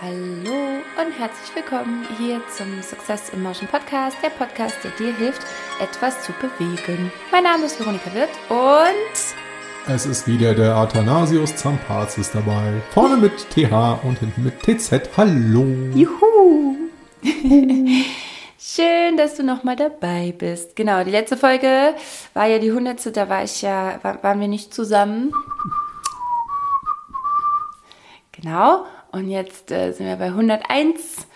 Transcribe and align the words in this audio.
Hallo 0.00 0.78
und 0.96 1.12
herzlich 1.18 1.56
willkommen 1.56 2.06
hier 2.18 2.40
zum 2.56 2.80
Success 2.82 3.30
in 3.30 3.42
Motion 3.42 3.66
Podcast, 3.66 4.16
der 4.22 4.28
Podcast, 4.28 4.76
der 4.84 4.92
dir 4.92 5.12
hilft, 5.16 5.42
etwas 5.80 6.22
zu 6.22 6.30
bewegen. 6.34 7.10
Mein 7.32 7.42
Name 7.42 7.64
ist 7.64 7.80
Veronika 7.80 8.14
Wirth 8.14 8.28
und 8.48 9.92
es 9.92 10.06
ist 10.06 10.28
wieder 10.28 10.54
der 10.54 10.76
Athanasius 10.76 11.56
Zampazis 11.56 12.30
dabei. 12.30 12.74
Vorne 12.90 13.16
mit 13.16 13.50
TH 13.50 13.98
und 14.04 14.20
hinten 14.20 14.44
mit 14.44 14.62
TZ. 14.62 15.16
Hallo. 15.16 15.66
Juhu. 15.92 16.76
Schön, 18.56 19.16
dass 19.16 19.34
du 19.34 19.42
nochmal 19.42 19.74
dabei 19.74 20.32
bist. 20.38 20.76
Genau, 20.76 21.02
die 21.02 21.10
letzte 21.10 21.36
Folge 21.36 21.96
war 22.34 22.46
ja 22.46 22.60
die 22.60 22.70
hundertste, 22.70 23.10
da 23.10 23.28
war 23.28 23.42
ich 23.42 23.62
ja, 23.62 23.98
waren 24.02 24.38
wir 24.38 24.46
nicht 24.46 24.72
zusammen. 24.72 25.32
Genau. 28.30 28.84
Und 29.12 29.28
jetzt 29.28 29.70
äh, 29.70 29.92
sind 29.92 30.06
wir 30.06 30.16
bei 30.16 30.26
101. 30.26 31.26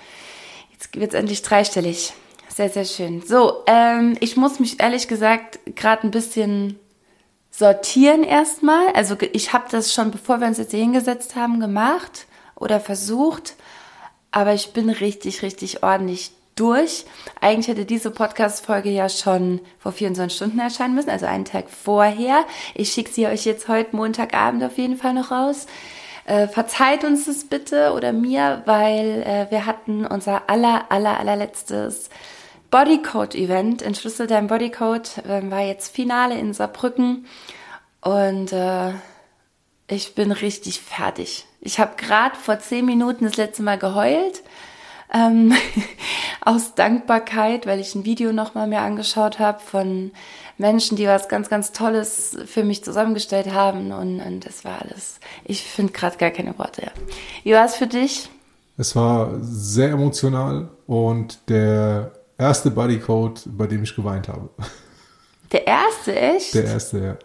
Jetzt 0.73 0.95
wird 0.99 1.13
es 1.13 1.19
endlich 1.19 1.43
dreistellig. 1.43 2.13
Sehr, 2.49 2.69
sehr 2.69 2.85
schön. 2.85 3.23
So, 3.23 3.63
ähm, 3.67 4.17
ich 4.21 4.37
muss 4.37 4.61
mich 4.61 4.81
ehrlich 4.81 5.09
gesagt 5.09 5.59
gerade 5.75 6.07
ein 6.07 6.11
bisschen 6.11 6.79
sortieren 7.51 8.25
erstmal. 8.25 8.89
Also 8.95 9.17
ich 9.33 9.53
habe 9.53 9.65
das 9.71 9.95
schon, 9.95 10.11
bevor 10.11 10.41
wir 10.41 10.49
uns 10.49 10.59
jetzt 10.59 10.73
hier 10.73 10.81
hingesetzt 10.81 11.37
haben, 11.37 11.61
gemacht 11.61 12.27
oder 12.57 12.81
versucht. 12.81 13.55
Aber 14.31 14.53
ich 14.55 14.73
bin 14.73 14.91
richtig, 14.91 15.43
richtig 15.43 15.83
ordentlich 15.83 16.33
durch. 16.57 17.05
Eigentlich 17.41 17.69
hätte 17.69 17.85
diese 17.85 18.11
Podcast-Folge 18.11 18.91
ja 18.91 19.09
schon 19.09 19.61
vor 19.79 19.93
24 19.93 20.35
Stunden 20.37 20.59
erscheinen 20.59 20.95
müssen, 20.95 21.11
also 21.11 21.27
einen 21.27 21.45
Tag 21.45 21.71
vorher. 21.71 22.45
Ich 22.75 22.93
schicke 22.93 23.11
sie 23.11 23.27
euch 23.27 23.45
jetzt 23.45 23.69
heute 23.69 23.97
Montagabend 23.97 24.63
auf 24.63 24.79
jeden 24.79 24.97
Fall 24.97 25.15
noch 25.15 25.31
raus. 25.31 25.67
Äh, 26.25 26.47
verzeiht 26.47 27.05
uns 27.05 27.27
das 27.27 27.45
bitte 27.45 27.93
oder 27.95 28.13
mir, 28.13 28.63
weil 28.65 29.23
äh, 29.23 29.51
wir 29.51 29.67
hatten 29.67 30.07
unser 30.07 30.49
aller, 30.49 30.87
aller, 30.91 31.19
allerletztes 31.19 32.11
Bodycode-Event. 32.71 33.83
Entschlüssel 33.83 34.27
dein 34.27 34.47
Bodycode 34.47 35.19
äh, 35.27 35.51
war 35.51 35.61
jetzt 35.61 35.95
Finale 35.95 36.39
in 36.39 36.55
Saarbrücken 36.55 37.27
und 38.01 38.53
äh, 38.53 38.93
ich 39.89 40.15
bin 40.15 40.33
richtig 40.33 40.81
fertig. 40.81 41.47
Ich 41.61 41.79
habe 41.79 41.97
gerade 41.97 42.37
vor 42.37 42.59
zehn 42.61 42.85
Minuten 42.87 43.25
das 43.25 43.37
letzte 43.37 43.63
Mal 43.63 43.79
geheult 43.79 44.43
ähm, 45.13 45.53
aus 46.41 46.75
Dankbarkeit, 46.75 47.67
weil 47.67 47.81
ich 47.81 47.95
ein 47.95 48.05
Video 48.05 48.33
nochmal 48.33 48.67
mir 48.67 48.81
angeschaut 48.81 49.39
habe 49.39 49.61
von 49.61 50.13
Menschen, 50.59 50.97
die 50.97 51.07
was 51.07 51.29
ganz, 51.29 51.49
ganz 51.49 51.73
Tolles 51.73 52.37
für 52.47 52.65
mich 52.65 52.85
zusammengestellt 52.85 53.53
haben 53.53 53.93
und, 53.93 54.21
und 54.21 54.47
das 54.47 54.65
war 54.65 54.83
alles. 54.83 55.19
Ich 55.45 55.63
finde 55.63 55.93
gerade 55.93 56.17
gar 56.17 56.31
keine 56.31 56.59
Worte. 56.59 56.83
Ja. 56.83 56.91
Wie 57.45 57.53
war 57.53 57.65
es 57.65 57.77
für 57.77 57.87
dich? 57.87 58.29
Es 58.77 58.97
war 58.97 59.39
sehr 59.41 59.91
emotional 59.91 60.69
und 60.87 61.39
der 61.49 62.13
erste 62.39 62.71
Bodycode, 62.71 63.43
bei 63.47 63.67
dem 63.67 63.83
ich 63.83 63.95
geweint 63.95 64.29
habe. 64.29 64.49
Der 65.53 65.67
erste, 65.67 66.19
echt? 66.19 66.55
Der 66.55 66.65
erste, 66.65 66.99
ja 66.99 67.19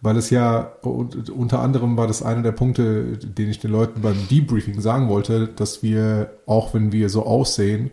weil 0.00 0.16
es 0.16 0.30
ja 0.30 0.72
unter 0.82 1.60
anderem 1.60 1.96
war 1.96 2.06
das 2.06 2.22
einer 2.22 2.42
der 2.42 2.52
Punkte, 2.52 3.18
den 3.18 3.50
ich 3.50 3.58
den 3.58 3.72
Leuten 3.72 4.00
beim 4.00 4.28
Debriefing 4.28 4.80
sagen 4.80 5.08
wollte, 5.08 5.48
dass 5.48 5.82
wir, 5.82 6.38
auch 6.46 6.74
wenn 6.74 6.92
wir 6.92 7.08
so 7.08 7.24
aussehen, 7.24 7.90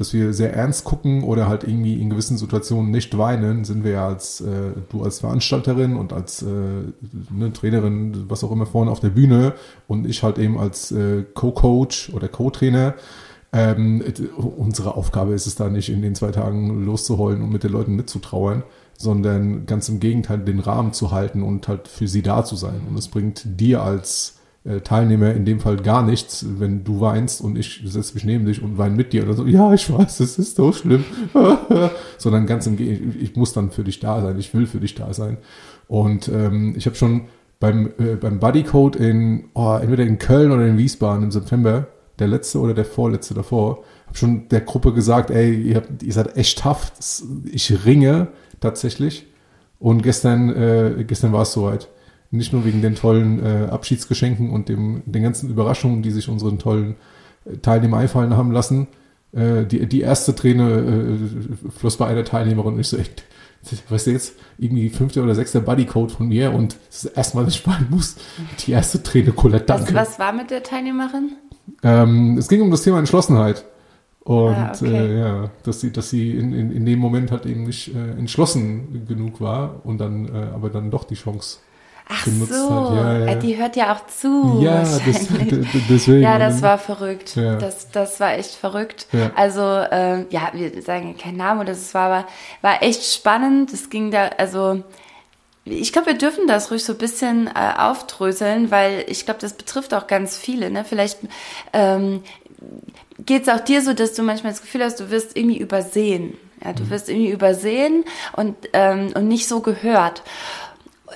dass 0.00 0.14
wir 0.14 0.32
sehr 0.32 0.54
ernst 0.54 0.84
gucken 0.84 1.22
oder 1.24 1.46
halt 1.46 1.62
irgendwie 1.62 2.00
in 2.00 2.08
gewissen 2.08 2.38
Situationen 2.38 2.90
nicht 2.90 3.18
weinen, 3.18 3.66
sind 3.66 3.84
wir 3.84 3.90
ja 3.90 4.08
als 4.08 4.40
äh, 4.40 4.72
du 4.88 5.02
als 5.02 5.20
Veranstalterin 5.20 5.94
und 5.96 6.14
als 6.14 6.40
äh, 6.40 6.46
ne, 6.46 7.52
Trainerin, 7.52 8.24
was 8.26 8.42
auch 8.42 8.50
immer 8.50 8.64
vorne 8.64 8.90
auf 8.90 9.00
der 9.00 9.10
Bühne 9.10 9.52
und 9.88 10.06
ich 10.06 10.22
halt 10.22 10.38
eben 10.38 10.58
als 10.58 10.90
äh, 10.90 11.24
Co-Coach 11.34 12.14
oder 12.14 12.28
Co-Trainer. 12.28 12.94
Ähm, 13.52 14.02
unsere 14.56 14.94
Aufgabe 14.94 15.34
ist 15.34 15.46
es 15.46 15.56
da 15.56 15.68
nicht, 15.68 15.90
in 15.90 16.00
den 16.00 16.14
zwei 16.14 16.30
Tagen 16.30 16.82
loszuheulen 16.86 17.42
und 17.42 17.50
mit 17.50 17.62
den 17.62 17.72
Leuten 17.72 17.94
mitzutrauern, 17.94 18.62
sondern 18.96 19.66
ganz 19.66 19.90
im 19.90 20.00
Gegenteil 20.00 20.38
den 20.38 20.60
Rahmen 20.60 20.94
zu 20.94 21.10
halten 21.10 21.42
und 21.42 21.68
halt 21.68 21.88
für 21.88 22.08
sie 22.08 22.22
da 22.22 22.42
zu 22.42 22.56
sein. 22.56 22.80
Und 22.88 22.98
es 22.98 23.08
bringt 23.08 23.42
dir 23.60 23.82
als 23.82 24.39
Teilnehmer 24.84 25.32
in 25.32 25.46
dem 25.46 25.58
Fall 25.58 25.76
gar 25.78 26.02
nichts, 26.02 26.44
wenn 26.58 26.84
du 26.84 27.00
weinst 27.00 27.40
und 27.40 27.56
ich 27.56 27.80
setze 27.86 28.12
mich 28.12 28.24
neben 28.24 28.44
dich 28.44 28.62
und 28.62 28.76
weine 28.76 28.94
mit 28.94 29.14
dir 29.14 29.24
oder 29.24 29.32
so, 29.32 29.46
ja, 29.46 29.72
ich 29.72 29.90
weiß, 29.90 30.20
es 30.20 30.38
ist 30.38 30.56
so 30.56 30.72
schlimm, 30.72 31.04
sondern 32.18 32.44
ganz 32.46 32.66
im 32.66 32.76
Gegenteil, 32.76 33.22
ich 33.22 33.36
muss 33.36 33.54
dann 33.54 33.70
für 33.70 33.84
dich 33.84 34.00
da 34.00 34.20
sein, 34.20 34.38
ich 34.38 34.52
will 34.52 34.66
für 34.66 34.78
dich 34.78 34.94
da 34.94 35.14
sein. 35.14 35.38
Und 35.88 36.28
ähm, 36.28 36.74
ich 36.76 36.84
habe 36.84 36.94
schon 36.94 37.22
beim, 37.58 37.92
äh, 37.98 38.16
beim 38.16 38.38
Bodycode 38.38 38.96
in, 38.96 39.48
oh, 39.54 39.78
entweder 39.80 40.04
in 40.04 40.18
Köln 40.18 40.52
oder 40.52 40.66
in 40.66 40.76
Wiesbaden 40.76 41.24
im 41.24 41.30
September, 41.30 41.86
der 42.18 42.28
letzte 42.28 42.58
oder 42.58 42.74
der 42.74 42.84
vorletzte 42.84 43.32
davor, 43.32 43.82
habe 44.06 44.18
schon 44.18 44.48
der 44.50 44.60
Gruppe 44.60 44.92
gesagt, 44.92 45.30
ey, 45.30 45.54
ihr, 45.54 45.76
habt, 45.76 46.02
ihr 46.02 46.12
seid 46.12 46.36
echt 46.36 46.58
tough, 46.58 46.92
ich 47.50 47.86
ringe 47.86 48.28
tatsächlich. 48.60 49.26
Und 49.78 50.02
gestern, 50.02 50.50
äh, 50.50 51.04
gestern 51.06 51.32
war 51.32 51.42
es 51.42 51.52
soweit. 51.52 51.88
Nicht 52.30 52.52
nur 52.52 52.64
wegen 52.64 52.80
den 52.80 52.94
tollen 52.94 53.44
äh, 53.44 53.66
Abschiedsgeschenken 53.70 54.50
und 54.50 54.68
dem, 54.68 55.02
den 55.04 55.22
ganzen 55.22 55.50
Überraschungen, 55.50 56.02
die 56.02 56.10
sich 56.10 56.28
unseren 56.28 56.58
tollen 56.58 56.94
äh, 57.44 57.56
Teilnehmer 57.56 57.98
einfallen 57.98 58.36
haben 58.36 58.52
lassen. 58.52 58.86
Äh, 59.32 59.64
die, 59.64 59.86
die 59.86 60.00
erste 60.00 60.34
Träne 60.34 61.18
äh, 61.18 61.70
floss 61.70 61.96
bei 61.96 62.06
einer 62.06 62.24
Teilnehmerin 62.24 62.74
und 62.74 62.80
ich 62.80 62.88
so, 62.88 62.96
echt, 62.96 63.24
weißt 63.88 64.06
du 64.06 64.10
jetzt, 64.12 64.34
irgendwie 64.58 64.90
fünfter 64.90 65.22
oder 65.22 65.34
sechster 65.34 65.60
Bodycode 65.60 66.12
von 66.12 66.28
mir 66.28 66.52
und 66.52 66.76
das 66.88 67.04
ist 67.04 67.16
erstmal, 67.16 67.44
dass 67.44 67.54
ich 67.54 67.66
weinen 67.66 67.88
muss. 67.90 68.16
Die 68.64 68.72
erste 68.72 69.02
Träne 69.02 69.32
Colette, 69.32 69.66
danke. 69.66 69.94
Was, 69.94 70.10
was 70.10 70.18
war 70.18 70.32
mit 70.32 70.50
der 70.50 70.62
Teilnehmerin? 70.62 71.32
Ähm, 71.82 72.38
es 72.38 72.48
ging 72.48 72.62
um 72.62 72.70
das 72.70 72.82
Thema 72.82 72.98
Entschlossenheit. 72.98 73.64
Und 74.20 74.54
ah, 74.54 74.72
okay. 74.74 74.94
äh, 74.94 75.18
ja, 75.18 75.50
dass 75.62 75.80
sie, 75.80 75.92
dass 75.92 76.10
sie 76.10 76.32
in, 76.32 76.52
in, 76.52 76.70
in 76.70 76.84
dem 76.84 76.98
Moment 76.98 77.32
halt 77.32 77.46
eben 77.46 77.64
nicht 77.64 77.94
äh, 77.94 78.10
entschlossen 78.18 79.06
genug 79.08 79.40
war 79.40 79.80
und 79.84 79.98
dann 79.98 80.26
äh, 80.26 80.48
aber 80.54 80.68
dann 80.68 80.90
doch 80.90 81.04
die 81.04 81.14
Chance 81.14 81.58
Ach 82.12 82.26
so, 82.26 82.94
ja, 82.96 83.18
ja. 83.18 83.26
Äh, 83.26 83.38
die 83.38 83.56
hört 83.56 83.76
ja 83.76 83.94
auch 83.94 84.06
zu. 84.08 84.60
Ja, 84.62 84.80
das, 84.80 85.00
deswegen. 85.88 86.22
Ja, 86.22 86.38
das 86.38 86.60
war 86.60 86.78
verrückt. 86.78 87.36
Ja. 87.36 87.56
Das, 87.56 87.90
das 87.90 88.18
war 88.18 88.34
echt 88.34 88.50
verrückt. 88.50 89.06
Ja. 89.12 89.30
Also, 89.36 89.62
ähm, 89.62 90.26
ja, 90.30 90.50
wir 90.52 90.82
sagen 90.82 91.16
keinen 91.16 91.36
Namen, 91.36 91.66
das 91.66 91.94
war 91.94 92.10
aber, 92.10 92.28
war 92.62 92.82
echt 92.82 93.04
spannend. 93.04 93.72
Es 93.72 93.90
ging 93.90 94.10
da, 94.10 94.30
also, 94.38 94.82
ich 95.64 95.92
glaube, 95.92 96.08
wir 96.08 96.18
dürfen 96.18 96.48
das 96.48 96.72
ruhig 96.72 96.82
so 96.82 96.94
ein 96.94 96.98
bisschen 96.98 97.46
äh, 97.46 97.78
aufdröseln, 97.78 98.72
weil 98.72 99.04
ich 99.06 99.24
glaube, 99.24 99.40
das 99.40 99.52
betrifft 99.52 99.94
auch 99.94 100.08
ganz 100.08 100.36
viele. 100.36 100.70
Ne? 100.70 100.84
Vielleicht 100.84 101.18
ähm, 101.72 102.24
geht 103.24 103.42
es 103.42 103.48
auch 103.48 103.60
dir 103.60 103.82
so, 103.82 103.92
dass 103.92 104.14
du 104.14 104.22
manchmal 104.24 104.52
das 104.52 104.62
Gefühl 104.62 104.82
hast, 104.82 104.98
du 104.98 105.10
wirst 105.10 105.36
irgendwie 105.36 105.58
übersehen. 105.58 106.36
Ja, 106.64 106.72
du 106.72 106.82
mhm. 106.82 106.90
wirst 106.90 107.08
irgendwie 107.08 107.30
übersehen 107.30 108.04
und, 108.32 108.56
ähm, 108.72 109.12
und 109.14 109.28
nicht 109.28 109.48
so 109.48 109.60
gehört 109.60 110.22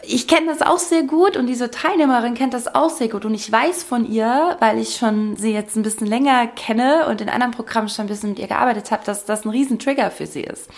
ich 0.03 0.29
kenne 0.29 0.47
das 0.47 0.63
auch 0.63 0.79
sehr 0.79 1.03
gut 1.03 1.37
und 1.37 1.47
diese 1.47 1.71
Teilnehmerin 1.71 2.35
kennt 2.35 2.55
das 2.55 2.75
auch 2.75 2.91
sehr 2.91 3.09
gut 3.09 3.25
und 3.25 3.35
ich 3.35 3.51
weiß 3.51 3.85
von 3.85 4.11
ihr, 4.11 4.57
weil 4.61 4.79
ich 4.79 4.97
schon 4.97 5.37
sie 5.37 5.53
jetzt 5.53 5.77
ein 5.77 5.83
bisschen 5.83 6.07
länger 6.07 6.47
kenne 6.49 7.07
und 7.09 7.21
in 7.21 7.29
anderen 7.29 7.53
Programmen 7.53 7.89
schon 7.89 8.07
ein 8.07 8.09
bisschen 8.09 8.31
mit 8.31 8.39
ihr 8.39 8.49
gearbeitet 8.49 8.91
habe, 8.91 9.05
dass 9.05 9.25
das 9.25 9.45
ein 9.45 9.51
riesen 9.51 9.79
Trigger 9.79 10.11
für 10.11 10.27
sie 10.27 10.43
ist. 10.43 10.69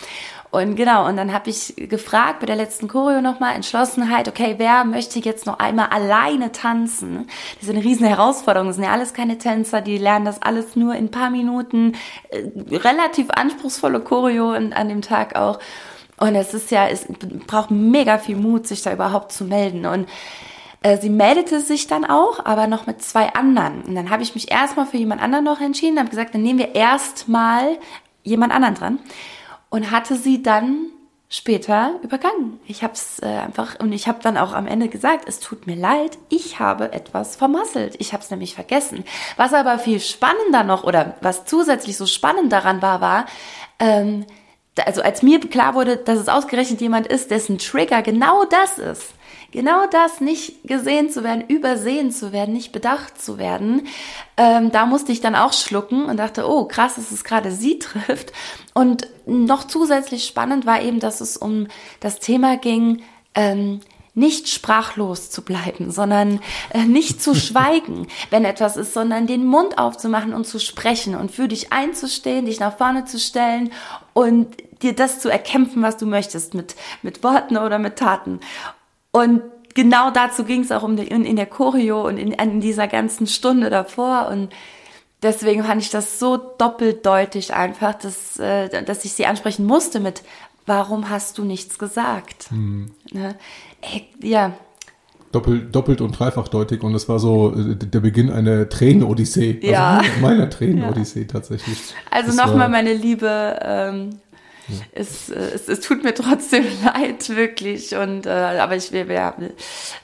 Und 0.49 0.77
genau, 0.77 1.07
und 1.07 1.17
dann 1.17 1.33
habe 1.33 1.49
ich 1.49 1.73
gefragt 1.75 2.39
bei 2.39 2.45
der 2.45 2.55
letzten 2.55 2.87
Choreo 2.87 3.21
nochmal, 3.21 3.55
Entschlossenheit, 3.55 4.29
okay, 4.29 4.55
wer 4.57 4.85
möchte 4.85 5.19
jetzt 5.19 5.45
noch 5.45 5.59
einmal 5.59 5.87
alleine 5.87 6.53
tanzen? 6.53 7.27
Das 7.55 7.67
ist 7.67 7.75
eine 7.75 7.83
riesen 7.83 8.07
Herausforderung, 8.07 8.67
das 8.67 8.77
sind 8.77 8.85
ja 8.85 8.91
alles 8.91 9.13
keine 9.13 9.37
Tänzer, 9.37 9.81
die 9.81 9.97
lernen 9.97 10.25
das 10.25 10.41
alles 10.41 10.77
nur 10.77 10.95
in 10.95 11.11
paar 11.11 11.31
Minuten, 11.31 11.95
äh, 12.29 12.43
relativ 12.77 13.29
anspruchsvolle 13.29 13.99
Choreo 13.99 14.51
an 14.51 14.87
dem 14.87 15.01
Tag 15.01 15.35
auch. 15.35 15.59
Und 16.19 16.35
es 16.35 16.53
ist 16.53 16.71
ja, 16.71 16.87
es 16.87 17.05
braucht 17.45 17.71
mega 17.71 18.17
viel 18.17 18.35
Mut, 18.35 18.67
sich 18.67 18.81
da 18.81 18.91
überhaupt 18.91 19.31
zu 19.31 19.45
melden. 19.45 19.85
Und 19.85 20.07
äh, 20.81 20.97
sie 20.97 21.09
meldete 21.09 21.59
sich 21.59 21.87
dann 21.87 22.05
auch, 22.05 22.45
aber 22.45 22.67
noch 22.67 22.87
mit 22.87 23.01
zwei 23.01 23.33
anderen. 23.33 23.83
Und 23.83 23.95
dann 23.95 24.09
habe 24.09 24.23
ich 24.23 24.33
mich 24.33 24.51
erstmal 24.51 24.85
für 24.85 24.97
jemand 24.97 25.21
anderen 25.21 25.45
noch 25.45 25.61
entschieden, 25.61 25.99
habe 25.99 26.09
gesagt, 26.09 26.33
dann 26.33 26.41
nehmen 26.41 26.59
wir 26.59 26.75
erstmal 26.75 27.77
jemand 28.23 28.53
anderen 28.53 28.75
dran. 28.75 28.99
Und 29.69 29.91
hatte 29.91 30.15
sie 30.15 30.41
dann 30.41 30.87
später 31.29 31.99
übergangen. 32.03 32.59
Ich 32.65 32.83
habe 32.83 32.93
es 32.93 33.19
äh, 33.19 33.25
einfach 33.25 33.79
und 33.79 33.91
ich 33.91 34.07
habe 34.07 34.19
dann 34.21 34.37
auch 34.37 34.53
am 34.53 34.65
Ende 34.65 34.87
gesagt, 34.87 35.27
es 35.27 35.39
tut 35.39 35.67
mir 35.67 35.75
leid, 35.75 36.17
ich 36.29 36.59
habe 36.59 36.93
etwas 36.93 37.35
vermasselt. 37.35 37.95
Ich 37.99 38.13
habe 38.13 38.23
es 38.23 38.31
nämlich 38.31 38.55
vergessen. 38.55 39.03
Was 39.35 39.53
aber 39.53 39.77
viel 39.77 39.99
spannender 39.99 40.63
noch 40.63 40.85
oder 40.85 41.15
was 41.21 41.43
zusätzlich 41.45 41.97
so 41.97 42.05
spannend 42.05 42.53
daran 42.53 42.81
war, 42.81 43.01
war, 43.01 43.25
ähm, 43.79 44.25
also 44.85 45.01
als 45.01 45.23
mir 45.23 45.39
klar 45.39 45.75
wurde, 45.75 45.97
dass 45.97 46.19
es 46.19 46.29
ausgerechnet 46.29 46.81
jemand 46.81 47.07
ist, 47.07 47.31
dessen 47.31 47.57
Trigger 47.57 48.01
genau 48.01 48.45
das 48.45 48.77
ist, 48.77 49.13
genau 49.51 49.87
das, 49.87 50.21
nicht 50.21 50.67
gesehen 50.67 51.09
zu 51.09 51.23
werden, 51.23 51.43
übersehen 51.47 52.11
zu 52.11 52.31
werden, 52.31 52.53
nicht 52.53 52.71
bedacht 52.71 53.19
zu 53.21 53.37
werden, 53.37 53.87
ähm, 54.35 54.71
da 54.71 54.85
musste 54.85 55.11
ich 55.11 55.21
dann 55.21 55.35
auch 55.35 55.53
schlucken 55.53 56.05
und 56.05 56.17
dachte, 56.17 56.47
oh 56.47 56.65
krass, 56.65 56.95
dass 56.95 57.11
es 57.11 57.23
gerade 57.23 57.51
sie 57.51 57.79
trifft. 57.79 58.33
Und 58.73 59.07
noch 59.25 59.63
zusätzlich 59.63 60.25
spannend 60.25 60.65
war 60.65 60.81
eben, 60.81 60.99
dass 60.99 61.21
es 61.21 61.37
um 61.37 61.67
das 61.99 62.19
Thema 62.19 62.57
ging, 62.57 63.01
ähm, 63.35 63.81
nicht 64.17 64.49
sprachlos 64.49 65.29
zu 65.29 65.43
bleiben, 65.43 65.91
sondern 65.91 66.39
äh, 66.73 66.85
nicht 66.85 67.21
zu 67.21 67.35
schweigen, 67.35 68.07
wenn 68.31 68.45
etwas 68.45 68.75
ist, 68.75 68.93
sondern 68.93 69.27
den 69.27 69.45
Mund 69.45 69.77
aufzumachen 69.77 70.33
und 70.33 70.47
zu 70.47 70.59
sprechen 70.59 71.15
und 71.15 71.31
für 71.31 71.47
dich 71.47 71.71
einzustehen, 71.71 72.45
dich 72.45 72.59
nach 72.59 72.75
vorne 72.77 73.05
zu 73.05 73.19
stellen 73.19 73.71
und 74.13 74.47
dir 74.81 74.93
das 74.93 75.19
zu 75.19 75.29
erkämpfen, 75.29 75.81
was 75.81 75.97
du 75.97 76.05
möchtest, 76.05 76.53
mit, 76.53 76.75
mit 77.01 77.23
Worten 77.23 77.57
oder 77.57 77.79
mit 77.79 77.97
Taten. 77.97 78.39
Und 79.11 79.41
genau 79.73 80.11
dazu 80.11 80.43
ging 80.43 80.61
es 80.61 80.71
auch 80.71 80.83
um 80.83 80.97
die, 80.97 81.07
in, 81.07 81.25
in 81.25 81.35
der 81.35 81.45
Choreo 81.45 82.07
und 82.07 82.17
in, 82.17 82.31
in 82.31 82.61
dieser 82.61 82.87
ganzen 82.87 83.27
Stunde 83.27 83.69
davor 83.69 84.29
und 84.31 84.49
deswegen 85.21 85.63
fand 85.63 85.81
ich 85.81 85.89
das 85.89 86.19
so 86.19 86.37
doppeldeutig 86.37 87.53
einfach, 87.53 87.95
dass, 87.95 88.37
äh, 88.39 88.83
dass 88.83 89.05
ich 89.05 89.13
sie 89.13 89.25
ansprechen 89.25 89.65
musste 89.65 89.99
mit, 89.99 90.23
warum 90.65 91.09
hast 91.09 91.37
du 91.37 91.43
nichts 91.43 91.79
gesagt? 91.79 92.51
Mhm. 92.51 92.91
Ne? 93.11 93.35
ja. 94.21 94.53
Doppelt, 95.31 95.75
doppelt 95.75 95.99
und 96.01 96.17
dreifachdeutig 96.17 96.83
und 96.83 96.95
es 96.95 97.09
war 97.09 97.19
so 97.19 97.53
äh, 97.53 97.75
der 97.75 97.99
Beginn 97.99 98.31
einer 98.31 98.69
Tränenodyssee. 98.69 99.59
Also 99.61 99.67
ja. 99.67 100.01
meiner 100.21 100.49
Tränenodyssee 100.49 101.21
ja. 101.21 101.27
tatsächlich. 101.27 101.77
Also 102.09 102.33
nochmal 102.33 102.69
meine 102.69 102.93
Liebe, 102.93 103.59
ähm. 103.61 104.09
Es, 104.91 105.29
es, 105.29 105.67
es 105.67 105.79
tut 105.81 106.03
mir 106.03 106.13
trotzdem 106.13 106.65
leid, 106.83 107.29
wirklich. 107.29 107.95
Und 107.95 108.25
äh, 108.25 108.29
aber 108.29 108.75
ich 108.75 108.91
will, 108.91 109.09
ja, 109.11 109.35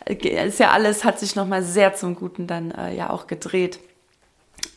ist 0.06 0.60
ja 0.60 0.72
alles, 0.72 1.04
hat 1.04 1.20
sich 1.20 1.36
nochmal 1.36 1.64
sehr 1.64 1.94
zum 1.96 2.16
Guten 2.16 2.48
dann 2.48 2.72
äh, 2.72 2.96
ja 2.96 3.10
auch 3.10 3.28
gedreht. 3.28 3.80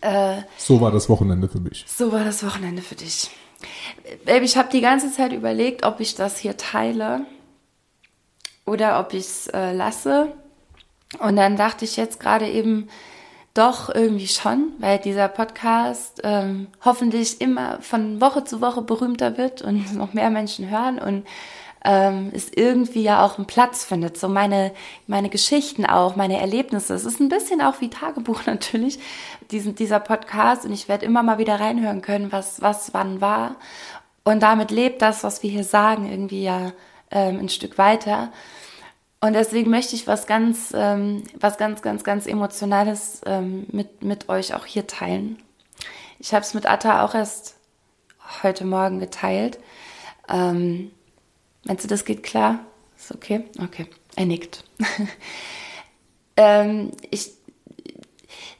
Äh, 0.01 0.43
so 0.57 0.81
war 0.81 0.91
das 0.91 1.09
Wochenende 1.09 1.49
für 1.49 1.61
mich. 1.61 1.85
So 1.87 2.13
war 2.13 2.25
das 2.25 2.45
Wochenende 2.45 2.83
für 2.83 2.97
dich. 2.97 3.31
Baby, 4.25 4.45
ich 4.45 4.57
habe 4.57 4.69
die 4.71 4.81
ganze 4.81 5.11
Zeit 5.13 5.33
überlegt, 5.33 5.85
ob 5.85 6.01
ich 6.01 6.15
das 6.15 6.39
hier 6.39 6.57
teile 6.57 7.27
oder 8.65 9.01
ob 9.01 9.15
ich 9.15 9.25
es 9.25 9.47
äh, 9.49 9.73
lasse. 9.73 10.33
Und 11.19 11.37
dann 11.37 11.57
dachte 11.57 11.85
ich 11.85 11.97
jetzt 11.97 12.21
gerade 12.21 12.49
eben 12.49 12.89
doch 13.57 13.95
irgendwie 13.95 14.29
schon, 14.29 14.73
weil 14.79 14.99
dieser 14.99 15.29
Podcast 15.29 16.21
ähm, 16.25 16.69
hoffentlich 16.85 17.41
immer 17.41 17.81
von 17.81 18.21
Woche 18.21 18.45
zu 18.45 18.61
Woche 18.61 18.83
berühmter 18.83 19.39
wird 19.39 19.63
und 19.63 19.95
noch 19.97 20.13
mehr 20.13 20.31
Menschen 20.31 20.71
hören 20.71 20.99
und 20.99 21.27
ähm, 21.85 22.33
es 22.35 22.51
irgendwie 22.53 23.03
ja 23.03 23.25
auch 23.25 23.39
einen 23.39 23.47
Platz 23.47 23.85
findet. 23.85 24.19
So 24.19 24.29
meine, 24.29 24.73
meine 25.07 25.29
Geschichten 25.29 25.87
auch, 25.87 26.17
meine 26.17 26.41
Erlebnisse. 26.41 26.95
Es 26.95 27.05
ist 27.05 27.21
ein 27.21 27.29
bisschen 27.29 27.63
auch 27.63 27.81
wie 27.81 27.89
Tagebuch 27.89 28.43
natürlich, 28.47 28.99
diesen, 29.53 29.77
dieser 29.77 30.01
Podcast. 30.01 30.65
Und 30.65 30.73
ich 30.73 30.89
werde 30.89 31.07
immer 31.07 31.23
mal 31.23 31.39
wieder 31.39 31.61
reinhören 31.61 32.03
können, 32.03 32.33
was, 32.33 32.61
was 32.61 32.93
wann 32.93 33.21
war. 33.21 33.55
Und 34.25 34.43
damit 34.43 34.73
lebt 34.73 35.01
das, 35.01 35.23
was 35.23 35.45
wir 35.45 35.51
hier 35.51 35.63
sagen, 35.63 36.11
irgendwie 36.11 36.43
ja 36.43 36.73
ähm, 37.13 37.39
ein 37.39 37.49
Stück 37.49 37.79
weiter. 37.79 38.33
Und 39.27 39.33
deswegen 39.33 39.71
möchte 39.71 39.97
ich 39.97 40.07
was 40.07 40.29
ganz, 40.29 40.73
ähm, 40.73 41.25
was 41.41 41.59
ganz, 41.59 41.83
ganz, 41.83 42.05
ganz 42.05 42.27
Emotionales 42.29 43.23
ähm, 43.27 43.67
mit, 43.73 44.05
mit 44.05 44.29
euch 44.29 44.55
auch 44.55 44.67
hier 44.67 44.87
teilen. 44.87 45.43
Ich 46.21 46.33
habe 46.33 46.45
es 46.45 46.55
mit 46.55 46.65
Atta 46.65 47.05
auch 47.05 47.13
erst 47.13 47.57
heute 48.45 48.65
Morgen 48.65 49.01
geteilt. 49.01 49.59
Ähm, 50.29 50.93
meinst 51.65 51.83
du, 51.83 51.89
das 51.89 52.05
geht 52.05 52.23
klar? 52.23 52.61
Ist 52.97 53.13
okay? 53.13 53.43
Okay. 53.61 53.89
Er 54.15 54.27
nickt. 54.27 54.63
ähm, 56.37 56.93
ich, 57.11 57.33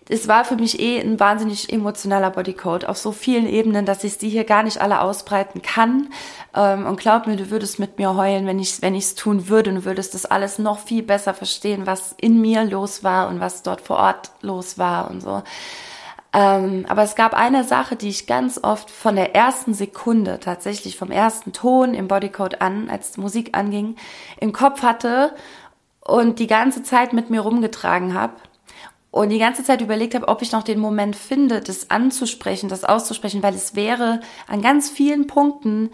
es 0.09 0.29
war 0.29 0.45
für 0.45 0.55
mich 0.55 0.79
eh 0.79 1.01
ein 1.01 1.19
wahnsinnig 1.19 1.73
emotionaler 1.73 2.31
Bodycode 2.31 2.85
auf 2.85 2.97
so 2.97 3.11
vielen 3.11 3.49
Ebenen, 3.49 3.87
dass 3.87 4.05
ich 4.05 4.19
die 4.19 4.29
hier 4.29 4.45
gar 4.45 4.63
nicht 4.63 4.81
alle 4.81 5.01
ausbreiten 5.01 5.63
kann. 5.63 6.09
Ähm, 6.55 6.87
und 6.87 7.01
glaub 7.01 7.27
mir, 7.27 7.37
du 7.37 7.51
würdest 7.51 7.79
mit 7.79 7.99
mir 7.99 8.15
heulen, 8.15 8.47
wenn 8.47 8.61
ich 8.61 8.83
wenn 8.83 8.95
ich 8.95 9.05
es 9.05 9.15
tun 9.17 9.49
würde 9.49 9.71
und 9.71 9.85
würdest 9.85 10.15
das 10.15 10.25
alles 10.25 10.59
noch 10.59 10.79
viel 10.79 11.03
besser 11.03 11.35
verstehen, 11.35 11.87
was 11.87 12.15
in 12.19 12.41
mir 12.41 12.65
los 12.65 13.03
war 13.03 13.29
und 13.29 13.41
was 13.41 13.63
dort 13.63 13.81
vor 13.81 13.97
Ort 13.97 14.31
los 14.43 14.79
war 14.79 15.11
und 15.11 15.23
so. 15.23 15.43
Ähm, 16.33 16.87
aber 16.89 17.03
es 17.03 17.17
gab 17.17 17.35
eine 17.35 17.65
Sache, 17.65 17.97
die 17.97 18.09
ich 18.09 18.27
ganz 18.27 18.61
oft 18.63 18.91
von 18.91 19.17
der 19.17 19.35
ersten 19.35 19.75
Sekunde, 19.75 20.39
tatsächlich 20.39 20.97
vom 20.97 21.11
ersten 21.11 21.53
Ton 21.53 21.95
im 21.95 22.09
Bodycode 22.09 22.61
an, 22.61 22.91
als 22.91 23.17
Musik 23.17 23.57
anging, 23.57 23.97
im 24.39 24.53
Kopf 24.53 24.83
hatte 24.83 25.35
und 26.01 26.39
die 26.39 26.47
ganze 26.47 26.83
Zeit 26.85 27.13
mit 27.13 27.31
mir 27.31 27.41
rumgetragen 27.41 28.15
habe 28.15 28.35
und 29.17 29.31
die 29.31 29.39
ganze 29.39 29.65
Zeit 29.65 29.81
überlegt 29.81 30.15
habe, 30.15 30.29
ob 30.29 30.43
ich 30.43 30.53
noch 30.53 30.63
den 30.63 30.79
Moment 30.79 31.17
finde, 31.17 31.63
das 31.63 31.91
anzusprechen, 31.91 32.69
das 32.69 32.85
auszusprechen, 32.85 33.43
weil 33.43 33.55
es 33.55 33.75
wäre 33.75 34.21
an 34.47 34.61
ganz 34.61 34.91
vielen 34.91 35.27
Punkten 35.27 35.91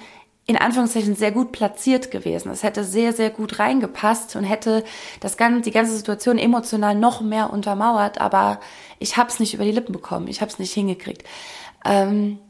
in 0.46 0.56
Anführungszeichen 0.56 1.14
sehr 1.14 1.30
gut 1.30 1.52
platziert 1.52 2.10
gewesen. 2.10 2.50
Es 2.50 2.64
hätte 2.64 2.82
sehr, 2.82 3.12
sehr 3.12 3.30
gut 3.30 3.60
reingepasst 3.60 4.34
und 4.34 4.42
hätte 4.42 4.82
das 5.20 5.36
ganze, 5.36 5.60
die 5.60 5.70
ganze 5.70 5.96
Situation 5.96 6.36
emotional 6.36 6.96
noch 6.96 7.20
mehr 7.20 7.52
untermauert, 7.52 8.20
aber 8.20 8.58
ich 8.98 9.16
habe 9.16 9.28
es 9.30 9.38
nicht 9.38 9.54
über 9.54 9.64
die 9.64 9.70
Lippen 9.70 9.92
bekommen, 9.92 10.26
ich 10.26 10.40
habe 10.40 10.50
es 10.50 10.58
nicht 10.58 10.72
hingekriegt. 10.72 11.22
Ähm, 11.84 12.40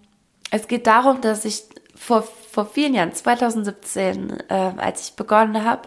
es 0.50 0.68
geht 0.68 0.86
darum, 0.86 1.20
dass 1.20 1.44
ich 1.44 1.64
vor, 1.94 2.22
vor 2.22 2.64
vielen 2.64 2.94
Jahren, 2.94 3.12
2017, 3.12 4.40
äh, 4.48 4.54
als 4.78 5.08
ich 5.08 5.16
begonnen 5.16 5.66
habe, 5.66 5.82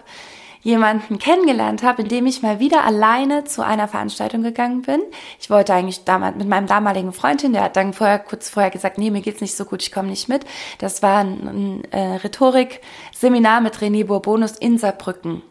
jemanden 0.65 1.19
kennengelernt 1.19 1.83
habe, 1.83 2.01
indem 2.01 2.25
ich 2.25 2.41
mal 2.41 2.59
wieder 2.59 2.83
alleine 2.85 3.43
zu 3.43 3.63
einer 3.63 3.87
Veranstaltung 3.87 4.41
gegangen 4.41 4.81
bin. 4.81 4.99
Ich 5.39 5.51
wollte 5.51 5.75
eigentlich 5.75 6.05
damals 6.05 6.37
mit 6.37 6.47
meinem 6.47 6.65
damaligen 6.65 7.13
Freundin, 7.13 7.53
der 7.53 7.61
hat 7.61 7.75
dann 7.75 7.93
vorher 7.93 8.17
kurz 8.17 8.49
vorher 8.49 8.71
gesagt, 8.71 8.97
nee, 8.97 9.11
mir 9.11 9.21
geht's 9.21 9.41
nicht 9.41 9.55
so 9.55 9.65
gut, 9.65 9.83
ich 9.83 9.91
komme 9.91 10.09
nicht 10.09 10.27
mit. 10.27 10.43
Das 10.79 11.03
war 11.03 11.19
ein, 11.19 11.47
ein 11.47 11.83
äh, 11.91 12.15
Rhetorik-Seminar 12.15 13.61
mit 13.61 13.75
René 13.75 14.05
Bourbonus 14.05 14.53
in 14.53 14.79
Saarbrücken. 14.79 15.43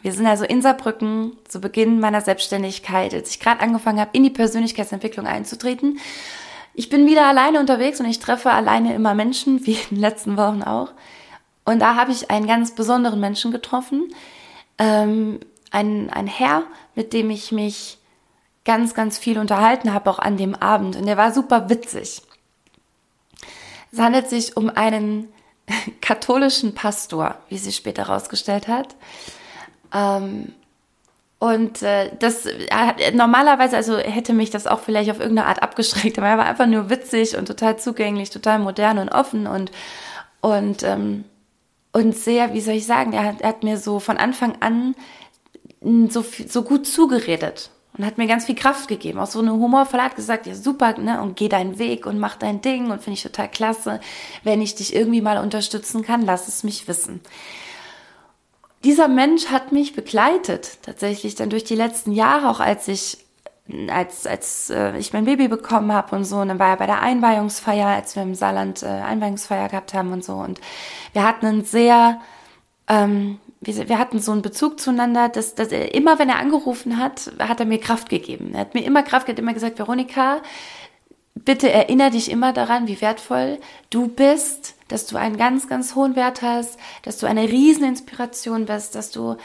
Wir 0.00 0.12
sind 0.12 0.26
also 0.26 0.44
in 0.44 0.62
Saarbrücken 0.62 1.36
zu 1.46 1.60
Beginn 1.60 2.00
meiner 2.00 2.22
Selbstständigkeit, 2.22 3.12
als 3.12 3.28
ich 3.28 3.38
gerade 3.38 3.60
angefangen 3.60 4.00
habe, 4.00 4.10
in 4.14 4.22
die 4.22 4.30
Persönlichkeitsentwicklung 4.30 5.26
einzutreten. 5.26 5.98
Ich 6.72 6.88
bin 6.88 7.06
wieder 7.06 7.26
alleine 7.26 7.60
unterwegs 7.60 8.00
und 8.00 8.06
ich 8.06 8.18
treffe 8.18 8.50
alleine 8.50 8.94
immer 8.94 9.12
Menschen, 9.12 9.66
wie 9.66 9.72
in 9.72 9.96
den 9.96 10.00
letzten 10.00 10.38
Wochen 10.38 10.62
auch. 10.62 10.88
Und 11.64 11.80
da 11.80 11.96
habe 11.96 12.10
ich 12.10 12.30
einen 12.30 12.46
ganz 12.46 12.74
besonderen 12.74 13.20
Menschen 13.20 13.52
getroffen, 13.52 14.12
ähm, 14.78 15.40
ein, 15.70 16.10
ein 16.10 16.26
Herr, 16.26 16.64
mit 16.94 17.12
dem 17.12 17.30
ich 17.30 17.52
mich 17.52 17.98
ganz, 18.64 18.94
ganz 18.94 19.18
viel 19.18 19.38
unterhalten 19.38 19.92
habe, 19.92 20.10
auch 20.10 20.18
an 20.18 20.36
dem 20.36 20.54
Abend. 20.54 20.96
Und 20.96 21.06
der 21.06 21.16
war 21.16 21.32
super 21.32 21.68
witzig. 21.68 22.22
Es 23.92 23.98
handelt 23.98 24.28
sich 24.28 24.56
um 24.56 24.70
einen 24.70 25.28
katholischen 26.00 26.74
Pastor, 26.74 27.36
wie 27.48 27.58
sich 27.58 27.76
später 27.76 28.08
herausgestellt 28.08 28.68
hat. 28.68 28.94
Ähm, 29.92 30.52
und 31.38 31.82
äh, 31.82 32.10
das 32.20 32.46
normalerweise, 33.14 33.76
also 33.76 33.98
hätte 33.98 34.32
mich 34.32 34.50
das 34.50 34.68
auch 34.68 34.78
vielleicht 34.78 35.10
auf 35.10 35.18
irgendeine 35.18 35.48
Art 35.48 35.60
abgeschreckt, 35.60 36.16
aber 36.18 36.28
er 36.28 36.38
war 36.38 36.46
einfach 36.46 36.66
nur 36.66 36.88
witzig 36.88 37.36
und 37.36 37.46
total 37.46 37.78
zugänglich, 37.78 38.30
total 38.30 38.60
modern 38.60 38.98
und 38.98 39.08
offen 39.08 39.48
und 39.48 39.72
und 40.40 40.82
ähm, 40.84 41.24
und 41.92 42.16
sehr, 42.16 42.54
wie 42.54 42.60
soll 42.60 42.74
ich 42.74 42.86
sagen, 42.86 43.12
er 43.12 43.24
hat, 43.24 43.40
er 43.42 43.50
hat 43.50 43.64
mir 43.64 43.78
so 43.78 44.00
von 44.00 44.16
Anfang 44.16 44.56
an 44.60 44.94
so, 46.08 46.24
so 46.48 46.62
gut 46.62 46.86
zugeredet 46.86 47.70
und 47.96 48.06
hat 48.06 48.18
mir 48.18 48.26
ganz 48.26 48.46
viel 48.46 48.54
Kraft 48.54 48.88
gegeben. 48.88 49.18
Auch 49.18 49.26
so 49.26 49.40
eine 49.40 49.52
humorvolle 49.52 50.02
Art 50.04 50.16
gesagt, 50.16 50.46
ja 50.46 50.54
super, 50.54 50.96
ne, 50.98 51.20
und 51.20 51.36
geh 51.36 51.48
deinen 51.48 51.78
Weg 51.78 52.06
und 52.06 52.18
mach 52.18 52.36
dein 52.36 52.62
Ding 52.62 52.90
und 52.90 53.02
finde 53.02 53.16
ich 53.16 53.22
total 53.22 53.50
klasse. 53.50 54.00
Wenn 54.42 54.62
ich 54.62 54.74
dich 54.74 54.94
irgendwie 54.94 55.20
mal 55.20 55.38
unterstützen 55.38 56.02
kann, 56.02 56.22
lass 56.22 56.48
es 56.48 56.64
mich 56.64 56.88
wissen. 56.88 57.20
Dieser 58.84 59.08
Mensch 59.08 59.46
hat 59.46 59.70
mich 59.70 59.94
begleitet, 59.94 60.78
tatsächlich 60.82 61.34
dann 61.34 61.50
durch 61.50 61.64
die 61.64 61.76
letzten 61.76 62.12
Jahre, 62.12 62.48
auch 62.48 62.58
als 62.60 62.88
ich 62.88 63.18
als, 63.90 64.26
als 64.26 64.70
äh, 64.70 64.96
ich 64.98 65.12
mein 65.12 65.24
Baby 65.24 65.48
bekommen 65.48 65.92
habe 65.92 66.16
und 66.16 66.24
so, 66.24 66.38
und 66.38 66.48
dann 66.48 66.58
war 66.58 66.68
er 66.68 66.76
bei 66.76 66.86
der 66.86 67.02
Einweihungsfeier, 67.02 67.86
als 67.86 68.16
wir 68.16 68.22
im 68.22 68.34
Saarland 68.34 68.82
äh, 68.82 68.86
Einweihungsfeier 68.86 69.68
gehabt 69.68 69.94
haben 69.94 70.12
und 70.12 70.24
so. 70.24 70.34
Und 70.34 70.60
wir 71.12 71.22
hatten 71.24 71.46
einen 71.46 71.64
sehr, 71.64 72.20
ähm, 72.88 73.38
wir, 73.60 73.88
wir 73.88 73.98
hatten 73.98 74.18
so 74.18 74.32
einen 74.32 74.42
Bezug 74.42 74.80
zueinander, 74.80 75.28
dass, 75.28 75.54
dass 75.54 75.68
er 75.68 75.94
immer, 75.94 76.18
wenn 76.18 76.28
er 76.28 76.38
angerufen 76.38 76.98
hat, 76.98 77.32
hat 77.38 77.60
er 77.60 77.66
mir 77.66 77.78
Kraft 77.78 78.08
gegeben. 78.08 78.52
Er 78.54 78.60
hat 78.60 78.74
mir 78.74 78.84
immer 78.84 79.02
Kraft 79.02 79.26
gegeben, 79.26 79.46
immer 79.46 79.54
gesagt, 79.54 79.78
Veronika, 79.78 80.42
bitte 81.34 81.70
erinnere 81.70 82.10
dich 82.10 82.30
immer 82.30 82.52
daran, 82.52 82.86
wie 82.86 83.00
wertvoll 83.00 83.58
du 83.90 84.08
bist, 84.08 84.74
dass 84.88 85.06
du 85.06 85.16
einen 85.16 85.36
ganz, 85.36 85.68
ganz 85.68 85.94
hohen 85.94 86.16
Wert 86.16 86.42
hast, 86.42 86.78
dass 87.02 87.18
du 87.18 87.26
eine 87.26 87.48
Rieseninspiration 87.48 88.66
bist, 88.66 88.94
dass 88.94 89.10
du 89.10 89.36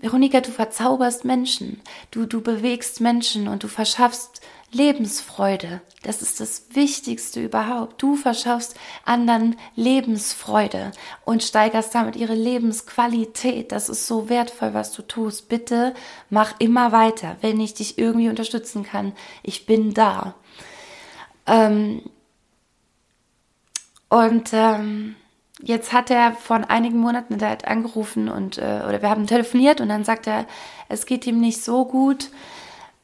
Veronika, 0.00 0.40
du 0.40 0.50
verzauberst 0.50 1.24
Menschen, 1.24 1.80
du, 2.10 2.24
du 2.24 2.40
bewegst 2.40 3.00
Menschen 3.00 3.48
und 3.48 3.62
du 3.62 3.68
verschaffst 3.68 4.40
Lebensfreude. 4.72 5.82
Das 6.02 6.22
ist 6.22 6.40
das 6.40 6.62
Wichtigste 6.72 7.42
überhaupt. 7.42 8.00
Du 8.00 8.16
verschaffst 8.16 8.76
anderen 9.04 9.56
Lebensfreude 9.74 10.92
und 11.24 11.42
steigerst 11.42 11.94
damit 11.94 12.16
ihre 12.16 12.34
Lebensqualität. 12.34 13.72
Das 13.72 13.88
ist 13.88 14.06
so 14.06 14.28
wertvoll, 14.28 14.72
was 14.72 14.92
du 14.92 15.02
tust. 15.02 15.48
Bitte 15.48 15.92
mach 16.30 16.54
immer 16.60 16.92
weiter, 16.92 17.36
wenn 17.40 17.60
ich 17.60 17.74
dich 17.74 17.98
irgendwie 17.98 18.28
unterstützen 18.28 18.84
kann. 18.84 19.12
Ich 19.42 19.66
bin 19.66 19.92
da. 19.92 20.34
Ähm 21.46 22.02
und 24.08 24.50
ähm, 24.52 25.16
jetzt 25.62 25.92
hat 25.92 26.10
er 26.10 26.32
vor 26.32 26.60
einigen 26.68 26.98
Monaten 26.98 27.38
der 27.38 27.50
hat 27.50 27.66
angerufen 27.66 28.28
und 28.28 28.58
äh, 28.58 28.82
oder 28.88 29.02
wir 29.02 29.10
haben 29.10 29.26
telefoniert 29.26 29.80
und 29.80 29.88
dann 29.88 30.04
sagt 30.04 30.26
er, 30.26 30.46
es 30.88 31.06
geht 31.06 31.26
ihm 31.26 31.40
nicht 31.40 31.62
so 31.62 31.84
gut. 31.84 32.30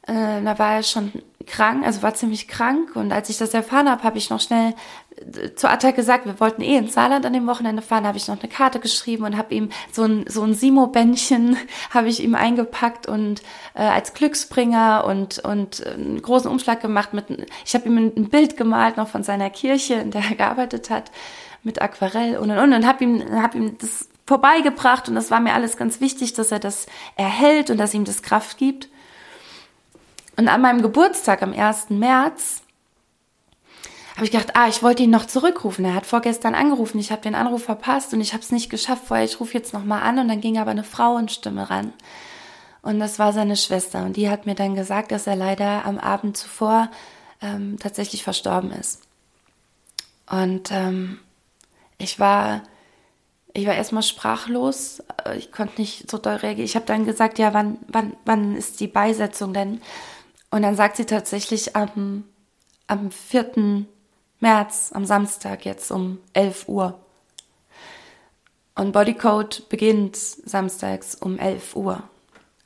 Äh, 0.06 0.42
da 0.42 0.58
war 0.58 0.74
er 0.74 0.82
schon 0.82 1.12
krank, 1.46 1.84
also 1.86 2.02
war 2.02 2.14
ziemlich 2.14 2.48
krank. 2.48 2.94
Und 2.94 3.12
als 3.12 3.28
ich 3.30 3.38
das 3.38 3.54
erfahren 3.54 3.88
habe, 3.88 4.02
habe 4.02 4.18
ich 4.18 4.30
noch 4.30 4.40
schnell 4.40 4.74
äh, 5.16 5.54
zu 5.54 5.68
Atta 5.68 5.92
gesagt, 5.92 6.26
wir 6.26 6.38
wollten 6.40 6.62
eh 6.62 6.76
ins 6.76 6.94
Saarland 6.94 7.24
an 7.24 7.32
dem 7.32 7.46
Wochenende 7.46 7.82
fahren, 7.82 8.06
habe 8.06 8.18
ich 8.18 8.28
noch 8.28 8.38
eine 8.38 8.48
Karte 8.48 8.80
geschrieben 8.80 9.24
und 9.24 9.36
habe 9.36 9.54
ihm 9.54 9.70
so 9.92 10.04
ein 10.04 10.24
so 10.28 10.42
ein 10.42 10.54
Simo-Bändchen 10.54 11.56
habe 11.90 12.08
ich 12.08 12.22
ihm 12.22 12.34
eingepackt 12.34 13.06
und 13.06 13.42
äh, 13.74 13.82
als 13.82 14.14
Glücksbringer 14.14 15.04
und 15.06 15.38
und 15.38 15.84
äh, 15.84 15.90
einen 15.90 16.22
großen 16.22 16.50
Umschlag 16.50 16.80
gemacht 16.80 17.14
mit 17.14 17.26
ich 17.64 17.74
habe 17.74 17.88
ihm 17.88 17.98
ein 17.98 18.28
Bild 18.28 18.56
gemalt 18.56 18.96
noch 18.96 19.08
von 19.08 19.22
seiner 19.22 19.50
Kirche, 19.50 19.94
in 19.94 20.10
der 20.10 20.22
er 20.22 20.36
gearbeitet 20.36 20.90
hat 20.90 21.10
mit 21.66 21.82
Aquarell 21.82 22.38
und 22.38 22.50
und 22.50 22.58
und, 22.58 22.72
und 22.72 22.86
habe 22.86 23.04
ihm 23.04 23.42
hab 23.42 23.54
ihm 23.54 23.76
das 23.76 24.08
vorbeigebracht 24.24 25.08
und 25.08 25.16
das 25.16 25.30
war 25.30 25.40
mir 25.40 25.52
alles 25.52 25.76
ganz 25.76 26.00
wichtig, 26.00 26.32
dass 26.32 26.52
er 26.52 26.60
das 26.60 26.86
erhält 27.16 27.70
und 27.70 27.78
dass 27.78 27.92
ihm 27.92 28.04
das 28.04 28.22
Kraft 28.22 28.56
gibt. 28.56 28.88
Und 30.36 30.48
an 30.48 30.60
meinem 30.60 30.80
Geburtstag 30.80 31.42
am 31.42 31.52
1. 31.52 31.90
März 31.90 32.62
habe 34.14 34.24
ich 34.24 34.30
gedacht, 34.30 34.52
ah, 34.54 34.68
ich 34.68 34.82
wollte 34.82 35.02
ihn 35.02 35.10
noch 35.10 35.26
zurückrufen. 35.26 35.84
Er 35.84 35.94
hat 35.94 36.06
vorgestern 36.06 36.54
angerufen, 36.54 36.98
ich 36.98 37.10
habe 37.10 37.22
den 37.22 37.34
Anruf 37.34 37.64
verpasst 37.64 38.14
und 38.14 38.20
ich 38.20 38.32
habe 38.32 38.42
es 38.42 38.52
nicht 38.52 38.70
geschafft 38.70 39.04
vorher. 39.06 39.24
Ich 39.24 39.40
rufe 39.40 39.54
jetzt 39.54 39.74
nochmal 39.74 40.02
an 40.02 40.18
und 40.18 40.28
dann 40.28 40.40
ging 40.40 40.58
aber 40.58 40.70
eine 40.70 40.84
Frauenstimme 40.84 41.68
ran. 41.68 41.92
Und 42.82 43.00
das 43.00 43.18
war 43.18 43.32
seine 43.32 43.56
Schwester 43.56 44.04
und 44.04 44.16
die 44.16 44.30
hat 44.30 44.46
mir 44.46 44.54
dann 44.54 44.76
gesagt, 44.76 45.10
dass 45.10 45.26
er 45.26 45.36
leider 45.36 45.84
am 45.84 45.98
Abend 45.98 46.36
zuvor 46.36 46.90
ähm, 47.42 47.76
tatsächlich 47.80 48.22
verstorben 48.22 48.70
ist. 48.70 49.02
Und 50.30 50.70
ähm, 50.70 51.18
ich 51.98 52.18
war, 52.20 52.62
ich 53.52 53.66
war 53.66 53.74
erstmal 53.74 54.02
sprachlos. 54.02 55.02
Ich 55.36 55.52
konnte 55.52 55.80
nicht 55.80 56.10
so 56.10 56.18
doll 56.18 56.36
reagieren. 56.36 56.66
Ich 56.66 56.76
habe 56.76 56.86
dann 56.86 57.04
gesagt, 57.04 57.38
ja, 57.38 57.54
wann, 57.54 57.78
wann, 57.88 58.16
wann 58.24 58.56
ist 58.56 58.80
die 58.80 58.88
Beisetzung 58.88 59.52
denn? 59.54 59.80
Und 60.50 60.62
dann 60.62 60.76
sagt 60.76 60.96
sie 60.96 61.06
tatsächlich 61.06 61.74
am, 61.76 62.24
am 62.86 63.10
4. 63.10 63.86
März, 64.40 64.90
am 64.94 65.04
Samstag 65.04 65.64
jetzt 65.64 65.90
um 65.90 66.18
11 66.32 66.68
Uhr. 66.68 67.00
Und 68.74 68.92
Bodycode 68.92 69.68
beginnt 69.70 70.16
samstags 70.16 71.14
um 71.14 71.38
11 71.38 71.76
Uhr. 71.76 72.02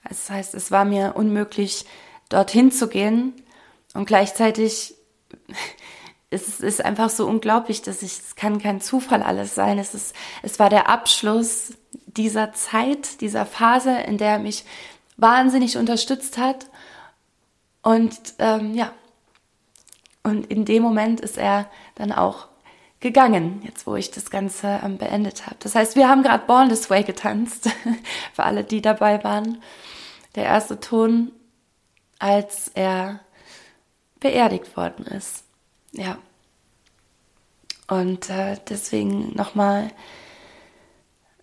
Das 0.09 0.29
heißt, 0.29 0.55
es 0.55 0.73
war 0.73 0.85
mir 0.85 1.15
unmöglich, 1.15 1.87
dorthin 2.29 2.73
zu 2.73 2.89
gehen. 2.89 3.35
Und 3.95 4.07
gleichzeitig 4.07 4.95
es 6.31 6.61
ist 6.61 6.85
einfach 6.85 7.11
so 7.11 7.27
unglaublich, 7.27 7.83
dass 7.83 8.03
ich, 8.03 8.13
es 8.13 8.37
kann 8.37 8.61
kein 8.61 8.81
Zufall 8.81 9.23
alles 9.23 9.55
sein. 9.55 9.79
Es 9.79 9.95
ist, 9.95 10.15
es 10.43 10.59
war 10.61 10.71
der 10.71 10.89
Abschluss 10.89 11.75
dieser 12.07 12.53
Zeit, 12.53 13.21
dieser 13.21 13.45
Phase, 13.45 13.91
in 13.91 14.17
der 14.17 14.33
er 14.33 14.39
mich 14.39 14.65
wahnsinnig 15.17 15.77
unterstützt 15.77 16.39
hat. 16.39 16.67
Und 17.83 18.17
ähm, 18.39 18.75
ja, 18.75 18.93
und 20.23 20.47
in 20.47 20.65
dem 20.65 20.83
Moment 20.83 21.21
ist 21.21 21.37
er 21.37 21.69
dann 21.97 22.13
auch 22.13 22.47
gegangen, 23.01 23.63
jetzt 23.65 23.87
wo 23.87 23.97
ich 23.97 24.11
das 24.11 24.31
Ganze 24.31 24.81
ähm, 24.85 24.99
beendet 24.99 25.47
habe. 25.47 25.57
Das 25.61 25.75
heißt, 25.75 25.97
wir 25.97 26.09
haben 26.09 26.23
gerade 26.23 26.47
Born 26.47 26.69
This 26.69 26.91
Way 26.91 27.05
getanzt, 27.05 27.71
für 28.35 28.45
alle, 28.45 28.63
die 28.63 28.83
dabei 28.83 29.25
waren. 29.25 29.63
Der 30.37 30.45
erste 30.45 30.79
Ton, 30.79 31.33
als 32.19 32.69
er 32.69 33.21
beerdigt 34.21 34.77
worden 34.77 35.07
ist. 35.07 35.45
Ja. 35.93 36.19
Und 37.89 38.31
äh, 38.31 38.57
deswegen 38.69 39.35
nochmal 39.35 39.91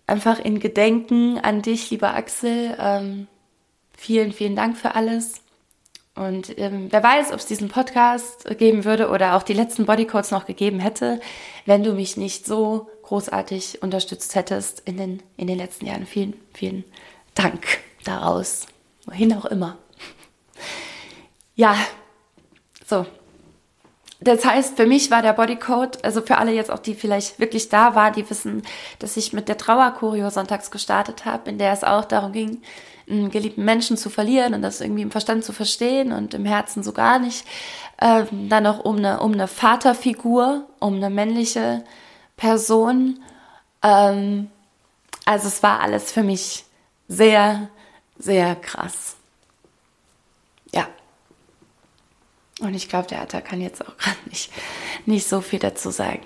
einfach 0.06 0.38
in 0.38 0.60
Gedenken 0.60 1.38
an 1.38 1.62
dich, 1.62 1.90
lieber 1.90 2.14
Axel. 2.14 2.76
Ähm, 2.78 3.28
vielen, 3.96 4.32
vielen 4.32 4.56
Dank 4.56 4.76
für 4.76 4.94
alles. 4.94 5.42
Und 6.14 6.58
ähm, 6.58 6.88
wer 6.90 7.02
weiß, 7.02 7.30
ob 7.30 7.38
es 7.38 7.46
diesen 7.46 7.68
Podcast 7.68 8.44
geben 8.58 8.84
würde 8.84 9.08
oder 9.10 9.36
auch 9.36 9.44
die 9.44 9.52
letzten 9.52 9.86
Bodycodes 9.86 10.32
noch 10.32 10.46
gegeben 10.46 10.80
hätte, 10.80 11.20
wenn 11.64 11.84
du 11.84 11.92
mich 11.92 12.16
nicht 12.16 12.44
so 12.44 12.90
großartig 13.02 13.82
unterstützt 13.82 14.34
hättest 14.34 14.80
in 14.80 14.96
den, 14.96 15.22
in 15.36 15.46
den 15.46 15.58
letzten 15.58 15.86
Jahren. 15.86 16.06
Vielen, 16.06 16.34
vielen 16.54 16.84
Dank 17.34 17.66
daraus. 18.02 18.66
Wohin 19.06 19.32
auch 19.32 19.44
immer. 19.44 19.78
Ja, 21.54 21.76
so, 22.84 23.06
das 24.20 24.44
heißt, 24.44 24.76
für 24.76 24.86
mich 24.86 25.10
war 25.10 25.22
der 25.22 25.32
Bodycode, 25.32 26.04
also 26.04 26.22
für 26.22 26.38
alle 26.38 26.52
jetzt 26.52 26.70
auch, 26.70 26.80
die 26.80 26.94
vielleicht 26.94 27.38
wirklich 27.38 27.68
da 27.68 27.94
waren, 27.94 28.14
die 28.14 28.28
wissen, 28.28 28.62
dass 28.98 29.16
ich 29.16 29.32
mit 29.32 29.48
der 29.48 29.58
Trauerkurio 29.58 30.30
sonntags 30.30 30.70
gestartet 30.70 31.24
habe, 31.24 31.50
in 31.50 31.58
der 31.58 31.72
es 31.72 31.84
auch 31.84 32.04
darum 32.04 32.32
ging, 32.32 32.60
einen 33.08 33.30
geliebten 33.30 33.64
Menschen 33.64 33.96
zu 33.96 34.10
verlieren 34.10 34.54
und 34.54 34.62
das 34.62 34.80
irgendwie 34.80 35.02
im 35.02 35.10
Verstand 35.10 35.44
zu 35.44 35.52
verstehen 35.52 36.12
und 36.12 36.34
im 36.34 36.44
Herzen 36.44 36.82
so 36.82 36.92
gar 36.92 37.18
nicht. 37.18 37.46
Ähm, 38.00 38.48
dann 38.48 38.66
auch 38.66 38.80
um 38.80 38.96
eine, 38.96 39.20
um 39.20 39.32
eine 39.32 39.48
Vaterfigur, 39.48 40.66
um 40.80 40.96
eine 40.96 41.10
männliche 41.10 41.84
Person. 42.36 43.20
Ähm, 43.82 44.50
also 45.24 45.48
es 45.48 45.62
war 45.62 45.80
alles 45.80 46.12
für 46.12 46.22
mich 46.22 46.64
sehr, 47.06 47.68
sehr 48.18 48.56
krass. 48.56 49.16
Ja. 50.72 50.86
Und 52.60 52.74
ich 52.74 52.88
glaube, 52.88 53.08
der 53.08 53.22
Atta 53.22 53.40
kann 53.40 53.60
jetzt 53.60 53.86
auch 53.86 53.96
gerade 53.98 54.16
nicht, 54.26 54.50
nicht 55.06 55.28
so 55.28 55.40
viel 55.40 55.58
dazu 55.58 55.90
sagen. 55.90 56.22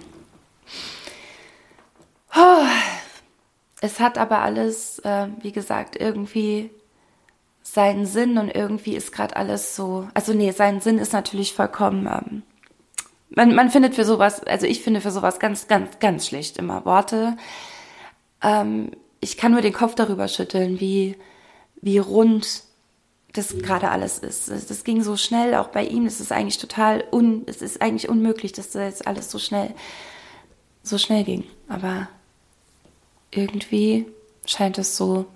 Es 3.80 4.00
hat 4.00 4.16
aber 4.16 4.38
alles, 4.38 5.00
äh, 5.00 5.28
wie 5.40 5.52
gesagt, 5.52 5.96
irgendwie 5.96 6.70
seinen 7.62 8.06
Sinn 8.06 8.38
und 8.38 8.54
irgendwie 8.54 8.94
ist 8.94 9.12
gerade 9.12 9.36
alles 9.36 9.76
so. 9.76 10.08
Also 10.14 10.32
nee, 10.32 10.50
sein 10.52 10.80
Sinn 10.80 10.98
ist 10.98 11.12
natürlich 11.12 11.52
vollkommen. 11.52 12.06
Ähm, 12.06 12.42
man, 13.30 13.54
man 13.54 13.70
findet 13.70 13.94
für 13.94 14.04
sowas, 14.04 14.42
also 14.44 14.66
ich 14.66 14.82
finde 14.82 15.00
für 15.00 15.10
sowas 15.10 15.38
ganz, 15.38 15.68
ganz, 15.68 15.98
ganz 15.98 16.26
schlecht 16.26 16.58
immer 16.58 16.84
Worte. 16.84 17.36
Ähm, 18.42 18.92
ich 19.20 19.36
kann 19.36 19.52
nur 19.52 19.62
den 19.62 19.72
Kopf 19.72 19.94
darüber 19.94 20.28
schütteln, 20.28 20.80
wie, 20.80 21.16
wie 21.80 21.98
rund 21.98 22.64
das 23.32 23.56
gerade 23.58 23.90
alles 23.90 24.18
ist. 24.18 24.50
Das 24.50 24.84
ging 24.84 25.02
so 25.02 25.16
schnell, 25.16 25.54
auch 25.54 25.68
bei 25.68 25.84
ihm. 25.84 26.06
Es 26.06 26.20
ist 26.20 26.32
eigentlich 26.32 26.58
total 26.58 27.04
un, 27.10 27.42
es 27.46 27.62
ist 27.62 27.80
eigentlich 27.80 28.08
unmöglich, 28.08 28.52
dass 28.52 28.70
das 28.70 28.82
jetzt 28.82 29.06
alles 29.06 29.30
so 29.30 29.38
schnell, 29.38 29.74
so 30.82 30.98
schnell 30.98 31.24
ging. 31.24 31.44
Aber 31.68 32.08
irgendwie 33.30 34.06
scheint 34.44 34.76
es 34.78 34.96
so 34.96 35.26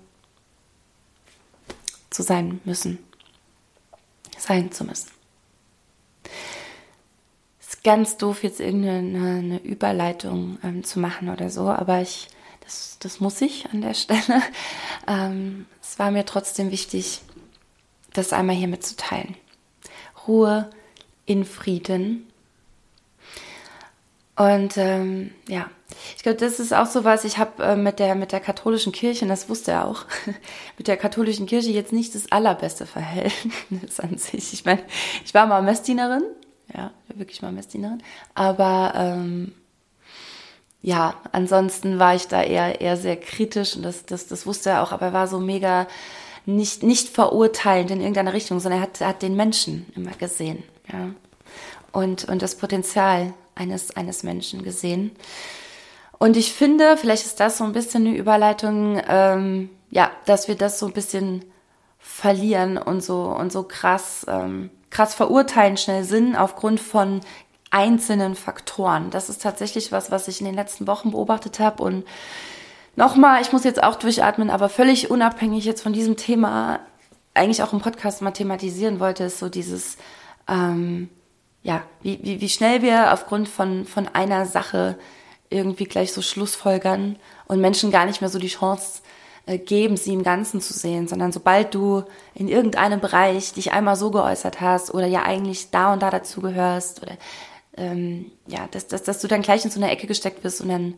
zu 2.11 2.21
sein 2.21 2.61
müssen, 2.65 2.99
sein 4.37 4.71
zu 4.71 4.83
müssen. 4.83 5.09
Ist 7.59 7.83
ganz 7.83 8.17
doof, 8.17 8.43
jetzt 8.43 8.59
irgendeine 8.59 9.39
eine 9.39 9.59
Überleitung 9.59 10.59
ähm, 10.63 10.83
zu 10.83 10.99
machen 10.99 11.29
oder 11.29 11.49
so, 11.49 11.67
aber 11.67 12.01
ich, 12.01 12.27
das, 12.61 12.97
das 12.99 13.19
muss 13.19 13.41
ich 13.41 13.69
an 13.71 13.81
der 13.81 13.93
Stelle. 13.95 14.43
Ähm, 15.07 15.65
es 15.81 15.97
war 15.97 16.11
mir 16.11 16.25
trotzdem 16.25 16.69
wichtig, 16.69 17.21
das 18.17 18.33
einmal 18.33 18.55
hier 18.55 18.67
mitzuteilen. 18.67 19.35
Ruhe 20.27 20.69
in 21.25 21.45
Frieden. 21.45 22.27
Und 24.35 24.77
ähm, 24.77 25.31
ja, 25.47 25.69
ich 26.15 26.23
glaube, 26.23 26.37
das 26.37 26.59
ist 26.59 26.73
auch 26.73 26.85
so 26.85 27.03
was, 27.03 27.25
ich 27.25 27.37
habe 27.37 27.63
äh, 27.63 27.75
mit, 27.75 27.99
der, 27.99 28.13
mit 28.15 28.31
der 28.31 28.39
katholischen 28.39 28.91
Kirche, 28.91 29.25
und 29.25 29.29
das 29.29 29.49
wusste 29.49 29.71
er 29.71 29.85
auch, 29.85 30.05
mit 30.77 30.87
der 30.87 30.97
katholischen 30.97 31.47
Kirche 31.47 31.71
jetzt 31.71 31.93
nicht 31.93 32.13
das 32.13 32.31
allerbeste 32.31 32.85
Verhältnis 32.85 33.99
an 33.99 34.17
sich. 34.17 34.53
Ich 34.53 34.65
meine, 34.65 34.83
ich 35.25 35.33
war 35.33 35.47
mal 35.47 35.61
Messdienerin, 35.63 36.23
ja, 36.75 36.91
wirklich 37.15 37.41
mal 37.41 37.51
Messdienerin, 37.51 38.03
aber 38.35 38.93
ähm, 38.95 39.53
ja, 40.81 41.15
ansonsten 41.31 41.97
war 41.97 42.13
ich 42.13 42.27
da 42.27 42.43
eher, 42.43 42.79
eher 42.79 42.95
sehr 42.95 43.17
kritisch 43.17 43.75
und 43.75 43.83
das, 43.83 44.05
das, 44.05 44.27
das 44.27 44.45
wusste 44.45 44.69
er 44.69 44.83
auch, 44.83 44.91
aber 44.91 45.07
er 45.07 45.13
war 45.13 45.27
so 45.27 45.39
mega 45.39 45.87
nicht, 46.47 46.81
nicht 46.81 47.09
verurteilend 47.09 47.91
in 47.91 47.99
irgendeiner 47.99 48.33
Richtung, 48.33 48.59
sondern 48.59 48.79
er 48.79 48.83
hat, 48.83 49.01
hat 49.01 49.21
den 49.21 49.35
Menschen 49.35 49.85
immer 49.95 50.11
gesehen, 50.11 50.63
ja. 50.91 51.11
Und, 51.91 52.25
und 52.25 52.41
das 52.41 52.55
Potenzial 52.55 53.33
eines, 53.55 53.95
eines 53.95 54.23
Menschen 54.23 54.63
gesehen. 54.63 55.11
Und 56.19 56.37
ich 56.37 56.53
finde, 56.53 56.95
vielleicht 56.97 57.25
ist 57.25 57.39
das 57.39 57.57
so 57.57 57.63
ein 57.63 57.73
bisschen 57.73 58.07
eine 58.07 58.15
Überleitung, 58.15 59.01
ähm, 59.07 59.69
ja, 59.89 60.11
dass 60.25 60.47
wir 60.47 60.55
das 60.55 60.79
so 60.79 60.87
ein 60.87 60.93
bisschen 60.93 61.43
verlieren 61.97 62.77
und 62.77 63.03
so, 63.03 63.23
und 63.23 63.51
so 63.51 63.63
krass, 63.63 64.25
ähm, 64.29 64.69
krass 64.89 65.15
verurteilen 65.15 65.77
schnell 65.77 66.03
sind 66.03 66.35
aufgrund 66.35 66.79
von 66.79 67.21
einzelnen 67.71 68.35
Faktoren. 68.35 69.09
Das 69.09 69.29
ist 69.29 69.41
tatsächlich 69.41 69.91
was, 69.91 70.11
was 70.11 70.27
ich 70.27 70.39
in 70.39 70.45
den 70.45 70.55
letzten 70.55 70.87
Wochen 70.87 71.11
beobachtet 71.11 71.59
habe 71.59 71.83
und 71.83 72.05
nochmal, 72.97 73.41
ich 73.41 73.53
muss 73.53 73.63
jetzt 73.63 73.81
auch 73.81 73.95
durchatmen, 73.95 74.49
aber 74.49 74.67
völlig 74.67 75.09
unabhängig 75.09 75.63
jetzt 75.63 75.81
von 75.81 75.93
diesem 75.93 76.17
Thema, 76.17 76.81
eigentlich 77.33 77.63
auch 77.63 77.71
im 77.71 77.79
Podcast 77.79 78.21
mal 78.21 78.31
thematisieren 78.31 78.99
wollte, 78.99 79.23
ist 79.23 79.39
so 79.39 79.47
dieses, 79.47 79.97
ähm, 80.49 81.09
ja, 81.63 81.83
wie, 82.01 82.19
wie, 82.23 82.41
wie 82.41 82.49
schnell 82.49 82.81
wir 82.81 83.13
aufgrund 83.13 83.47
von, 83.47 83.85
von 83.85 84.07
einer 84.09 84.45
Sache 84.45 84.97
irgendwie 85.49 85.85
gleich 85.85 86.11
so 86.11 86.21
Schlussfolgern 86.21 87.15
und 87.47 87.61
Menschen 87.61 87.91
gar 87.91 88.05
nicht 88.05 88.19
mehr 88.19 88.29
so 88.29 88.39
die 88.39 88.47
Chance 88.47 89.01
äh, 89.45 89.59
geben, 89.59 89.95
sie 89.95 90.13
im 90.13 90.23
Ganzen 90.23 90.59
zu 90.59 90.73
sehen, 90.73 91.07
sondern 91.07 91.31
sobald 91.31 91.73
du 91.73 92.03
in 92.33 92.47
irgendeinem 92.47 92.99
Bereich 92.99 93.53
dich 93.53 93.71
einmal 93.71 93.95
so 93.95 94.11
geäußert 94.11 94.59
hast 94.59 94.93
oder 94.93 95.05
ja 95.05 95.23
eigentlich 95.23 95.69
da 95.69 95.93
und 95.93 96.01
da 96.01 96.09
dazu 96.09 96.41
gehörst 96.41 97.03
oder 97.03 97.13
ähm, 97.77 98.31
ja, 98.47 98.67
dass, 98.71 98.87
dass, 98.87 99.03
dass 99.03 99.21
du 99.21 99.27
dann 99.27 99.43
gleich 99.43 99.63
in 99.63 99.71
so 99.71 99.79
eine 99.79 99.91
Ecke 99.91 100.07
gesteckt 100.07 100.43
wirst 100.43 100.61
und 100.61 100.69
dann 100.69 100.95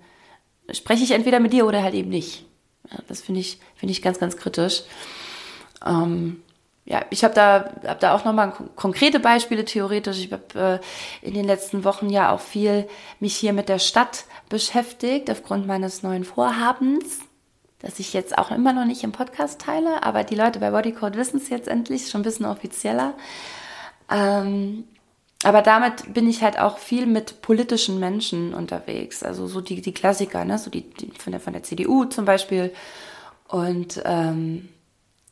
spreche 0.73 1.03
ich 1.03 1.11
entweder 1.11 1.39
mit 1.39 1.53
dir 1.53 1.65
oder 1.65 1.83
halt 1.83 1.93
eben 1.93 2.09
nicht. 2.09 2.45
Ja, 2.91 2.97
das 3.07 3.21
finde 3.21 3.41
ich, 3.41 3.59
finde 3.75 3.91
ich 3.91 4.01
ganz, 4.01 4.19
ganz 4.19 4.37
kritisch. 4.37 4.83
Ähm, 5.85 6.41
ja, 6.85 7.05
ich 7.11 7.23
habe 7.23 7.33
da, 7.33 7.71
hab 7.85 7.99
da 7.99 8.15
auch 8.15 8.25
nochmal 8.25 8.53
konkrete 8.75 9.19
Beispiele 9.19 9.63
theoretisch. 9.65 10.17
Ich 10.17 10.31
habe 10.31 10.81
äh, 11.23 11.27
in 11.27 11.35
den 11.35 11.45
letzten 11.45 11.83
Wochen 11.83 12.09
ja 12.09 12.31
auch 12.31 12.39
viel 12.39 12.87
mich 13.19 13.35
hier 13.35 13.53
mit 13.53 13.69
der 13.69 13.79
Stadt 13.79 14.25
beschäftigt 14.49 15.29
aufgrund 15.29 15.67
meines 15.67 16.01
neuen 16.01 16.23
Vorhabens 16.23 17.19
das 17.79 17.99
ich 17.99 18.13
jetzt 18.13 18.37
auch 18.37 18.51
immer 18.51 18.73
noch 18.73 18.85
nicht 18.85 19.03
im 19.03 19.13
Podcast 19.13 19.61
teile, 19.61 20.03
aber 20.03 20.23
die 20.23 20.35
Leute 20.35 20.59
bei 20.59 20.71
Bodycode 20.71 21.15
wissen 21.15 21.37
es 21.37 21.49
jetzt 21.49 21.67
endlich, 21.67 22.09
schon 22.09 22.21
ein 22.21 22.25
bisschen 22.25 22.45
offizieller. 22.45 23.13
Ähm, 24.11 24.85
aber 25.43 25.61
damit 25.61 26.13
bin 26.13 26.27
ich 26.27 26.41
halt 26.43 26.59
auch 26.59 26.79
viel 26.79 27.05
mit 27.05 27.41
politischen 27.41 27.99
Menschen 27.99 28.53
unterwegs, 28.53 29.23
also 29.23 29.47
so 29.47 29.61
die, 29.61 29.81
die 29.81 29.93
Klassiker, 29.93 30.43
ne? 30.43 30.57
so 30.57 30.69
die, 30.69 30.81
die 30.81 31.11
von, 31.17 31.31
der, 31.31 31.39
von 31.39 31.53
der 31.53 31.63
CDU 31.63 32.05
zum 32.05 32.25
Beispiel. 32.25 32.73
Und 33.47 34.01
ähm, 34.05 34.67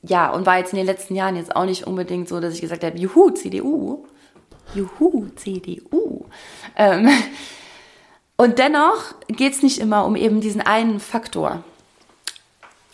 ja, 0.04 0.30
und 0.32 0.46
war 0.46 0.60
jetzt 0.60 0.72
in 0.72 0.78
den 0.78 0.86
letzten 0.86 1.16
Jahren 1.16 1.36
jetzt 1.36 1.56
auch 1.56 1.66
nicht 1.66 1.86
unbedingt 1.86 2.30
so, 2.30 2.40
dass 2.40 2.54
ich 2.54 2.62
gesagt 2.62 2.86
habe, 2.86 2.98
juhu, 2.98 3.32
CDU, 3.32 4.06
juhu, 4.74 5.28
CDU. 5.36 6.26
Ähm, 6.78 7.10
und 8.38 8.60
dennoch 8.60 9.16
geht 9.28 9.54
es 9.54 9.64
nicht 9.64 9.80
immer 9.80 10.06
um 10.06 10.16
eben 10.16 10.40
diesen 10.40 10.62
einen 10.62 11.02
Faktor. 11.02 11.64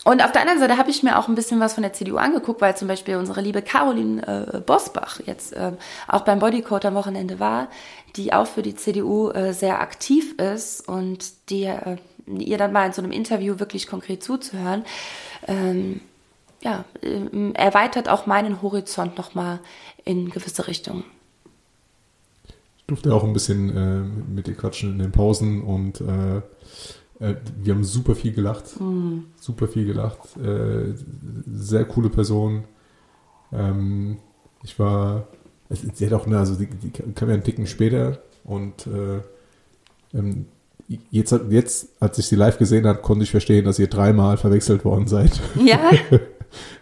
Und 0.03 0.23
auf 0.23 0.33
der 0.33 0.41
anderen 0.41 0.59
Seite 0.59 0.77
habe 0.77 0.89
ich 0.89 1.01
mir 1.01 1.17
auch 1.17 1.29
ein 1.29 1.35
bisschen 1.35 1.61
was 1.61 1.75
von 1.75 1.83
der 1.83 1.93
CDU 1.93 2.17
angeguckt, 2.17 2.59
weil 2.59 2.75
zum 2.75 2.89
Beispiel 2.89 3.15
unsere 3.15 3.41
liebe 3.41 3.61
Caroline 3.61 4.51
äh, 4.53 4.59
Bosbach 4.59 5.21
jetzt 5.25 5.53
äh, 5.53 5.71
auch 6.07 6.21
beim 6.21 6.39
Bodycode 6.39 6.85
am 6.85 6.95
Wochenende 6.95 7.39
war, 7.39 7.69
die 8.17 8.33
auch 8.33 8.47
für 8.47 8.61
die 8.61 8.75
CDU 8.75 9.29
äh, 9.29 9.53
sehr 9.53 9.79
aktiv 9.79 10.33
ist 10.37 10.87
und 10.87 11.49
die 11.49 11.63
äh, 11.63 11.97
ihr 12.27 12.57
dann 12.57 12.73
mal 12.73 12.85
in 12.85 12.93
so 12.93 13.01
einem 13.01 13.11
Interview 13.11 13.59
wirklich 13.59 13.87
konkret 13.87 14.23
zuzuhören, 14.23 14.83
ähm, 15.47 16.01
ja, 16.61 16.83
äh, 17.01 17.51
erweitert 17.53 18.09
auch 18.09 18.25
meinen 18.25 18.61
Horizont 18.61 19.17
nochmal 19.17 19.59
in 20.03 20.29
gewisse 20.29 20.67
Richtungen. 20.67 21.05
Ich 22.77 22.87
durfte 22.87 23.13
auch 23.13 23.23
ein 23.23 23.33
bisschen 23.33 23.69
äh, 23.69 24.33
mit 24.33 24.47
dir 24.47 24.55
quatschen 24.55 24.91
in 24.93 24.99
den 24.99 25.11
Pausen 25.13 25.61
und 25.61 26.01
äh, 27.23 27.35
wir 27.61 27.73
haben 27.73 27.83
super 27.83 28.15
viel 28.15 28.33
gelacht. 28.33 28.79
Mhm. 28.79 29.25
Super 29.39 29.67
viel 29.67 29.85
gelacht. 29.85 30.35
Äh, 30.37 30.93
sehr 31.51 31.85
coole 31.85 32.09
Person. 32.09 32.65
Ähm, 33.51 34.17
ich 34.63 34.77
war, 34.77 35.27
sie 35.69 36.05
hat 36.05 36.13
auch, 36.13 36.27
ne, 36.27 36.37
also 36.37 36.55
die, 36.55 36.67
die 36.67 36.91
kam 36.91 37.29
ja 37.29 37.35
einen 37.35 37.43
Ticken 37.43 37.67
später 37.67 38.19
und 38.43 38.87
äh, 38.87 39.21
ähm, 40.17 40.47
jetzt, 41.11 41.33
jetzt, 41.49 41.89
als 41.99 42.17
ich 42.17 42.25
sie 42.25 42.35
live 42.35 42.57
gesehen 42.57 42.85
habe, 42.85 43.01
konnte 43.01 43.23
ich 43.23 43.31
verstehen, 43.31 43.65
dass 43.65 43.79
ihr 43.79 43.87
dreimal 43.87 44.37
verwechselt 44.37 44.83
worden 44.85 45.07
seid. 45.07 45.39
Ja. 45.63 45.91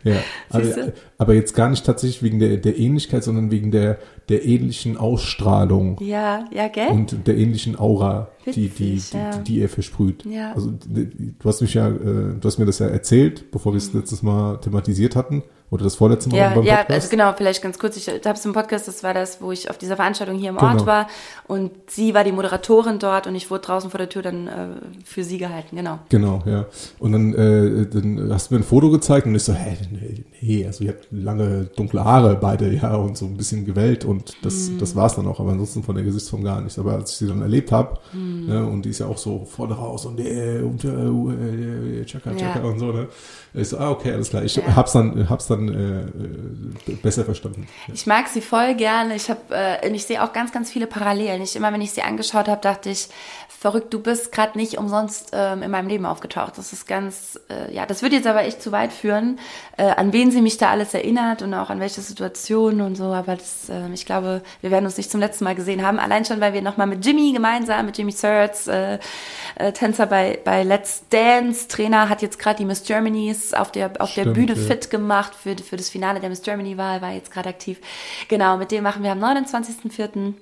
ja, 0.04 0.16
aber, 0.50 0.94
aber, 1.18 1.34
jetzt 1.34 1.54
gar 1.54 1.70
nicht 1.70 1.86
tatsächlich 1.86 2.24
wegen 2.24 2.40
der, 2.40 2.58
der 2.58 2.78
Ähnlichkeit, 2.78 3.24
sondern 3.24 3.52
wegen 3.52 3.72
der, 3.72 3.98
der 4.30 4.46
ähnlichen 4.46 4.98
Ausstrahlung. 4.98 5.98
Ja, 6.02 6.46
ja, 6.54 6.68
gell? 6.68 6.88
Und 6.90 7.28
der 7.28 7.38
ähnlichen 7.38 7.80
Aura, 7.80 8.30
Witzig, 8.46 8.74
die, 8.76 8.96
die, 8.96 9.18
ja. 9.18 9.32
die, 9.38 9.44
die, 9.44 9.60
ihr 9.60 9.70
versprüht. 9.70 10.26
Ja. 10.26 10.54
Also 10.54 10.72
du 10.72 11.50
hast 11.50 11.62
mich 11.62 11.74
ja, 11.74 11.90
äh, 11.90 12.36
du 12.40 12.42
hast 12.44 12.58
mir 12.58 12.66
das 12.66 12.80
ja 12.80 12.88
erzählt, 12.88 13.52
bevor 13.52 13.74
wir 13.74 13.78
es 13.78 13.94
letztes 13.94 14.24
Mal 14.24 14.58
thematisiert 14.58 15.16
hatten. 15.16 15.44
Oder 15.72 15.86
das 15.86 15.96
vorletzte 15.96 16.30
Mal 16.30 16.38
ja, 16.38 16.44
beim 16.50 16.56
Podcast? 16.56 16.90
Ja, 16.90 16.96
also 16.96 17.10
genau, 17.10 17.34
vielleicht 17.34 17.62
ganz 17.62 17.80
kurz. 17.80 17.96
Ich 17.96 18.10
habe 18.10 18.34
es 18.34 18.46
im 18.46 18.52
Podcast, 18.52 18.90
das 18.90 19.04
war 19.04 19.14
das, 19.14 19.42
wo 19.42 19.54
ich 19.54 19.70
auf 19.70 19.78
dieser 19.78 19.96
Veranstaltung 19.96 20.38
hier 20.38 20.50
im 20.50 20.58
genau. 20.58 20.74
Ort 20.74 20.86
war. 20.86 21.08
Und 21.48 21.72
sie 21.88 22.14
war 22.14 22.26
die 22.26 22.34
Moderatorin 22.34 23.00
dort 23.00 23.26
und 23.26 23.36
ich 23.36 23.50
wurde 23.50 23.62
draußen 23.62 23.90
vor 23.90 23.98
der 23.98 24.10
Tür 24.10 24.22
dann 24.22 24.48
äh, 24.48 24.52
für 25.06 25.24
sie 25.24 25.38
gehalten, 25.38 25.78
genau. 25.78 26.00
Genau, 26.10 26.44
ja. 26.46 26.66
Und 27.00 27.14
dann, 27.14 27.34
äh, 27.34 27.88
dann 27.88 28.34
hast 28.34 28.52
du 28.52 28.56
mir 28.56 28.60
ein 28.60 28.66
Foto 28.66 28.92
gezeigt 28.92 29.26
und 29.28 29.34
ich 29.34 29.44
so, 29.44 29.54
hey, 29.54 29.78
nee, 30.42 30.66
also 30.66 30.84
ihr 30.84 30.90
habt 30.90 31.08
lange 31.10 31.70
dunkle 31.74 32.04
Haare 32.04 32.36
beide, 32.36 32.70
ja, 32.74 32.94
und 32.96 33.18
so 33.18 33.26
ein 33.26 33.38
bisschen 33.38 33.64
gewellt 33.64 34.04
und 34.04 34.36
das, 34.42 34.72
mm. 34.72 34.78
das 34.78 34.94
war 34.98 35.06
es 35.06 35.16
dann 35.16 35.26
auch, 35.26 35.40
aber 35.40 35.52
ansonsten 35.52 35.84
von 35.84 35.96
der 35.96 36.04
Gesichtsform 36.04 36.44
gar 36.44 36.60
nichts. 36.60 36.78
Aber 36.80 36.96
als 36.96 37.12
ich 37.14 37.18
sie 37.18 37.28
dann 37.28 37.42
erlebt 37.42 37.72
habe, 37.72 37.98
mm. 38.12 38.46
ne, 38.46 38.68
und 38.68 38.84
die 38.84 38.90
ist 38.90 39.00
ja 39.00 39.06
auch 39.06 39.18
so 39.18 39.46
vorne 39.46 39.76
raus 39.76 40.06
und 40.06 40.20
äh, 40.20 40.60
und 40.60 40.84
äh, 40.84 42.02
äh, 42.02 42.06
Chaka, 42.06 42.32
Chaka 42.36 42.60
ja. 42.60 42.66
und 42.66 42.78
so, 42.78 42.92
ne? 42.92 43.08
Ich 43.54 43.70
so, 43.70 43.78
ah, 43.78 43.92
okay, 43.92 44.12
alles 44.12 44.30
klar. 44.30 44.44
Ich 44.44 44.56
ja. 44.56 44.76
hab's 44.76 44.94
dann, 44.94 45.30
hab's 45.30 45.48
dann 45.48 45.61
äh, 45.70 46.92
äh, 46.92 46.96
besser 46.96 47.26
verstanden. 47.26 47.68
Ich 47.94 48.06
mag 48.06 48.28
sie 48.28 48.42
voll 48.42 48.76
gerne. 48.76 49.16
Ich 49.16 49.30
habe, 49.30 49.42
äh, 49.52 49.90
ich 49.90 50.06
sehe 50.06 50.24
auch 50.24 50.34
ganz, 50.34 50.52
ganz 50.52 50.72
viele 50.72 50.88
Parallelen. 50.88 51.42
Ich 51.42 51.56
immer, 51.56 51.72
wenn 51.74 51.82
ich 51.82 51.92
sie 51.92 52.02
angeschaut 52.02 52.48
habe, 52.48 52.62
dachte 52.62 52.90
ich, 52.90 53.10
verrückt, 53.62 53.94
du 53.94 54.00
bist 54.00 54.32
gerade 54.32 54.58
nicht 54.58 54.80
umsonst 54.80 55.30
ähm, 55.34 55.62
in 55.62 55.70
meinem 55.70 55.88
Leben 55.88 56.08
aufgetaucht. 56.08 56.58
Das 56.58 56.74
ist 56.74 56.88
ganz, 56.88 57.40
äh, 57.48 57.72
ja, 57.72 57.86
das 57.86 58.02
würde 58.02 58.16
jetzt 58.16 58.26
aber 58.26 58.44
echt 58.44 58.60
zu 58.60 58.72
weit 58.72 58.92
führen, 58.92 59.38
äh, 59.78 59.84
an 59.84 60.14
wen 60.14 60.32
sie 60.32 60.42
mich 60.42 60.58
da 60.58 60.72
alles 60.72 60.96
erinnert 60.96 61.44
und 61.44 61.54
auch 61.54 61.70
an 61.70 61.80
welche 61.80 62.02
Situationen 62.02 62.82
und 62.82 62.96
so. 62.96 63.04
Aber 63.04 63.36
das, 63.36 63.70
äh, 63.70 63.88
ich 63.94 64.08
glaube, 64.08 64.42
wir 64.62 64.72
werden 64.72 64.86
uns 64.86 64.98
nicht 64.98 65.12
zum 65.12 65.20
letzten 65.20 65.44
Mal 65.44 65.54
gesehen 65.54 65.86
haben. 65.86 66.00
Allein 66.00 66.26
schon, 66.26 66.42
weil 66.42 66.54
wir 66.54 66.64
nochmal 66.64 66.88
mit 66.88 67.06
Jimmy 67.06 67.34
gemeinsam, 67.34 67.86
mit 67.86 68.00
Jimmy 68.00 68.12
Sertz, 68.12 68.66
äh, 68.66 68.98
äh, 69.54 69.72
Tänzer 69.74 70.08
bei, 70.08 70.40
bei 70.44 70.64
Let's 70.64 71.04
Dance, 71.12 71.68
Trainer, 71.68 72.10
hat 72.10 72.24
jetzt 72.24 72.40
gerade 72.40 72.58
die 72.58 72.66
Miss 72.66 72.82
Germany's 72.84 73.54
auf 73.54 73.72
der, 73.72 73.92
auf 74.00 74.10
Stimmt, 74.10 74.26
der 74.26 74.34
Bühne 74.34 74.54
ja. 74.54 74.68
fit 74.68 74.90
gemacht 74.90 75.34
für, 75.36 75.51
für 75.60 75.78
das 75.78 75.90
Finale 75.90 76.20
der 76.20 76.30
Miss 76.30 76.42
Germany-Wahl, 76.42 77.02
war 77.02 77.12
jetzt 77.12 77.32
gerade 77.32 77.50
aktiv. 77.50 77.80
Genau, 78.28 78.58
mit 78.58 78.72
dem 78.72 78.84
machen 78.84 79.04
wir 79.04 79.12
am 79.12 79.24
29.04. 79.24 80.34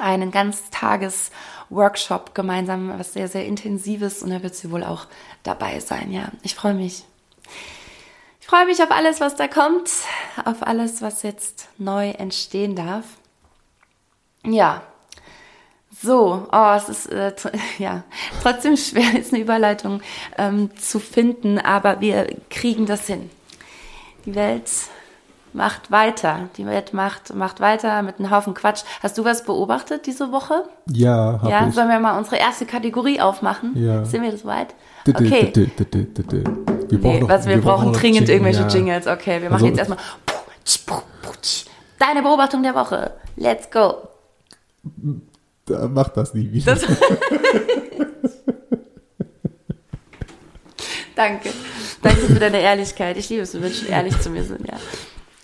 einen 0.00 0.30
Ganztages-Workshop 0.30 2.34
gemeinsam, 2.34 2.98
was 2.98 3.12
sehr, 3.12 3.28
sehr 3.28 3.46
intensives 3.46 4.22
und 4.22 4.30
da 4.30 4.42
wird 4.42 4.54
sie 4.54 4.70
wohl 4.70 4.84
auch 4.84 5.06
dabei 5.42 5.80
sein. 5.80 6.12
Ja, 6.12 6.30
ich 6.42 6.54
freue 6.54 6.74
mich. 6.74 7.04
Ich 8.40 8.46
freue 8.46 8.66
mich 8.66 8.82
auf 8.82 8.90
alles, 8.90 9.20
was 9.20 9.36
da 9.36 9.48
kommt, 9.48 9.90
auf 10.44 10.66
alles, 10.66 11.02
was 11.02 11.22
jetzt 11.22 11.68
neu 11.78 12.10
entstehen 12.10 12.76
darf. 12.76 13.04
Ja, 14.44 14.82
so, 16.02 16.46
oh, 16.52 16.74
es 16.76 16.88
ist 16.88 17.06
äh, 17.06 17.32
ja 17.78 18.02
trotzdem 18.42 18.76
schwer, 18.76 19.04
jetzt 19.14 19.32
eine 19.32 19.42
Überleitung 19.42 20.02
ähm, 20.36 20.70
zu 20.76 20.98
finden, 20.98 21.58
aber 21.58 22.00
wir 22.00 22.28
kriegen 22.50 22.86
das 22.86 23.06
hin. 23.06 23.30
Die 24.24 24.34
Welt 24.34 24.70
macht 25.52 25.90
weiter. 25.90 26.48
Die 26.56 26.66
Welt 26.66 26.92
macht, 26.92 27.34
macht 27.34 27.60
weiter 27.60 28.02
mit 28.02 28.18
einem 28.18 28.30
Haufen 28.30 28.54
Quatsch. 28.54 28.82
Hast 29.02 29.16
du 29.18 29.24
was 29.24 29.44
beobachtet 29.44 30.06
diese 30.06 30.32
Woche? 30.32 30.64
Ja, 30.90 31.38
hab 31.42 31.50
ja, 31.50 31.68
ich. 31.68 31.74
Sollen 31.74 31.88
wir 31.88 32.00
mal 32.00 32.18
unsere 32.18 32.36
erste 32.36 32.66
Kategorie 32.66 33.20
aufmachen? 33.20 33.72
Ja. 33.76 34.04
Sind 34.04 34.22
wir 34.22 34.32
das 34.32 34.44
weit? 34.44 34.74
Okay. 35.08 35.52
Wir 36.88 37.00
brauchen, 37.00 37.20
nee, 37.20 37.28
was, 37.28 37.46
wir, 37.46 37.56
wir 37.56 37.62
brauchen, 37.62 37.84
brauchen 37.86 37.92
dringend 37.92 38.28
irgendwelche 38.28 38.62
ja. 38.62 38.68
Jingles. 38.68 39.06
Okay, 39.06 39.40
wir 39.42 39.50
machen 39.50 39.64
also, 39.64 39.66
jetzt 39.66 39.78
erstmal 39.78 39.98
deine 41.98 42.22
Beobachtung 42.22 42.62
der 42.62 42.74
Woche. 42.74 43.12
Let's 43.36 43.70
go. 43.70 44.08
Mach 45.66 46.08
das 46.08 46.34
nie 46.34 46.50
wieder. 46.50 46.74
Das 46.74 46.84
Danke. 51.14 51.50
Danke 52.02 52.20
für 52.20 52.40
deine 52.40 52.60
Ehrlichkeit. 52.60 53.16
Ich 53.16 53.28
liebe 53.28 53.42
es, 53.42 53.54
wenn 53.54 53.60
Menschen 53.60 53.88
ehrlich 53.88 54.18
zu 54.20 54.30
mir 54.30 54.44
sind, 54.44 54.66
ja. 54.66 54.74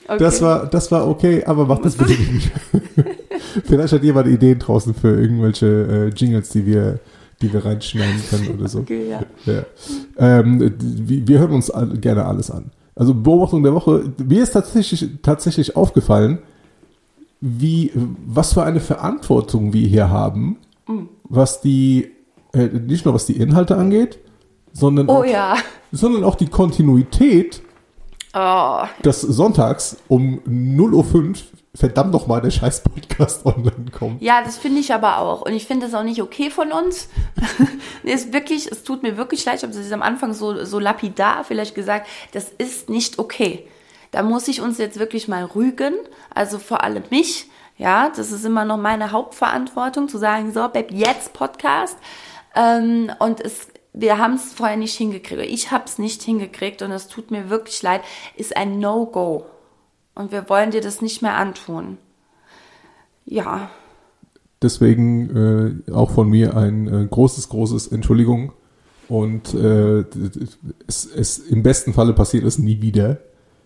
Okay. 0.07 0.19
Das, 0.19 0.43
war, 0.43 0.67
das 0.67 0.91
war 0.91 1.09
okay, 1.09 1.45
aber 1.45 1.67
mach 1.67 1.79
das 1.79 1.97
bitte 1.97 2.21
nicht. 2.21 2.51
Vielleicht 3.65 3.93
hat 3.93 4.03
jemand 4.03 4.27
Ideen 4.27 4.59
draußen 4.59 4.93
für 4.93 5.21
irgendwelche 5.21 5.67
äh, 5.67 6.09
Jingles, 6.09 6.49
die 6.49 6.67
wir, 6.67 6.99
die 7.41 7.53
wir 7.53 7.65
reinschneiden 7.65 8.21
können 8.29 8.49
oder 8.59 8.69
so. 8.69 8.81
Okay, 8.81 9.09
ja. 9.09 9.21
ja. 9.47 9.65
Ähm, 10.19 10.75
wir 10.81 11.39
hören 11.39 11.53
uns 11.53 11.73
gerne 12.01 12.25
alles 12.25 12.51
an. 12.51 12.73
Also 12.97 13.15
Beobachtung 13.15 13.63
der 13.63 13.73
Woche. 13.73 14.13
Mir 14.19 14.43
ist 14.43 14.51
tatsächlich, 14.51 15.09
tatsächlich 15.23 15.77
aufgefallen, 15.77 16.41
wie, 17.41 17.93
was 18.27 18.53
für 18.53 18.65
eine 18.65 18.81
Verantwortung 18.81 19.73
wir 19.73 19.87
hier 19.87 20.11
haben, 20.11 20.59
mhm. 20.89 21.09
was 21.25 21.61
die, 21.61 22.11
äh, 22.53 22.67
nicht 22.67 23.05
nur 23.05 23.15
was 23.15 23.27
die 23.27 23.37
Inhalte 23.37 23.77
angeht, 23.77 24.19
sondern, 24.73 25.09
oh, 25.09 25.21
auch, 25.21 25.25
ja. 25.25 25.57
sondern 25.93 26.25
auch 26.25 26.35
die 26.35 26.49
Kontinuität, 26.49 27.63
oh. 28.35 28.83
dass 29.03 29.21
sonntags 29.21 29.97
um 30.09 30.41
0.05 30.47 30.95
Uhr 30.95 31.35
verdammt 31.75 32.13
noch 32.13 32.27
mal 32.27 32.41
der 32.41 32.51
scheiß 32.51 32.83
Podcast 32.83 33.47
online 33.47 33.91
kommt. 33.97 34.21
Ja, 34.21 34.43
das 34.43 34.59
finde 34.59 34.81
ich 34.81 34.93
aber 34.93 35.19
auch. 35.19 35.43
Und 35.43 35.53
ich 35.53 35.67
finde 35.67 35.87
das 35.87 35.95
auch 35.95 36.03
nicht 36.03 36.21
okay 36.21 36.51
von 36.51 36.73
uns. 36.73 37.09
ist 38.03 38.33
wirklich, 38.33 38.71
es 38.71 38.83
tut 38.83 39.03
mir 39.03 39.17
wirklich 39.17 39.45
leid, 39.45 39.57
ich 39.57 39.63
habe 39.63 39.73
es 39.73 39.93
am 39.93 40.03
Anfang 40.03 40.35
so, 40.35 40.65
so 40.65 40.79
lapidar 40.79 41.45
vielleicht 41.45 41.75
gesagt, 41.75 42.09
das 42.33 42.49
ist 42.59 42.89
nicht 42.89 43.19
okay. 43.19 43.69
Da 44.11 44.23
muss 44.23 44.49
ich 44.49 44.61
uns 44.61 44.79
jetzt 44.79 44.99
wirklich 44.99 45.29
mal 45.29 45.45
rügen, 45.45 45.95
also 46.35 46.59
vor 46.59 46.83
allem 46.83 47.05
mich. 47.11 47.49
Ja, 47.77 48.11
das 48.15 48.31
ist 48.33 48.45
immer 48.45 48.65
noch 48.65 48.77
meine 48.77 49.13
Hauptverantwortung, 49.13 50.09
zu 50.09 50.19
sagen, 50.19 50.53
so, 50.53 50.61
Babe, 50.69 50.89
jetzt 50.91 51.33
Podcast. 51.33 51.97
Ähm, 52.55 53.11
und 53.21 53.41
es, 53.41 53.69
wir 53.93 54.19
haben 54.19 54.35
es 54.35 54.53
vorher 54.53 54.77
nicht 54.77 54.97
hingekriegt. 54.97 55.51
Ich 55.51 55.71
habe 55.71 55.85
es 55.87 55.99
nicht 55.99 56.23
hingekriegt 56.23 56.83
und 56.83 56.93
es 56.93 57.09
tut 57.09 57.31
mir 57.31 57.51
wirklich 57.51 57.83
leid. 57.83 58.03
Ist 58.37 58.57
ein 58.57 58.79
No-Go. 58.79 59.47
Und 60.15 60.33
wir 60.33 60.49
wollen 60.49 60.71
dir 60.71 60.81
das 60.81 61.03
nicht 61.03 61.23
mehr 61.23 61.35
antun. 61.35 61.99
Ja. 63.25 63.71
Deswegen 64.63 65.85
äh, 65.89 65.93
auch 65.93 66.11
von 66.11 66.29
mir 66.29 66.57
ein 66.57 66.87
äh, 66.87 67.07
großes, 67.07 67.49
großes 67.49 67.89
Entschuldigung. 67.89 68.53
Und 69.09 69.55
äh, 69.55 70.05
es, 70.87 71.07
es 71.07 71.39
im 71.39 71.63
besten 71.63 71.93
Falle 71.93 72.13
passiert 72.13 72.45
es 72.45 72.59
nie 72.59 72.81
wieder. 72.81 73.19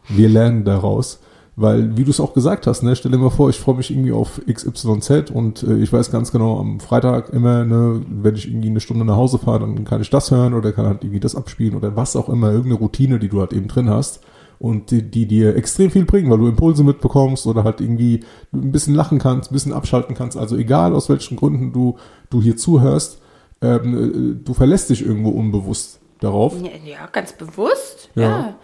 Wir 0.08 0.28
lernen 0.28 0.64
daraus. 0.64 1.20
Weil, 1.56 1.96
wie 1.96 2.02
du 2.02 2.10
es 2.10 2.18
auch 2.18 2.34
gesagt 2.34 2.66
hast, 2.66 2.82
ne, 2.82 2.96
stell 2.96 3.12
dir 3.12 3.18
mal 3.18 3.30
vor, 3.30 3.48
ich 3.48 3.60
freue 3.60 3.76
mich 3.76 3.90
irgendwie 3.90 4.10
auf 4.10 4.40
XYZ 4.50 5.30
und 5.32 5.62
äh, 5.62 5.76
ich 5.76 5.92
weiß 5.92 6.10
ganz 6.10 6.32
genau, 6.32 6.58
am 6.58 6.80
Freitag 6.80 7.30
immer, 7.30 7.64
ne, 7.64 8.02
wenn 8.08 8.34
ich 8.34 8.48
irgendwie 8.48 8.70
eine 8.70 8.80
Stunde 8.80 9.04
nach 9.04 9.14
Hause 9.14 9.38
fahre, 9.38 9.60
dann 9.60 9.84
kann 9.84 10.00
ich 10.00 10.10
das 10.10 10.32
hören 10.32 10.54
oder 10.54 10.72
kann 10.72 10.86
halt 10.86 11.04
irgendwie 11.04 11.20
das 11.20 11.36
abspielen 11.36 11.76
oder 11.76 11.94
was 11.94 12.16
auch 12.16 12.28
immer, 12.28 12.48
irgendeine 12.48 12.80
Routine, 12.80 13.20
die 13.20 13.28
du 13.28 13.38
halt 13.38 13.52
eben 13.52 13.68
drin 13.68 13.88
hast 13.88 14.20
und 14.58 14.90
die, 14.90 15.02
die 15.02 15.26
dir 15.26 15.54
extrem 15.54 15.92
viel 15.92 16.04
bringen, 16.04 16.28
weil 16.28 16.38
du 16.38 16.48
Impulse 16.48 16.82
mitbekommst 16.82 17.46
oder 17.46 17.62
halt 17.62 17.80
irgendwie 17.80 18.24
ein 18.52 18.72
bisschen 18.72 18.94
lachen 18.96 19.20
kannst, 19.20 19.50
ein 19.50 19.54
bisschen 19.54 19.72
abschalten 19.72 20.16
kannst. 20.16 20.36
Also 20.36 20.56
egal 20.56 20.94
aus 20.94 21.08
welchen 21.08 21.36
Gründen 21.36 21.72
du, 21.72 21.98
du 22.30 22.42
hier 22.42 22.56
zuhörst, 22.56 23.20
ähm, 23.62 24.38
äh, 24.40 24.44
du 24.44 24.54
verlässt 24.54 24.90
dich 24.90 25.06
irgendwo 25.06 25.30
unbewusst 25.30 26.00
darauf. 26.20 26.54
Ja, 26.60 26.70
ja 26.84 27.06
ganz 27.12 27.32
bewusst, 27.32 28.10
ja. 28.16 28.22
ja. 28.22 28.54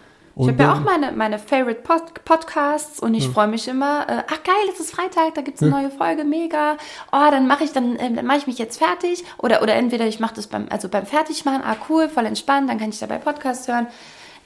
Ich 0.42 0.48
habe 0.48 0.62
ja 0.62 0.72
auch 0.72 0.81
meine, 0.81 1.12
meine 1.12 1.38
Favorite 1.38 1.83
Pod 1.83 2.24
Podcasts 2.24 3.00
und 3.00 3.14
ich 3.14 3.24
ja. 3.24 3.31
freue 3.31 3.48
mich 3.48 3.68
immer, 3.68 4.09
äh, 4.09 4.22
ach 4.26 4.42
geil, 4.42 4.55
es 4.72 4.81
ist 4.81 4.92
Freitag, 4.92 5.35
da 5.35 5.42
gibt 5.42 5.57
es 5.57 5.62
eine 5.62 5.72
ja. 5.72 5.83
neue 5.83 5.90
Folge, 5.90 6.24
mega. 6.24 6.76
Oh, 7.12 7.31
dann 7.31 7.46
mache 7.46 7.64
ich, 7.64 7.72
dann, 7.72 7.96
äh, 7.96 8.12
dann 8.12 8.26
mache 8.26 8.38
ich 8.38 8.46
mich 8.46 8.59
jetzt 8.59 8.79
fertig. 8.79 9.24
Oder, 9.38 9.62
oder 9.62 9.74
entweder 9.74 10.07
ich 10.07 10.20
mache 10.20 10.35
das 10.35 10.46
beim, 10.46 10.66
also 10.70 10.88
beim 10.88 11.07
Fertigmachen, 11.07 11.62
ah 11.62 11.76
cool, 11.88 12.09
voll 12.09 12.26
entspannt, 12.26 12.70
dann 12.70 12.79
kann 12.79 12.90
ich 12.90 12.98
dabei 12.98 13.18
Podcasts 13.18 13.68
hören. 13.68 13.87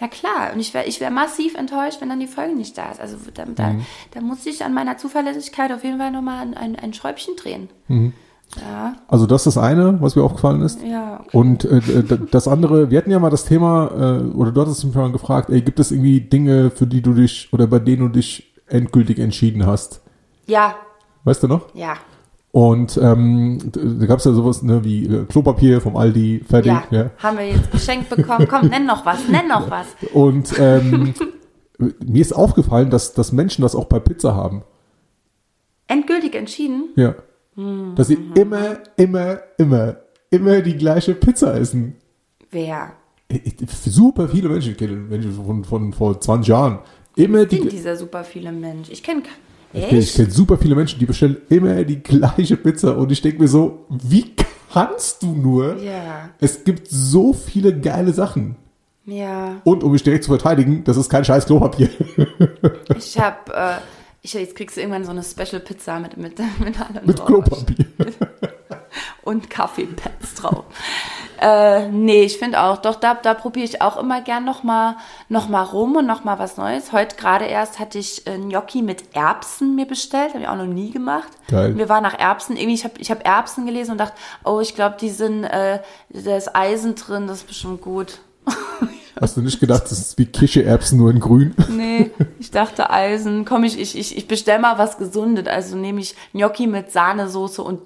Na 0.01 0.09
klar, 0.09 0.53
und 0.53 0.61
ich 0.61 0.75
wäre 0.75 0.87
ich 0.87 1.01
wär 1.01 1.11
massiv 1.11 1.55
enttäuscht, 1.55 2.01
wenn 2.01 2.09
dann 2.09 2.21
die 2.21 2.27
Folge 2.27 2.55
nicht 2.55 2.77
da 2.77 2.91
ist. 2.91 3.01
Also 3.01 3.17
da, 3.33 3.45
da, 3.47 3.71
mhm. 3.71 3.87
da 4.13 4.21
muss 4.21 4.45
ich 4.45 4.65
an 4.65 4.75
meiner 4.75 4.99
Zuverlässigkeit 4.99 5.73
auf 5.73 5.85
jeden 5.85 5.99
Fall 5.99 6.11
nochmal 6.11 6.43
ein, 6.43 6.55
ein, 6.55 6.77
ein 6.77 6.95
Schräubchen 6.95 7.37
drehen. 7.37 7.69
Mhm. 7.89 8.13
Ja. 8.61 8.95
Also 9.09 9.27
das 9.27 9.47
ist 9.47 9.57
das 9.57 9.63
eine, 9.63 10.01
was 10.01 10.17
mir 10.17 10.23
aufgefallen 10.23 10.63
ist. 10.63 10.83
Ja, 10.83 11.21
okay. 11.21 11.37
Und 11.37 11.65
äh, 11.65 12.05
das 12.31 12.47
andere, 12.47 12.91
wir 12.91 12.99
hatten 12.99 13.11
ja 13.11 13.19
mal 13.19 13.31
das 13.31 13.45
Thema, 13.45 13.91
äh, 13.91 14.37
oder 14.37 14.53
du 14.53 14.61
hattest 14.61 14.85
mich 14.85 14.95
mal 14.95 15.11
gefragt, 15.11 15.51
ey, 15.51 15.61
gibt 15.61 15.81
es 15.81 15.91
irgendwie 15.91 16.21
Dinge, 16.21 16.71
für 16.71 16.87
die 16.87 17.03
du 17.03 17.15
dich 17.15 17.49
oder 17.53 17.67
bei 17.67 17.79
denen 17.79 18.03
du 18.03 18.09
dich 18.09 18.55
endgültig 18.67 19.19
entschieden 19.19 19.67
hast? 19.67 20.03
Ja. 20.47 20.77
Weißt 21.25 21.43
du 21.43 21.49
noch? 21.49 21.75
Ja. 21.75 21.95
Und 22.53 22.97
ähm, 23.03 23.59
da 23.73 24.07
gab 24.07 24.21
es 24.21 24.27
ja 24.27 24.33
sowas 24.33 24.63
ne, 24.63 24.85
wie 24.85 25.07
äh, 25.07 25.25
Klopapier 25.25 25.81
vom 25.81 25.97
Aldi, 25.97 26.45
fertig. 26.49 26.71
Ja, 26.71 26.85
ja, 26.91 27.11
haben 27.19 27.37
wir 27.37 27.49
jetzt 27.49 27.73
geschenkt 27.73 28.11
bekommen. 28.11 28.47
Komm, 28.49 28.69
nenn 28.69 28.87
noch 28.87 29.05
was, 29.05 29.29
nenn 29.29 29.49
noch 29.49 29.69
was. 29.71 29.87
Und 30.13 30.57
ähm, 30.61 31.15
mir 31.79 32.21
ist 32.21 32.33
aufgefallen, 32.33 32.91
dass, 32.91 33.13
dass 33.13 33.33
Menschen 33.33 33.63
das 33.63 33.75
auch 33.75 33.87
bei 33.87 33.99
Pizza 33.99 34.37
haben. 34.37 34.63
Endgültig 35.89 36.37
entschieden? 36.37 36.91
Ja. 36.95 37.17
Mhm. 37.57 37.95
Dass 37.95 38.09
sie 38.09 38.19
immer, 38.35 38.79
immer, 38.97 39.39
immer, 39.59 39.97
immer 40.31 40.61
die 40.61 40.77
gleiche 40.77 41.15
Pizza 41.15 41.55
essen. 41.55 41.97
Wer? 42.51 42.93
Super 43.87 44.29
viele 44.29 44.49
Menschen, 44.49 44.73
ich 44.73 44.79
kenne 44.79 44.97
Menschen 44.97 45.33
von, 45.35 45.65
von 45.65 45.93
vor 45.93 46.21
20 46.21 46.49
Jahren. 46.49 46.79
Immer 47.17 47.47
die. 47.47 47.69
dieser 47.69 47.97
super 47.97 48.25
viele 48.25 48.53
Mensch? 48.53 48.91
Ich 48.91 49.03
kenne 49.03 49.23
ich 49.73 49.89
kenne 49.89 50.05
kenn 50.05 50.31
super 50.31 50.57
viele 50.57 50.75
Menschen, 50.77 50.99
die 51.01 51.07
bestellen 51.07 51.37
immer 51.49 51.83
die 51.85 52.01
gleiche 52.01 52.57
Pizza 52.57 52.97
und 52.97 53.11
ich 53.11 53.23
denke 53.23 53.43
mir 53.43 53.49
so, 53.49 53.87
wie 53.89 54.35
kannst 54.73 55.23
du 55.23 55.35
nur? 55.35 55.77
Ja. 55.83 56.31
Es 56.41 56.65
gibt 56.65 56.89
so 56.89 57.33
viele 57.33 57.79
geile 57.79 58.13
Sachen. 58.13 58.57
Ja. 59.07 59.61
Und 59.65 59.83
um 59.85 59.93
mich 59.93 60.03
direkt 60.03 60.25
zu 60.25 60.31
verteidigen, 60.31 60.85
das 60.85 60.97
ist 60.97 61.11
kein 61.11 61.25
scheiß 61.25 61.47
Klopapier. 61.47 61.91
ich 62.97 63.19
habe, 63.19 63.53
äh, 63.53 63.75
ich, 64.25 64.33
jetzt 64.33 64.57
kriegst 64.57 64.77
du 64.77 64.81
irgendwann 64.81 65.05
so 65.05 65.11
eine 65.11 65.23
Special 65.23 65.61
Pizza 65.61 66.01
mit 66.01 66.17
mit 66.17 66.39
mit 66.59 66.81
allem 66.81 67.05
Mit 67.05 67.25
Klopapier. 67.25 67.87
und 69.23 69.51
Kaffeepads 69.51 70.35
drauf. 70.35 70.65
Äh, 71.41 71.89
nee, 71.89 72.23
ich 72.23 72.39
finde 72.39 72.61
auch, 72.63 72.79
doch, 72.79 72.95
da, 72.95 73.15
da 73.15 73.35
probiere 73.35 73.67
ich 73.67 73.83
auch 73.83 73.99
immer 73.99 74.23
gern 74.23 74.45
nochmal 74.45 74.97
noch 75.29 75.49
mal 75.49 75.63
rum 75.63 75.97
und 75.97 76.07
nochmal 76.07 76.39
was 76.39 76.57
Neues. 76.57 76.93
Heute 76.93 77.17
gerade 77.17 77.45
erst 77.45 77.79
hatte 77.79 77.99
ich 77.99 78.27
äh, 78.27 78.39
Gnocchi 78.39 78.81
mit 78.81 79.15
Erbsen 79.15 79.75
mir 79.75 79.87
bestellt, 79.87 80.31
habe 80.31 80.45
ich 80.45 80.49
auch 80.49 80.57
noch 80.57 80.65
nie 80.65 80.91
gemacht. 80.91 81.29
Geil. 81.49 81.75
Mir 81.75 81.91
war 81.91 82.01
nach 82.01 82.19
Erbsen, 82.19 82.57
irgendwie, 82.57 82.75
ich 82.75 82.85
habe 82.85 82.95
ich 82.99 83.11
hab 83.11 83.27
Erbsen 83.27 83.67
gelesen 83.67 83.93
und 83.93 83.99
dachte, 83.99 84.17
oh, 84.45 84.61
ich 84.61 84.75
glaube, 84.75 84.97
die 84.99 85.11
sind, 85.11 85.45
äh, 85.45 85.81
da 86.09 86.37
ist 86.37 86.57
Eisen 86.57 86.95
drin, 86.95 87.27
das 87.27 87.39
ist 87.39 87.49
bestimmt 87.49 87.83
gut. 87.83 88.21
Hast 89.21 89.37
du 89.37 89.43
nicht 89.43 89.61
gedacht, 89.61 89.85
das 89.85 89.93
ist 89.93 90.19
wie 90.19 90.27
Kichererbsen 90.27 90.99
nur 90.99 91.11
in 91.11 91.21
grün? 91.21 91.55
Nee, 91.69 92.11
ich 92.39 92.51
dachte 92.51 92.91
Eisen. 92.91 93.45
Komm, 93.45 93.65
ich, 93.65 93.79
ich, 93.79 93.97
ich, 93.97 94.17
ich 94.17 94.29
bestell 94.29 94.59
mal 94.59 94.79
was 94.79 94.99
Gesundes. 94.99 95.47
Also 95.47 95.77
nehme 95.77 96.01
ich 96.01 96.15
Gnocchi 96.33 96.67
mit 96.67 96.91
Sahnesoße 96.91 97.63
und 97.63 97.81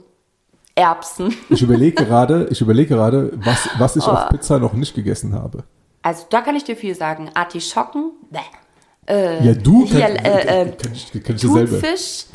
Erbsen. 0.75 1.35
Ich 1.51 1.62
überlege 1.62 2.05
gerade, 2.05 2.49
ich 2.51 2.61
überlege 2.61 2.94
gerade, 2.94 3.33
was, 3.37 3.68
was 3.79 3.97
ich 3.97 4.07
oh. 4.07 4.11
auf 4.11 4.29
Pizza 4.31 4.59
noch 4.59 4.73
nicht 4.73 4.94
gegessen 4.94 5.35
habe. 5.35 5.64
Also 6.03 6.25
da 6.31 6.40
kann 6.40 6.57
ich 6.57 6.64
dir 6.64 6.77
viel 6.77 6.94
sagen. 6.94 7.31
Artischocken, 7.35 8.12
bäh. 8.31 8.38
Äh, 9.09 9.44
ja, 9.47 9.55
du 9.55 9.87
hier, 9.87 10.01
kann, 10.01 10.16
äh, 10.16 10.62
äh, 10.62 10.71
kann, 10.71 10.92
ich, 10.92 11.11
kann, 11.23 11.37
ich 11.37 11.40
dir 11.40 11.51
selber, 11.51 11.81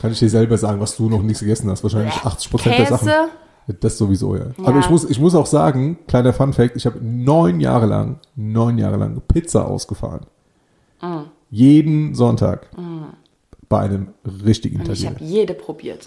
kann 0.02 0.12
ich 0.12 0.20
dir 0.20 0.30
selber 0.30 0.58
sagen, 0.58 0.80
was 0.80 0.98
du 0.98 1.08
noch 1.08 1.22
nicht 1.22 1.40
gegessen 1.40 1.70
hast. 1.70 1.84
Wahrscheinlich 1.84 2.16
80 2.16 2.52
Prozent 2.52 2.80
der 2.80 2.88
Sachen. 2.88 3.10
Das 3.80 3.98
sowieso, 3.98 4.36
ja. 4.36 4.46
ja. 4.58 4.66
Aber 4.66 4.80
ich 4.80 4.90
muss, 4.90 5.10
ich 5.10 5.20
muss 5.20 5.36
auch 5.36 5.46
sagen, 5.46 6.00
kleiner 6.08 6.34
Fun 6.34 6.54
Fact, 6.54 6.76
ich 6.76 6.86
habe 6.86 7.00
neun 7.02 7.60
Jahre 7.60 7.86
lang, 7.86 8.20
neun 8.36 8.78
Jahre 8.78 8.98
lang 8.98 9.22
Pizza 9.28 9.66
ausgefahren. 9.66 10.26
Mm. 11.02 11.24
Jeden 11.50 12.16
Sonntag. 12.16 12.68
Mm 12.78 13.04
bei 13.74 13.80
einem 13.80 14.10
richtigen 14.46 14.82
Italiener. 14.82 14.94
Ich 14.94 15.06
habe 15.08 15.24
jede 15.24 15.56
probiert. 15.56 16.06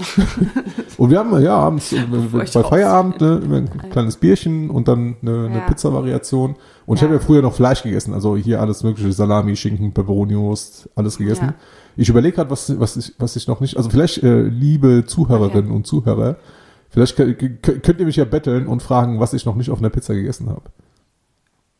und 0.98 1.10
wir 1.10 1.18
haben 1.18 1.42
ja 1.42 1.56
abends 1.56 1.92
äh, 1.92 1.98
bei 2.32 2.46
Feierabend 2.46 3.20
ne, 3.20 3.40
immer 3.44 3.56
ein 3.56 3.90
kleines 3.90 4.18
Bierchen 4.18 4.70
und 4.70 4.86
dann 4.86 5.16
eine, 5.20 5.46
eine 5.46 5.58
ja. 5.58 5.66
Pizza-Variation. 5.66 6.54
Und 6.86 6.96
ja. 6.96 7.00
ich 7.00 7.02
habe 7.02 7.14
ja 7.14 7.18
früher 7.18 7.42
noch 7.42 7.54
Fleisch 7.54 7.82
gegessen, 7.82 8.14
also 8.14 8.36
hier 8.36 8.60
alles 8.60 8.84
mögliche, 8.84 9.10
Salami, 9.10 9.56
Schinken, 9.56 9.92
Peperoniwurst, 9.92 10.90
alles 10.94 11.18
gegessen. 11.18 11.54
Ich 11.96 12.08
überlege 12.08 12.36
gerade, 12.36 12.50
was, 12.50 12.78
was, 12.78 12.96
ich, 12.98 13.14
was 13.18 13.34
ich 13.34 13.48
noch 13.48 13.58
nicht, 13.58 13.76
also 13.76 13.90
vielleicht, 13.90 14.22
äh, 14.22 14.42
liebe 14.42 15.04
Zuhörerinnen 15.04 15.66
okay. 15.66 15.76
und 15.76 15.88
Zuhörer, 15.88 16.36
vielleicht 16.90 17.16
könnt 17.16 18.00
ihr 18.00 18.06
mich 18.06 18.16
ja 18.16 18.24
betteln 18.24 18.66
und 18.66 18.82
fragen, 18.82 19.20
was 19.20 19.32
ich 19.32 19.44
noch 19.44 19.56
nicht 19.56 19.70
auf 19.70 19.78
einer 19.78 19.90
Pizza 19.90 20.14
gegessen 20.14 20.48
habe. 20.48 20.62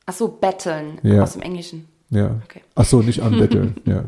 Ach 0.06 0.14
so, 0.14 0.28
betteln 0.28 0.98
aus 1.20 1.32
dem 1.32 1.42
Englischen. 1.42 1.88
Ja. 2.10 2.36
Okay. 2.44 2.62
Ach 2.74 2.84
so, 2.84 3.02
nicht 3.02 3.22
anbetteln, 3.22 3.76
ja. 3.84 4.04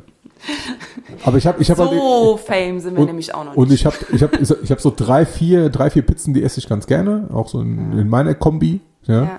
Aber 1.24 1.36
ich 1.36 1.46
habe, 1.46 1.60
ich 1.60 1.68
habe 1.70 1.82
so 1.82 2.36
halt, 2.36 2.40
fame 2.40 2.78
sind 2.78 2.94
wir 2.94 3.00
und, 3.00 3.06
nämlich 3.06 3.34
auch 3.34 3.44
noch 3.44 3.52
nicht. 3.52 3.58
Und 3.58 3.72
ich 3.72 3.84
habe, 3.84 3.96
ich 4.12 4.22
habe, 4.22 4.38
ich 4.38 4.70
habe 4.70 4.80
so 4.80 4.92
drei, 4.94 5.26
vier, 5.26 5.68
drei, 5.68 5.90
vier 5.90 6.02
Pizzen, 6.02 6.32
die 6.32 6.44
esse 6.44 6.60
ich 6.60 6.68
ganz 6.68 6.86
gerne, 6.86 7.28
auch 7.32 7.48
so 7.48 7.60
in, 7.60 7.92
ja. 7.92 8.00
in 8.00 8.08
meiner 8.08 8.34
Kombi. 8.34 8.80
Ja. 9.06 9.24
ja. 9.24 9.38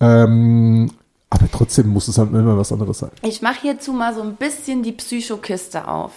Ähm, 0.00 0.90
aber 1.34 1.50
trotzdem 1.50 1.88
muss 1.88 2.08
es 2.08 2.18
halt 2.18 2.30
immer 2.30 2.56
was 2.56 2.72
anderes 2.72 3.00
sein. 3.00 3.10
Ich 3.22 3.42
mache 3.42 3.62
hierzu 3.62 3.92
mal 3.92 4.14
so 4.14 4.22
ein 4.22 4.36
bisschen 4.36 4.82
die 4.82 4.92
Psychokiste 4.92 5.88
auf, 5.88 6.12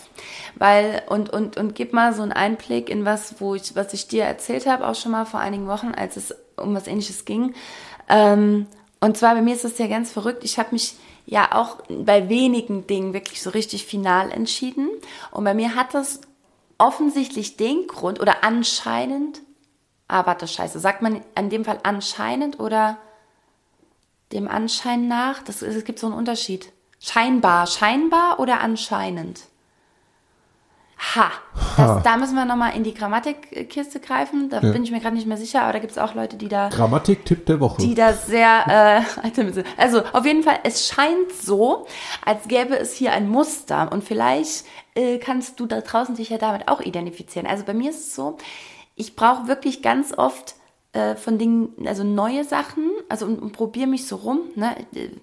weil 0.56 1.01
und 1.10 1.30
und 1.32 1.58
und 1.58 1.75
gib 1.75 1.93
mal 1.93 2.13
so 2.13 2.21
einen 2.21 2.32
Einblick 2.32 2.89
in 2.89 3.03
was, 3.03 3.36
wo 3.39 3.56
ich, 3.56 3.75
was 3.75 3.93
ich 3.93 4.08
dir 4.08 4.23
erzählt 4.23 4.67
habe, 4.67 4.88
auch 4.88 4.95
schon 4.95 5.12
mal 5.12 5.25
vor 5.25 5.39
einigen 5.39 5.67
Wochen, 5.67 5.93
als 5.95 6.17
es 6.17 6.36
um 6.56 6.75
was 6.75 6.88
Ähnliches 6.88 7.25
ging. 7.25 7.53
Ähm, 8.08 8.67
und 8.99 9.17
zwar 9.17 9.36
bei 9.36 9.41
mir 9.41 9.56
ist 9.56 9.63
das 9.63 9.77
ja 9.77 9.88
ganz 9.88 10.12
verrückt. 10.12 10.43
Ich 10.43 10.60
habe 10.60 10.69
mich 10.71 10.95
ja 11.25 11.49
auch 11.53 11.77
bei 11.89 12.30
wenigen 12.30 12.88
Dingen 12.88 13.13
wirklich 13.13 13.41
so 13.41 13.49
richtig 13.49 13.86
final 13.86 14.32
entschieden. 14.32 14.89
Und 15.32 15.43
bei 15.43 15.53
mir 15.53 15.75
hat 15.75 15.93
das 15.93 16.21
offensichtlich 16.77 17.58
den 17.58 17.88
Grund 17.88 18.19
oder 18.19 18.43
anscheinend, 18.43 19.41
ah, 20.08 20.25
warte, 20.25 20.47
scheiße, 20.47 20.80
sagt 20.80 21.01
man 21.01 21.21
in 21.36 21.49
dem 21.49 21.65
Fall 21.65 21.80
anscheinend 21.84 22.60
oder 22.60 22.97
dem 24.32 24.48
Anschein 24.48 25.08
nach? 25.08 25.44
Das, 25.44 25.62
es 25.62 25.84
gibt 25.86 26.00
so 26.00 26.08
einen 26.08 26.16
Unterschied. 26.16 26.72
Scheinbar, 27.00 27.68
scheinbar 27.68 28.40
oder 28.40 28.62
anscheinend? 28.62 29.42
Ha, 31.16 31.32
das, 31.78 32.02
da 32.02 32.18
müssen 32.18 32.34
wir 32.34 32.46
nochmal 32.46 32.76
in 32.76 32.84
die 32.84 32.94
Grammatikkiste 32.96 34.00
greifen. 34.00 34.50
Da 34.50 34.62
ja. 34.62 34.72
bin 34.72 34.84
ich 34.84 34.90
mir 34.90 35.00
gerade 35.00 35.16
nicht 35.16 35.28
mehr 35.28 35.38
sicher, 35.38 35.62
aber 35.62 35.74
da 35.74 35.80
gibt 35.80 35.92
es 35.92 36.00
auch 36.00 36.16
Leute, 36.16 36.38
die 36.38 36.48
da. 36.48 36.70
Grammatik-Tipp 36.70 37.46
der 37.46 37.60
Woche. 37.60 37.80
Die 37.84 37.94
da 37.94 38.13
sehr. 38.13 39.04
Äh, 39.24 39.63
also, 39.78 40.04
auf 40.12 40.26
jeden 40.26 40.42
Fall, 40.42 40.60
es 40.63 40.88
scheint 40.88 41.32
so, 41.40 41.86
als 42.26 42.48
gäbe 42.48 42.76
es 42.76 42.94
hier 42.94 43.13
ein 43.13 43.30
Muster. 43.30 43.92
Und 43.92 44.04
vielleicht 44.04 44.66
äh, 44.96 45.20
kannst 45.20 45.60
du 45.60 45.68
da 45.68 45.82
draußen 45.82 46.16
dich 46.16 46.30
ja 46.30 46.40
damit 46.40 46.68
auch 46.68 46.82
identifizieren. 46.82 47.48
Also, 47.48 47.63
bei 47.63 47.76
mir 47.76 47.92
ist 47.92 48.08
es 48.08 48.16
so, 48.16 48.38
ich 48.96 49.16
brauche 49.16 49.48
wirklich 49.48 49.84
ganz 49.84 50.18
oft 50.18 50.56
äh, 50.98 51.16
von 51.16 51.38
Dingen, 51.38 51.70
also 51.86 52.04
neue 52.04 52.44
Sachen, 52.44 52.90
also 53.08 53.26
und, 53.26 53.40
und 53.40 53.52
probiere 53.52 53.88
mich 53.88 54.08
so 54.08 54.16
rum, 54.16 54.40
ne? 54.56 54.76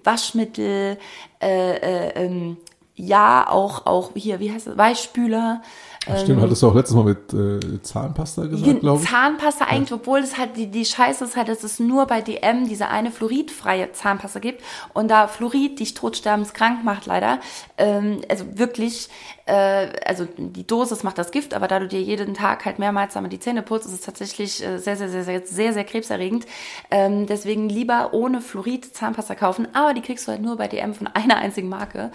Waschmittel, 0.03 0.97
äh, 1.41 1.75
äh, 1.75 2.25
ähm, 2.25 2.57
ja, 2.95 3.45
auch, 3.49 3.85
auch 3.85 4.11
hier, 4.15 4.39
wie 4.39 4.51
heißt 4.51 4.67
das, 4.67 4.77
Weichspüler, 4.77 5.61
Stimmt, 6.05 6.29
ähm, 6.29 6.41
hattest 6.41 6.61
du 6.61 6.67
auch 6.67 6.75
letztes 6.75 6.95
Mal 6.95 7.03
mit 7.03 7.33
äh, 7.33 7.81
Zahnpasta 7.81 8.45
gesagt, 8.45 8.79
glaube 8.81 9.01
ich. 9.01 9.09
Zahnpasta 9.09 9.65
eigentlich, 9.65 9.89
ja. 9.89 9.95
obwohl 9.95 10.19
es 10.19 10.37
halt 10.37 10.55
die, 10.55 10.67
die 10.67 10.85
Scheiße 10.85 11.23
ist 11.25 11.35
halt, 11.35 11.47
dass 11.47 11.63
es 11.63 11.79
nur 11.79 12.05
bei 12.05 12.21
DM 12.21 12.67
diese 12.67 12.89
eine 12.89 13.11
fluoridfreie 13.11 13.91
Zahnpasta 13.91 14.39
gibt 14.39 14.63
und 14.93 15.09
da 15.09 15.27
Fluorid 15.27 15.79
dich 15.79 15.95
totsterbenskrank 15.95 16.83
macht 16.83 17.07
leider. 17.07 17.39
Ähm, 17.77 18.21
also 18.29 18.45
wirklich, 18.53 19.09
äh, 19.45 19.87
also 20.05 20.27
die 20.37 20.67
Dosis 20.67 21.03
macht 21.03 21.17
das 21.17 21.31
Gift, 21.31 21.53
aber 21.55 21.67
da 21.67 21.79
du 21.79 21.87
dir 21.87 22.01
jeden 22.01 22.35
Tag 22.35 22.65
halt 22.65 22.77
mehrmals 22.77 23.15
einmal 23.15 23.29
die 23.29 23.39
Zähne 23.39 23.63
putzt, 23.63 23.87
ist 23.87 23.93
es 23.93 24.01
tatsächlich 24.01 24.63
äh, 24.63 24.77
sehr, 24.77 24.97
sehr, 24.97 25.09
sehr, 25.09 25.23
sehr, 25.23 25.41
sehr, 25.45 25.73
sehr 25.73 25.83
krebserregend. 25.83 26.45
Ähm, 26.91 27.25
deswegen 27.25 27.67
lieber 27.67 28.13
ohne 28.13 28.41
Fluorid 28.41 28.95
Zahnpasta 28.95 29.33
kaufen, 29.33 29.67
aber 29.73 29.95
die 29.95 30.01
kriegst 30.01 30.27
du 30.27 30.31
halt 30.31 30.41
nur 30.41 30.55
bei 30.57 30.67
DM 30.67 30.93
von 30.93 31.07
einer 31.13 31.37
einzigen 31.37 31.69
Marke. 31.69 32.11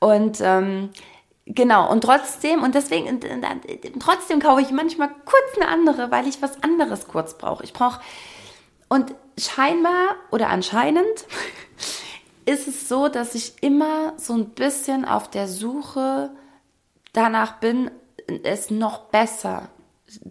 Und 0.00 0.38
ähm, 0.40 0.90
Genau, 1.52 1.90
und 1.90 2.02
trotzdem, 2.02 2.62
und 2.62 2.76
deswegen, 2.76 3.08
und, 3.08 3.24
und, 3.24 3.44
und, 3.44 4.00
trotzdem 4.00 4.38
kaufe 4.38 4.62
ich 4.62 4.70
manchmal 4.70 5.08
kurz 5.08 5.56
eine 5.56 5.66
andere, 5.68 6.10
weil 6.12 6.28
ich 6.28 6.40
was 6.42 6.62
anderes 6.62 7.08
kurz 7.08 7.36
brauche. 7.36 7.64
Ich 7.64 7.72
brauche, 7.72 8.00
und 8.88 9.14
scheinbar 9.36 10.14
oder 10.30 10.48
anscheinend 10.48 11.04
ist 12.44 12.68
es 12.68 12.88
so, 12.88 13.08
dass 13.08 13.34
ich 13.34 13.54
immer 13.62 14.12
so 14.16 14.34
ein 14.34 14.50
bisschen 14.50 15.04
auf 15.04 15.28
der 15.28 15.48
Suche 15.48 16.30
danach 17.12 17.58
bin, 17.58 17.90
es 18.44 18.70
noch 18.70 19.06
besser 19.06 19.70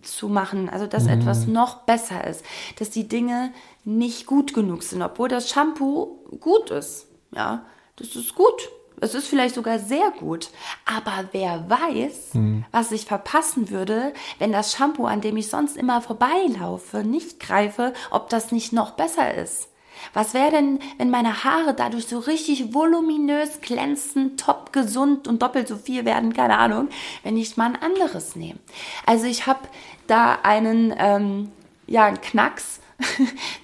zu 0.02 0.30
machen, 0.30 0.70
also 0.70 0.88
dass 0.88 1.04
mhm. 1.04 1.10
etwas 1.10 1.48
noch 1.48 1.80
besser 1.84 2.26
ist, 2.26 2.46
dass 2.78 2.90
die 2.90 3.10
Dinge 3.10 3.52
nicht 3.84 4.26
gut 4.26 4.54
genug 4.54 4.84
sind, 4.84 5.02
obwohl 5.02 5.28
das 5.28 5.50
Shampoo 5.50 6.24
gut 6.40 6.70
ist. 6.72 7.08
Ja, 7.32 7.66
das 7.98 8.16
ist 8.16 8.36
gut. 8.36 8.70
Es 9.02 9.16
ist 9.16 9.28
vielleicht 9.28 9.56
sogar 9.56 9.80
sehr 9.80 10.12
gut. 10.12 10.50
Aber 10.86 11.30
wer 11.32 11.70
weiß, 11.70 12.34
mhm. 12.34 12.66
was 12.72 12.92
ich 12.92 13.06
verpassen 13.06 13.70
würde, 13.70 14.14
wenn 14.40 14.52
das 14.52 14.74
Shampoo, 14.74 15.06
an 15.06 15.22
dem 15.22 15.38
ich 15.38 15.50
sonst 15.50 15.78
immer 15.78 16.02
vorbeilaufe, 16.02 17.04
nicht 17.04 17.40
greife, 17.40 17.94
ob 18.12 18.30
das 18.30 18.52
nicht 18.52 18.74
noch 18.74 18.92
besser 18.92 19.34
ist. 19.34 19.70
Was 20.14 20.34
wäre 20.34 20.52
denn, 20.52 20.80
wenn 20.98 21.10
meine 21.10 21.44
Haare 21.44 21.74
dadurch 21.74 22.08
so 22.08 22.20
richtig 22.20 22.74
voluminös, 22.74 23.62
glänzend, 23.62 24.40
top 24.40 24.72
gesund 24.72 25.28
und 25.28 25.42
doppelt 25.42 25.68
so 25.68 25.76
viel 25.76 26.06
werden, 26.06 26.34
keine 26.34 26.58
Ahnung, 26.58 26.90
wenn 27.24 27.38
ich 27.38 27.58
mal 27.58 27.66
ein 27.66 27.82
anderes 27.82 28.36
nehme? 28.36 28.60
Also 29.06 29.26
ich 29.26 29.46
habe 29.46 29.60
da 30.08 30.40
einen, 30.44 30.94
ähm, 30.98 31.52
ja, 31.86 32.06
einen 32.06 32.22
Knacks, 32.22 32.80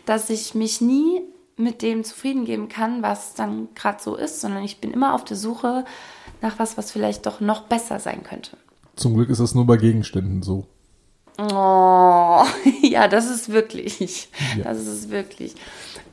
dass 0.05 0.29
ich 0.29 0.55
mich 0.55 0.81
nie 0.81 1.21
mit 1.57 1.81
dem 1.81 2.03
zufrieden 2.03 2.45
geben 2.45 2.67
kann, 2.67 3.01
was 3.01 3.33
dann 3.33 3.69
gerade 3.75 4.01
so 4.01 4.15
ist, 4.15 4.41
sondern 4.41 4.63
ich 4.63 4.81
bin 4.81 4.91
immer 4.91 5.13
auf 5.13 5.23
der 5.23 5.37
Suche 5.37 5.85
nach 6.41 6.59
was, 6.59 6.77
was 6.77 6.91
vielleicht 6.91 7.25
doch 7.25 7.39
noch 7.39 7.61
besser 7.61 7.99
sein 7.99 8.23
könnte. 8.23 8.57
Zum 8.95 9.13
Glück 9.15 9.29
ist 9.29 9.39
das 9.39 9.55
nur 9.55 9.65
bei 9.65 9.77
Gegenständen 9.77 10.41
so. 10.41 10.65
Oh, 11.37 12.43
ja, 12.81 13.07
das 13.07 13.29
ist 13.29 13.49
wirklich. 13.49 14.29
Ja. 14.57 14.65
Das 14.65 14.85
ist 14.85 15.09
wirklich. 15.09 15.55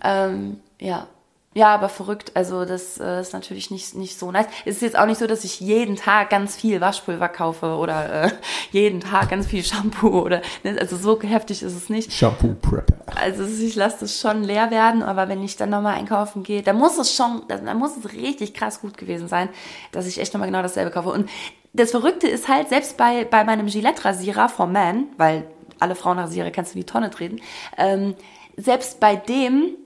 Ähm, 0.03 0.59
ja, 0.81 1.07
ja, 1.55 1.75
aber 1.75 1.91
verrückt. 1.91 2.33
Also 2.35 2.65
das 2.65 2.99
äh, 2.99 3.21
ist 3.21 3.35
natürlich 3.35 3.71
nicht, 3.71 3.95
nicht 3.95 4.19
so 4.19 4.33
nice. 4.33 4.47
Es 4.65 4.77
ist 4.77 4.83
jetzt 4.83 4.99
auch 4.99 5.05
nicht 5.05 5.19
so, 5.19 5.27
dass 5.27 5.45
ich 5.45 5.61
jeden 5.61 5.97
Tag 5.97 6.31
ganz 6.31 6.57
viel 6.57 6.81
Waschpulver 6.81 7.29
kaufe 7.29 7.77
oder 7.77 8.25
äh, 8.25 8.31
jeden 8.71 9.01
Tag 9.01 9.29
ganz 9.29 9.47
viel 9.47 9.62
Shampoo 9.62 10.21
oder 10.21 10.41
ne? 10.65 10.77
also 10.81 10.97
so 10.97 11.21
heftig 11.21 11.62
ist 11.62 11.77
es 11.77 11.91
nicht. 11.91 12.11
Shampoo 12.11 12.55
Prepper. 12.55 12.95
Also 13.21 13.45
ich 13.45 13.75
lasse 13.75 13.99
das 14.01 14.19
schon 14.19 14.45
leer 14.45 14.71
werden, 14.71 15.03
aber 15.03 15.29
wenn 15.29 15.43
ich 15.43 15.57
dann 15.57 15.69
nochmal 15.69 15.95
einkaufen 15.97 16.43
gehe, 16.43 16.62
dann 16.62 16.77
muss 16.77 16.97
es 16.97 17.15
schon, 17.15 17.43
dann 17.49 17.77
muss 17.77 17.99
es 17.99 18.12
richtig 18.15 18.55
krass 18.55 18.81
gut 18.81 18.97
gewesen 18.97 19.29
sein, 19.29 19.51
dass 19.93 20.07
ich 20.07 20.19
echt 20.21 20.33
nochmal 20.33 20.49
genau 20.49 20.62
dasselbe 20.62 20.91
kaufe. 20.91 21.11
Und 21.11 21.29
das 21.75 21.91
Verrückte 21.91 22.29
ist 22.29 22.49
halt, 22.49 22.71
selbst 22.71 22.97
bei, 22.97 23.25
bei 23.25 23.45
meinem 23.45 23.67
Gillette-Rasierer 23.67 24.49
vom 24.49 24.73
Man, 24.73 25.09
weil 25.19 25.47
alle 25.81 25.95
Frauenrasierer 25.95 26.51
kannst 26.51 26.75
du 26.75 26.79
in 26.79 26.85
die 26.85 26.91
Tonne 26.91 27.11
treten, 27.11 27.41
ähm, 27.77 28.15
selbst 28.57 29.01
bei 29.01 29.17
dem 29.17 29.77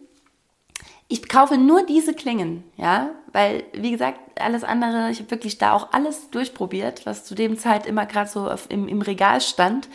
ich 1.09 1.29
kaufe 1.29 1.57
nur 1.57 1.87
diese 1.87 2.14
Klingen, 2.14 2.64
ja, 2.77 3.11
weil, 3.33 3.64
wie 3.73 3.92
gesagt, 3.92 4.19
alles 4.40 4.64
andere, 4.64 5.11
ich 5.11 5.21
habe 5.21 5.31
wirklich 5.31 5.59
da 5.59 5.73
auch 5.73 5.92
alles 5.92 6.31
durchprobiert, 6.31 7.07
was 7.07 7.25
zu 7.25 7.35
dem 7.35 7.59
Zeit 7.59 7.87
immer 7.87 8.07
gerade 8.07 8.29
so 8.29 8.51
auf, 8.51 8.66
im, 8.71 8.88
im 8.88 9.03
Regal 9.03 9.40
stand. 9.40 9.88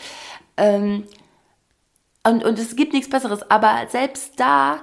Ähm, 0.56 1.06
und, 2.24 2.44
und 2.46 2.58
es 2.58 2.76
gibt 2.76 2.94
nichts 2.94 3.10
Besseres, 3.10 3.50
aber 3.50 3.88
selbst 3.90 4.40
da, 4.40 4.80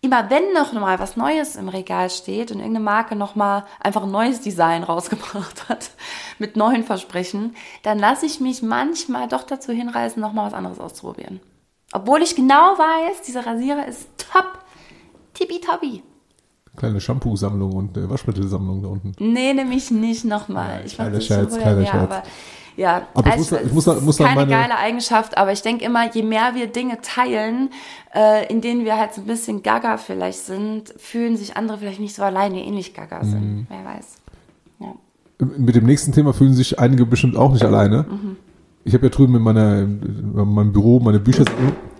immer 0.00 0.30
wenn 0.30 0.52
noch 0.54 0.72
mal 0.72 0.98
was 1.00 1.16
Neues 1.16 1.56
im 1.56 1.68
Regal 1.68 2.08
steht 2.08 2.50
und 2.50 2.58
irgendeine 2.58 2.84
Marke 2.84 3.16
noch 3.16 3.34
mal 3.34 3.66
einfach 3.80 4.04
ein 4.04 4.10
neues 4.10 4.40
Design 4.40 4.82
rausgebracht 4.84 5.68
hat 5.68 5.90
mit 6.38 6.56
neuen 6.56 6.84
Versprechen, 6.84 7.56
dann 7.82 7.98
lasse 7.98 8.24
ich 8.24 8.40
mich 8.40 8.62
manchmal 8.62 9.28
doch 9.28 9.42
dazu 9.42 9.72
hinreißen, 9.72 10.20
noch 10.20 10.32
mal 10.32 10.46
was 10.46 10.54
anderes 10.54 10.80
auszuprobieren. 10.80 11.40
Obwohl 11.92 12.22
ich 12.22 12.36
genau 12.36 12.78
weiß, 12.78 13.22
dieser 13.22 13.44
Rasierer 13.44 13.86
ist 13.86 14.08
top 14.32 14.58
tippitoppi. 15.38 16.02
Kleine 16.76 17.00
Shampoo-Sammlung 17.00 17.72
und 17.72 17.96
äh, 17.96 18.08
Waschmittelsammlung 18.08 18.82
da 18.82 18.88
unten. 18.88 19.12
Nee, 19.18 19.52
nämlich 19.52 19.90
nicht 19.90 20.24
nochmal. 20.24 20.82
Ja, 20.84 20.94
kleiner 20.94 21.20
Scherz, 21.20 21.54
so 21.54 21.60
kleiner 21.60 21.84
Scherz. 21.84 21.94
Aber, 21.94 22.22
ja, 22.76 23.02
aber 23.14 23.32
also, 23.32 23.56
ich 23.56 23.72
muss, 23.72 23.86
ich 23.86 23.96
muss, 23.96 24.02
muss 24.02 24.18
keine 24.18 24.34
meine... 24.36 24.50
geile 24.50 24.78
Eigenschaft, 24.78 25.36
aber 25.36 25.50
ich 25.50 25.62
denke 25.62 25.84
immer, 25.84 26.12
je 26.14 26.22
mehr 26.22 26.54
wir 26.54 26.68
Dinge 26.68 27.00
teilen, 27.00 27.70
äh, 28.14 28.46
in 28.46 28.60
denen 28.60 28.84
wir 28.84 28.96
halt 28.96 29.14
so 29.14 29.22
ein 29.22 29.26
bisschen 29.26 29.64
gaga 29.64 29.96
vielleicht 29.96 30.38
sind, 30.40 30.94
fühlen 30.96 31.36
sich 31.36 31.56
andere 31.56 31.78
vielleicht 31.78 31.98
nicht 31.98 32.14
so 32.14 32.22
alleine 32.22 32.64
ähnlich 32.64 32.94
gaga 32.94 33.24
sind. 33.24 33.40
Mhm. 33.40 33.66
Wer 33.68 33.84
weiß. 33.84 34.06
Ja. 34.78 34.94
Mit 35.56 35.74
dem 35.74 35.86
nächsten 35.86 36.12
Thema 36.12 36.32
fühlen 36.32 36.54
sich 36.54 36.78
einige 36.78 37.04
bestimmt 37.06 37.36
auch 37.36 37.52
nicht 37.52 37.64
alleine. 37.64 38.06
Mhm. 38.08 38.36
Ich 38.88 38.94
habe 38.94 39.04
ja 39.04 39.10
drüben 39.10 39.34
in, 39.34 39.42
meiner, 39.42 39.80
in 39.80 40.32
meinem 40.32 40.72
Büro 40.72 40.98
meine 40.98 41.20
Bücher. 41.20 41.44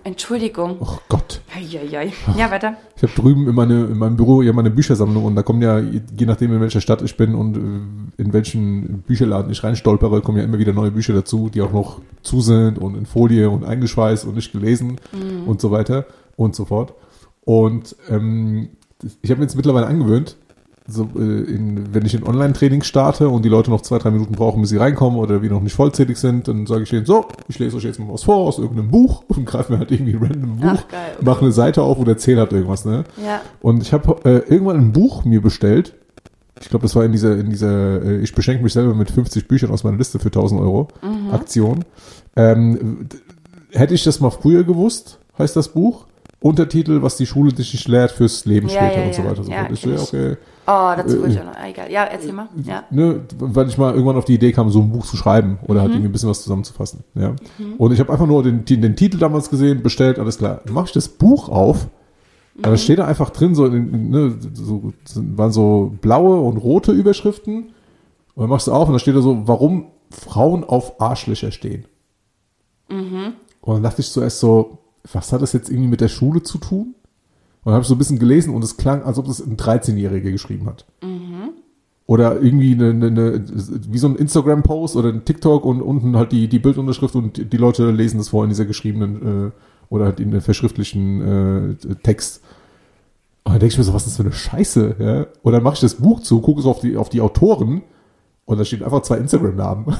Entschuldigung. 0.03 0.77
Oh 0.79 0.97
Gott. 1.07 1.39
Eieiei. 1.55 2.11
Ja, 2.35 2.49
weiter. 2.49 2.77
Ich 2.95 3.03
habe 3.03 3.13
drüben 3.13 3.47
in, 3.47 3.53
meine, 3.53 3.85
in 3.85 3.97
meinem 3.99 4.15
Büro 4.15 4.41
ja 4.41 4.53
meine 4.53 4.71
Büchersammlung 4.71 5.23
und 5.23 5.35
da 5.35 5.43
kommen 5.43 5.61
ja, 5.61 5.77
je 5.77 6.25
nachdem 6.25 6.51
in 6.51 6.61
welcher 6.61 6.81
Stadt 6.81 7.03
ich 7.03 7.15
bin 7.15 7.35
und 7.35 7.57
äh, 7.57 8.23
in 8.23 8.33
welchen 8.33 9.03
Bücherladen 9.03 9.51
ich 9.51 9.63
reinstolpere, 9.63 10.21
kommen 10.21 10.39
ja 10.39 10.43
immer 10.43 10.57
wieder 10.57 10.73
neue 10.73 10.89
Bücher 10.89 11.13
dazu, 11.13 11.51
die 11.53 11.61
auch 11.61 11.71
noch 11.71 12.01
zu 12.23 12.41
sind 12.41 12.79
und 12.79 12.95
in 12.95 13.05
Folie 13.05 13.51
und 13.51 13.65
eingeschweißt 13.65 14.25
und 14.25 14.33
nicht 14.33 14.51
gelesen 14.51 14.99
mhm. 15.11 15.47
und 15.47 15.61
so 15.61 15.69
weiter 15.69 16.07
und 16.37 16.55
so 16.55 16.65
fort. 16.65 16.95
Und 17.45 17.95
ähm, 18.09 18.69
ich 19.21 19.29
habe 19.29 19.41
mir 19.41 19.45
jetzt 19.45 19.55
mittlerweile 19.55 19.85
angewöhnt, 19.85 20.37
so, 20.89 21.09
äh, 21.15 21.19
in, 21.19 21.93
wenn 21.93 22.05
ich 22.05 22.15
ein 22.15 22.23
Online-Training 22.23 22.83
starte 22.83 23.29
und 23.29 23.43
die 23.43 23.49
Leute 23.49 23.69
noch 23.69 23.81
zwei, 23.81 23.97
drei 23.97 24.11
Minuten 24.11 24.33
brauchen, 24.33 24.61
bis 24.61 24.69
sie 24.71 24.77
reinkommen 24.77 25.19
oder 25.19 25.41
wir 25.41 25.49
noch 25.49 25.61
nicht 25.61 25.73
vollzählig 25.73 26.17
sind, 26.17 26.47
dann 26.47 26.65
sage 26.65 26.83
ich 26.83 26.89
denen 26.89 27.05
so, 27.05 27.27
ich 27.47 27.59
lese 27.59 27.77
euch 27.77 27.83
jetzt 27.83 27.99
mal 27.99 28.11
was 28.11 28.23
vor 28.23 28.37
aus 28.37 28.57
irgendeinem 28.57 28.91
Buch 28.91 29.23
und 29.27 29.45
greife 29.45 29.71
mir 29.71 29.79
halt 29.79 29.91
irgendwie 29.91 30.15
ein 30.15 30.21
random 30.21 30.57
Buch, 30.57 30.67
Ach, 30.67 30.87
geil, 30.87 31.11
okay. 31.15 31.25
mache 31.25 31.41
eine 31.41 31.51
Seite 31.51 31.81
auf 31.81 31.97
und 31.97 32.07
erzähle 32.07 32.41
halt 32.41 32.51
irgendwas, 32.51 32.85
ne? 32.85 33.03
Ja. 33.23 33.41
Und 33.61 33.81
ich 33.81 33.93
habe 33.93 34.19
äh, 34.25 34.51
irgendwann 34.51 34.77
ein 34.77 34.91
Buch 34.91 35.25
mir 35.25 35.41
bestellt. 35.41 35.95
Ich 36.61 36.69
glaube, 36.69 36.83
das 36.83 36.95
war 36.95 37.05
in 37.05 37.11
dieser, 37.11 37.37
in 37.37 37.49
dieser, 37.49 38.03
äh, 38.03 38.17
ich 38.19 38.35
beschenke 38.35 38.63
mich 38.63 38.73
selber 38.73 38.93
mit 38.93 39.11
50 39.11 39.47
Büchern 39.47 39.71
aus 39.71 39.83
meiner 39.83 39.97
Liste 39.97 40.19
für 40.19 40.27
1000 40.27 40.59
Euro 40.59 40.89
mhm. 41.01 41.31
Aktion. 41.31 41.85
Ähm, 42.35 43.07
hätte 43.71 43.93
ich 43.93 44.03
das 44.03 44.19
mal 44.19 44.29
früher 44.29 44.63
gewusst, 44.63 45.19
heißt 45.37 45.55
das 45.55 45.69
Buch. 45.69 46.05
Untertitel, 46.41 47.01
was 47.01 47.17
die 47.17 47.25
Schule 47.25 47.51
dich 47.51 47.73
nicht 47.73 47.87
lehrt 47.87 48.11
fürs 48.11 48.45
Leben 48.45 48.69
ja, 48.69 48.75
später 48.75 49.01
ja, 49.01 49.07
und 49.07 49.13
so 49.13 49.23
weiter. 49.25 49.43
So 49.43 49.51
ja, 49.51 49.69
ich 49.69 49.81
so, 49.81 49.89
ja, 49.89 49.99
okay. 49.99 50.37
Oh, 50.67 50.93
dazu 50.95 51.17
äh, 51.17 51.19
würde 51.19 51.33
ich 51.33 51.39
auch 51.41 51.45
noch. 51.45 51.63
Egal. 51.65 51.91
Ja, 51.91 52.03
erzähl 52.05 52.31
mal. 52.31 52.47
Ja. 52.63 52.83
Ne, 52.91 53.21
weil 53.39 53.67
ich 53.67 53.77
mal 53.77 53.91
irgendwann 53.91 54.15
auf 54.15 54.25
die 54.25 54.35
Idee 54.35 54.53
kam, 54.53 54.69
so 54.69 54.81
ein 54.81 54.91
Buch 54.91 55.05
zu 55.05 55.17
schreiben 55.17 55.57
oder 55.63 55.67
halt 55.67 55.67
mhm. 55.67 55.79
halt 55.79 55.91
irgendwie 55.91 56.09
ein 56.09 56.11
bisschen 56.13 56.29
was 56.29 56.43
zusammenzufassen. 56.43 57.03
Ja. 57.15 57.31
Mhm. 57.57 57.73
Und 57.77 57.91
ich 57.91 57.99
habe 57.99 58.11
einfach 58.11 58.27
nur 58.27 58.43
den, 58.43 58.63
den 58.63 58.95
Titel 58.95 59.17
damals 59.17 59.49
gesehen, 59.49 59.83
bestellt, 59.83 60.17
alles 60.17 60.37
klar. 60.37 60.61
Dann 60.63 60.73
mache 60.73 60.85
ich 60.85 60.91
das 60.93 61.09
Buch 61.09 61.49
auf. 61.49 61.87
Mhm. 62.55 62.61
Da 62.61 62.77
steht 62.77 62.99
da 62.99 63.05
einfach 63.05 63.31
drin, 63.31 63.53
so, 63.53 63.67
ne, 63.67 64.35
so 64.53 64.93
waren 65.15 65.51
so 65.51 65.93
blaue 65.99 66.39
und 66.39 66.57
rote 66.57 66.93
Überschriften. 66.93 67.73
Und 68.35 68.43
dann 68.43 68.49
machst 68.49 68.67
du 68.67 68.71
auf 68.71 68.87
und 68.87 68.93
da 68.93 68.99
steht 68.99 69.15
da 69.15 69.21
so, 69.21 69.45
warum 69.45 69.87
Frauen 70.09 70.63
auf 70.63 71.01
Arschlöcher 71.01 71.51
stehen. 71.51 71.85
Mhm. 72.89 73.33
Und 73.61 73.73
dann 73.73 73.83
dachte 73.83 74.01
ich 74.01 74.09
zuerst 74.09 74.39
so, 74.39 74.78
was 75.11 75.31
hat 75.31 75.41
das 75.41 75.53
jetzt 75.53 75.69
irgendwie 75.69 75.89
mit 75.89 76.01
der 76.01 76.07
Schule 76.07 76.43
zu 76.43 76.57
tun? 76.57 76.95
Und 77.63 77.65
dann 77.65 77.73
habe 77.73 77.81
ich 77.81 77.87
so 77.87 77.95
ein 77.95 77.97
bisschen 77.97 78.19
gelesen 78.19 78.53
und 78.53 78.63
es 78.63 78.77
klang, 78.77 79.03
als 79.03 79.17
ob 79.17 79.25
das 79.25 79.41
ein 79.41 79.57
13-Jähriger 79.57 80.31
geschrieben 80.31 80.65
hat. 80.65 80.85
Mhm. 81.01 81.51
Oder 82.05 82.41
irgendwie 82.41 82.73
eine, 82.73 82.89
eine, 82.89 83.07
eine, 83.07 83.45
wie 83.45 83.97
so 83.97 84.07
ein 84.07 84.15
Instagram-Post 84.15 84.95
oder 84.95 85.09
ein 85.09 85.25
TikTok 85.25 85.65
und 85.65 85.81
unten 85.81 86.17
halt 86.17 86.31
die, 86.31 86.47
die 86.47 86.57
Bildunterschrift 86.57 87.15
und 87.15 87.53
die, 87.53 87.57
Leute 87.57 87.91
lesen 87.91 88.17
das 88.17 88.29
vor 88.29 88.43
in 88.43 88.49
dieser 88.49 88.65
geschriebenen 88.65 89.47
äh, 89.47 89.51
oder 89.89 90.05
halt 90.05 90.19
in 90.19 90.31
der 90.31 90.41
verschriftlichen 90.41 91.77
äh, 91.77 91.95
Text. 92.01 92.41
Und 93.43 93.53
dann 93.53 93.59
denke 93.59 93.73
ich 93.73 93.77
mir 93.77 93.83
so, 93.83 93.93
was 93.93 94.07
ist 94.07 94.13
das 94.13 94.17
für 94.17 94.23
eine 94.23 94.31
Scheiße? 94.31 94.95
Ja? 94.97 95.27
Und 95.43 95.53
dann 95.53 95.61
mache 95.61 95.75
ich 95.75 95.81
das 95.81 95.95
Buch 95.95 96.21
zu, 96.21 96.41
gucke 96.41 96.61
so 96.61 96.71
auf 96.71 96.79
die, 96.79 96.97
auf 96.97 97.09
die 97.09 97.21
Autoren 97.21 97.83
und 98.45 98.57
da 98.57 98.65
steht 98.65 98.81
einfach 98.81 99.03
zwei 99.03 99.17
Instagram-Namen. 99.17 99.85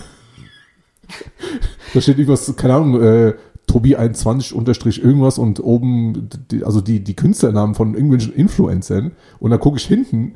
da 1.94 2.02
steht 2.02 2.18
irgendwas, 2.18 2.56
keine 2.56 2.74
Ahnung, 2.74 3.02
äh, 3.02 3.36
Tobi21 3.70 4.54
unterstrich 4.54 5.04
irgendwas 5.04 5.38
und 5.38 5.64
oben, 5.64 6.30
die, 6.52 6.64
also 6.64 6.82
die, 6.82 7.04
die 7.04 7.16
Künstlernamen 7.16 7.76
von 7.76 7.94
irgendwelchen 7.94 8.34
Influencern. 8.34 9.12
Und 9.40 9.52
dann 9.52 9.60
gucke 9.60 9.78
ich 9.78 9.86
hinten 9.86 10.36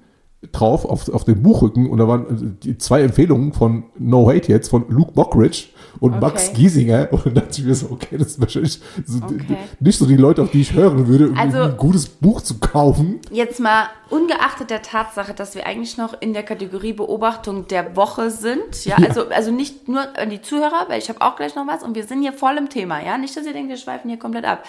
drauf 0.51 0.85
auf, 0.85 1.09
auf 1.09 1.23
dem 1.23 1.41
Buchrücken 1.41 1.89
und 1.89 1.97
da 1.99 2.07
waren 2.07 2.25
äh, 2.25 2.51
die 2.63 2.77
zwei 2.77 3.01
Empfehlungen 3.01 3.53
von 3.53 3.85
No 3.97 4.27
Hate 4.27 4.51
jetzt, 4.51 4.69
von 4.69 4.85
Luke 4.89 5.13
Mockridge 5.15 5.67
und 5.99 6.11
okay. 6.11 6.21
Max 6.21 6.53
Giesinger 6.53 7.07
und 7.11 7.25
dann 7.25 7.33
dachte 7.35 7.61
ich 7.61 7.65
mir 7.65 7.75
so, 7.75 7.91
okay, 7.91 8.17
das 8.17 8.27
ist 8.27 8.41
wahrscheinlich 8.41 8.79
so 9.05 9.23
okay. 9.23 9.57
nicht 9.79 9.97
so 9.97 10.05
die 10.05 10.15
Leute, 10.15 10.41
auf 10.41 10.51
die 10.51 10.61
ich 10.61 10.73
hören 10.73 11.07
würde, 11.07 11.29
um 11.29 11.37
also, 11.37 11.61
ein 11.61 11.77
gutes 11.77 12.07
Buch 12.07 12.41
zu 12.41 12.59
kaufen. 12.59 13.19
Jetzt 13.31 13.59
mal 13.59 13.87
ungeachtet 14.09 14.69
der 14.69 14.81
Tatsache, 14.81 15.33
dass 15.33 15.55
wir 15.55 15.65
eigentlich 15.65 15.97
noch 15.97 16.19
in 16.21 16.33
der 16.33 16.43
Kategorie 16.43 16.93
Beobachtung 16.93 17.67
der 17.67 17.95
Woche 17.95 18.29
sind, 18.29 18.85
ja, 18.85 18.97
ja. 18.99 19.07
also 19.07 19.27
also 19.29 19.51
nicht 19.51 19.87
nur 19.87 20.17
an 20.17 20.29
die 20.29 20.41
Zuhörer, 20.41 20.85
weil 20.87 20.99
ich 20.99 21.09
habe 21.09 21.21
auch 21.21 21.35
gleich 21.35 21.55
noch 21.55 21.67
was 21.67 21.83
und 21.83 21.95
wir 21.95 22.05
sind 22.05 22.21
hier 22.21 22.33
voll 22.33 22.57
im 22.57 22.69
Thema, 22.69 23.03
ja, 23.03 23.17
nicht, 23.17 23.35
dass 23.35 23.45
ihr 23.45 23.53
denkt, 23.53 23.69
wir 23.69 23.77
schweifen 23.77 24.09
hier 24.09 24.19
komplett 24.19 24.45
ab. 24.45 24.63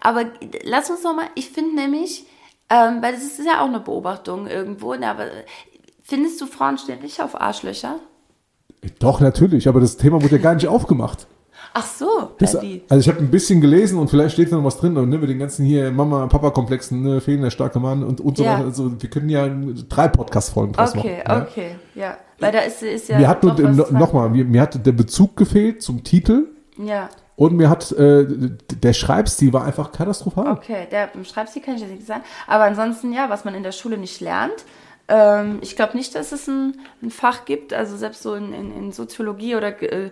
Aber 0.00 0.24
lass 0.62 0.90
uns 0.90 1.02
noch 1.02 1.14
mal, 1.14 1.26
ich 1.34 1.50
finde 1.50 1.74
nämlich, 1.74 2.24
ähm, 2.70 3.02
weil 3.02 3.12
das 3.12 3.22
ist 3.22 3.46
ja 3.46 3.60
auch 3.60 3.68
eine 3.68 3.80
Beobachtung 3.80 4.46
irgendwo, 4.46 4.94
ne, 4.94 5.08
aber 5.08 5.26
findest 6.02 6.40
du 6.40 6.46
Frauen 6.46 6.78
stehen 6.78 7.00
nicht 7.00 7.20
auf 7.20 7.40
Arschlöcher? 7.40 8.00
Doch, 8.98 9.20
natürlich, 9.20 9.68
aber 9.68 9.80
das 9.80 9.96
Thema 9.96 10.22
wurde 10.22 10.36
ja 10.36 10.42
gar 10.42 10.54
nicht 10.54 10.68
aufgemacht. 10.68 11.26
Ach 11.78 11.84
so, 11.84 12.30
das, 12.38 12.54
also 12.54 12.70
ich 12.98 13.08
habe 13.08 13.18
ein 13.18 13.30
bisschen 13.30 13.60
gelesen 13.60 13.98
und 13.98 14.08
vielleicht 14.08 14.32
steht 14.32 14.50
da 14.50 14.56
noch 14.56 14.64
was 14.64 14.78
drin, 14.78 14.94
ne, 14.94 15.18
mit 15.18 15.28
den 15.28 15.38
ganzen 15.38 15.66
hier 15.66 15.90
Mama-Papa-Komplexen, 15.90 17.02
ne, 17.02 17.20
fehlen 17.20 17.42
der 17.42 17.50
starke 17.50 17.78
Mann 17.80 18.02
und, 18.02 18.18
und 18.18 18.38
so 18.38 18.44
ja. 18.44 18.54
weiter. 18.54 18.64
Also, 18.64 19.02
wir 19.02 19.10
können 19.10 19.28
ja 19.28 19.46
drei 19.86 20.08
Podcast-Folgen 20.08 20.72
draus 20.72 20.96
okay, 20.96 21.22
machen. 21.26 21.42
Okay, 21.42 21.50
okay, 21.50 21.76
ja. 21.94 22.16
Weil 22.38 22.52
da 22.52 22.60
ist, 22.60 22.82
ist 22.82 23.10
ja. 23.10 23.18
Mir 23.18 23.28
hat 23.28 23.42
nur, 23.42 23.52
no, 23.52 23.86
nochmal, 23.90 24.30
mir, 24.30 24.46
mir 24.46 24.62
hat 24.62 24.86
der 24.86 24.92
Bezug 24.92 25.36
gefehlt 25.36 25.82
zum 25.82 26.02
Titel. 26.02 26.46
Ja. 26.78 27.10
Und 27.36 27.54
mir 27.54 27.68
hat 27.68 27.92
äh, 27.92 28.26
der 28.26 28.94
Schreibstil 28.94 29.52
war 29.52 29.64
einfach 29.64 29.92
katastrophal. 29.92 30.52
Okay, 30.52 30.86
der 30.90 31.10
Schreibstil 31.24 31.60
kann 31.60 31.74
ich 31.74 31.82
jetzt 31.82 31.90
nicht 31.90 32.06
sagen. 32.06 32.22
Aber 32.46 32.64
ansonsten, 32.64 33.12
ja, 33.12 33.28
was 33.28 33.44
man 33.44 33.54
in 33.54 33.62
der 33.62 33.72
Schule 33.72 33.98
nicht 33.98 34.22
lernt, 34.22 34.64
ähm, 35.08 35.58
ich 35.62 35.76
glaube 35.76 35.96
nicht, 35.96 36.14
dass 36.14 36.32
es 36.32 36.46
ein, 36.48 36.80
ein, 37.02 37.10
Fach 37.10 37.44
gibt, 37.44 37.72
also 37.72 37.96
selbst 37.96 38.22
so 38.22 38.34
in, 38.34 38.52
in, 38.52 38.76
in 38.76 38.92
Soziologie 38.92 39.56
oder 39.56 39.80
äh, 39.82 40.10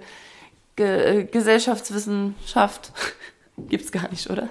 Ge 0.76 1.20
äh, 1.20 1.24
Gesellschaftswissenschaft 1.24 2.92
gibt 3.68 3.85
es 3.85 3.92
gar 3.92 4.09
nicht, 4.11 4.28
oder? 4.30 4.50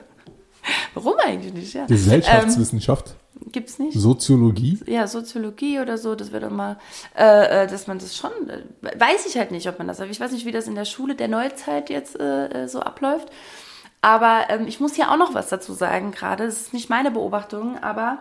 Warum 0.94 1.16
eigentlich 1.20 1.54
nicht? 1.54 1.74
Ja. 1.74 1.86
Gesellschaftswissenschaft? 1.86 3.16
Ähm, 3.42 3.52
gibt 3.52 3.70
es 3.70 3.80
nicht? 3.80 3.98
Soziologie? 3.98 4.80
Ja, 4.86 5.08
Soziologie 5.08 5.80
oder 5.80 5.98
so, 5.98 6.16
das 6.16 6.32
wäre 6.32 6.48
doch 6.48 6.56
mal, 6.56 6.78
äh, 7.18 7.64
äh, 7.64 7.68
dass 7.68 7.88
man 7.88 8.00
das 8.00 8.16
schon, 8.16 8.32
äh, 8.50 8.62
weiß 9.00 9.26
ich 9.26 9.38
halt 9.38 9.52
nicht, 9.52 9.68
ob 9.68 9.78
man 9.78 9.88
das, 9.88 10.00
ich 10.00 10.20
weiß 10.20 10.32
nicht, 10.32 10.46
wie 10.46 10.52
das 10.52 10.68
in 10.68 10.76
der 10.76 10.86
Schule 10.86 11.16
der 11.16 11.28
Neuzeit 11.28 11.90
jetzt 11.90 12.18
äh, 12.20 12.68
so 12.68 12.80
abläuft. 12.80 13.30
Aber 14.02 14.46
ähm, 14.50 14.68
ich 14.68 14.80
muss 14.80 14.96
hier 14.96 15.12
auch 15.12 15.18
noch 15.18 15.34
was 15.34 15.48
dazu 15.48 15.74
sagen 15.74 16.12
gerade. 16.12 16.46
Das 16.46 16.60
ist 16.60 16.74
nicht 16.74 16.90
meine 16.90 17.10
Beobachtung, 17.10 17.78
aber 17.82 18.20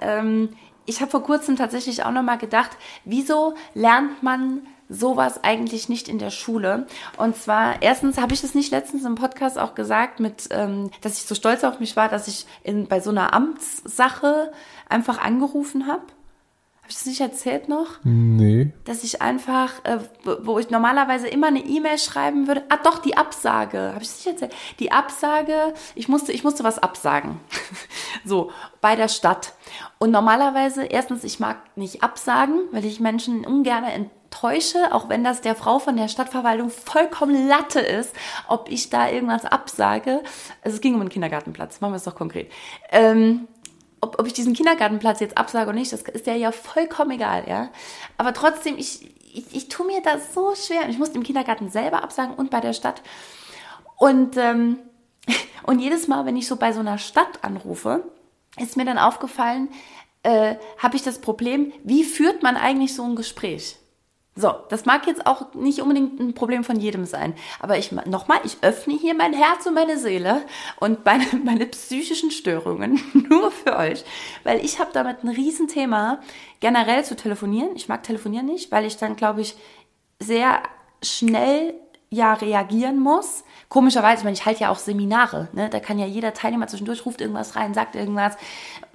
ähm, 0.00 0.50
ich 0.86 1.00
habe 1.00 1.10
vor 1.10 1.22
kurzem 1.22 1.56
tatsächlich 1.56 2.04
auch 2.04 2.10
noch 2.10 2.22
mal 2.22 2.38
gedacht, 2.38 2.70
wieso 3.04 3.54
lernt 3.74 4.22
man 4.22 4.62
sowas 4.88 5.42
eigentlich 5.42 5.88
nicht 5.88 6.08
in 6.08 6.18
der 6.18 6.30
Schule. 6.30 6.86
Und 7.16 7.36
zwar, 7.36 7.82
erstens 7.82 8.18
habe 8.18 8.34
ich 8.34 8.42
das 8.42 8.54
nicht 8.54 8.70
letztens 8.70 9.04
im 9.04 9.14
Podcast 9.14 9.58
auch 9.58 9.74
gesagt, 9.74 10.20
mit, 10.20 10.48
ähm, 10.50 10.90
dass 11.00 11.18
ich 11.18 11.24
so 11.24 11.34
stolz 11.34 11.64
auf 11.64 11.80
mich 11.80 11.96
war, 11.96 12.08
dass 12.08 12.28
ich 12.28 12.46
in, 12.62 12.86
bei 12.86 13.00
so 13.00 13.10
einer 13.10 13.32
Amtssache 13.32 14.52
einfach 14.88 15.18
angerufen 15.18 15.86
habe. 15.86 16.02
Habe 16.84 16.90
ich 16.90 16.98
das 16.98 17.06
nicht 17.06 17.20
erzählt 17.22 17.66
noch? 17.70 17.86
Nee. 18.02 18.70
Dass 18.84 19.04
ich 19.04 19.22
einfach, 19.22 19.82
äh, 19.84 20.00
wo 20.42 20.58
ich 20.58 20.68
normalerweise 20.68 21.26
immer 21.28 21.46
eine 21.46 21.64
E-Mail 21.64 21.96
schreiben 21.96 22.46
würde, 22.46 22.62
ah 22.68 22.76
doch, 22.76 22.98
die 22.98 23.16
Absage, 23.16 23.92
habe 23.94 24.02
ich 24.02 24.08
das 24.08 24.18
nicht 24.18 24.26
erzählt? 24.26 24.54
Die 24.80 24.92
Absage, 24.92 25.72
ich 25.94 26.08
musste, 26.08 26.32
ich 26.32 26.44
musste 26.44 26.62
was 26.62 26.78
absagen. 26.78 27.40
so, 28.26 28.50
bei 28.82 28.96
der 28.96 29.08
Stadt. 29.08 29.54
Und 29.98 30.10
normalerweise, 30.10 30.84
erstens, 30.84 31.24
ich 31.24 31.40
mag 31.40 31.56
nicht 31.74 32.02
absagen, 32.02 32.64
weil 32.70 32.84
ich 32.84 33.00
Menschen 33.00 33.46
ungern 33.46 33.84
enttäusche, 33.84 34.92
auch 34.92 35.08
wenn 35.08 35.24
das 35.24 35.40
der 35.40 35.54
Frau 35.54 35.78
von 35.78 35.96
der 35.96 36.08
Stadtverwaltung 36.08 36.68
vollkommen 36.68 37.48
Latte 37.48 37.80
ist, 37.80 38.14
ob 38.46 38.70
ich 38.70 38.90
da 38.90 39.08
irgendwas 39.08 39.46
absage. 39.46 40.20
Also 40.62 40.74
es 40.76 40.82
ging 40.82 40.94
um 40.94 41.00
einen 41.00 41.08
Kindergartenplatz, 41.08 41.80
machen 41.80 41.94
wir 41.94 41.96
es 41.96 42.04
doch 42.04 42.14
konkret. 42.14 42.52
Ähm, 42.90 43.48
ob, 44.04 44.20
ob 44.20 44.26
ich 44.26 44.32
diesen 44.34 44.54
Kindergartenplatz 44.54 45.20
jetzt 45.20 45.36
absage 45.38 45.70
oder 45.70 45.78
nicht, 45.78 45.92
das 45.92 46.02
ist 46.02 46.26
ja 46.26 46.34
ja 46.34 46.52
vollkommen 46.52 47.12
egal, 47.12 47.44
ja. 47.48 47.70
Aber 48.18 48.34
trotzdem, 48.34 48.76
ich, 48.78 49.10
ich, 49.34 49.54
ich 49.54 49.68
tue 49.68 49.86
mir 49.86 50.02
das 50.02 50.34
so 50.34 50.54
schwer. 50.54 50.88
Ich 50.88 50.98
muss 50.98 51.08
im 51.10 51.22
Kindergarten 51.22 51.70
selber 51.70 52.02
absagen 52.02 52.34
und 52.34 52.50
bei 52.50 52.60
der 52.60 52.72
Stadt. 52.74 53.02
Und, 53.96 54.36
ähm, 54.36 54.78
und 55.64 55.80
jedes 55.80 56.06
Mal, 56.06 56.26
wenn 56.26 56.36
ich 56.36 56.46
so 56.46 56.56
bei 56.56 56.72
so 56.72 56.80
einer 56.80 56.98
Stadt 56.98 57.42
anrufe, 57.42 58.04
ist 58.58 58.76
mir 58.76 58.84
dann 58.84 58.98
aufgefallen, 58.98 59.68
äh, 60.22 60.56
habe 60.78 60.96
ich 60.96 61.02
das 61.02 61.20
Problem, 61.20 61.72
wie 61.82 62.04
führt 62.04 62.42
man 62.42 62.56
eigentlich 62.56 62.94
so 62.94 63.02
ein 63.04 63.16
Gespräch? 63.16 63.76
So, 64.36 64.52
das 64.68 64.84
mag 64.84 65.06
jetzt 65.06 65.26
auch 65.26 65.54
nicht 65.54 65.80
unbedingt 65.80 66.18
ein 66.18 66.34
Problem 66.34 66.64
von 66.64 66.80
jedem 66.80 67.04
sein, 67.04 67.34
aber 67.60 67.78
ich 67.78 67.92
nochmal, 67.92 68.40
ich 68.42 68.56
öffne 68.62 68.94
hier 68.98 69.14
mein 69.14 69.32
Herz 69.32 69.64
und 69.64 69.74
meine 69.74 69.96
Seele 69.96 70.42
und 70.80 71.04
meine, 71.04 71.24
meine 71.44 71.66
psychischen 71.66 72.32
Störungen 72.32 73.00
nur 73.28 73.52
für 73.52 73.76
euch, 73.76 74.04
weil 74.42 74.64
ich 74.64 74.80
habe 74.80 74.90
damit 74.92 75.22
ein 75.22 75.28
Riesenthema, 75.28 76.18
generell 76.58 77.04
zu 77.04 77.14
telefonieren. 77.14 77.76
Ich 77.76 77.88
mag 77.88 78.02
telefonieren 78.02 78.46
nicht, 78.46 78.72
weil 78.72 78.84
ich 78.84 78.96
dann, 78.96 79.14
glaube 79.14 79.40
ich, 79.40 79.54
sehr 80.18 80.62
schnell 81.00 81.74
ja 82.10 82.34
reagieren 82.34 82.98
muss. 82.98 83.44
Komischerweise, 83.68 84.18
ich 84.18 84.24
meine, 84.24 84.34
ich 84.34 84.46
halte 84.46 84.62
ja 84.62 84.70
auch 84.70 84.78
Seminare, 84.78 85.48
ne? 85.52 85.68
Da 85.68 85.78
kann 85.78 85.98
ja 85.98 86.06
jeder 86.06 86.32
Teilnehmer 86.34 86.66
zwischendurch 86.66 87.06
ruft 87.06 87.20
irgendwas 87.20 87.54
rein, 87.54 87.74
sagt 87.74 87.94
irgendwas 87.94 88.36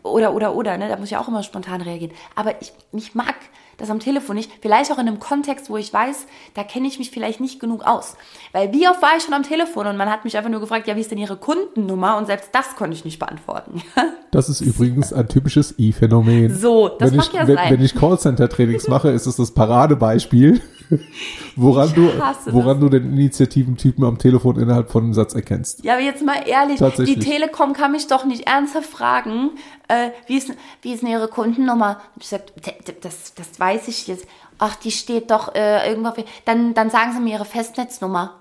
oder 0.03 0.33
oder 0.33 0.53
oder, 0.55 0.77
ne? 0.77 0.89
Da 0.89 0.97
muss 0.97 1.11
ich 1.11 1.17
auch 1.17 1.27
immer 1.27 1.43
spontan 1.43 1.81
reagieren. 1.81 2.13
Aber 2.35 2.61
ich, 2.61 2.73
ich 2.91 3.15
mag 3.15 3.35
das 3.79 3.89
am 3.89 3.99
Telefon 3.99 4.35
nicht. 4.35 4.51
Vielleicht 4.61 4.91
auch 4.91 4.97
in 4.97 5.07
einem 5.07 5.19
Kontext, 5.19 5.69
wo 5.69 5.77
ich 5.77 5.91
weiß, 5.91 6.27
da 6.53 6.63
kenne 6.63 6.87
ich 6.87 6.99
mich 6.99 7.11
vielleicht 7.11 7.39
nicht 7.39 7.59
genug 7.59 7.83
aus. 7.83 8.15
Weil 8.51 8.71
wie 8.73 8.87
oft 8.87 9.01
war 9.01 9.11
ich 9.17 9.23
schon 9.23 9.33
am 9.33 9.43
Telefon 9.43 9.87
und 9.87 9.97
man 9.97 10.09
hat 10.09 10.23
mich 10.23 10.37
einfach 10.37 10.49
nur 10.49 10.59
gefragt, 10.59 10.87
ja, 10.87 10.95
wie 10.95 11.01
ist 11.01 11.11
denn 11.11 11.17
Ihre 11.17 11.37
Kundennummer? 11.37 12.17
Und 12.17 12.27
selbst 12.27 12.49
das 12.53 12.75
konnte 12.75 12.95
ich 12.95 13.05
nicht 13.05 13.19
beantworten. 13.19 13.81
das 14.31 14.49
ist 14.49 14.61
übrigens 14.61 15.13
ein 15.13 15.27
typisches 15.27 15.77
I-Phänomen. 15.79 16.55
So, 16.55 16.89
das 16.89 17.11
wenn 17.11 17.17
mag 17.17 17.27
ich, 17.27 17.33
ja 17.33 17.47
wenn, 17.47 17.55
sein. 17.55 17.71
Wenn 17.71 17.81
ich 17.83 17.95
Callcenter-Trainings 17.95 18.87
mache, 18.87 19.09
ist 19.09 19.25
es 19.25 19.37
das 19.37 19.51
Paradebeispiel, 19.51 20.61
woran, 21.55 21.93
du, 21.93 22.11
woran 22.51 22.79
du 22.79 22.89
den 22.89 23.13
Initiativentypen 23.13 24.03
am 24.03 24.17
Telefon 24.17 24.59
innerhalb 24.59 24.89
von 24.91 25.03
einem 25.03 25.13
Satz 25.13 25.33
erkennst. 25.33 25.83
Ja, 25.83 25.93
aber 25.93 26.01
jetzt 26.01 26.25
mal 26.25 26.47
ehrlich, 26.47 26.79
die 27.05 27.19
Telekom 27.19 27.73
kann 27.73 27.91
mich 27.91 28.07
doch 28.07 28.25
nicht 28.25 28.47
ernsthaft 28.47 28.89
fragen, 28.89 29.51
äh, 29.87 30.09
wie, 30.27 30.37
ist, 30.37 30.51
wie 30.81 30.93
ist 30.93 31.01
denn 31.01 31.09
Ihre 31.09 31.27
Kundennummer? 31.27 31.99
Ich 32.15 32.29
gesagt, 32.29 32.53
das, 33.01 33.33
das 33.33 33.59
weiß 33.59 33.87
ich 33.87 34.07
jetzt. 34.07 34.25
Ach, 34.57 34.75
die 34.75 34.91
steht 34.91 35.31
doch 35.31 35.55
äh, 35.55 35.89
irgendwo. 35.89 36.11
Dann, 36.45 36.73
dann 36.73 36.89
sagen 36.89 37.13
Sie 37.13 37.21
mir 37.21 37.33
Ihre 37.33 37.45
Festnetznummer. 37.45 38.35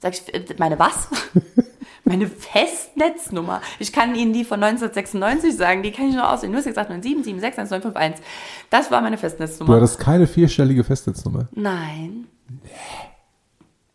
Sag 0.00 0.14
ich, 0.14 0.34
äh, 0.34 0.44
meine 0.58 0.78
was? 0.78 1.08
meine 2.04 2.26
Festnetznummer. 2.26 3.60
Ich 3.78 3.92
kann 3.92 4.14
Ihnen 4.14 4.32
die 4.32 4.44
von 4.44 4.62
1996 4.62 5.56
sagen, 5.56 5.82
die 5.82 5.92
kann 5.92 6.08
ich 6.08 6.16
noch 6.16 6.32
aussehen. 6.32 6.52
Nur 6.52 6.62
689 6.62 7.34
Das 8.70 8.90
war 8.90 9.00
meine 9.00 9.18
Festnetznummer. 9.18 9.72
Du 9.72 9.76
hattest 9.76 9.98
keine 9.98 10.26
vierstellige 10.26 10.84
Festnetznummer? 10.84 11.48
Nein. 11.52 12.26
Nee. 12.48 12.70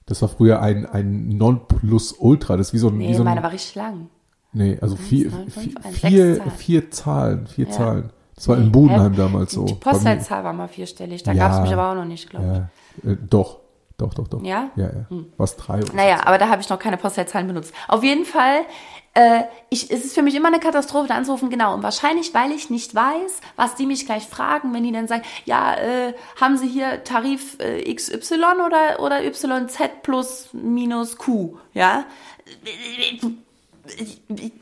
Das 0.06 0.22
war 0.22 0.30
früher 0.30 0.62
ein, 0.62 0.86
ein 0.86 1.28
Nonplusultra. 1.38 2.56
Das 2.56 2.68
ist 2.68 2.74
wie 2.74 2.78
so 2.78 2.88
ein. 2.88 2.98
Nee, 2.98 3.10
wie 3.10 3.14
so 3.14 3.22
ein, 3.22 3.26
meine 3.26 3.44
war 3.44 3.52
richtig 3.52 3.76
lang. 3.76 4.10
Nee, 4.54 4.78
also 4.82 4.96
1, 4.96 5.06
vier, 5.06 5.30
9, 5.30 5.50
5, 5.50 5.74
vier, 5.92 6.42
vier 6.58 6.92
Zahlen, 6.92 7.48
vier 7.48 7.66
ja. 7.66 7.72
Zahlen. 7.72 8.10
Das 8.34 8.48
war 8.48 8.58
in 8.58 8.72
Bodenheim 8.72 9.14
ja, 9.14 9.26
damals 9.26 9.52
so. 9.52 9.66
Die 9.66 9.74
Postleitzahl 9.74 10.44
war 10.44 10.54
mal 10.54 10.68
vierstellig, 10.68 11.24
da 11.24 11.34
ja, 11.34 11.48
gab 11.48 11.58
es 11.58 11.62
mich 11.62 11.74
aber 11.74 11.92
auch 11.92 11.96
noch 11.96 12.06
nicht, 12.06 12.30
glaube 12.30 12.70
ich. 13.04 13.04
Ja, 13.04 13.12
äh, 13.12 13.18
doch, 13.30 13.60
doch, 13.98 14.14
doch, 14.14 14.28
doch. 14.28 14.44
Ja? 14.44 14.70
Ja, 14.76 14.86
ja. 14.86 15.10
Hm. 15.10 15.34
Was 15.38 15.58
drei 15.58 15.82
oder 15.82 15.94
Naja, 15.94 16.26
aber 16.26 16.38
da 16.38 16.50
habe 16.50 16.62
ich 16.62 16.70
noch 16.70 16.78
keine 16.78 16.98
Postleitzahlen 16.98 17.48
benutzt. 17.48 17.74
Auf 17.88 18.04
jeden 18.04 18.26
Fall, 18.26 18.62
äh, 19.16 19.44
ich, 19.70 19.90
es 19.90 20.06
ist 20.06 20.14
für 20.14 20.22
mich 20.22 20.36
immer 20.36 20.50
eine 20.50 20.60
Katastrophe, 20.60 21.08
da 21.08 21.16
anzurufen, 21.16 21.50
genau. 21.50 21.74
Und 21.74 21.82
wahrscheinlich, 21.82 22.32
weil 22.36 22.52
ich 22.52 22.70
nicht 22.70 22.94
weiß, 22.94 23.42
was 23.56 23.74
die 23.74 23.88
mich 23.88 24.06
gleich 24.06 24.28
fragen, 24.28 24.72
wenn 24.72 24.84
die 24.84 24.92
dann 24.92 25.08
sagen, 25.08 25.24
ja, 25.46 25.74
äh, 25.74 26.14
haben 26.40 26.58
Sie 26.58 26.68
hier 26.68 27.04
Tarif 27.04 27.58
äh, 27.60 27.92
XY 27.92 28.36
oder, 28.66 29.00
oder 29.00 29.24
YZ 29.24 30.04
plus 30.04 30.50
minus 30.54 31.18
Q, 31.18 31.58
ja? 31.74 32.06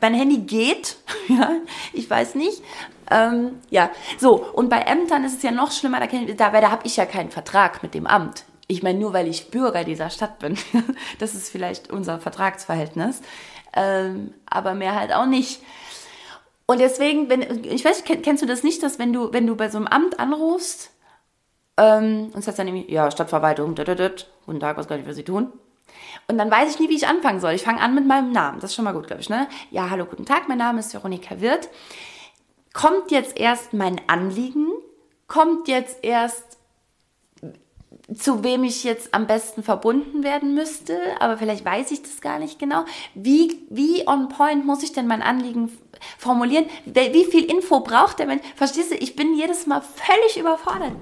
mein 0.00 0.14
Handy 0.14 0.38
geht, 0.38 0.96
ja, 1.28 1.50
ich 1.92 2.08
weiß 2.08 2.36
nicht. 2.36 2.62
Ähm, 3.10 3.60
ja, 3.70 3.90
so, 4.18 4.36
und 4.36 4.70
bei 4.70 4.80
Ämtern 4.80 5.24
ist 5.24 5.36
es 5.36 5.42
ja 5.42 5.50
noch 5.50 5.72
schlimmer, 5.72 6.00
da, 6.00 6.06
da, 6.06 6.60
da 6.60 6.70
habe 6.70 6.86
ich 6.86 6.96
ja 6.96 7.04
keinen 7.04 7.30
Vertrag 7.30 7.82
mit 7.82 7.94
dem 7.94 8.06
Amt. 8.06 8.44
Ich 8.68 8.82
meine, 8.82 8.98
nur 8.98 9.12
weil 9.12 9.28
ich 9.28 9.50
Bürger 9.50 9.84
dieser 9.84 10.10
Stadt 10.10 10.38
bin. 10.38 10.56
das 11.18 11.34
ist 11.34 11.50
vielleicht 11.50 11.90
unser 11.90 12.18
Vertragsverhältnis. 12.18 13.22
Ähm, 13.72 14.34
aber 14.46 14.74
mehr 14.74 14.94
halt 14.94 15.12
auch 15.12 15.26
nicht. 15.26 15.62
Und 16.66 16.80
deswegen, 16.80 17.28
wenn, 17.28 17.64
ich 17.64 17.84
weiß, 17.84 18.02
kennst 18.04 18.42
du 18.42 18.46
das 18.46 18.64
nicht, 18.64 18.82
dass 18.82 18.98
wenn 18.98 19.12
du, 19.12 19.32
wenn 19.32 19.46
du 19.46 19.54
bei 19.54 19.68
so 19.68 19.78
einem 19.78 19.86
Amt 19.86 20.18
anrufst, 20.18 20.90
ähm, 21.76 22.30
und 22.34 22.42
sagst 22.42 22.58
dann 22.58 22.66
irgendwie, 22.66 22.92
ja, 22.92 23.10
Stadtverwaltung, 23.10 23.74
guten 23.76 24.60
Tag, 24.60 24.76
was 24.76 24.88
kann 24.88 24.98
ich 24.98 25.06
für 25.06 25.14
Sie 25.14 25.24
tun? 25.24 25.52
Und 26.26 26.38
dann 26.38 26.50
weiß 26.50 26.70
ich 26.70 26.80
nie, 26.80 26.88
wie 26.88 26.96
ich 26.96 27.06
anfangen 27.06 27.38
soll. 27.38 27.52
Ich 27.52 27.62
fange 27.62 27.80
an 27.80 27.94
mit 27.94 28.06
meinem 28.06 28.32
Namen. 28.32 28.58
Das 28.58 28.70
ist 28.70 28.74
schon 28.74 28.84
mal 28.84 28.92
gut, 28.92 29.06
glaube 29.06 29.22
ich. 29.22 29.28
Ne? 29.28 29.46
Ja, 29.70 29.90
hallo, 29.90 30.06
guten 30.06 30.24
Tag, 30.24 30.48
mein 30.48 30.58
Name 30.58 30.80
ist 30.80 30.92
Veronika 30.92 31.40
Wirth. 31.40 31.68
Kommt 32.72 33.10
jetzt 33.12 33.36
erst 33.38 33.72
mein 33.74 34.00
Anliegen 34.08 34.66
kommt 35.26 35.68
jetzt 35.68 35.98
erst 36.02 36.45
zu 38.14 38.44
wem 38.44 38.62
ich 38.62 38.84
jetzt 38.84 39.12
am 39.14 39.26
besten 39.26 39.62
verbunden 39.62 40.22
werden 40.22 40.54
müsste, 40.54 40.96
aber 41.18 41.38
vielleicht 41.38 41.64
weiß 41.64 41.90
ich 41.90 42.02
das 42.02 42.20
gar 42.20 42.38
nicht 42.38 42.58
genau. 42.58 42.84
Wie, 43.14 43.66
wie 43.68 44.06
on 44.06 44.28
point 44.28 44.64
muss 44.64 44.82
ich 44.84 44.92
denn 44.92 45.08
mein 45.08 45.22
Anliegen 45.22 45.72
formulieren? 46.16 46.66
Wie 46.84 47.24
viel 47.24 47.44
Info 47.44 47.80
braucht 47.80 48.20
der 48.20 48.26
Mensch? 48.26 48.42
Verstehst 48.54 48.92
du, 48.92 48.94
ich 48.94 49.16
bin 49.16 49.36
jedes 49.36 49.66
Mal 49.66 49.80
völlig 49.80 50.38
überfordert. 50.38 50.92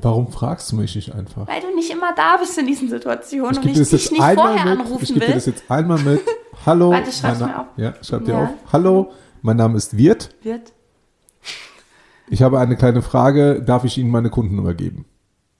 Warum 0.00 0.32
fragst 0.32 0.72
du 0.72 0.76
mich 0.76 0.94
nicht 0.94 1.14
einfach? 1.14 1.46
Weil 1.48 1.60
du 1.60 1.74
nicht 1.74 1.90
immer 1.90 2.14
da 2.14 2.38
bist 2.38 2.56
in 2.56 2.66
diesen 2.66 2.88
Situationen 2.88 3.52
ich 3.52 3.58
und 3.58 3.80
ich 3.80 3.88
dich 3.88 4.10
nicht 4.10 4.22
vorher 4.22 4.64
mit, 4.64 4.80
anrufen 4.80 5.02
ich 5.02 5.10
will. 5.10 5.16
Ich 5.16 5.26
gebe 5.26 5.32
das 5.34 5.46
jetzt 5.46 5.70
einmal 5.70 5.98
mit. 5.98 6.22
Hallo. 6.64 6.90
Warte, 6.90 7.12
schreib 7.12 7.40
mir 7.40 7.60
auf. 7.60 7.66
Ja, 7.76 7.94
schreib 8.02 8.24
dir 8.24 8.38
auf. 8.38 8.48
Hallo, 8.72 9.12
mein 9.42 9.56
Name 9.56 9.76
ist 9.76 9.96
Wirt. 9.96 10.34
Wirt. 10.42 10.72
Ich 12.30 12.42
habe 12.42 12.58
eine 12.58 12.76
kleine 12.76 13.02
Frage. 13.02 13.62
Darf 13.62 13.84
ich 13.84 13.98
Ihnen 13.98 14.10
meine 14.10 14.30
Kundennummer 14.30 14.72
geben? 14.72 15.04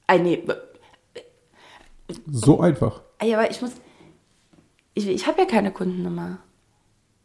Eine 0.06 0.38
so 2.30 2.60
einfach. 2.60 3.02
Ja, 3.22 3.38
aber 3.38 3.50
ich 3.50 3.60
muss. 3.62 3.72
Ich, 4.94 5.08
ich 5.08 5.26
habe 5.26 5.40
ja 5.40 5.46
keine 5.46 5.72
Kundennummer. 5.72 6.38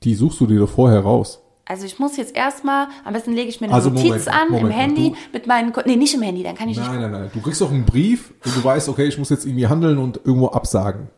Die 0.03 0.15
suchst 0.15 0.39
du 0.39 0.47
dir 0.47 0.59
doch 0.59 0.69
vorher 0.69 1.01
raus. 1.01 1.41
Also 1.65 1.85
ich 1.85 1.99
muss 1.99 2.17
jetzt 2.17 2.35
erstmal, 2.35 2.87
am 3.05 3.13
besten 3.13 3.33
lege 3.33 3.47
ich 3.47 3.61
mir 3.61 3.67
eine 3.67 3.75
also 3.75 3.91
Notiz 3.91 4.05
Moment, 4.05 4.27
an 4.27 4.47
Moment, 4.49 4.65
im 4.65 4.71
Handy 4.71 5.09
du, 5.11 5.15
mit 5.33 5.45
meinen, 5.45 5.71
nee, 5.85 5.97
nicht 5.97 6.15
im 6.15 6.23
Handy, 6.23 6.41
dann 6.41 6.55
kann 6.55 6.67
ich 6.67 6.77
nein, 6.77 6.89
nicht. 6.89 6.99
Nein, 6.99 7.11
nein, 7.11 7.21
nein. 7.21 7.31
Du 7.31 7.41
kriegst 7.41 7.61
doch 7.61 7.71
einen 7.71 7.85
Brief 7.85 8.33
und 8.43 8.55
du 8.55 8.63
weißt, 8.63 8.89
okay, 8.89 9.05
ich 9.05 9.19
muss 9.19 9.29
jetzt 9.29 9.45
irgendwie 9.45 9.67
handeln 9.67 9.99
und 9.99 10.19
irgendwo 10.25 10.47
absagen. 10.47 11.09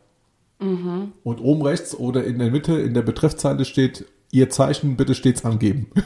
Mhm. 0.60 1.14
Und 1.24 1.40
oben 1.40 1.62
rechts 1.62 1.96
oder 1.96 2.26
in 2.26 2.38
der 2.38 2.52
Mitte 2.52 2.74
in 2.74 2.94
der 2.94 3.02
Betreffzeile 3.02 3.64
steht, 3.64 4.06
ihr 4.32 4.50
Zeichen 4.50 4.98
bitte 4.98 5.16
stets 5.16 5.46
angeben. 5.46 5.88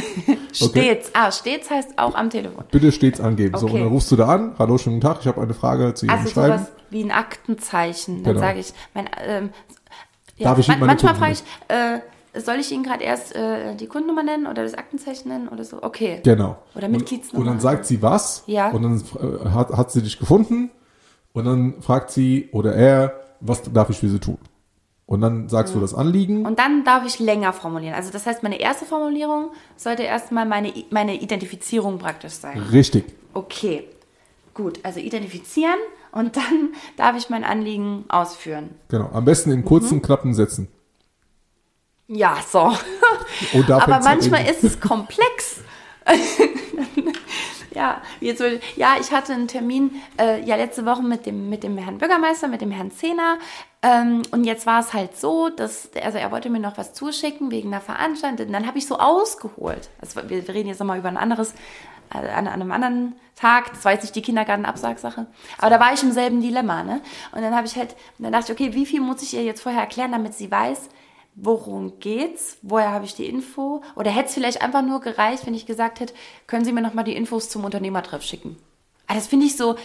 stets. 0.52 1.10
Ah, 1.14 1.30
stets 1.30 1.70
heißt 1.70 1.98
auch 1.98 2.14
am 2.14 2.30
Telefon. 2.30 2.64
Bitte 2.70 2.92
stets 2.92 3.20
angeben. 3.20 3.54
Okay. 3.54 3.66
So, 3.66 3.72
und 3.72 3.80
dann 3.80 3.88
rufst 3.88 4.10
du 4.10 4.16
da 4.16 4.28
an. 4.28 4.54
Hallo, 4.58 4.78
schönen 4.78 5.00
Tag. 5.00 5.18
Ich 5.20 5.26
habe 5.26 5.40
eine 5.40 5.54
Frage 5.54 5.94
zu 5.94 6.06
Ihrem 6.06 6.18
also 6.18 6.30
Schreiben. 6.30 6.52
Also 6.52 6.64
sowas 6.64 6.76
wie 6.90 7.04
ein 7.04 7.10
Aktenzeichen. 7.10 8.22
Dann 8.22 8.34
genau. 8.34 8.46
sage 8.46 8.60
ich, 8.60 8.72
mein, 8.94 9.08
ähm, 9.24 9.50
ja, 10.36 10.48
Darf 10.48 10.58
ich 10.58 10.68
man, 10.68 10.80
manchmal 10.80 11.14
frage 11.14 11.32
ich, 11.32 11.42
äh, 11.68 12.40
soll 12.40 12.56
ich 12.56 12.72
Ihnen 12.72 12.82
gerade 12.82 13.04
erst 13.04 13.34
äh, 13.34 13.74
die 13.76 13.86
Kundennummer 13.86 14.22
nennen 14.22 14.46
oder 14.46 14.62
das 14.62 14.74
Aktenzeichen 14.74 15.28
nennen 15.28 15.48
oder 15.48 15.64
so? 15.64 15.82
Okay. 15.82 16.20
Genau. 16.22 16.56
Oder 16.74 16.88
Mitgliedsnummer. 16.88 17.42
Und, 17.42 17.48
und 17.48 17.54
dann 17.54 17.60
sagt 17.60 17.86
sie 17.86 18.00
was. 18.00 18.44
Ja. 18.46 18.70
Und 18.70 18.82
dann 18.82 18.96
äh, 18.96 19.48
hat, 19.50 19.70
hat 19.70 19.92
sie 19.92 20.02
dich 20.02 20.18
gefunden. 20.18 20.70
Und 21.32 21.44
dann 21.44 21.80
fragt 21.80 22.10
sie 22.10 22.48
oder 22.52 22.74
er, 22.74 23.20
was 23.40 23.62
darf 23.72 23.90
ich 23.90 23.98
für 23.98 24.08
sie 24.08 24.18
tun? 24.18 24.38
Und 25.12 25.20
dann 25.20 25.50
sagst 25.50 25.74
mhm. 25.74 25.80
du 25.80 25.82
das 25.82 25.92
Anliegen. 25.92 26.46
Und 26.46 26.58
dann 26.58 26.84
darf 26.84 27.04
ich 27.04 27.18
länger 27.18 27.52
formulieren. 27.52 27.92
Also 27.94 28.10
das 28.10 28.24
heißt, 28.24 28.42
meine 28.42 28.58
erste 28.58 28.86
Formulierung 28.86 29.50
sollte 29.76 30.04
erstmal 30.04 30.46
meine, 30.46 30.72
meine 30.88 31.20
Identifizierung 31.20 31.98
praktisch 31.98 32.32
sein. 32.32 32.58
Richtig. 32.72 33.04
Okay. 33.34 33.84
Gut, 34.54 34.80
also 34.84 35.00
identifizieren 35.00 35.76
und 36.12 36.38
dann 36.38 36.70
darf 36.96 37.14
ich 37.14 37.28
mein 37.28 37.44
Anliegen 37.44 38.06
ausführen. 38.08 38.70
Genau, 38.88 39.10
am 39.12 39.26
besten 39.26 39.50
in 39.50 39.66
kurzen, 39.66 39.96
mhm. 39.96 40.02
knappen 40.02 40.32
Sätzen. 40.32 40.68
Ja, 42.08 42.38
so. 42.50 42.72
Aber 43.70 44.00
manchmal 44.00 44.46
ist 44.48 44.64
es 44.64 44.80
komplex. 44.80 45.60
ja, 47.74 48.02
jetzt 48.20 48.40
will, 48.40 48.60
ja, 48.76 48.96
ich 49.00 49.12
hatte 49.12 49.32
einen 49.32 49.48
Termin 49.48 50.02
äh, 50.18 50.42
ja 50.44 50.56
letzte 50.56 50.86
Woche 50.86 51.02
mit 51.02 51.26
dem 51.26 51.48
mit 51.48 51.62
dem 51.62 51.76
Herrn 51.78 51.98
Bürgermeister, 51.98 52.48
mit 52.48 52.60
dem 52.60 52.70
Herrn 52.70 52.90
Zehner 52.90 53.38
ähm, 53.82 54.22
und 54.30 54.44
jetzt 54.44 54.64
war 54.64 54.80
es 54.80 54.92
halt 54.92 55.16
so, 55.16 55.48
dass 55.48 55.90
also 56.00 56.18
er 56.18 56.30
wollte 56.30 56.50
mir 56.50 56.60
noch 56.60 56.78
was 56.78 56.92
zuschicken 56.92 57.50
wegen 57.50 57.72
einer 57.72 57.80
Veranstaltung. 57.80 58.46
Und 58.46 58.52
dann 58.52 58.66
habe 58.66 58.78
ich 58.78 58.86
so 58.86 58.98
ausgeholt. 58.98 59.90
Also 60.00 60.22
wir, 60.22 60.46
wir 60.46 60.54
reden 60.54 60.68
jetzt 60.68 60.78
nochmal 60.78 60.98
über 60.98 61.08
ein 61.08 61.16
anderes 61.16 61.54
äh, 62.14 62.18
an, 62.18 62.46
an, 62.46 62.48
einem 62.48 62.70
anderen 62.70 63.16
Tag, 63.34 63.72
das 63.72 63.84
war 63.84 63.92
jetzt 63.92 64.02
nicht 64.02 64.14
die 64.14 64.22
Kindergartenabsagsache, 64.22 65.26
aber 65.58 65.70
da 65.70 65.80
war 65.80 65.92
ich 65.92 66.02
im 66.02 66.12
selben 66.12 66.40
Dilemma, 66.40 66.84
ne? 66.84 67.00
Und 67.32 67.42
dann 67.42 67.56
habe 67.56 67.66
ich 67.66 67.76
halt, 67.76 67.96
dann 68.18 68.32
dachte 68.32 68.52
ich, 68.52 68.60
okay, 68.60 68.74
wie 68.74 68.86
viel 68.86 69.00
muss 69.00 69.22
ich 69.22 69.34
ihr 69.34 69.42
jetzt 69.42 69.62
vorher 69.62 69.80
erklären, 69.80 70.12
damit 70.12 70.34
sie 70.34 70.50
weiß, 70.50 70.88
worum 71.34 71.98
geht's, 71.98 72.58
woher 72.62 72.90
habe 72.90 73.04
ich 73.04 73.14
die 73.14 73.26
Info? 73.26 73.82
Oder 73.96 74.10
hätte 74.10 74.28
es 74.28 74.34
vielleicht 74.34 74.62
einfach 74.62 74.82
nur 74.82 75.00
gereicht, 75.00 75.46
wenn 75.46 75.54
ich 75.54 75.66
gesagt 75.66 76.00
hätte, 76.00 76.14
können 76.46 76.64
Sie 76.64 76.72
mir 76.72 76.82
nochmal 76.82 77.04
die 77.04 77.16
Infos 77.16 77.48
zum 77.48 77.64
Unternehmertreff 77.64 78.22
schicken? 78.22 78.56
Aber 79.06 79.12
ah, 79.12 79.14
das 79.14 79.26
finde 79.26 79.46
ich 79.46 79.56
so, 79.56 79.76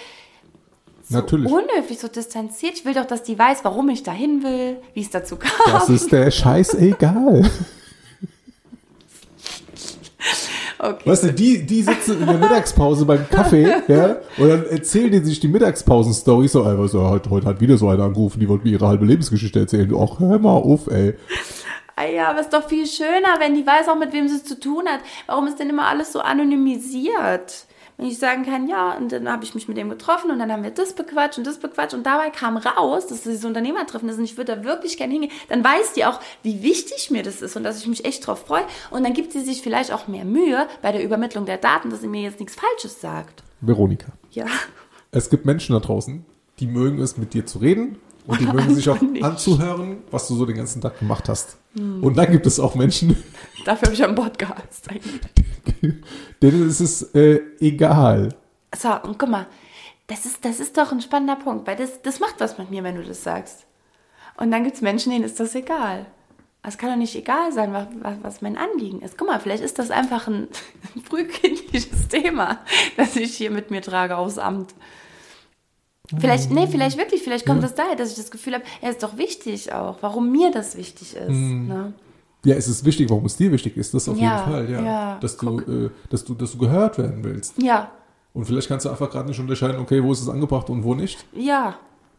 so 1.09 1.17
Natürlich. 1.17 1.51
unhöflich, 1.51 1.99
so 1.99 2.07
distanziert. 2.07 2.73
Ich 2.75 2.85
will 2.85 2.93
doch, 2.93 3.05
dass 3.05 3.23
die 3.23 3.37
weiß, 3.37 3.63
warum 3.63 3.89
ich 3.89 4.03
dahin 4.03 4.43
will, 4.43 4.77
wie 4.93 5.01
es 5.01 5.09
dazu 5.09 5.37
kam. 5.37 5.51
Das 5.65 5.89
ist 5.89 6.11
der 6.11 6.31
Scheiß 6.31 6.75
egal. 6.75 7.49
Okay. 10.87 11.09
Weißt 11.09 11.23
du, 11.23 11.33
die, 11.33 11.65
die 11.65 11.81
sitzen 11.81 12.21
in 12.21 12.27
der 12.27 12.37
Mittagspause 12.37 13.05
beim 13.05 13.27
Kaffee, 13.29 13.63
ja, 13.89 14.17
und 14.37 14.47
dann 14.47 14.65
erzählen 14.67 15.11
die 15.11 15.19
sich 15.19 15.41
die 15.41 15.49
Mittagspausen-Story 15.49 16.47
so, 16.47 16.63
ey, 16.63 16.79
was, 16.79 16.93
heute, 16.93 17.29
heute 17.29 17.45
hat 17.45 17.59
wieder 17.59 17.77
so 17.77 17.89
einer 17.89 18.03
angerufen, 18.03 18.39
die 18.39 18.47
wollte 18.47 18.63
mir 18.63 18.71
ihre 18.71 18.87
halbe 18.87 19.05
Lebensgeschichte 19.05 19.59
erzählen. 19.59 19.93
Ach, 19.93 20.19
hör 20.19 20.39
mal 20.39 20.51
auf, 20.51 20.87
ey. 20.87 21.15
Ah 21.97 22.05
ja, 22.05 22.29
aber 22.29 22.39
es 22.39 22.45
ist 22.45 22.53
doch 22.53 22.69
viel 22.69 22.87
schöner, 22.87 23.39
wenn 23.39 23.55
die 23.55 23.65
weiß 23.65 23.89
auch, 23.89 23.97
mit 23.97 24.13
wem 24.13 24.29
sie 24.29 24.35
es 24.35 24.45
zu 24.45 24.59
tun 24.59 24.87
hat. 24.87 25.01
Warum 25.25 25.47
ist 25.47 25.59
denn 25.59 25.69
immer 25.69 25.87
alles 25.87 26.13
so 26.13 26.19
anonymisiert? 26.19 27.66
Wenn 27.97 28.05
ich 28.05 28.19
sagen 28.19 28.45
kann, 28.45 28.67
ja, 28.67 28.95
und 28.95 29.11
dann 29.11 29.29
habe 29.29 29.43
ich 29.43 29.55
mich 29.55 29.67
mit 29.67 29.75
dem 29.75 29.89
getroffen 29.89 30.29
und 30.29 30.37
dann 30.37 30.51
haben 30.51 30.63
wir 30.63 30.71
das 30.71 30.93
bequatscht 30.93 31.39
und 31.39 31.47
das 31.47 31.57
bequatscht 31.57 31.95
und 31.95 32.05
dabei 32.05 32.29
kam 32.29 32.57
raus, 32.57 33.07
dass 33.07 33.23
dieses 33.23 33.43
Unternehmertreffen 33.43 34.07
ist 34.07 34.19
und 34.19 34.23
ich 34.23 34.37
würde 34.37 34.55
da 34.55 34.63
wirklich 34.63 34.97
gerne 34.97 35.13
hingehen, 35.13 35.31
dann 35.49 35.63
weiß 35.63 35.93
die 35.93 36.05
auch, 36.05 36.19
wie 36.43 36.61
wichtig 36.61 37.09
mir 37.09 37.23
das 37.23 37.41
ist 37.41 37.55
und 37.55 37.63
dass 37.63 37.79
ich 37.79 37.87
mich 37.87 38.05
echt 38.05 38.25
drauf 38.25 38.45
freue 38.45 38.63
und 38.91 39.03
dann 39.03 39.13
gibt 39.13 39.31
sie 39.31 39.41
sich 39.41 39.61
vielleicht 39.61 39.91
auch 39.91 40.07
mehr 40.07 40.25
Mühe 40.25 40.67
bei 40.81 40.91
der 40.91 41.03
Übermittlung 41.03 41.45
der 41.45 41.57
Daten, 41.57 41.89
dass 41.89 42.01
sie 42.01 42.07
mir 42.07 42.21
jetzt 42.21 42.39
nichts 42.39 42.55
Falsches 42.55 43.01
sagt. 43.01 43.43
Veronika. 43.61 44.11
Ja. 44.31 44.45
Es 45.11 45.29
gibt 45.29 45.45
Menschen 45.45 45.73
da 45.73 45.79
draußen, 45.79 46.23
die 46.59 46.67
mögen 46.67 46.99
es 46.99 47.17
mit 47.17 47.33
dir 47.33 47.45
zu 47.45 47.57
reden 47.59 47.97
und 48.27 48.39
die 48.39 48.45
mögen 48.53 48.75
sich 48.75 48.87
auch 48.89 49.01
nicht. 49.01 49.23
anzuhören, 49.23 50.03
was 50.11 50.27
du 50.27 50.35
so 50.35 50.45
den 50.45 50.57
ganzen 50.57 50.81
Tag 50.81 50.99
gemacht 50.99 51.27
hast. 51.29 51.57
Hm. 51.75 52.03
Und 52.03 52.17
dann 52.17 52.31
gibt 52.31 52.45
es 52.45 52.59
auch 52.59 52.75
Menschen. 52.75 53.15
Dafür 53.65 53.87
habe 53.87 53.93
ich 53.93 54.03
am 54.03 54.13
Bord 54.15 54.37
geheizt 54.37 54.89
eigentlich. 54.89 55.21
Denen 56.41 56.69
ist 56.69 56.81
es 56.81 57.03
äh, 57.15 57.39
egal. 57.59 58.35
So, 58.77 58.89
und 59.03 59.17
guck 59.17 59.29
mal, 59.29 59.47
das 60.07 60.25
ist, 60.25 60.45
das 60.45 60.59
ist 60.59 60.77
doch 60.77 60.91
ein 60.91 61.01
spannender 61.01 61.35
Punkt, 61.35 61.65
weil 61.67 61.75
das, 61.75 62.01
das 62.01 62.19
macht 62.19 62.35
was 62.39 62.57
mit 62.57 62.69
mir, 62.69 62.83
wenn 62.83 62.95
du 62.95 63.03
das 63.03 63.23
sagst. 63.23 63.65
Und 64.37 64.51
dann 64.51 64.63
gibt 64.63 64.75
es 64.75 64.81
Menschen, 64.81 65.11
denen 65.11 65.25
ist 65.25 65.39
das 65.39 65.55
egal. 65.55 66.05
Es 66.63 66.77
kann 66.77 66.89
doch 66.89 66.97
nicht 66.97 67.15
egal 67.15 67.51
sein, 67.53 67.71
was, 67.73 67.87
was, 68.21 68.41
mein 68.41 68.57
Anliegen 68.57 69.01
ist. 69.01 69.17
Guck 69.17 69.27
mal, 69.27 69.39
vielleicht 69.39 69.63
ist 69.63 69.79
das 69.79 69.89
einfach 69.89 70.27
ein, 70.27 70.49
ein 70.95 71.01
frühkindliches 71.01 72.09
Thema, 72.09 72.59
das 72.97 73.15
ich 73.15 73.35
hier 73.35 73.51
mit 73.51 73.71
mir 73.71 73.81
trage 73.81 74.17
aufs 74.17 74.37
Amt. 74.37 74.73
Vielleicht, 76.17 76.51
nee, 76.51 76.67
vielleicht 76.67 76.97
wirklich, 76.97 77.21
vielleicht 77.21 77.45
kommt 77.45 77.61
ja. 77.61 77.67
das 77.67 77.75
daher, 77.75 77.95
dass 77.95 78.11
ich 78.11 78.15
das 78.15 78.31
Gefühl 78.31 78.53
habe, 78.53 78.63
er 78.81 78.91
ist 78.91 79.03
doch 79.03 79.17
wichtig 79.17 79.73
auch, 79.73 79.97
warum 80.01 80.31
mir 80.31 80.51
das 80.51 80.77
wichtig 80.77 81.15
ist. 81.15 81.29
Mhm. 81.29 81.67
Ne? 81.67 81.93
Ja, 82.45 82.55
es 82.55 82.67
ist 82.67 82.85
wichtig, 82.85 83.09
warum 83.09 83.25
es 83.25 83.35
dir 83.35 83.51
wichtig 83.51 83.75
ist, 83.75 83.93
das 83.93 84.07
auf 84.07 84.17
ja, 84.17 84.37
jeden 84.37 84.51
Fall, 84.51 84.69
ja. 84.69 84.83
ja 84.83 85.17
dass, 85.19 85.35
du, 85.35 85.59
äh, 85.59 85.89
dass, 86.09 86.23
du, 86.23 86.33
dass 86.33 86.53
du 86.53 86.59
gehört 86.59 86.97
werden 86.97 87.23
willst. 87.23 87.61
Ja. 87.61 87.91
Und 88.33 88.45
vielleicht 88.45 88.69
kannst 88.69 88.85
du 88.85 88.89
einfach 88.89 89.09
gerade 89.09 89.27
nicht 89.27 89.39
unterscheiden, 89.39 89.81
okay, 89.81 90.01
wo 90.01 90.13
ist 90.13 90.21
es 90.21 90.29
angebracht 90.29 90.69
und 90.69 90.83
wo 90.83 90.95
nicht. 90.95 91.25
Ja, 91.33 91.75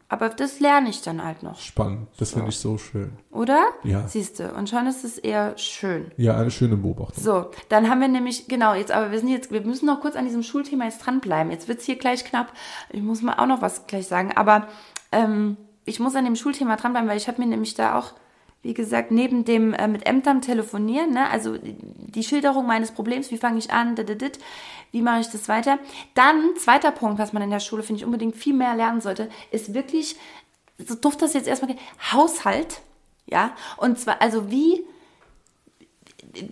aber 0.09 0.30
das 0.30 0.59
lerne 0.61 0.88
ich 0.88 1.02
dann 1.02 1.22
halt 1.22 1.42
noch. 1.42 1.59
Spannend, 1.59 2.09
das 2.18 2.30
so. 2.30 2.36
finde 2.36 2.50
ich 2.50 2.59
so 2.59 2.78
schön. 2.78 3.12
Oder? 3.30 3.66
Ja. 3.84 4.09
Siehst 4.09 4.40
du, 4.40 4.50
und 4.52 4.68
schon 4.68 4.86
ist 4.86 5.04
es 5.04 5.18
eher 5.18 5.56
schön. 5.59 6.11
Ja, 6.16 6.36
eine 6.38 6.50
schöne 6.50 6.76
Beobachtung. 6.76 7.22
So, 7.22 7.50
dann 7.68 7.90
haben 7.90 8.00
wir 8.00 8.09
nämlich, 8.09 8.48
genau, 8.48 8.72
jetzt, 8.74 8.90
aber 8.90 9.11
wir 9.11 9.18
sind 9.18 9.28
jetzt, 9.28 9.52
wir 9.52 9.61
müssen 9.61 9.86
noch 9.86 10.00
kurz 10.00 10.16
an 10.16 10.24
diesem 10.24 10.42
Schulthema 10.42 10.84
jetzt 10.84 11.04
dranbleiben. 11.04 11.52
Jetzt 11.52 11.68
wird 11.68 11.80
es 11.80 11.84
hier 11.84 11.96
gleich 11.96 12.24
knapp. 12.24 12.52
Ich 12.90 13.02
muss 13.02 13.20
mal 13.20 13.34
auch 13.34 13.46
noch 13.46 13.61
was 13.61 13.86
gleich 13.86 14.06
sagen, 14.06 14.32
aber 14.34 14.68
ähm, 15.12 15.59
ich 15.84 16.00
muss 16.00 16.14
an 16.14 16.24
dem 16.24 16.36
Schulthema 16.36 16.76
dranbleiben, 16.76 17.09
weil 17.09 17.18
ich 17.18 17.28
habe 17.28 17.40
mir 17.42 17.48
nämlich 17.48 17.74
da 17.74 17.98
auch 17.98 18.14
wie 18.68 18.74
gesagt, 18.74 19.10
neben 19.10 19.46
dem 19.46 19.72
äh, 19.72 19.88
mit 19.88 20.06
Ämtern 20.06 20.42
telefonieren, 20.42 21.14
ne? 21.14 21.30
also 21.30 21.56
die 21.62 22.22
Schilderung 22.22 22.66
meines 22.66 22.90
Problems, 22.90 23.30
wie 23.30 23.38
fange 23.38 23.56
ich 23.56 23.70
an, 23.70 23.96
dididid, 23.96 24.38
wie 24.92 25.00
mache 25.00 25.20
ich 25.20 25.28
das 25.28 25.48
weiter. 25.48 25.78
Dann, 26.12 26.50
zweiter 26.58 26.90
Punkt, 26.90 27.18
was 27.18 27.32
man 27.32 27.42
in 27.42 27.48
der 27.48 27.60
Schule, 27.60 27.82
finde 27.82 28.00
ich, 28.00 28.04
unbedingt 28.04 28.36
viel 28.36 28.52
mehr 28.52 28.76
lernen 28.76 29.00
sollte, 29.00 29.30
ist 29.52 29.72
wirklich, 29.72 30.16
so 30.86 30.94
durfte 30.94 31.24
das 31.24 31.32
jetzt 31.32 31.48
erstmal, 31.48 31.76
Haushalt, 32.12 32.82
ja, 33.24 33.52
und 33.78 33.98
zwar, 33.98 34.20
also 34.20 34.50
wie, 34.50 34.84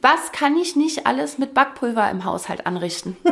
was 0.01 0.33
kann 0.33 0.57
ich 0.57 0.75
nicht 0.75 1.07
alles 1.07 1.37
mit 1.37 1.53
Backpulver 1.53 2.11
im 2.11 2.25
Haushalt 2.25 2.67
anrichten? 2.67 3.19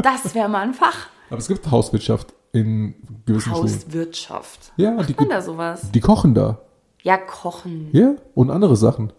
Das 0.00 0.32
wäre 0.32 0.48
mal 0.48 0.60
ein 0.60 0.74
Fach. 0.74 1.08
Aber 1.28 1.38
es 1.38 1.48
gibt 1.48 1.68
Hauswirtschaft 1.72 2.32
in 2.52 2.94
gewissen 3.26 3.50
Hauswirtschaft. 3.50 4.66
Schulen. 4.76 4.90
Ja, 4.90 4.90
Macht 4.92 5.08
die, 5.08 5.14
man 5.14 5.28
da 5.28 5.42
sowas? 5.42 5.90
Die 5.90 5.98
kochen 5.98 6.34
da. 6.34 6.60
Ja, 7.02 7.16
kochen. 7.16 7.88
Ja, 7.92 8.14
und 8.34 8.50
andere 8.50 8.76
Sachen. 8.76 9.12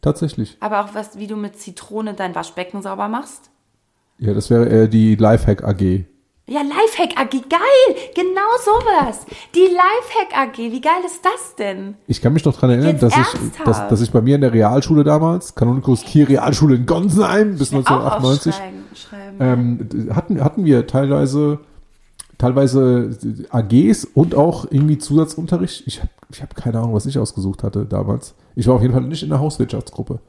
Tatsächlich. 0.00 0.56
Aber 0.60 0.84
auch 0.84 0.94
was, 0.94 1.18
wie 1.18 1.26
du 1.26 1.36
mit 1.36 1.58
Zitrone 1.58 2.14
dein 2.14 2.34
Waschbecken 2.34 2.82
sauber 2.82 3.08
machst? 3.08 3.50
Ja, 4.18 4.34
das 4.34 4.50
wäre 4.50 4.68
eher 4.68 4.88
die 4.88 5.16
Lifehack 5.16 5.64
AG. 5.64 6.04
Ja, 6.50 6.62
Lifehack 6.62 7.20
AG, 7.20 7.30
geil! 7.50 7.96
Genau 8.14 8.40
sowas. 8.64 9.26
Die 9.54 9.66
Lifehack 9.66 10.34
AG, 10.34 10.56
wie 10.56 10.80
geil 10.80 11.02
ist 11.04 11.22
das 11.22 11.54
denn? 11.56 11.96
Ich 12.06 12.22
kann 12.22 12.32
mich 12.32 12.44
noch 12.46 12.56
dran 12.56 12.70
erinnern, 12.70 12.98
dass 12.98 13.14
ich, 13.14 13.62
dass, 13.64 13.86
dass 13.88 14.00
ich 14.00 14.10
bei 14.10 14.22
mir 14.22 14.36
in 14.36 14.40
der 14.40 14.54
Realschule 14.54 15.04
damals, 15.04 15.54
Kanonikus 15.54 16.04
Kier 16.04 16.26
Realschule 16.26 16.76
in 16.76 16.86
Gonsenheim 16.86 17.58
bis 17.58 17.72
1998, 17.74 18.54
schreiben. 18.94 19.36
Ähm, 19.40 20.14
hatten, 20.14 20.42
hatten 20.42 20.64
wir 20.64 20.86
teilweise, 20.86 21.58
teilweise 22.38 23.10
AGs 23.50 24.04
und 24.14 24.34
auch 24.34 24.66
irgendwie 24.70 24.98
Zusatzunterricht. 24.98 25.82
Ich 25.86 26.00
habe 26.00 26.10
ich 26.30 26.42
hab 26.42 26.54
keine 26.54 26.78
Ahnung, 26.78 26.94
was 26.94 27.06
ich 27.06 27.18
ausgesucht 27.18 27.62
hatte 27.62 27.84
damals. 27.84 28.34
Ich 28.54 28.66
war 28.66 28.76
auf 28.76 28.82
jeden 28.82 28.94
Fall 28.94 29.02
nicht 29.02 29.22
in 29.22 29.28
der 29.28 29.40
Hauswirtschaftsgruppe, 29.40 30.20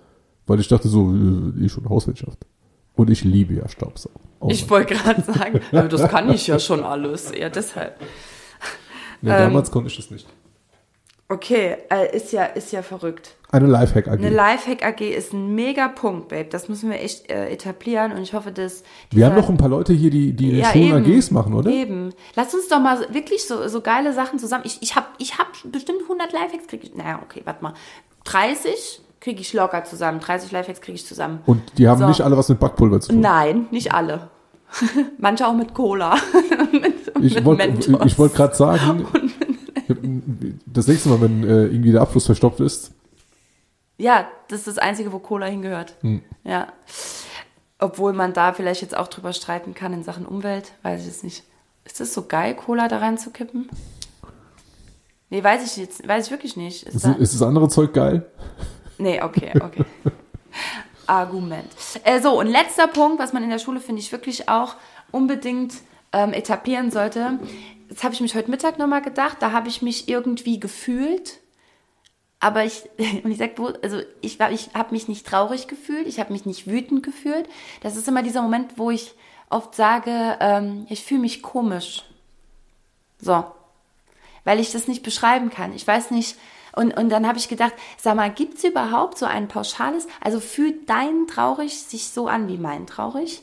weil 0.47 0.59
ich 0.59 0.67
dachte 0.67 0.87
so, 0.87 1.13
äh, 1.13 1.65
ich 1.65 1.71
schon 1.71 1.87
Hauswirtschaft. 1.87 2.39
Und 2.95 3.09
ich 3.09 3.23
liebe 3.23 3.53
ja 3.53 3.67
Staubsaugen. 3.69 4.19
Oh 4.41 4.49
ich 4.49 4.69
wollte 4.69 4.95
gerade 4.95 5.21
sagen, 5.21 5.61
das 5.71 6.09
kann 6.09 6.29
ich 6.29 6.47
ja 6.47 6.59
schon 6.59 6.83
alles. 6.83 7.31
Ja, 7.37 7.49
deshalb. 7.49 7.95
Nee, 9.21 9.29
damals 9.29 9.69
ähm, 9.69 9.73
konnte 9.73 9.89
ich 9.89 9.97
das 9.97 10.11
nicht. 10.11 10.27
Okay, 11.31 11.77
äh, 11.91 12.15
ist 12.15 12.33
ja, 12.33 12.45
ist 12.45 12.71
ja 12.71 12.81
verrückt. 12.81 13.35
Eine 13.51 13.67
Lifehack 13.67 14.07
AG. 14.07 14.13
Eine 14.13 14.31
Lifehack 14.31 14.83
AG 14.83 15.01
ist 15.01 15.31
ein 15.31 15.53
mega 15.53 15.87
Punkt, 15.87 16.29
Babe. 16.29 16.45
Das 16.49 16.69
müssen 16.69 16.89
wir 16.89 16.99
echt 16.99 17.29
äh, 17.29 17.49
etablieren 17.49 18.13
und 18.13 18.23
ich 18.23 18.33
hoffe, 18.33 18.51
dass. 18.51 18.83
Wir 19.11 19.27
haben 19.27 19.35
noch 19.35 19.47
ein 19.47 19.57
paar 19.57 19.69
Leute 19.69 19.93
hier, 19.93 20.09
die, 20.09 20.33
die 20.33 20.57
ja, 20.57 20.71
schon 20.71 20.91
AGs 20.91 21.29
machen, 21.29 21.53
oder? 21.53 21.69
Eben. 21.69 22.13
Lass 22.35 22.55
uns 22.55 22.67
doch 22.67 22.79
mal 22.79 22.99
wirklich 23.13 23.45
so, 23.45 23.67
so 23.67 23.81
geile 23.81 24.11
Sachen 24.13 24.39
zusammen. 24.39 24.63
Ich, 24.65 24.81
ich 24.81 24.95
habe 24.95 25.05
ich 25.19 25.37
hab 25.37 25.47
bestimmt 25.71 26.01
100 26.01 26.33
Lifehacks, 26.33 26.65
kriege 26.67 26.87
ich. 26.87 26.95
Naja, 26.95 27.19
okay, 27.23 27.43
warte 27.45 27.63
mal. 27.63 27.73
30 28.23 29.01
kriege 29.19 29.41
ich 29.41 29.53
locker 29.53 29.83
zusammen. 29.83 30.19
30 30.21 30.51
Lifehacks 30.51 30.81
kriege 30.81 30.95
ich 30.95 31.05
zusammen. 31.05 31.41
Und 31.45 31.61
die 31.77 31.87
haben 31.87 31.99
so. 31.99 32.07
nicht 32.07 32.21
alle 32.21 32.37
was 32.37 32.49
mit 32.49 32.59
Backpulver 32.59 33.01
zu 33.01 33.09
tun? 33.09 33.21
Nein, 33.21 33.67
nicht 33.69 33.93
alle. 33.93 34.29
Manche 35.19 35.47
auch 35.47 35.53
mit 35.53 35.75
Cola. 35.75 36.15
mit, 36.71 37.11
ich 37.21 37.45
wollte 37.45 38.17
wollt 38.17 38.33
gerade 38.33 38.55
sagen, 38.55 39.05
das 40.65 40.87
nächste 40.87 41.09
Mal, 41.09 41.21
wenn 41.21 41.43
äh, 41.43 41.65
irgendwie 41.65 41.91
der 41.91 42.01
Abfluss 42.01 42.25
verstopft 42.25 42.59
ist. 42.59 42.91
Ja, 43.97 44.27
das 44.47 44.59
ist 44.59 44.67
das 44.67 44.77
Einzige, 44.77 45.11
wo 45.11 45.19
Cola 45.19 45.47
hingehört. 45.47 45.95
Hm. 46.01 46.21
Ja. 46.43 46.67
Obwohl 47.79 48.13
man 48.13 48.33
da 48.33 48.53
vielleicht 48.53 48.81
jetzt 48.81 48.95
auch 48.95 49.07
drüber 49.07 49.33
streiten 49.33 49.73
kann 49.73 49.93
in 49.93 50.03
Sachen 50.03 50.25
Umwelt, 50.25 50.73
weiß 50.83 51.01
ich 51.01 51.07
jetzt 51.07 51.23
nicht. 51.23 51.43
Ist 51.85 51.99
das 51.99 52.13
so 52.13 52.23
geil, 52.23 52.55
Cola 52.55 52.87
da 52.87 52.99
reinzukippen? 52.99 53.69
Nee, 55.29 55.43
weiß 55.43 55.65
ich 55.65 55.77
jetzt, 55.77 56.07
weiß 56.07 56.25
ich 56.25 56.31
wirklich 56.31 56.57
nicht. 56.57 56.83
Ist, 56.83 56.95
ist, 56.95 57.05
da, 57.05 57.11
ist 57.13 57.33
das 57.33 57.41
andere 57.41 57.69
Zeug 57.69 57.93
geil? 57.93 58.25
Nee, 58.97 59.21
okay, 59.21 59.51
okay. 59.61 59.85
Argument. 61.07 61.69
Äh, 62.03 62.21
so, 62.21 62.39
und 62.39 62.47
letzter 62.47 62.87
Punkt, 62.87 63.19
was 63.19 63.33
man 63.33 63.43
in 63.43 63.49
der 63.49 63.59
Schule, 63.59 63.79
finde 63.79 64.01
ich, 64.01 64.11
wirklich 64.11 64.49
auch 64.49 64.75
unbedingt 65.11 65.73
ähm, 66.11 66.33
etablieren 66.33 66.91
sollte, 66.91 67.39
das 67.89 68.03
habe 68.03 68.13
ich 68.13 68.21
mich 68.21 68.35
heute 68.35 68.51
Mittag 68.51 68.77
nochmal 68.77 69.01
gedacht, 69.01 69.37
da 69.39 69.51
habe 69.51 69.67
ich 69.67 69.81
mich 69.81 70.07
irgendwie 70.07 70.59
gefühlt. 70.59 71.39
Aber 72.39 72.63
ich, 72.63 72.83
und 73.23 73.31
ich 73.31 73.37
sag, 73.37 73.59
also 73.81 74.01
ich 74.21 74.39
ich 74.39 74.69
habe 74.73 74.91
mich 74.93 75.07
nicht 75.07 75.25
traurig 75.25 75.67
gefühlt, 75.67 76.07
ich 76.07 76.19
habe 76.19 76.31
mich 76.31 76.45
nicht 76.45 76.67
wütend 76.67 77.03
gefühlt. 77.03 77.49
Das 77.81 77.95
ist 77.95 78.07
immer 78.07 78.23
dieser 78.23 78.41
Moment, 78.41 78.77
wo 78.77 78.91
ich 78.91 79.13
oft 79.49 79.75
sage, 79.75 80.37
ähm, 80.39 80.85
ich 80.89 81.03
fühle 81.03 81.21
mich 81.21 81.41
komisch. 81.41 82.03
So. 83.19 83.43
Weil 84.43 84.59
ich 84.59 84.71
das 84.71 84.87
nicht 84.87 85.03
beschreiben 85.03 85.49
kann. 85.49 85.73
Ich 85.73 85.85
weiß 85.85 86.11
nicht. 86.11 86.37
Und, 86.75 86.95
und 86.95 87.09
dann 87.09 87.27
habe 87.27 87.39
ich 87.39 87.49
gedacht, 87.49 87.73
sag 87.97 88.15
mal, 88.15 88.31
gibt 88.31 88.59
es 88.59 88.63
überhaupt 88.63 89.17
so 89.17 89.25
ein 89.25 89.47
pauschales, 89.47 90.07
also 90.21 90.39
fühlt 90.39 90.87
dein 90.87 91.25
traurig 91.27 91.81
sich 91.81 92.09
so 92.09 92.27
an 92.27 92.47
wie 92.47 92.57
mein 92.57 92.85
traurig? 92.85 93.41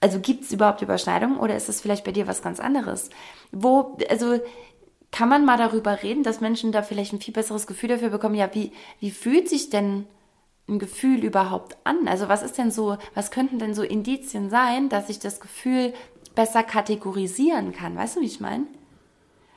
Also 0.00 0.20
gibt 0.20 0.44
es 0.44 0.52
überhaupt 0.52 0.82
Überschneidungen 0.82 1.38
oder 1.38 1.56
ist 1.56 1.68
es 1.68 1.80
vielleicht 1.80 2.04
bei 2.04 2.12
dir 2.12 2.26
was 2.26 2.42
ganz 2.42 2.60
anderes? 2.60 3.10
Wo, 3.50 3.96
also 4.10 4.38
kann 5.10 5.28
man 5.28 5.44
mal 5.44 5.56
darüber 5.56 6.02
reden, 6.02 6.22
dass 6.22 6.40
Menschen 6.40 6.72
da 6.72 6.82
vielleicht 6.82 7.12
ein 7.12 7.20
viel 7.20 7.32
besseres 7.32 7.66
Gefühl 7.66 7.88
dafür 7.88 8.10
bekommen, 8.10 8.34
ja, 8.34 8.54
wie, 8.54 8.72
wie 9.00 9.10
fühlt 9.10 9.48
sich 9.48 9.70
denn 9.70 10.06
ein 10.68 10.78
Gefühl 10.78 11.24
überhaupt 11.24 11.76
an? 11.84 12.08
Also 12.08 12.28
was 12.28 12.42
ist 12.42 12.58
denn 12.58 12.70
so, 12.70 12.98
was 13.14 13.30
könnten 13.30 13.58
denn 13.58 13.74
so 13.74 13.82
Indizien 13.82 14.50
sein, 14.50 14.88
dass 14.88 15.08
ich 15.08 15.18
das 15.18 15.40
Gefühl 15.40 15.94
besser 16.34 16.62
kategorisieren 16.62 17.72
kann? 17.72 17.96
Weißt 17.96 18.16
du, 18.16 18.20
wie 18.20 18.26
ich 18.26 18.40
meine? 18.40 18.66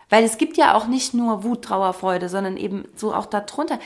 Weil 0.09 0.23
es 0.23 0.37
gibt 0.37 0.57
ja 0.57 0.75
auch 0.75 0.87
nicht 0.87 1.13
nur 1.13 1.43
Wut, 1.43 1.63
Trauer, 1.63 1.93
Freude, 1.93 2.29
sondern 2.29 2.57
eben 2.57 2.85
so 2.95 3.13
auch 3.13 3.27
darunter. 3.27 3.79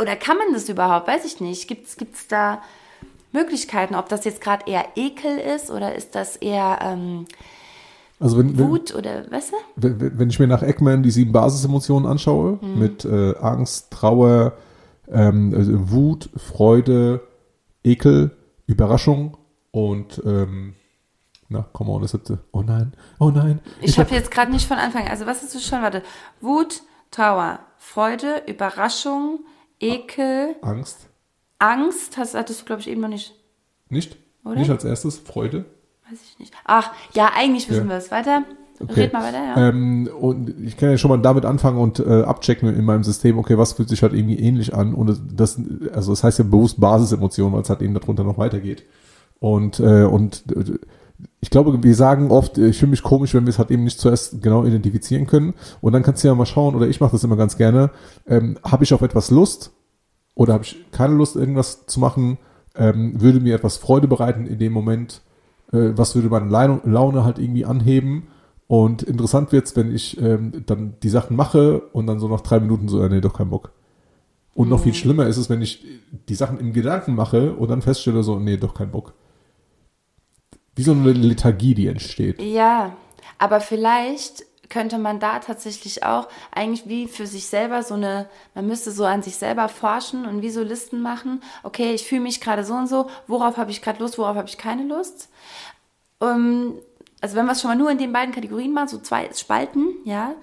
Oder 0.00 0.16
kann 0.16 0.38
man 0.38 0.52
das 0.52 0.68
überhaupt? 0.68 1.06
Weiß 1.06 1.24
ich 1.24 1.40
nicht. 1.40 1.68
Gibt 1.68 1.86
es 1.86 2.28
da 2.28 2.62
Möglichkeiten, 3.36 3.94
ob 3.94 4.08
das 4.08 4.24
jetzt 4.24 4.40
gerade 4.40 4.70
eher 4.70 4.84
Ekel 4.96 5.38
ist 5.38 5.70
oder 5.70 5.94
ist 5.94 6.14
das 6.14 6.36
eher 6.36 6.78
ähm, 6.82 7.26
also 8.18 8.38
wenn, 8.38 8.58
Wut 8.58 8.94
oder 8.94 9.30
weißt 9.30 9.52
du? 9.52 9.56
Wenn, 9.76 10.18
wenn 10.18 10.30
ich 10.30 10.38
mir 10.38 10.46
nach 10.46 10.62
Eggman 10.62 11.02
die 11.02 11.10
sieben 11.10 11.32
Basisemotionen 11.32 12.10
anschaue, 12.10 12.58
mhm. 12.62 12.78
mit 12.78 13.04
äh, 13.04 13.36
Angst, 13.38 13.90
Trauer, 13.90 14.54
ähm, 15.10 15.52
also 15.54 15.90
Wut, 15.90 16.30
Freude, 16.34 17.20
Ekel, 17.84 18.30
Überraschung 18.66 19.36
und 19.70 20.22
ähm, 20.24 20.74
na, 21.48 21.68
komm 21.72 21.88
mal, 21.88 22.00
das 22.00 22.12
siebte. 22.12 22.38
Oh 22.52 22.62
nein, 22.62 22.92
oh 23.20 23.30
nein. 23.30 23.60
Ich, 23.80 23.90
ich 23.90 23.98
habe 23.98 24.08
hab 24.08 24.16
jetzt 24.16 24.30
gerade 24.30 24.50
nicht 24.50 24.66
von 24.66 24.78
Anfang. 24.78 25.06
Also 25.06 25.26
was 25.26 25.42
ist 25.42 25.54
du 25.54 25.60
schon? 25.60 25.82
Warte. 25.82 26.02
Wut, 26.40 26.82
Trauer, 27.10 27.60
Freude, 27.76 28.42
Überraschung, 28.46 29.40
Ekel. 29.78 30.56
Angst. 30.62 31.08
Angst 31.58 32.16
hast, 32.16 32.34
hattest 32.34 32.62
du, 32.62 32.64
glaube 32.64 32.80
ich, 32.80 32.88
eben 32.88 33.00
noch 33.00 33.08
nicht. 33.08 33.34
Nicht? 33.88 34.16
Oder? 34.44 34.56
Nicht 34.56 34.70
als 34.70 34.84
erstes. 34.84 35.18
Freude. 35.18 35.64
Weiß 36.08 36.20
ich 36.22 36.38
nicht. 36.38 36.54
Ach, 36.64 36.92
ja, 37.14 37.30
eigentlich 37.34 37.68
wissen 37.68 37.84
ja. 37.84 37.90
wir 37.90 37.96
es. 37.96 38.10
Weiter. 38.10 38.44
Okay. 38.78 39.02
Red 39.02 39.12
mal 39.12 39.22
weiter, 39.22 39.42
ja. 39.42 39.68
Ähm, 39.68 40.08
und 40.20 40.50
ich 40.60 40.76
kann 40.76 40.90
ja 40.90 40.98
schon 40.98 41.08
mal 41.08 41.16
damit 41.16 41.44
anfangen 41.44 41.78
und 41.78 41.98
äh, 41.98 42.22
abchecken 42.22 42.74
in 42.74 42.84
meinem 42.84 43.04
System, 43.04 43.38
okay, 43.38 43.56
was 43.56 43.72
fühlt 43.72 43.88
sich 43.88 44.02
halt 44.02 44.12
irgendwie 44.12 44.38
ähnlich 44.38 44.74
an. 44.74 44.94
Und 44.94 45.18
das, 45.34 45.58
also 45.92 46.12
das 46.12 46.22
heißt 46.22 46.38
ja 46.38 46.44
bewusst 46.44 46.78
Basisemotionen, 46.80 47.54
weil 47.54 47.62
es 47.62 47.70
halt 47.70 47.80
eben 47.80 47.94
darunter 47.94 48.24
noch 48.24 48.38
weitergeht. 48.38 48.84
Und, 49.38 49.80
äh, 49.80 50.04
und 50.04 50.44
äh, 50.54 50.78
ich 51.40 51.48
glaube, 51.48 51.82
wir 51.82 51.94
sagen 51.94 52.30
oft, 52.30 52.58
ich 52.58 52.78
fühle 52.78 52.90
mich 52.90 53.02
komisch, 53.02 53.32
wenn 53.34 53.46
wir 53.46 53.50
es 53.50 53.58
halt 53.58 53.70
eben 53.70 53.84
nicht 53.84 53.98
zuerst 53.98 54.42
genau 54.42 54.64
identifizieren 54.64 55.26
können. 55.26 55.54
Und 55.80 55.94
dann 55.94 56.02
kannst 56.02 56.22
du 56.22 56.28
ja 56.28 56.34
mal 56.34 56.46
schauen, 56.46 56.74
oder 56.74 56.86
ich 56.86 57.00
mache 57.00 57.12
das 57.12 57.24
immer 57.24 57.36
ganz 57.36 57.56
gerne, 57.56 57.90
ähm, 58.26 58.58
habe 58.62 58.84
ich 58.84 58.92
auf 58.92 59.00
etwas 59.02 59.30
Lust? 59.30 59.72
Oder 60.36 60.52
habe 60.52 60.62
ich 60.64 60.76
keine 60.92 61.14
Lust, 61.14 61.34
irgendwas 61.34 61.86
zu 61.86 61.98
machen, 61.98 62.38
ähm, 62.76 63.20
würde 63.20 63.40
mir 63.40 63.56
etwas 63.56 63.78
Freude 63.78 64.06
bereiten 64.06 64.46
in 64.46 64.58
dem 64.58 64.72
Moment, 64.72 65.22
äh, 65.72 65.90
was 65.96 66.14
würde 66.14 66.28
meine 66.28 66.80
Laune 66.84 67.24
halt 67.24 67.38
irgendwie 67.40 67.64
anheben. 67.64 68.28
Und 68.68 69.02
interessant 69.02 69.50
wird's, 69.50 69.74
wenn 69.76 69.94
ich 69.94 70.20
ähm, 70.20 70.64
dann 70.66 70.94
die 71.02 71.08
Sachen 71.08 71.36
mache 71.36 71.80
und 71.92 72.06
dann 72.06 72.20
so 72.20 72.28
nach 72.28 72.42
drei 72.42 72.60
Minuten 72.60 72.88
so, 72.88 73.06
nee, 73.08 73.20
doch 73.20 73.34
kein 73.34 73.50
Bock. 73.50 73.72
Und 74.54 74.66
mhm. 74.66 74.70
noch 74.70 74.80
viel 74.80 74.92
mhm. 74.92 74.96
schlimmer 74.96 75.26
ist 75.26 75.38
es, 75.38 75.48
wenn 75.48 75.62
ich 75.62 75.84
die 76.28 76.34
Sachen 76.34 76.60
im 76.60 76.72
Gedanken 76.72 77.14
mache 77.14 77.54
und 77.54 77.70
dann 77.70 77.82
feststelle 77.82 78.22
so, 78.22 78.38
nee, 78.38 78.56
doch 78.58 78.74
kein 78.74 78.90
Bock. 78.90 79.14
Wie 80.74 80.82
so 80.82 80.92
eine 80.92 81.12
Lethargie, 81.12 81.74
die 81.74 81.86
entsteht. 81.86 82.42
Ja, 82.42 82.94
aber 83.38 83.60
vielleicht 83.60 84.44
könnte 84.68 84.98
man 84.98 85.20
da 85.20 85.38
tatsächlich 85.38 86.04
auch 86.04 86.28
eigentlich 86.52 86.88
wie 86.88 87.08
für 87.08 87.26
sich 87.26 87.46
selber 87.46 87.82
so 87.82 87.94
eine, 87.94 88.28
man 88.54 88.66
müsste 88.66 88.90
so 88.90 89.04
an 89.04 89.22
sich 89.22 89.36
selber 89.36 89.68
forschen 89.68 90.26
und 90.26 90.42
wie 90.42 90.50
so 90.50 90.62
Listen 90.62 91.02
machen. 91.02 91.42
Okay, 91.62 91.92
ich 91.92 92.06
fühle 92.06 92.22
mich 92.22 92.40
gerade 92.40 92.64
so 92.64 92.74
und 92.74 92.86
so, 92.86 93.08
worauf 93.26 93.56
habe 93.56 93.70
ich 93.70 93.82
gerade 93.82 94.00
Lust, 94.00 94.18
worauf 94.18 94.36
habe 94.36 94.48
ich 94.48 94.58
keine 94.58 94.84
Lust. 94.84 95.28
Um, 96.18 96.28
ähm, 96.28 96.74
also 97.20 97.36
wenn 97.36 97.46
wir 97.46 97.52
es 97.52 97.62
schon 97.62 97.70
mal 97.70 97.76
nur 97.76 97.90
in 97.90 97.98
den 97.98 98.12
beiden 98.12 98.34
Kategorien 98.34 98.72
machen, 98.72 98.88
so 98.88 98.98
zwei 98.98 99.32
Spalten, 99.32 99.88
ja, 100.04 100.34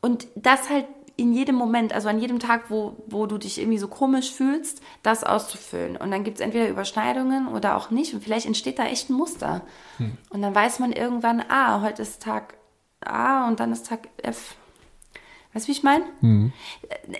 und 0.00 0.26
das 0.34 0.68
halt 0.68 0.86
in 1.18 1.32
jedem 1.32 1.56
Moment, 1.56 1.92
also 1.92 2.08
an 2.08 2.20
jedem 2.20 2.38
Tag, 2.38 2.70
wo, 2.70 2.96
wo 3.08 3.26
du 3.26 3.38
dich 3.38 3.58
irgendwie 3.58 3.78
so 3.78 3.88
komisch 3.88 4.30
fühlst, 4.30 4.80
das 5.02 5.24
auszufüllen. 5.24 5.96
Und 5.96 6.12
dann 6.12 6.22
gibt 6.22 6.38
es 6.38 6.44
entweder 6.44 6.68
Überschneidungen 6.68 7.48
oder 7.48 7.76
auch 7.76 7.90
nicht. 7.90 8.14
Und 8.14 8.22
vielleicht 8.22 8.46
entsteht 8.46 8.78
da 8.78 8.84
echt 8.84 9.10
ein 9.10 9.14
Muster. 9.14 9.62
Hm. 9.96 10.16
Und 10.30 10.42
dann 10.42 10.54
weiß 10.54 10.78
man 10.78 10.92
irgendwann, 10.92 11.42
ah, 11.48 11.82
heute 11.82 12.02
ist 12.02 12.22
Tag 12.22 12.54
A 13.00 13.48
und 13.48 13.60
dann 13.60 13.72
ist 13.72 13.86
Tag 13.86 14.08
F. 14.22 14.56
Weißt 15.52 15.66
du, 15.66 15.68
wie 15.68 15.72
ich 15.72 15.82
meine? 15.82 16.04
Mhm. 16.20 16.52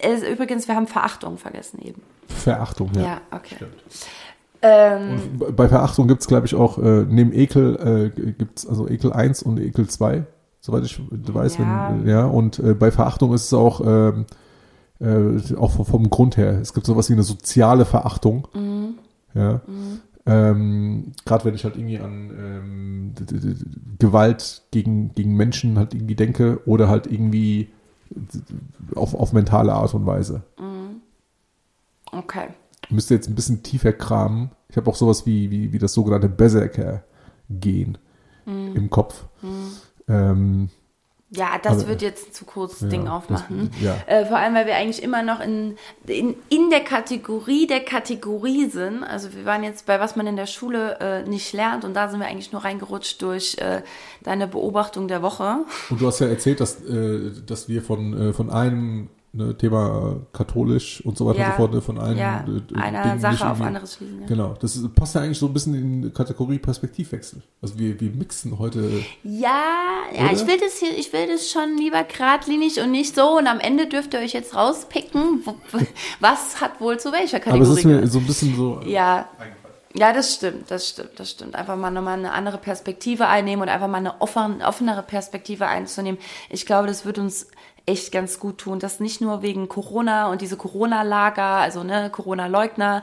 Äh, 0.01 0.33
übrigens, 0.33 0.69
wir 0.69 0.77
haben 0.77 0.87
Verachtung 0.87 1.39
vergessen 1.39 1.81
eben. 1.83 2.03
Verachtung, 2.27 2.91
ja. 2.95 3.03
Ja, 3.03 3.21
okay. 3.31 3.57
Ähm, 4.61 5.21
bei 5.57 5.69
Verachtung 5.69 6.09
gibt 6.09 6.21
es, 6.21 6.27
glaube 6.27 6.47
ich, 6.47 6.55
auch 6.55 6.79
äh, 6.79 7.05
neben 7.09 7.33
Ekel 7.33 8.13
äh, 8.17 8.33
gibt 8.33 8.59
es 8.59 8.67
also 8.67 8.89
Ekel 8.89 9.13
1 9.13 9.43
und 9.43 9.61
Ekel 9.61 9.89
2, 9.89 10.25
soweit 10.61 10.85
ich 10.85 11.01
weiß. 11.11 11.59
Ja, 11.59 11.95
wenn, 11.95 12.09
ja 12.09 12.27
und 12.27 12.59
äh, 12.59 12.75
bei 12.75 12.91
Verachtung 12.91 13.33
ist 13.35 13.47
es 13.47 13.55
auch, 13.55 13.81
ähm, 13.81 14.27
äh, 15.01 15.57
auch 15.57 15.71
vom, 15.71 15.87
vom, 15.87 16.11
Grund 16.11 16.37
her. 16.37 16.59
Es 16.61 16.75
gibt 16.75 16.87
sowas 16.87 17.09
wie 17.09 17.13
eine 17.13 17.23
soziale 17.23 17.85
Verachtung. 17.85 18.49
Mhm. 18.53 18.95
Ja. 19.35 19.61
Mhm. 19.67 20.01
Ähm, 20.29 21.13
Gerade 21.25 21.47
wenn 21.47 21.55
ich 21.55 21.65
halt 21.65 21.77
irgendwie 21.77 21.99
an 21.99 22.31
ähm, 22.39 23.15
Gewalt 23.99 24.63
gegen, 24.71 25.15
gegen 25.15 25.35
Menschen 25.35 25.79
halt 25.79 25.95
irgendwie 25.95 26.17
denke 26.17 26.61
oder 26.67 26.89
halt 26.89 27.07
irgendwie 27.07 27.69
auf, 28.95 29.15
auf 29.15 29.33
mentale 29.33 29.73
Art 29.73 29.95
und 29.95 30.07
Weise. 30.07 30.43
Mhm. 30.59 31.01
Okay. 32.13 32.49
Ich 32.85 32.91
müsste 32.91 33.15
jetzt 33.15 33.29
ein 33.29 33.35
bisschen 33.35 33.63
tiefer 33.63 33.93
kramen. 33.93 34.51
Ich 34.69 34.77
habe 34.77 34.91
auch 34.91 34.97
sowas 34.97 35.27
wie, 35.27 35.51
wie, 35.51 35.73
wie 35.73 35.79
das 35.79 35.95
sogenannte 35.95 36.29
Berserker-Gen 36.29 37.99
mhm. 38.47 38.77
im 38.77 38.91
Kopf. 38.91 39.25
Mhm. 39.43 39.71
Ähm, 40.09 40.69
Ja, 41.31 41.59
das 41.63 41.81
Aber, 41.81 41.89
wird 41.89 42.03
jetzt 42.03 42.35
zu 42.35 42.47
kurz 42.47 42.81
ja, 42.81 42.89
Ding 42.89 43.07
aufmachen. 43.07 43.71
Das, 43.75 43.83
ja. 43.83 43.97
äh, 44.07 44.25
vor 44.25 44.39
allem, 44.39 44.55
weil 44.55 44.67
wir 44.67 44.77
eigentlich 44.77 45.03
immer 45.03 45.23
noch 45.23 45.41
in, 45.41 45.77
in, 46.07 46.35
in 46.49 46.71
der 46.71 46.81
Kategorie 46.81 47.67
der 47.67 47.81
Kategorie 47.81 48.71
sind. 48.71 49.05
Also 49.05 49.35
wir 49.35 49.45
waren 49.45 49.63
jetzt 49.63 49.85
bei 49.85 50.01
was 50.01 50.17
man 50.17 50.27
in 50.27 50.37
der 50.37 50.47
Schule 50.47 50.99
äh, 51.01 51.29
nicht 51.29 51.53
lernt 51.53 51.85
und 51.85 51.93
da 51.93 52.09
sind 52.09 52.21
wir 52.21 52.27
eigentlich 52.27 52.53
nur 52.53 52.65
reingerutscht 52.65 53.21
durch 53.21 53.59
äh, 53.59 53.83
deine 54.23 54.47
Beobachtung 54.49 55.07
der 55.07 55.21
Woche. 55.21 55.65
Und 55.91 56.01
du 56.01 56.07
hast 56.07 56.21
ja 56.21 56.29
erzählt, 56.29 56.61
dass, 56.61 56.83
äh, 56.85 57.31
dass 57.47 57.69
wir 57.69 57.83
von, 57.83 58.31
äh, 58.31 58.33
von 58.33 58.49
einem 58.49 59.11
ne, 59.33 59.57
Thema 59.57 60.17
katholisch 60.33 61.05
und 61.05 61.17
so 61.19 61.27
weiter 61.27 61.41
ja, 61.41 61.47
und 61.47 61.53
so 61.53 61.57
fort, 61.57 61.75
ne, 61.75 61.81
von 61.81 61.99
einem 61.99 62.19
ja, 62.19 62.45
äh, 62.47 62.79
einer 62.79 63.03
Ding 63.03 63.21
Sache 63.21 63.51
auf 63.51 63.61
anderes 63.61 63.95
schließen. 63.95 64.23
Ja. 64.23 64.27
Genau, 64.27 64.55
das 64.61 64.81
passt 64.95 65.15
ja 65.15 65.23
eigentlich 65.23 65.39
so 65.39 65.47
ein 65.47 65.53
bisschen 65.53 65.75
in 65.75 66.03
die 66.03 66.11
Kategorie 66.11 66.59
Perspektivwechsel. 66.59 67.43
Also 67.63 67.79
wir, 67.79 68.01
wir 68.01 68.11
mixen 68.11 68.59
heute. 68.59 69.05
Ja, 69.23 69.63
ja, 70.15 70.33
ich 70.33 70.47
will 70.47 70.59
das 70.59 70.79
hier, 70.79 70.97
ich 70.97 71.13
will 71.13 71.27
das 71.27 71.51
schon 71.51 71.77
lieber 71.77 72.03
geradlinig 72.05 72.81
und 72.81 72.91
nicht 72.91 73.15
so 73.15 73.39
und 73.39 73.47
am 73.47 73.61
Ende 73.61 73.87
dürft 73.87 74.15
ihr 74.15 74.21
euch 74.21 74.33
jetzt 74.33 74.55
rauspicken, 74.55 75.45
was 76.21 76.61
hat 76.61 76.81
wohl 76.81 76.99
zu 76.99 77.13
welcher 77.13 77.41
Kategorie. 77.41 77.63
Aber 77.63 77.73
es 77.73 77.79
ist 77.79 77.85
mir 77.85 78.07
so 78.07 78.19
ein 78.19 78.27
bisschen 78.27 78.57
so. 78.57 78.81
Ja. 78.85 79.29
Ja, 79.95 80.13
das 80.13 80.35
stimmt, 80.35 80.71
das 80.71 80.91
stimmt, 80.91 81.19
das 81.19 81.31
stimmt. 81.31 81.57
Einfach 81.57 81.75
mal 81.75 81.91
nochmal 81.91 82.19
eine 82.19 82.33
andere 82.33 82.59
Perspektive 82.59 83.27
einnehmen 83.27 83.63
und 83.63 83.69
einfach 83.69 83.89
mal 83.89 83.99
eine 83.99 84.21
offenere 84.21 85.03
Perspektive 85.03 85.67
einzunehmen. 85.67 86.21
Ich 86.51 86.67
glaube, 86.67 86.87
das 86.87 87.07
wird 87.07 87.19
uns 87.19 87.49
echt 87.89 88.13
ganz 88.13 88.39
gut 88.39 88.59
tun. 88.59 88.79
Das 88.79 89.01
nicht 89.01 89.21
nur 89.21 89.43
wegen 89.43 89.69
Corona 89.69 90.31
und 90.31 90.43
diese 90.43 90.57
Corona-Lager, 90.57 91.43
also 91.43 91.83
ne, 91.83 92.11
Corona-Leugner, 92.11 93.03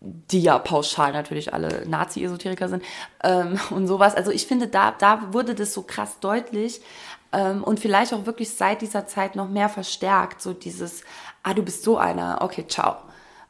die 0.00 0.42
ja 0.42 0.58
pauschal 0.58 1.12
natürlich 1.12 1.52
alle 1.52 1.88
Nazi-Esoteriker 1.88 2.68
sind 2.68 2.84
ähm, 3.24 3.58
und 3.70 3.86
sowas. 3.86 4.14
Also 4.14 4.30
ich 4.30 4.46
finde, 4.46 4.68
da, 4.68 4.92
da 4.92 5.32
wurde 5.32 5.54
das 5.54 5.72
so 5.72 5.82
krass 5.82 6.20
deutlich 6.20 6.80
ähm, 7.32 7.64
und 7.64 7.80
vielleicht 7.80 8.12
auch 8.12 8.26
wirklich 8.26 8.50
seit 8.50 8.82
dieser 8.82 9.06
Zeit 9.06 9.34
noch 9.34 9.48
mehr 9.48 9.68
verstärkt, 9.68 10.42
so 10.42 10.52
dieses, 10.52 11.02
ah, 11.42 11.54
du 11.54 11.62
bist 11.62 11.82
so 11.82 11.96
einer, 11.98 12.38
okay, 12.42 12.66
ciao. 12.68 12.96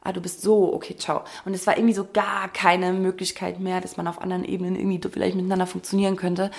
Ah, 0.01 0.13
du 0.13 0.21
bist 0.21 0.41
so, 0.41 0.73
okay, 0.73 0.95
ciao. 0.95 1.23
Und 1.43 1.53
es 1.53 1.67
war 1.67 1.77
irgendwie 1.77 1.93
so 1.93 2.07
gar 2.11 2.47
keine 2.47 2.93
Möglichkeit 2.93 3.59
mehr, 3.59 3.81
dass 3.81 3.97
man 3.97 4.07
auf 4.07 4.21
anderen 4.21 4.45
Ebenen 4.45 4.77
irgendwie 4.77 5.01
vielleicht 5.09 5.35
miteinander 5.35 5.67
funktionieren 5.67 6.15
könnte. 6.15 6.51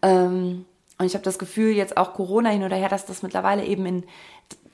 Ähm, 0.00 0.64
und 1.04 1.08
ich 1.08 1.14
habe 1.14 1.24
das 1.24 1.38
Gefühl, 1.38 1.74
jetzt 1.74 1.98
auch 1.98 2.14
Corona 2.14 2.48
hin 2.48 2.64
oder 2.64 2.76
her, 2.76 2.88
dass 2.88 3.04
das 3.04 3.22
mittlerweile 3.22 3.64
eben 3.64 3.84
in, 3.84 4.04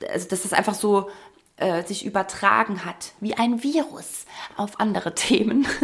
also 0.09 0.29
dass 0.29 0.43
das 0.43 0.53
einfach 0.53 0.75
so 0.75 1.09
äh, 1.57 1.83
sich 1.83 2.05
übertragen 2.05 2.85
hat, 2.85 3.11
wie 3.19 3.33
ein 3.35 3.63
Virus 3.63 4.25
auf 4.55 4.79
andere 4.79 5.13
Themen. 5.13 5.67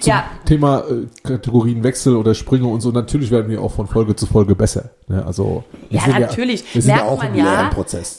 Zum 0.00 0.10
ja. 0.10 0.30
Thema 0.44 0.84
äh, 0.88 1.06
Kategorienwechsel 1.24 2.14
oder 2.14 2.32
Sprünge 2.36 2.68
und 2.68 2.80
so, 2.80 2.92
natürlich 2.92 3.32
werden 3.32 3.50
wir 3.50 3.60
auch 3.60 3.72
von 3.72 3.88
Folge 3.88 4.14
zu 4.14 4.26
Folge 4.26 4.54
besser. 4.54 4.90
Ne? 5.08 5.26
Also, 5.26 5.64
ja, 5.90 6.06
natürlich. 6.06 6.60
Ja, 6.60 6.74
wir 6.74 6.82
sind 6.82 6.94
merkt 6.94 7.06
ja 7.06 7.10
auch 7.10 7.22
man 7.22 7.34
ja, 7.34 7.70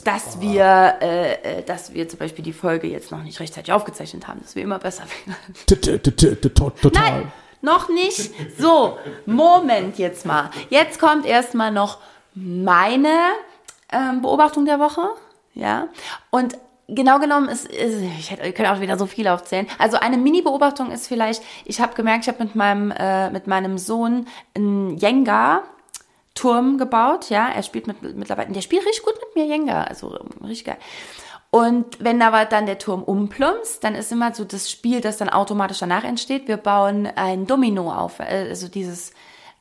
dass 0.04 0.40
wir, 0.42 0.94
äh, 1.00 1.60
äh, 1.60 1.62
dass 1.64 1.94
wir 1.94 2.06
zum 2.10 2.18
Beispiel 2.18 2.44
die 2.44 2.52
Folge 2.52 2.88
jetzt 2.88 3.10
noch 3.10 3.22
nicht 3.22 3.40
rechtzeitig 3.40 3.72
aufgezeichnet 3.72 4.28
haben, 4.28 4.40
dass 4.42 4.54
wir 4.54 4.62
immer 4.62 4.78
besser 4.78 5.04
werden. 5.04 5.38
Total. 6.82 7.10
Nein, 7.10 7.32
noch 7.62 7.88
nicht? 7.88 8.30
So, 8.58 8.98
Moment 9.26 9.98
jetzt 9.98 10.26
mal. 10.26 10.50
Jetzt 10.70 10.98
kommt 10.98 11.26
erstmal 11.26 11.70
noch 11.70 11.98
meine 12.34 13.32
ähm, 13.92 14.22
Beobachtung 14.22 14.64
der 14.64 14.78
Woche. 14.78 15.02
Ja. 15.54 15.88
Und 16.30 16.56
genau 16.88 17.18
genommen 17.18 17.48
ist, 17.48 17.66
ist 17.66 18.00
ich 18.18 18.30
hätte, 18.30 18.46
ich 18.46 18.54
könnte 18.54 18.72
auch 18.72 18.80
wieder 18.80 18.98
so 18.98 19.06
viel 19.06 19.28
aufzählen. 19.28 19.66
Also 19.78 19.98
eine 19.98 20.16
Mini-Beobachtung 20.16 20.90
ist 20.90 21.06
vielleicht, 21.06 21.42
ich 21.64 21.80
habe 21.80 21.94
gemerkt, 21.94 22.24
ich 22.24 22.28
habe 22.28 22.42
mit 22.44 22.54
meinem 22.54 22.90
äh, 22.90 23.30
mit 23.30 23.46
meinem 23.46 23.78
Sohn 23.78 24.26
einen 24.54 24.96
Jenga 24.96 25.62
Turm 26.34 26.78
gebaut, 26.78 27.28
ja, 27.28 27.48
er 27.48 27.62
spielt 27.62 27.86
mit, 27.86 28.02
mittlerweile, 28.16 28.52
der 28.52 28.62
spielt 28.62 28.86
richtig 28.86 29.04
gut 29.04 29.14
mit 29.14 29.34
mir 29.36 29.46
Jenga, 29.46 29.84
also 29.84 30.16
richtig 30.42 30.64
geil. 30.64 30.78
Und 31.50 31.98
wenn 31.98 32.22
aber 32.22 32.44
dann 32.44 32.66
der 32.66 32.78
Turm 32.78 33.02
umplumpst, 33.02 33.82
dann 33.82 33.96
ist 33.96 34.12
immer 34.12 34.32
so 34.32 34.44
das 34.44 34.70
Spiel, 34.70 35.00
das 35.00 35.16
dann 35.16 35.28
automatisch 35.28 35.80
danach 35.80 36.04
entsteht. 36.04 36.46
Wir 36.46 36.56
bauen 36.56 37.08
ein 37.16 37.46
Domino 37.46 37.92
auf, 37.92 38.20
äh, 38.20 38.46
also 38.48 38.68
dieses 38.68 39.12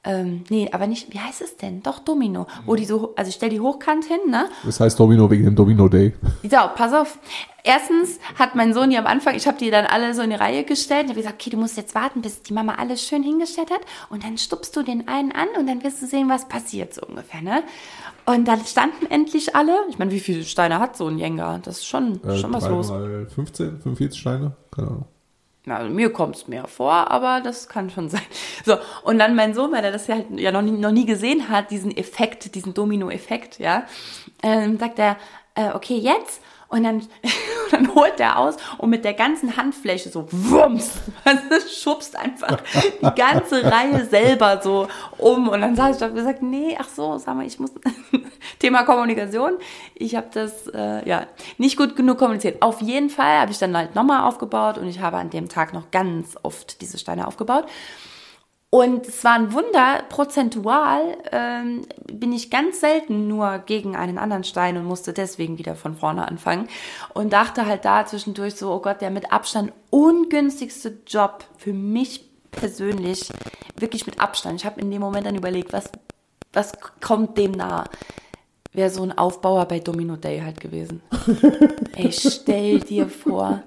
ähm, 0.06 0.45
nee, 0.50 0.70
aber 0.72 0.88
nicht, 0.88 1.14
wie 1.14 1.20
heißt 1.20 1.41
es 1.41 1.58
denn? 1.58 1.84
Doch 1.84 2.00
Domino. 2.00 2.47
Wo 2.66 2.76
die 2.76 2.86
so, 2.86 3.14
also 3.18 3.30
ich 3.30 3.36
stelle 3.36 3.52
die 3.52 3.60
hochkant 3.60 4.06
hin, 4.06 4.20
ne? 4.30 4.45
Das 4.64 4.80
heißt 4.80 4.97
Domino 4.97 5.30
wegen 5.30 5.43
dem 5.43 5.56
Domino 5.56 5.89
Day. 5.89 6.14
Ja, 6.43 6.68
pass 6.68 6.93
auf. 6.93 7.20
Erstens 7.64 8.20
hat 8.36 8.56
mein 8.56 8.74
Sohn 8.74 8.91
ja 8.91 9.02
am 9.02 9.08
Anfang, 9.08 9.36
ich 9.36 9.45
habe 9.45 9.58
die 9.58 9.70
dann 9.70 9.86
alle 9.86 10.14
so 10.14 10.22
in 10.22 10.30
die 10.30 10.38
Reihe 10.38 10.64
gestellt. 10.64 11.04
Ich 11.04 11.10
habe 11.10 11.20
gesagt, 11.20 11.41
okay, 11.41 11.50
du 11.50 11.58
musst 11.58 11.76
jetzt 11.76 11.95
warten, 11.95 12.22
bis 12.22 12.41
die 12.41 12.54
Mama 12.54 12.76
alles 12.76 13.06
schön 13.06 13.24
hingestellt 13.24 13.72
hat. 13.72 13.82
Und 14.10 14.24
dann 14.24 14.38
stupst 14.38 14.74
du 14.78 14.84
den 14.84 15.10
einen 15.10 15.34
an 15.34 15.50
und 15.58 15.68
dann 15.68 15.84
wirst 15.84 16.02
du 16.02 16.06
sehen, 16.06 16.30
was 16.30 16.47
passiert, 16.47 16.93
so 16.93 17.02
ungefähr, 17.06 17.41
ne? 17.41 17.64
Und 18.26 18.47
dann 18.47 18.64
standen 18.64 19.06
endlich 19.08 19.56
alle. 19.56 19.76
Ich 19.89 20.00
meine, 20.00 20.12
wie 20.12 20.20
viele 20.20 20.43
Steine 20.43 20.80
hat 20.80 20.95
so 20.95 21.08
ein 21.08 21.18
Jenga? 21.18 21.58
Das 21.58 21.80
ist 21.80 21.88
schon, 21.88 22.24
äh, 22.24 22.38
schon 22.38 22.54
was 22.54 22.70
los. 22.70 22.89
15, 23.36 23.82
45 23.82 24.20
Steine? 24.20 24.56
Keine 24.72 24.88
Ahnung. 24.88 25.06
Also 25.78 25.93
mir 25.93 26.11
kommt 26.11 26.36
es 26.36 26.47
mehr 26.47 26.67
vor, 26.67 27.11
aber 27.11 27.41
das 27.41 27.67
kann 27.67 27.89
schon 27.89 28.09
sein. 28.09 28.22
So, 28.65 28.78
und 29.03 29.20
dann 29.20 29.36
mein 29.36 29.53
Sohn, 29.53 29.72
weil 29.72 29.84
er 29.84 29.91
das 29.91 30.07
ja, 30.07 30.15
halt 30.15 30.28
ja 30.38 30.51
noch, 30.51 30.61
nie, 30.61 30.72
noch 30.72 30.91
nie 30.91 31.05
gesehen 31.05 31.49
hat, 31.49 31.72
diesen 31.72 31.95
Effekt, 31.95 32.53
diesen 32.55 32.74
Domino-Effekt, 32.74 33.57
ja, 33.57 33.86
ähm, 34.43 34.78
sagt 34.78 34.99
er, 34.99 35.17
äh, 35.55 35.72
okay, 35.74 35.97
jetzt 35.97 36.41
und 36.70 36.84
dann, 36.84 37.01
dann 37.72 37.93
holt 37.95 38.20
er 38.20 38.38
aus 38.38 38.55
und 38.78 38.89
mit 38.89 39.03
der 39.03 39.13
ganzen 39.13 39.57
Handfläche 39.57 40.09
so 40.09 40.28
wumms, 40.32 40.91
schubst 41.82 42.15
einfach 42.15 42.61
die 43.01 43.15
ganze 43.15 43.63
Reihe 43.63 44.05
selber 44.05 44.61
so 44.61 44.88
um. 45.17 45.49
Und 45.49 45.61
dann 45.61 45.76
sage 45.76 45.93
ich 45.93 45.97
doch 45.97 46.13
gesagt, 46.13 46.41
nee, 46.41 46.78
ach 46.80 46.88
so, 46.88 47.17
sag 47.17 47.36
mal, 47.36 47.45
ich 47.45 47.59
muss 47.59 47.72
Thema 48.59 48.84
Kommunikation. 48.84 49.53
Ich 49.95 50.15
habe 50.15 50.28
das 50.32 50.67
äh, 50.67 51.07
ja 51.07 51.26
nicht 51.57 51.76
gut 51.76 51.95
genug 51.95 52.20
kommuniziert. 52.20 52.61
Auf 52.61 52.82
jeden 52.82 53.09
Fall 53.09 53.39
habe 53.39 53.51
ich 53.51 53.57
dann 53.57 53.76
halt 53.76 53.95
nochmal 53.95 54.28
aufgebaut 54.28 54.78
und 54.78 54.88
ich 54.88 54.99
habe 54.99 55.17
an 55.17 55.30
dem 55.30 55.49
Tag 55.49 55.74
noch 55.74 55.91
ganz 55.91 56.38
oft 56.43 56.82
diese 56.82 56.97
Steine 56.97 57.28
aufgebaut. 57.28 57.65
Und 58.72 59.07
es 59.07 59.24
war 59.24 59.34
ein 59.34 59.51
Wunder, 59.51 60.03
prozentual 60.09 61.17
ähm, 61.32 61.88
bin 62.11 62.32
ich 62.32 62.51
ganz 62.51 62.82
selten 62.82 63.28
nur 63.28 63.57
gegen 63.65 63.95
einen 63.95 64.20
anderen 64.20 64.43
Stein 64.43 64.78
und 64.78 64.86
musste 64.86 65.11
deswegen 65.11 65.57
wieder 65.57 65.76
von 65.76 65.95
vorne 65.95 66.28
anfangen. 66.28 66.67
Und 67.15 67.34
dachte 67.34 67.65
halt 67.65 67.84
da 67.84 68.05
zwischendurch 68.05 68.55
so, 68.55 68.72
oh 68.72 68.80
Gott, 68.80 69.01
der 69.01 69.09
mit 69.09 69.32
Abstand 69.32 69.74
ungünstigste 69.89 70.99
Job 71.07 71.45
für 71.57 71.74
mich 71.74 72.30
persönlich, 72.51 73.30
wirklich 73.76 74.05
mit 74.05 74.20
Abstand. 74.20 74.59
Ich 74.59 74.65
habe 74.67 74.82
in 74.82 74.91
dem 74.91 75.01
Moment 75.01 75.26
dann 75.26 75.36
überlegt, 75.36 75.74
was, 75.74 75.89
was 76.53 76.74
kommt 77.01 77.39
dem 77.39 77.53
nahe? 77.53 77.86
Wäre 78.72 78.91
so 78.91 79.01
ein 79.01 79.17
Aufbauer 79.17 79.65
bei 79.65 79.80
Domino 79.80 80.15
Day 80.15 80.41
halt 80.41 80.59
gewesen. 80.59 81.01
Ey, 81.95 82.11
stell 82.11 82.82
dir 82.82 83.09
vor, 83.09 83.63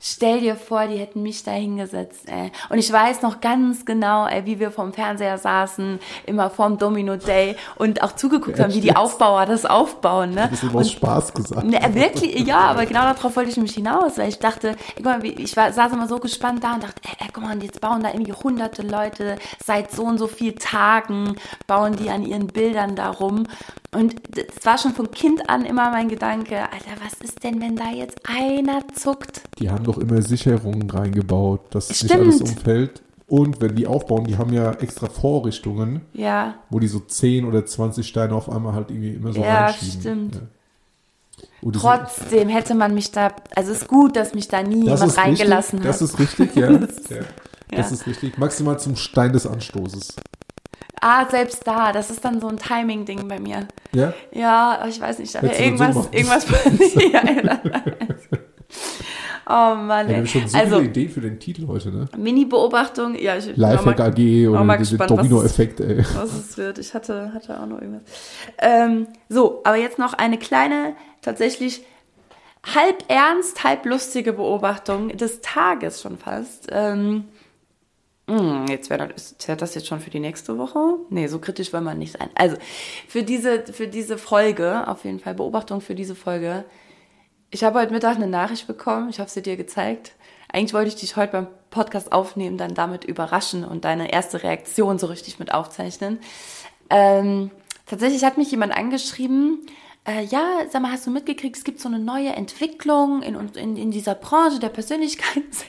Stell 0.00 0.40
dir 0.40 0.56
vor, 0.56 0.86
die 0.86 0.96
hätten 0.96 1.22
mich 1.22 1.42
da 1.42 1.52
hingesetzt, 1.52 2.28
ey. 2.28 2.52
Und 2.68 2.78
ich 2.78 2.92
weiß 2.92 3.22
noch 3.22 3.40
ganz 3.40 3.84
genau, 3.84 4.26
ey, 4.26 4.46
wie 4.46 4.60
wir 4.60 4.70
vorm 4.70 4.92
Fernseher 4.92 5.38
saßen, 5.38 5.98
immer 6.26 6.50
vorm 6.50 6.78
Domino 6.78 7.16
Day 7.16 7.56
und 7.76 8.02
auch 8.02 8.12
zugeguckt 8.12 8.58
ja, 8.58 8.64
haben, 8.64 8.74
wie 8.74 8.80
die 8.80 8.94
Aufbauer 8.94 9.46
das 9.46 9.66
aufbauen, 9.66 10.30
ne? 10.30 10.48
Das 10.50 10.62
ist 10.62 10.74
aus 10.74 10.92
Spaß 10.92 11.34
gesagt. 11.34 11.64
Ne, 11.64 11.80
wirklich, 11.92 12.46
ja, 12.46 12.60
aber 12.60 12.86
genau 12.86 13.02
darauf 13.02 13.34
wollte 13.36 13.50
ich 13.50 13.56
mich 13.56 13.74
hinaus, 13.74 14.18
weil 14.18 14.28
ich 14.28 14.38
dachte, 14.38 14.76
guck 14.96 15.04
mal, 15.04 15.24
ich 15.24 15.56
war, 15.56 15.72
saß 15.72 15.92
immer 15.92 16.08
so 16.08 16.18
gespannt 16.18 16.62
da 16.62 16.74
und 16.74 16.82
dachte, 16.84 17.00
ey, 17.04 17.16
ey, 17.18 17.28
guck 17.32 17.42
mal, 17.42 17.62
jetzt 17.62 17.80
bauen 17.80 18.02
da 18.02 18.10
irgendwie 18.10 18.32
hunderte 18.32 18.82
Leute 18.82 19.36
seit 19.64 19.90
so 19.90 20.04
und 20.04 20.18
so 20.18 20.26
viel 20.26 20.54
Tagen, 20.54 21.36
bauen 21.66 21.96
die 21.96 22.10
an 22.10 22.24
ihren 22.24 22.46
Bildern 22.46 22.94
da 22.96 23.10
rum. 23.10 23.46
Und 23.90 24.16
das 24.36 24.66
war 24.66 24.76
schon 24.76 24.92
von 24.92 25.10
Kind 25.10 25.48
an 25.48 25.64
immer 25.64 25.90
mein 25.90 26.08
Gedanke, 26.08 26.60
Alter, 26.60 27.00
was 27.02 27.14
ist 27.26 27.42
denn, 27.42 27.60
wenn 27.60 27.76
da 27.76 27.90
jetzt 27.90 28.18
einer 28.28 28.82
zuckt? 28.94 29.42
Die 29.58 29.70
haben 29.70 29.84
doch 29.84 29.96
immer 29.96 30.20
Sicherungen 30.20 30.90
reingebaut, 30.90 31.62
dass 31.70 31.86
Stimmt. 31.86 32.02
nicht 32.02 32.14
alles 32.14 32.40
umfällt. 32.42 33.02
Und 33.26 33.60
wenn 33.60 33.76
die 33.76 33.86
aufbauen, 33.86 34.24
die 34.24 34.38
haben 34.38 34.52
ja 34.52 34.72
extra 34.72 35.08
Vorrichtungen, 35.08 36.02
ja. 36.14 36.54
wo 36.70 36.80
die 36.80 36.88
so 36.88 37.00
10 37.00 37.44
oder 37.44 37.64
20 37.64 38.06
Steine 38.06 38.34
auf 38.34 38.50
einmal 38.50 38.74
halt 38.74 38.90
irgendwie 38.90 39.12
immer 39.12 39.32
so 39.32 39.40
ja, 39.40 39.66
reinschieben. 39.66 40.00
Stimmt. 40.00 40.34
Ja, 40.34 40.40
stimmt. 40.40 41.76
Trotzdem 41.76 42.48
hätte 42.48 42.74
man 42.74 42.94
mich 42.94 43.10
da, 43.10 43.32
also 43.54 43.72
es 43.72 43.82
ist 43.82 43.88
gut, 43.88 44.16
dass 44.16 44.34
mich 44.34 44.48
da 44.48 44.62
nie 44.62 44.86
das 44.86 45.00
jemand 45.00 45.18
reingelassen 45.18 45.80
richtig, 45.80 45.94
hat. 45.94 46.00
Das 46.00 46.02
ist 46.02 46.18
richtig, 46.18 46.56
ja. 46.56 46.70
ja. 46.70 47.26
Das 47.70 47.92
ist 47.92 48.06
richtig. 48.06 48.38
Maximal 48.38 48.78
zum 48.78 48.96
Stein 48.96 49.32
des 49.32 49.46
Anstoßes. 49.46 50.16
Ah, 51.00 51.28
selbst 51.28 51.66
da, 51.66 51.92
das 51.92 52.10
ist 52.10 52.24
dann 52.24 52.40
so 52.40 52.48
ein 52.48 52.56
Timing-Ding 52.56 53.28
bei 53.28 53.38
mir. 53.38 53.68
Ja? 53.92 54.12
Ja, 54.32 54.84
ich 54.88 55.00
weiß 55.00 55.20
nicht, 55.20 55.34
da 55.34 55.42
wäre 55.42 55.56
irgendwas, 55.56 56.08
irgendwas. 56.12 56.46
Oh 59.50 59.74
Mann. 59.74 60.06
Ja, 60.06 60.08
wir 60.08 60.16
haben 60.18 60.26
schon 60.26 60.46
so 60.46 60.58
also, 60.58 60.76
viele 60.76 60.90
Ideen 60.90 61.08
für 61.08 61.22
den 61.22 61.40
Titel 61.40 61.66
heute, 61.68 61.90
ne? 61.90 62.06
Mini-Beobachtung, 62.18 63.18
ja. 63.18 63.38
Ich, 63.38 63.56
Lifehack 63.56 63.98
AG 63.98 64.46
oder 64.46 64.76
der 64.76 65.06
Domino-Effekt, 65.06 65.80
ey. 65.80 66.04
Was 66.14 66.34
es 66.34 66.58
wird. 66.58 66.76
Ich 66.76 66.92
hatte, 66.92 67.32
hatte 67.32 67.58
auch 67.58 67.64
noch 67.64 67.80
irgendwas. 67.80 68.02
Ähm, 68.58 69.06
so, 69.30 69.62
aber 69.64 69.76
jetzt 69.76 69.98
noch 69.98 70.12
eine 70.12 70.36
kleine, 70.36 70.94
tatsächlich 71.22 71.82
halb 72.74 73.04
ernst, 73.08 73.64
halb 73.64 73.86
lustige 73.86 74.34
Beobachtung 74.34 75.16
des 75.16 75.40
Tages 75.40 76.02
schon 76.02 76.18
fast. 76.18 76.68
Ähm, 76.70 76.98
Hm, 76.98 77.24
jetzt 78.68 78.90
wäre 78.90 79.08
das, 79.08 79.36
das 79.38 79.74
jetzt 79.74 79.86
schon 79.86 80.00
für 80.00 80.10
die 80.10 80.20
nächste 80.20 80.58
Woche. 80.58 80.98
Nee, 81.08 81.26
so 81.28 81.38
kritisch 81.38 81.72
will 81.72 81.80
man 81.80 81.98
nicht 81.98 82.12
sein. 82.12 82.28
Also, 82.34 82.56
für 83.08 83.22
diese, 83.22 83.64
für 83.72 83.88
diese 83.88 84.18
Folge, 84.18 84.86
auf 84.86 85.04
jeden 85.04 85.18
Fall 85.18 85.34
Beobachtung 85.34 85.80
für 85.80 85.94
diese 85.94 86.14
Folge. 86.14 86.64
Ich 87.50 87.64
habe 87.64 87.80
heute 87.80 87.92
Mittag 87.92 88.16
eine 88.16 88.26
Nachricht 88.26 88.66
bekommen, 88.66 89.08
ich 89.08 89.20
habe 89.20 89.30
sie 89.30 89.40
dir 89.40 89.56
gezeigt. 89.56 90.12
Eigentlich 90.52 90.74
wollte 90.74 90.88
ich 90.88 90.96
dich 90.96 91.16
heute 91.16 91.32
beim 91.32 91.46
Podcast 91.70 92.12
aufnehmen, 92.12 92.58
dann 92.58 92.74
damit 92.74 93.04
überraschen 93.04 93.64
und 93.64 93.84
deine 93.84 94.12
erste 94.12 94.42
Reaktion 94.42 94.98
so 94.98 95.06
richtig 95.06 95.38
mit 95.38 95.52
aufzeichnen. 95.52 96.18
Ähm, 96.90 97.50
tatsächlich 97.86 98.24
hat 98.24 98.36
mich 98.36 98.50
jemand 98.50 98.76
angeschrieben, 98.76 99.66
äh, 100.06 100.24
ja, 100.24 100.44
sag 100.70 100.82
mal, 100.82 100.92
hast 100.92 101.06
du 101.06 101.10
mitgekriegt, 101.10 101.56
es 101.56 101.64
gibt 101.64 101.80
so 101.80 101.88
eine 101.88 101.98
neue 101.98 102.30
Entwicklung 102.30 103.22
in, 103.22 103.34
in, 103.54 103.76
in 103.76 103.90
dieser 103.90 104.14
Branche 104.14 104.58
der 104.58 104.70
Persönlichkeits 104.70 105.64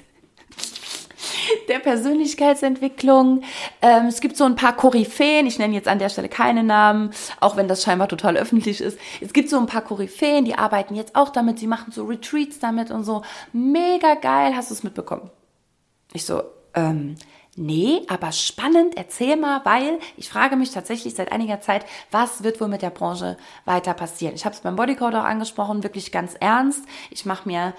der 1.67 1.79
Persönlichkeitsentwicklung. 1.79 3.41
Ähm, 3.81 4.05
es 4.07 4.21
gibt 4.21 4.37
so 4.37 4.45
ein 4.45 4.55
paar 4.55 4.75
Koryphäen, 4.75 5.45
ich 5.45 5.59
nenne 5.59 5.73
jetzt 5.73 5.87
an 5.87 5.99
der 5.99 6.09
Stelle 6.09 6.29
keine 6.29 6.63
Namen, 6.63 7.11
auch 7.39 7.55
wenn 7.55 7.67
das 7.67 7.83
scheinbar 7.83 8.07
total 8.07 8.37
öffentlich 8.37 8.81
ist. 8.81 8.99
Es 9.21 9.33
gibt 9.33 9.49
so 9.49 9.57
ein 9.57 9.67
paar 9.67 9.81
Koryphäen, 9.81 10.45
die 10.45 10.55
arbeiten 10.55 10.95
jetzt 10.95 11.15
auch 11.15 11.29
damit, 11.29 11.59
sie 11.59 11.67
machen 11.67 11.91
so 11.91 12.05
Retreats 12.05 12.59
damit 12.59 12.91
und 12.91 13.03
so. 13.03 13.23
Mega 13.53 14.15
geil, 14.15 14.55
hast 14.55 14.69
du 14.69 14.73
es 14.73 14.83
mitbekommen? 14.83 15.29
Ich 16.13 16.25
so, 16.25 16.43
ähm, 16.73 17.15
Nee, 17.61 18.03
aber 18.07 18.31
spannend, 18.31 18.95
erzähl 18.95 19.35
mal, 19.35 19.59
weil 19.65 19.99
ich 20.15 20.29
frage 20.29 20.55
mich 20.55 20.71
tatsächlich 20.71 21.15
seit 21.15 21.33
einiger 21.33 21.59
Zeit, 21.59 21.85
was 22.09 22.41
wird 22.41 22.61
wohl 22.61 22.69
mit 22.69 22.81
der 22.81 22.89
Branche 22.89 23.35
weiter 23.65 23.93
passieren? 23.93 24.33
Ich 24.33 24.45
habe 24.45 24.55
es 24.55 24.61
beim 24.61 24.77
Bodycode 24.77 25.15
auch 25.15 25.25
angesprochen, 25.25 25.83
wirklich 25.83 26.13
ganz 26.13 26.35
ernst. 26.39 26.85
Ich 27.09 27.25
mache 27.25 27.49
mir 27.49 27.73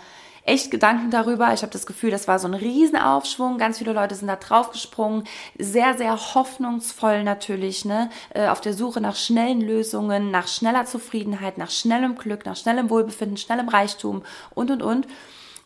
echt 0.45 0.71
Gedanken 0.71 1.11
darüber. 1.11 1.53
Ich 1.53 1.63
habe 1.63 1.73
das 1.73 1.87
Gefühl, 1.87 2.11
das 2.11 2.29
war 2.29 2.39
so 2.39 2.49
ein 2.49 2.55
Riesenaufschwung. 2.55 3.59
Ganz 3.59 3.79
viele 3.79 3.93
Leute 3.93 4.15
sind 4.15 4.29
da 4.29 4.37
draufgesprungen. 4.37 5.25
Sehr, 5.59 5.97
sehr 5.97 6.17
hoffnungsvoll 6.35 7.25
natürlich, 7.25 7.85
ne? 7.85 8.11
Äh, 8.35 8.49
auf 8.49 8.61
der 8.61 8.75
Suche 8.75 9.01
nach 9.01 9.17
schnellen 9.17 9.61
Lösungen, 9.61 10.31
nach 10.31 10.49
schneller 10.49 10.85
Zufriedenheit, 10.85 11.59
nach 11.59 11.71
schnellem 11.71 12.17
Glück, 12.17 12.47
nach 12.47 12.57
schnellem 12.57 12.91
Wohlbefinden, 12.91 13.37
schnellem 13.37 13.69
Reichtum 13.69 14.23
und, 14.55 14.71
und, 14.71 14.83
und. 14.83 15.07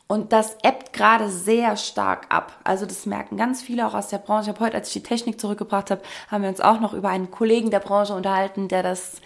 Und 0.06 0.34
das 0.34 0.58
ebbt 0.62 0.92
gerade 0.92 1.30
sehr 1.30 1.78
stark 1.78 2.26
ab. 2.28 2.60
Also 2.62 2.84
das 2.84 3.06
merken 3.06 3.38
ganz 3.38 3.62
viele 3.62 3.86
auch 3.86 3.94
aus 3.94 4.08
der 4.08 4.18
Branche. 4.18 4.50
Ich 4.50 4.54
habe 4.54 4.64
heute, 4.64 4.76
als 4.76 4.88
ich 4.88 5.02
die 5.02 5.02
Technik 5.02 5.40
zurückgebracht 5.40 5.90
habe, 5.90 6.02
haben 6.30 6.42
wir 6.42 6.50
uns 6.50 6.60
auch 6.60 6.78
noch 6.78 6.92
über 6.92 7.08
einen 7.08 7.30
Kollegen 7.30 7.70
der 7.70 7.80
Branche 7.80 8.14
unterhalten, 8.14 8.68
der 8.68 8.82
das 8.82 9.22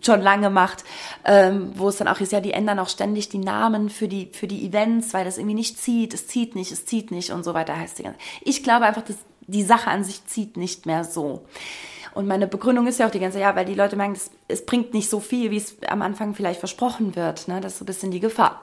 schon 0.00 0.20
lange 0.20 0.50
macht, 0.50 0.84
ähm, 1.24 1.72
wo 1.76 1.88
es 1.88 1.96
dann 1.96 2.08
auch 2.08 2.20
ist, 2.20 2.32
ja, 2.32 2.40
die 2.40 2.52
ändern 2.52 2.78
auch 2.78 2.88
ständig 2.88 3.28
die 3.28 3.38
Namen 3.38 3.90
für 3.90 4.08
die, 4.08 4.30
für 4.32 4.46
die 4.46 4.66
Events, 4.66 5.14
weil 5.14 5.24
das 5.24 5.38
irgendwie 5.38 5.54
nicht 5.54 5.78
zieht, 5.78 6.14
es 6.14 6.26
zieht 6.26 6.54
nicht, 6.54 6.72
es 6.72 6.84
zieht 6.84 7.10
nicht 7.10 7.30
und 7.30 7.44
so 7.44 7.54
weiter 7.54 7.76
heißt 7.76 7.98
die 7.98 8.04
ganze. 8.04 8.18
Ich 8.42 8.62
glaube 8.62 8.86
einfach, 8.86 9.02
dass 9.02 9.16
die 9.46 9.62
Sache 9.62 9.90
an 9.90 10.04
sich 10.04 10.24
zieht 10.26 10.56
nicht 10.56 10.86
mehr 10.86 11.04
so. 11.04 11.44
Und 12.14 12.26
meine 12.26 12.46
Begründung 12.46 12.86
ist 12.86 12.98
ja 12.98 13.06
auch 13.06 13.10
die 13.10 13.20
ganze, 13.20 13.40
ja, 13.40 13.56
weil 13.56 13.64
die 13.64 13.74
Leute 13.74 13.96
merken, 13.96 14.14
es, 14.14 14.30
es 14.48 14.66
bringt 14.66 14.92
nicht 14.92 15.08
so 15.08 15.18
viel, 15.18 15.50
wie 15.50 15.56
es 15.56 15.76
am 15.86 16.02
Anfang 16.02 16.34
vielleicht 16.34 16.60
versprochen 16.60 17.16
wird. 17.16 17.48
Ne? 17.48 17.60
Das 17.60 17.72
ist 17.72 17.78
so 17.78 17.84
ein 17.84 17.86
bisschen 17.86 18.10
die 18.10 18.20
Gefahr. 18.20 18.62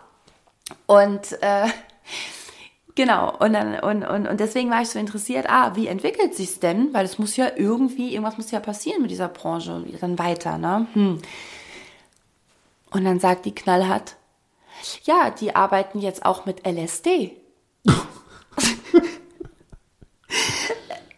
Und 0.85 1.41
äh, 1.41 1.67
Genau, 2.99 3.33
und, 3.39 3.53
dann, 3.53 3.79
und, 3.79 4.03
und, 4.03 4.27
und 4.27 4.41
deswegen 4.41 4.69
war 4.69 4.81
ich 4.81 4.89
so 4.89 4.99
interessiert, 4.99 5.49
ah, 5.49 5.73
wie 5.73 5.87
entwickelt 5.87 6.35
sich's 6.35 6.59
denn? 6.59 6.93
Weil 6.93 7.05
es 7.05 7.17
muss 7.17 7.37
ja 7.37 7.49
irgendwie, 7.55 8.11
irgendwas 8.11 8.35
muss 8.35 8.51
ja 8.51 8.59
passieren 8.59 9.01
mit 9.01 9.09
dieser 9.09 9.29
Branche 9.29 9.85
dann 10.01 10.19
weiter, 10.19 10.57
ne? 10.57 10.85
Hm. 10.91 11.21
Und 12.91 13.05
dann 13.05 13.21
sagt 13.21 13.45
die 13.45 13.55
knallhart, 13.55 14.17
ja, 15.05 15.29
die 15.29 15.55
arbeiten 15.55 15.99
jetzt 15.99 16.25
auch 16.25 16.45
mit 16.45 16.67
LSD. 16.67 17.37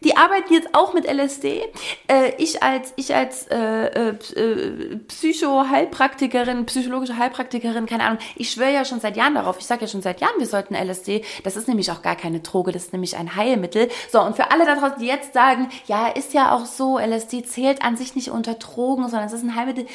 Die 0.04 0.18
arbeiten 0.18 0.52
jetzt 0.52 0.74
auch 0.74 0.93
mit 0.93 1.06
LSD. 1.06 1.62
Äh, 2.08 2.34
ich 2.39 2.64
als, 2.64 2.91
ich 2.95 3.14
als 3.14 3.45
äh, 3.52 3.86
äh, 3.86 4.10
äh, 4.36 4.97
Psychoheilpraktikerin, 4.97 6.66
psychologische 6.66 7.18
Heilpraktikerin, 7.18 7.86
keine 7.86 8.06
Ahnung, 8.06 8.18
ich 8.36 8.49
schwöre 8.49 8.74
ja 8.74 8.84
schon 8.84 8.99
seit 8.99 9.16
Jahren 9.16 9.36
darauf. 9.36 9.60
Ich 9.60 9.68
sage 9.68 9.82
ja 9.82 9.88
schon 9.88 10.02
seit 10.02 10.20
Jahren, 10.20 10.39
wir 10.39 10.47
sollten 10.47 10.74
LSD. 10.74 11.24
Das 11.43 11.56
ist 11.56 11.68
nämlich 11.68 11.91
auch 11.91 12.02
gar 12.02 12.16
keine 12.16 12.39
Droge, 12.39 12.72
das 12.72 12.86
ist 12.86 12.93
nämlich 12.93 13.16
ein 13.16 13.36
Heilmittel. 13.36 13.89
So, 14.12 14.22
und 14.22 14.36
für 14.36 14.49
alle 14.49 14.66
da 14.66 14.76
draußen, 14.76 14.97
die 14.99 15.06
jetzt 15.06 15.34
sagen, 15.34 15.70
ja, 15.86 16.08
ist 16.08 16.34
ja 16.34 16.56
auch 16.56 16.66
so, 16.66 16.97
LSD 16.97 17.43
zählt 17.43 17.84
an 17.84 17.95
sich 17.95 18.16
nicht 18.16 18.32
unter 18.32 18.56
Drogen, 18.56 19.04
sondern 19.04 19.28
es 19.28 19.34
ist 19.34 19.43
ein 19.43 19.56
Heilmittel. 19.56 19.86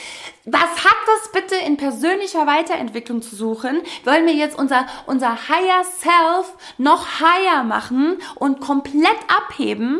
Was 0.44 0.84
hat 0.84 0.96
das 1.06 1.32
bitte 1.32 1.56
in 1.66 1.76
persönlicher 1.76 2.46
Weiterentwicklung 2.46 3.22
zu 3.22 3.34
suchen? 3.34 3.80
Wollen 4.04 4.26
wir 4.26 4.34
jetzt 4.34 4.56
unser, 4.56 4.86
unser 5.06 5.48
Higher 5.48 5.82
Self 5.82 6.54
noch 6.78 7.20
higher 7.20 7.64
machen 7.64 8.18
und 8.36 8.60
komplett 8.60 9.18
abheben? 9.26 9.95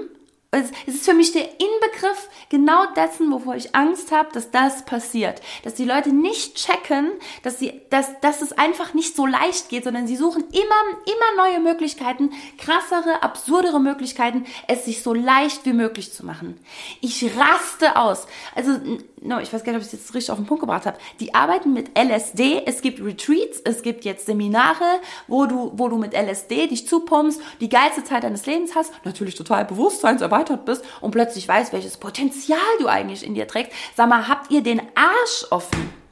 Es 0.57 0.71
ist 0.87 1.05
für 1.05 1.15
mich 1.15 1.33
der 1.33 1.45
Inbegriff 1.45 2.29
genau 2.49 2.87
dessen, 2.95 3.31
wovor 3.31 3.57
ich 3.57 3.75
Angst 3.75 4.13
habe, 4.13 4.33
dass 4.33 4.51
das 4.51 4.85
passiert. 4.85 5.43
Dass 5.65 5.75
die 5.75 5.85
Leute 5.85 6.11
nicht 6.11 6.57
checken, 6.57 7.11
dass, 7.43 7.59
sie, 7.59 7.83
dass, 7.91 8.19
dass 8.21 8.43
es 8.43 8.53
einfach 8.53 8.95
nicht 8.95 9.15
so 9.15 9.27
leicht 9.27 9.69
geht, 9.69 9.85
sondern 9.85 10.07
sie 10.07 10.17
suchen 10.17 10.45
immer, 10.53 11.01
immer 11.05 11.45
neue 11.45 11.61
Möglichkeiten, 11.61 12.31
krassere, 12.59 13.23
absurdere 13.23 13.81
Möglichkeiten, 13.81 14.47
es 14.69 14.85
sich 14.85 15.03
so 15.03 15.13
leicht 15.13 15.67
wie 15.67 15.73
möglich 15.73 16.13
zu 16.13 16.25
machen. 16.25 16.59
Ich 17.01 17.25
raste 17.37 17.97
aus. 17.97 18.27
Also 18.55 18.79
no, 19.27 19.39
ich 19.41 19.53
weiß 19.53 19.65
gar 19.65 19.73
nicht, 19.73 19.81
ob 19.81 19.87
ich 19.87 19.93
es 19.93 20.01
jetzt 20.01 20.15
richtig 20.15 20.31
auf 20.31 20.39
den 20.39 20.47
Punkt 20.47 20.61
gebracht 20.61 20.87
habe. 20.87 20.97
Die 21.21 21.35
arbeiten 21.35 21.73
mit 21.73 21.91
LSD. 21.99 22.63
Es 22.67 22.81
gibt 22.81 23.05
Retreats, 23.05 23.61
es 23.65 23.83
gibt 23.83 24.05
jetzt 24.05 24.27
Seminare, 24.27 25.01
wo 25.29 25.47
du, 25.47 25.73
wo 25.75 25.89
du 25.89 25.97
mit 25.97 26.15
LSD 26.15 26.69
dich 26.69 26.89
zupumpst, 26.89 27.41
die 27.61 27.69
geilste 27.69 28.05
Zeit 28.05 28.25
deines 28.25 28.47
Lebens 28.47 28.75
hast, 28.75 28.93
natürlich 29.05 29.35
total 29.35 29.65
bewusstseinserweitert 29.65 30.65
bist 30.65 30.85
und 31.01 31.11
plötzlich 31.11 31.47
weißt, 31.47 31.73
welches 31.73 31.97
Potenzial 31.97 32.59
du 32.81 32.87
eigentlich 32.87 33.27
in 33.27 33.35
dir 33.35 33.47
trägst. 33.47 33.73
Sag 33.95 34.09
mal, 34.09 34.29
habt 34.29 34.51
ihr 34.51 34.63
den 34.63 34.81
Arsch 34.95 35.47
offen? 35.51 36.07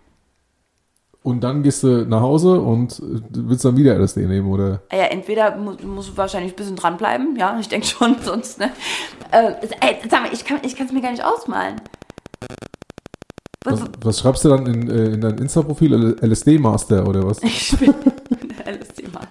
Und 1.25 1.41
dann 1.41 1.63
gehst 1.63 1.83
du 1.83 2.05
nach 2.05 2.21
Hause 2.21 2.61
und 2.61 3.01
willst 3.03 3.65
dann 3.65 3.79
wieder 3.79 3.99
LSD 3.99 4.27
nehmen, 4.27 4.47
oder? 4.53 4.83
Ja, 4.93 5.05
entweder 5.05 5.57
musst 5.57 6.11
du 6.11 6.17
wahrscheinlich 6.19 6.53
ein 6.53 6.57
bisschen 6.57 6.77
dranbleiben, 6.77 7.37
ja, 7.37 7.59
ich 7.59 7.69
denke 7.69 7.87
schon, 7.87 8.17
sonst, 8.23 8.61
ne? 8.61 8.71
Äh, 9.31 9.55
ey, 9.81 9.97
sag 10.11 10.23
mal, 10.23 10.31
ich 10.35 10.45
kann 10.45 10.61
es 10.63 10.93
mir 10.93 11.01
gar 11.01 11.13
nicht 11.13 11.25
ausmalen. 11.25 11.81
Was, 13.65 13.83
was, 14.03 14.21
schreibst 14.21 14.45
du 14.45 14.51
dann 14.51 14.67
in, 14.67 14.91
äh, 14.91 15.15
in 15.15 15.21
dein 15.23 15.39
Insta-Profil? 15.39 16.19
LSD-Master 16.21 17.07
oder 17.09 17.27
was? 17.27 17.43
Ich 17.43 17.77
bin 17.79 17.95
LSD-Master. 18.67 19.29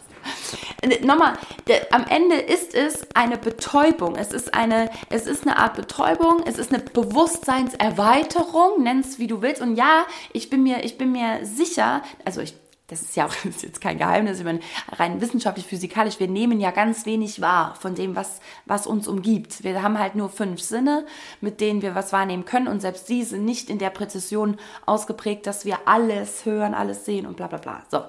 Äh, 0.81 1.05
nochmal, 1.05 1.33
der, 1.67 1.93
am 1.93 2.05
Ende 2.09 2.35
ist 2.37 2.73
es 2.73 3.07
eine 3.13 3.37
Betäubung. 3.37 4.15
Es 4.15 4.33
ist 4.33 4.53
eine, 4.53 4.89
es 5.09 5.27
ist 5.27 5.45
eine 5.45 5.57
Art 5.57 5.75
Betäubung. 5.75 6.41
Es 6.45 6.57
ist 6.57 6.73
eine 6.73 6.83
Bewusstseinserweiterung. 6.83 8.81
Nenn's 8.81 9.19
wie 9.19 9.27
du 9.27 9.43
willst. 9.43 9.61
Und 9.61 9.75
ja, 9.75 10.05
ich 10.33 10.49
bin 10.49 10.63
mir, 10.63 10.83
ich 10.83 10.97
bin 10.97 11.11
mir 11.11 11.45
sicher, 11.45 12.01
also 12.25 12.41
ich 12.41 12.55
das 12.87 13.01
ist 13.01 13.15
ja 13.15 13.25
auch 13.25 13.33
ist 13.45 13.63
jetzt 13.63 13.81
kein 13.81 13.97
Geheimnis, 13.97 14.39
ich 14.39 14.45
meine, 14.45 14.59
rein 14.91 15.21
wissenschaftlich, 15.21 15.65
physikalisch, 15.65 16.19
wir 16.19 16.27
nehmen 16.27 16.59
ja 16.59 16.71
ganz 16.71 17.05
wenig 17.05 17.41
wahr 17.41 17.75
von 17.75 17.95
dem, 17.95 18.15
was, 18.15 18.39
was 18.65 18.87
uns 18.87 19.07
umgibt. 19.07 19.63
Wir 19.63 19.81
haben 19.81 19.99
halt 19.99 20.15
nur 20.15 20.29
fünf 20.29 20.61
Sinne, 20.61 21.05
mit 21.41 21.61
denen 21.61 21.81
wir 21.81 21.95
was 21.95 22.13
wahrnehmen 22.13 22.45
können 22.45 22.67
und 22.67 22.81
selbst 22.81 23.09
die 23.09 23.23
sind 23.23 23.45
nicht 23.45 23.69
in 23.69 23.79
der 23.79 23.89
Präzision 23.89 24.57
ausgeprägt, 24.85 25.47
dass 25.47 25.65
wir 25.65 25.79
alles 25.85 26.45
hören, 26.45 26.73
alles 26.73 27.05
sehen 27.05 27.25
und 27.25 27.37
bla 27.37 27.47
bla 27.47 27.57
bla. 27.59 27.83
So, 27.89 28.03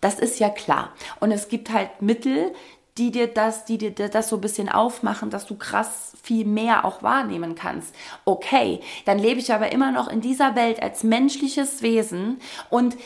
das 0.00 0.18
ist 0.18 0.38
ja 0.38 0.50
klar. 0.50 0.92
Und 1.20 1.32
es 1.32 1.48
gibt 1.48 1.72
halt 1.72 2.02
Mittel, 2.02 2.52
die 2.98 3.10
dir 3.10 3.26
das, 3.26 3.64
die 3.66 3.76
dir 3.76 3.90
das 3.90 4.28
so 4.28 4.36
ein 4.36 4.40
bisschen 4.40 4.68
aufmachen, 4.68 5.28
dass 5.28 5.46
du 5.46 5.56
krass 5.56 6.14
viel 6.22 6.46
mehr 6.46 6.84
auch 6.84 7.02
wahrnehmen 7.02 7.54
kannst. 7.54 7.94
Okay, 8.24 8.80
dann 9.04 9.18
lebe 9.18 9.38
ich 9.38 9.52
aber 9.52 9.70
immer 9.72 9.92
noch 9.92 10.08
in 10.08 10.22
dieser 10.22 10.56
Welt 10.56 10.82
als 10.82 11.02
menschliches 11.02 11.82
Wesen 11.82 12.40
und 12.70 12.96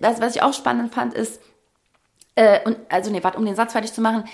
was, 0.00 0.20
was 0.20 0.36
ich 0.36 0.42
auch 0.42 0.52
spannend 0.52 0.94
fand, 0.94 1.14
ist, 1.14 1.40
äh, 2.36 2.60
und, 2.64 2.78
also 2.88 3.10
nee, 3.10 3.22
warte, 3.22 3.38
um 3.38 3.46
den 3.46 3.54
Satz 3.54 3.72
fertig 3.72 3.92
zu 3.92 4.00
machen, 4.00 4.24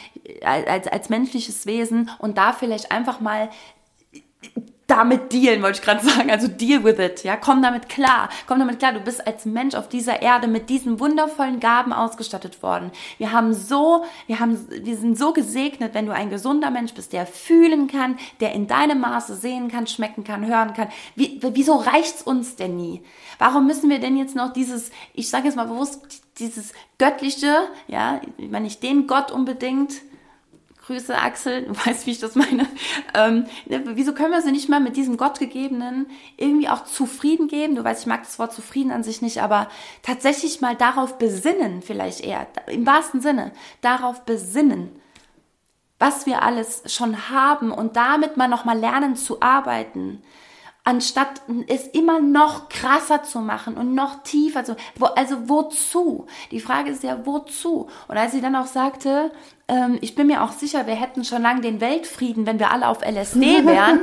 als, 0.42 0.86
als 0.86 1.08
menschliches 1.08 1.66
Wesen 1.66 2.11
und 2.18 2.38
da 2.38 2.52
vielleicht 2.52 2.90
einfach 2.90 3.20
mal 3.20 3.50
damit 4.91 5.32
dealen, 5.32 5.62
wollte 5.62 5.78
ich 5.78 5.84
gerade 5.84 6.05
sagen. 6.05 6.30
Also 6.30 6.49
deal 6.49 6.82
with 6.82 6.99
it, 6.99 7.22
ja. 7.22 7.36
Komm 7.36 7.62
damit 7.62 7.88
klar. 7.88 8.28
Komm 8.47 8.59
damit 8.59 8.78
klar. 8.78 8.93
Du 8.93 9.01
bist 9.01 9.26
als 9.26 9.45
Mensch 9.45 9.74
auf 9.74 9.88
dieser 9.88 10.20
Erde 10.20 10.49
mit 10.49 10.68
diesen 10.68 10.99
wundervollen 10.99 11.61
Gaben 11.61 11.93
ausgestattet 11.93 12.62
worden. 12.62 12.91
Wir 13.18 13.32
haben 13.32 13.55
so, 13.55 14.05
wir 14.26 14.41
haben, 14.41 14.66
wir 14.68 14.97
sind 14.97 15.16
so 15.16 15.32
gesegnet, 15.32 15.95
wenn 15.95 16.07
du 16.07 16.12
ein 16.12 16.30
gesunder 16.30 16.70
Mensch 16.70 16.93
bist, 16.95 17.12
der 17.12 17.26
fühlen 17.26 17.86
kann, 17.86 18.18
der 18.41 18.53
in 18.53 18.66
deinem 18.66 19.01
Maße 19.01 19.36
sehen 19.36 19.68
kann, 19.68 19.86
schmecken 19.86 20.24
kann, 20.24 20.47
hören 20.47 20.74
kann. 20.74 20.88
Wie, 21.14 21.41
wieso 21.41 21.76
reicht's 21.76 22.22
uns 22.22 22.57
denn 22.57 22.76
nie? 22.76 23.03
Warum 23.38 23.66
müssen 23.66 23.88
wir 23.88 24.01
denn 24.01 24.16
jetzt 24.16 24.34
noch 24.34 24.53
dieses, 24.53 24.91
ich 25.14 25.30
sage 25.30 25.47
jetzt 25.47 25.57
mal 25.57 25.66
bewusst, 25.66 26.22
dieses 26.38 26.72
göttliche, 26.99 27.68
ja, 27.86 28.20
wenn 28.38 28.64
ich 28.64 28.80
den 28.80 29.07
Gott 29.07 29.30
unbedingt 29.30 29.95
Grüße 30.91 31.16
Axel, 31.16 31.66
du 31.66 31.86
weißt, 31.86 32.05
wie 32.07 32.11
ich 32.11 32.18
das 32.18 32.34
meine. 32.34 32.66
Ähm, 33.14 33.47
ne, 33.66 33.80
wieso 33.95 34.12
können 34.12 34.32
wir 34.32 34.43
sie 34.43 34.51
nicht 34.51 34.68
mal 34.68 34.80
mit 34.80 34.97
diesem 34.97 35.16
Gottgegebenen 35.16 36.11
irgendwie 36.36 36.68
auch 36.68 36.84
zufrieden 36.84 37.47
geben? 37.47 37.76
Du 37.76 37.84
weißt, 37.84 38.01
ich 38.01 38.07
mag 38.09 38.24
das 38.24 38.41
Wort 38.41 38.53
zufrieden 38.53 38.91
an 38.91 39.05
sich 39.05 39.22
nicht, 39.22 39.41
aber 39.41 39.68
tatsächlich 40.03 40.61
mal 40.61 40.74
darauf 40.74 41.16
besinnen, 41.16 41.80
vielleicht 41.80 42.22
eher, 42.22 42.49
im 42.66 42.84
wahrsten 42.86 43.20
Sinne, 43.20 43.53
darauf 43.82 44.22
besinnen, 44.22 44.91
was 46.01 46.26
wir 46.26 46.43
alles 46.43 46.82
schon 46.86 47.30
haben 47.30 47.70
und 47.70 47.95
damit 47.95 48.36
mal 48.36 48.49
nochmal 48.49 48.76
lernen 48.76 49.14
zu 49.14 49.41
arbeiten, 49.41 50.20
anstatt 50.91 51.41
es 51.68 51.86
immer 51.86 52.20
noch 52.20 52.68
krasser 52.68 53.22
zu 53.22 53.38
machen 53.38 53.76
und 53.76 53.95
noch 53.95 54.24
tiefer 54.24 54.64
zu, 54.64 54.74
wo, 54.97 55.07
also 55.07 55.49
wozu? 55.49 56.26
Die 56.51 56.59
Frage 56.59 56.91
ist 56.91 57.05
ja, 57.05 57.24
wozu? 57.24 57.88
Und 58.09 58.16
als 58.16 58.32
sie 58.32 58.41
dann 58.41 58.57
auch 58.57 58.66
sagte, 58.66 59.30
ähm, 59.68 59.99
ich 60.01 60.16
bin 60.16 60.26
mir 60.26 60.43
auch 60.43 60.51
sicher, 60.51 60.88
wir 60.88 60.97
hätten 60.97 61.24
schon 61.24 61.43
lange 61.43 61.61
den 61.61 61.80
Weltfrieden, 61.80 62.45
wenn 62.45 62.59
wir 62.59 62.72
alle 62.72 62.88
auf 62.88 63.03
LSD 63.03 63.41
wären. 63.66 64.01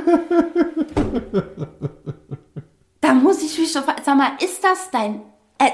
da 3.02 3.12
muss 3.12 3.42
ich 3.42 3.58
mich 3.58 3.70
schon 3.70 3.82
fragen, 3.82 4.02
sag 4.02 4.16
mal, 4.16 4.32
ist 4.42 4.64
das 4.64 4.90
dein, 4.90 5.20
äh, 5.58 5.70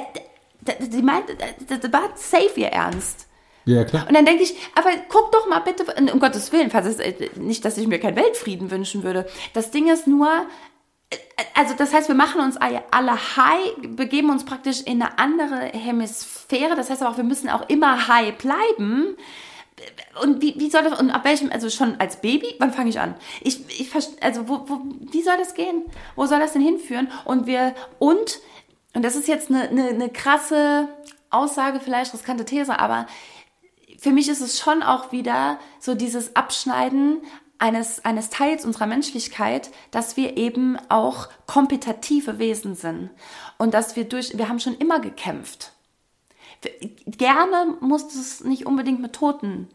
die 0.81 1.03
meint, 1.03 1.27
das 1.69 1.93
war 1.93 2.11
safe 2.17 2.59
ihr 2.59 2.69
Ernst. 2.69 3.29
Ja, 3.67 3.85
klar. 3.85 4.07
Und 4.09 4.15
dann 4.15 4.27
denke 4.27 4.43
ich, 4.43 4.55
aber 4.75 4.91
guck 5.09 5.31
doch 5.31 5.49
mal 5.49 5.61
bitte, 5.61 5.85
um 6.13 6.19
Gottes 6.19 6.53
Willen, 6.53 6.71
falls 6.71 6.87
es, 6.87 6.99
äh, 6.99 7.31
nicht, 7.37 7.65
dass 7.65 7.79
ich 7.79 7.87
mir 7.87 8.01
keinen 8.01 8.17
Weltfrieden 8.17 8.71
wünschen 8.71 9.05
würde. 9.05 9.27
Das 9.53 9.71
Ding 9.71 9.89
ist 9.89 10.09
nur, 10.09 10.29
also 11.55 11.75
das 11.75 11.93
heißt, 11.93 12.09
wir 12.09 12.15
machen 12.15 12.41
uns 12.41 12.57
alle 12.57 13.37
high, 13.37 13.75
begeben 13.89 14.31
uns 14.31 14.45
praktisch 14.45 14.83
in 14.83 15.03
eine 15.03 15.19
andere 15.19 15.67
Hemisphäre. 15.67 16.77
Das 16.77 16.91
heißt 16.91 17.03
aber 17.03 17.13
auch, 17.13 17.17
wir 17.17 17.25
müssen 17.25 17.49
auch 17.49 17.69
immer 17.69 18.09
high 18.09 18.37
bleiben. 18.37 19.17
Und 20.23 20.41
wie, 20.41 20.55
wie 20.59 20.71
soll 20.71 20.85
das, 20.85 20.99
und 20.99 21.11
ab 21.11 21.25
welchem, 21.25 21.51
also 21.51 21.69
schon 21.69 21.99
als 22.01 22.21
Baby, 22.21 22.55
wann 22.59 22.73
fange 22.73 22.91
ich 22.91 23.01
an? 23.01 23.15
Ich, 23.41 23.61
ich 23.81 23.91
also 24.23 24.49
wo, 24.49 24.69
wo, 24.69 24.83
wie 25.11 25.23
soll 25.23 25.37
das 25.37 25.55
gehen? 25.55 25.83
Wo 26.15 26.27
soll 26.27 26.39
das 26.39 26.53
denn 26.53 26.63
hinführen? 26.63 27.11
Und 27.25 27.47
wir, 27.47 27.75
und, 27.99 28.39
und 28.95 29.05
das 29.05 29.17
ist 29.17 29.27
jetzt 29.27 29.51
eine, 29.51 29.69
eine, 29.69 29.89
eine 29.89 30.11
krasse 30.11 30.89
Aussage, 31.31 31.81
vielleicht 31.81 32.15
riskante 32.15 32.45
These, 32.45 32.79
aber 32.79 33.07
für 33.99 34.11
mich 34.11 34.29
ist 34.29 34.41
es 34.41 34.61
schon 34.61 34.83
auch 34.83 35.11
wieder 35.11 35.59
so 35.81 35.95
dieses 35.95 36.37
Abschneiden 36.37 37.23
eines, 37.59 38.05
eines 38.05 38.31
Teils 38.31 38.65
unserer 38.65 38.87
Menschlichkeit, 38.87 39.71
dass 39.91 40.17
wir 40.17 40.37
eben 40.37 40.79
auch 40.89 41.29
kompetitive 41.47 42.39
Wesen 42.39 42.75
sind 42.75 43.11
und 43.59 43.75
dass 43.75 43.97
wir 43.97 44.05
durch, 44.05 44.37
wir 44.37 44.49
haben 44.49 44.61
schon 44.61 44.77
immer 44.77 45.01
gekämpft. 45.01 45.73
Gerne 47.07 47.77
muss 47.81 48.15
es 48.15 48.43
nicht 48.43 48.67
unbedingt 48.67 49.01
mit 49.01 49.13
Toten 49.13 49.69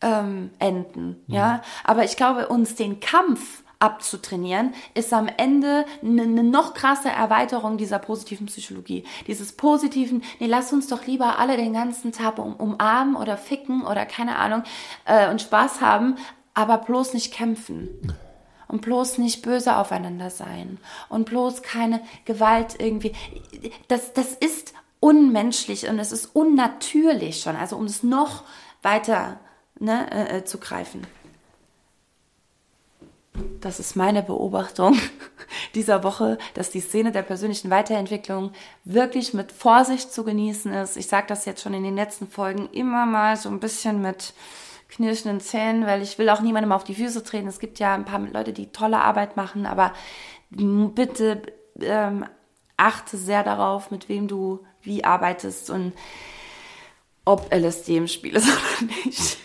ähm, 0.00 0.50
enden, 0.58 1.22
ja. 1.26 1.36
ja, 1.36 1.62
aber 1.84 2.04
ich 2.04 2.16
glaube, 2.16 2.48
uns 2.48 2.74
den 2.74 3.00
Kampf 3.00 3.64
abzutrainieren, 3.78 4.72
ist 4.94 5.12
am 5.12 5.28
Ende 5.36 5.84
eine 6.02 6.26
ne 6.26 6.42
noch 6.42 6.74
krasse 6.74 7.10
Erweiterung 7.10 7.76
dieser 7.76 7.98
positiven 7.98 8.46
Psychologie. 8.46 9.04
Dieses 9.26 9.52
positiven, 9.52 10.22
nee, 10.40 10.46
lass 10.46 10.72
uns 10.72 10.86
doch 10.88 11.06
lieber 11.06 11.38
alle 11.38 11.56
den 11.56 11.74
ganzen 11.74 12.12
Tag 12.12 12.38
um, 12.38 12.56
umarmen 12.56 13.16
oder 13.16 13.36
ficken 13.36 13.84
oder 13.84 14.06
keine 14.06 14.36
Ahnung 14.36 14.62
äh, 15.04 15.30
und 15.30 15.42
Spaß 15.42 15.80
haben, 15.80 16.16
aber 16.56 16.78
bloß 16.78 17.14
nicht 17.14 17.32
kämpfen. 17.32 17.88
Und 18.66 18.80
bloß 18.82 19.18
nicht 19.18 19.42
böse 19.42 19.76
aufeinander 19.76 20.30
sein. 20.30 20.78
Und 21.08 21.26
bloß 21.26 21.62
keine 21.62 22.00
Gewalt 22.24 22.80
irgendwie. 22.80 23.12
Das, 23.86 24.12
das 24.12 24.32
ist 24.32 24.74
unmenschlich 24.98 25.88
und 25.88 26.00
es 26.00 26.10
ist 26.10 26.34
unnatürlich 26.34 27.40
schon. 27.40 27.54
Also 27.54 27.76
um 27.76 27.84
es 27.84 28.02
noch 28.02 28.42
weiter 28.82 29.38
ne, 29.78 30.10
äh, 30.10 30.38
äh 30.38 30.44
zu 30.44 30.58
greifen 30.58 31.06
das 33.60 33.80
ist 33.80 33.96
meine 33.96 34.22
Beobachtung 34.22 34.98
dieser 35.74 36.02
Woche, 36.04 36.38
dass 36.54 36.70
die 36.70 36.80
Szene 36.80 37.12
der 37.12 37.22
persönlichen 37.22 37.70
Weiterentwicklung 37.70 38.52
wirklich 38.84 39.34
mit 39.34 39.52
Vorsicht 39.52 40.12
zu 40.12 40.24
genießen 40.24 40.72
ist. 40.72 40.96
Ich 40.96 41.08
sage 41.08 41.26
das 41.28 41.44
jetzt 41.44 41.62
schon 41.62 41.74
in 41.74 41.84
den 41.84 41.96
letzten 41.96 42.28
Folgen 42.28 42.68
immer 42.72 43.06
mal 43.06 43.36
so 43.36 43.48
ein 43.48 43.60
bisschen 43.60 44.00
mit 44.00 44.32
knirschenden 44.88 45.40
Zähnen, 45.40 45.86
weil 45.86 46.02
ich 46.02 46.18
will 46.18 46.28
auch 46.28 46.40
niemandem 46.40 46.72
auf 46.72 46.84
die 46.84 46.94
Füße 46.94 47.22
treten. 47.22 47.48
Es 47.48 47.58
gibt 47.58 47.78
ja 47.78 47.94
ein 47.94 48.04
paar 48.04 48.20
Leute, 48.20 48.52
die 48.52 48.68
tolle 48.68 49.00
Arbeit 49.00 49.36
machen, 49.36 49.66
aber 49.66 49.92
bitte 50.50 51.42
ähm, 51.80 52.24
achte 52.76 53.16
sehr 53.16 53.42
darauf, 53.42 53.90
mit 53.90 54.08
wem 54.08 54.28
du 54.28 54.60
wie 54.82 55.04
arbeitest 55.04 55.70
und 55.70 55.92
ob 57.24 57.52
LSD 57.52 57.96
im 57.96 58.06
Spiel 58.06 58.36
ist 58.36 58.48
oder 58.80 58.92
nicht 59.04 59.38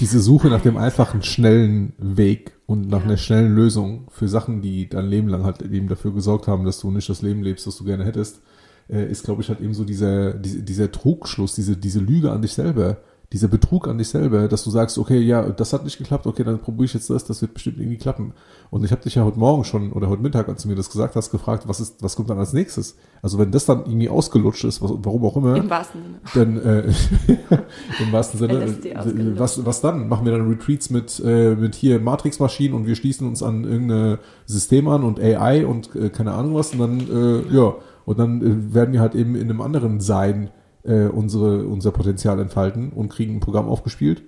diese 0.00 0.20
Suche 0.20 0.48
nach 0.48 0.62
dem 0.62 0.76
einfachen, 0.76 1.22
schnellen 1.22 1.92
Weg 1.98 2.52
und 2.66 2.88
nach 2.88 3.00
ja. 3.00 3.04
einer 3.04 3.16
schnellen 3.18 3.54
Lösung 3.54 4.06
für 4.10 4.28
Sachen, 4.28 4.62
die 4.62 4.88
dein 4.88 5.06
Leben 5.06 5.28
lang 5.28 5.44
halt 5.44 5.60
eben 5.62 5.88
dafür 5.88 6.12
gesorgt 6.14 6.48
haben, 6.48 6.64
dass 6.64 6.80
du 6.80 6.90
nicht 6.90 7.08
das 7.08 7.22
Leben 7.22 7.42
lebst, 7.42 7.66
das 7.66 7.76
du 7.76 7.84
gerne 7.84 8.04
hättest, 8.04 8.40
äh, 8.88 9.10
ist, 9.10 9.24
glaube 9.24 9.42
ich, 9.42 9.48
halt 9.50 9.60
eben 9.60 9.74
so 9.74 9.84
dieser, 9.84 10.32
dieser, 10.34 10.62
dieser 10.62 10.90
Trugschluss, 10.90 11.54
diese, 11.54 11.76
diese 11.76 12.00
Lüge 12.00 12.32
an 12.32 12.40
dich 12.42 12.54
selber, 12.54 12.98
dieser 13.32 13.46
Betrug 13.46 13.86
an 13.86 13.98
dich 13.98 14.08
selber, 14.08 14.48
dass 14.48 14.64
du 14.64 14.70
sagst, 14.70 14.98
okay, 14.98 15.20
ja, 15.20 15.48
das 15.50 15.72
hat 15.72 15.84
nicht 15.84 15.98
geklappt, 15.98 16.26
okay, 16.26 16.42
dann 16.42 16.58
probiere 16.58 16.86
ich 16.86 16.94
jetzt 16.94 17.10
das, 17.10 17.24
das 17.24 17.40
wird 17.40 17.54
bestimmt 17.54 17.78
irgendwie 17.78 17.96
klappen. 17.96 18.32
Und 18.70 18.84
ich 18.84 18.90
habe 18.90 19.02
dich 19.02 19.14
ja 19.14 19.24
heute 19.24 19.38
Morgen 19.38 19.62
schon 19.62 19.92
oder 19.92 20.08
heute 20.08 20.20
Mittag, 20.20 20.48
als 20.48 20.64
du 20.64 20.68
mir 20.68 20.74
das 20.74 20.90
gesagt 20.90 21.14
hast, 21.14 21.30
gefragt, 21.30 21.68
was 21.68 21.78
ist, 21.78 22.02
was 22.02 22.16
kommt 22.16 22.28
dann 22.28 22.40
als 22.40 22.52
nächstes? 22.52 22.96
Also 23.22 23.38
wenn 23.38 23.52
das 23.52 23.66
dann 23.66 23.86
irgendwie 23.86 24.08
ausgelutscht 24.08 24.64
ist, 24.64 24.82
was, 24.82 24.90
warum 24.96 25.24
auch 25.24 25.36
immer, 25.36 25.54
im 25.54 25.70
wahrsten 25.70 26.00
Sinne, 26.32 26.60
dann 26.60 26.88
äh, 26.88 26.92
im 28.02 28.12
wahrsten 28.12 28.40
Sinne, 28.40 28.64
äh, 28.64 29.38
was, 29.38 29.64
was 29.64 29.80
dann? 29.80 30.08
Machen 30.08 30.24
wir 30.24 30.32
dann 30.32 30.48
Retreats 30.48 30.90
mit 30.90 31.22
äh, 31.24 31.54
mit 31.54 31.76
hier 31.76 32.00
Matrix-Maschinen 32.00 32.74
und 32.74 32.86
wir 32.86 32.96
schließen 32.96 33.28
uns 33.28 33.44
an 33.44 33.62
irgendein 33.62 34.18
System 34.46 34.88
an 34.88 35.04
und 35.04 35.20
AI 35.20 35.66
und 35.66 35.94
äh, 35.94 36.10
keine 36.10 36.32
Ahnung 36.32 36.56
was 36.56 36.72
und 36.72 36.80
dann 36.80 37.00
äh, 37.00 37.54
ja 37.54 37.74
und 38.06 38.18
dann 38.18 38.42
äh, 38.42 38.74
werden 38.74 38.92
wir 38.92 39.00
halt 39.00 39.14
eben 39.14 39.36
in 39.36 39.42
einem 39.42 39.60
anderen 39.60 40.00
Sein 40.00 40.50
äh, 40.84 41.06
unsere, 41.06 41.66
unser 41.66 41.92
Potenzial 41.92 42.40
entfalten 42.40 42.92
und 42.92 43.08
kriegen 43.08 43.36
ein 43.36 43.40
Programm 43.40 43.68
aufgespielt? 43.68 44.22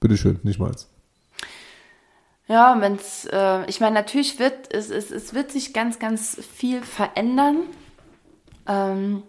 Bitteschön, 0.00 0.40
nicht 0.42 0.58
meins. 0.58 0.88
Ja, 2.48 2.80
wenn's, 2.80 3.26
äh, 3.32 3.64
ich 3.66 3.80
meine, 3.80 3.94
natürlich 3.94 4.38
wird 4.38 4.72
es, 4.74 4.90
es, 4.90 5.10
es 5.10 5.32
wird 5.32 5.50
sich 5.50 5.72
ganz, 5.72 5.98
ganz 5.98 6.36
viel 6.40 6.82
verändern. 6.82 7.62
Ähm, 8.66 9.22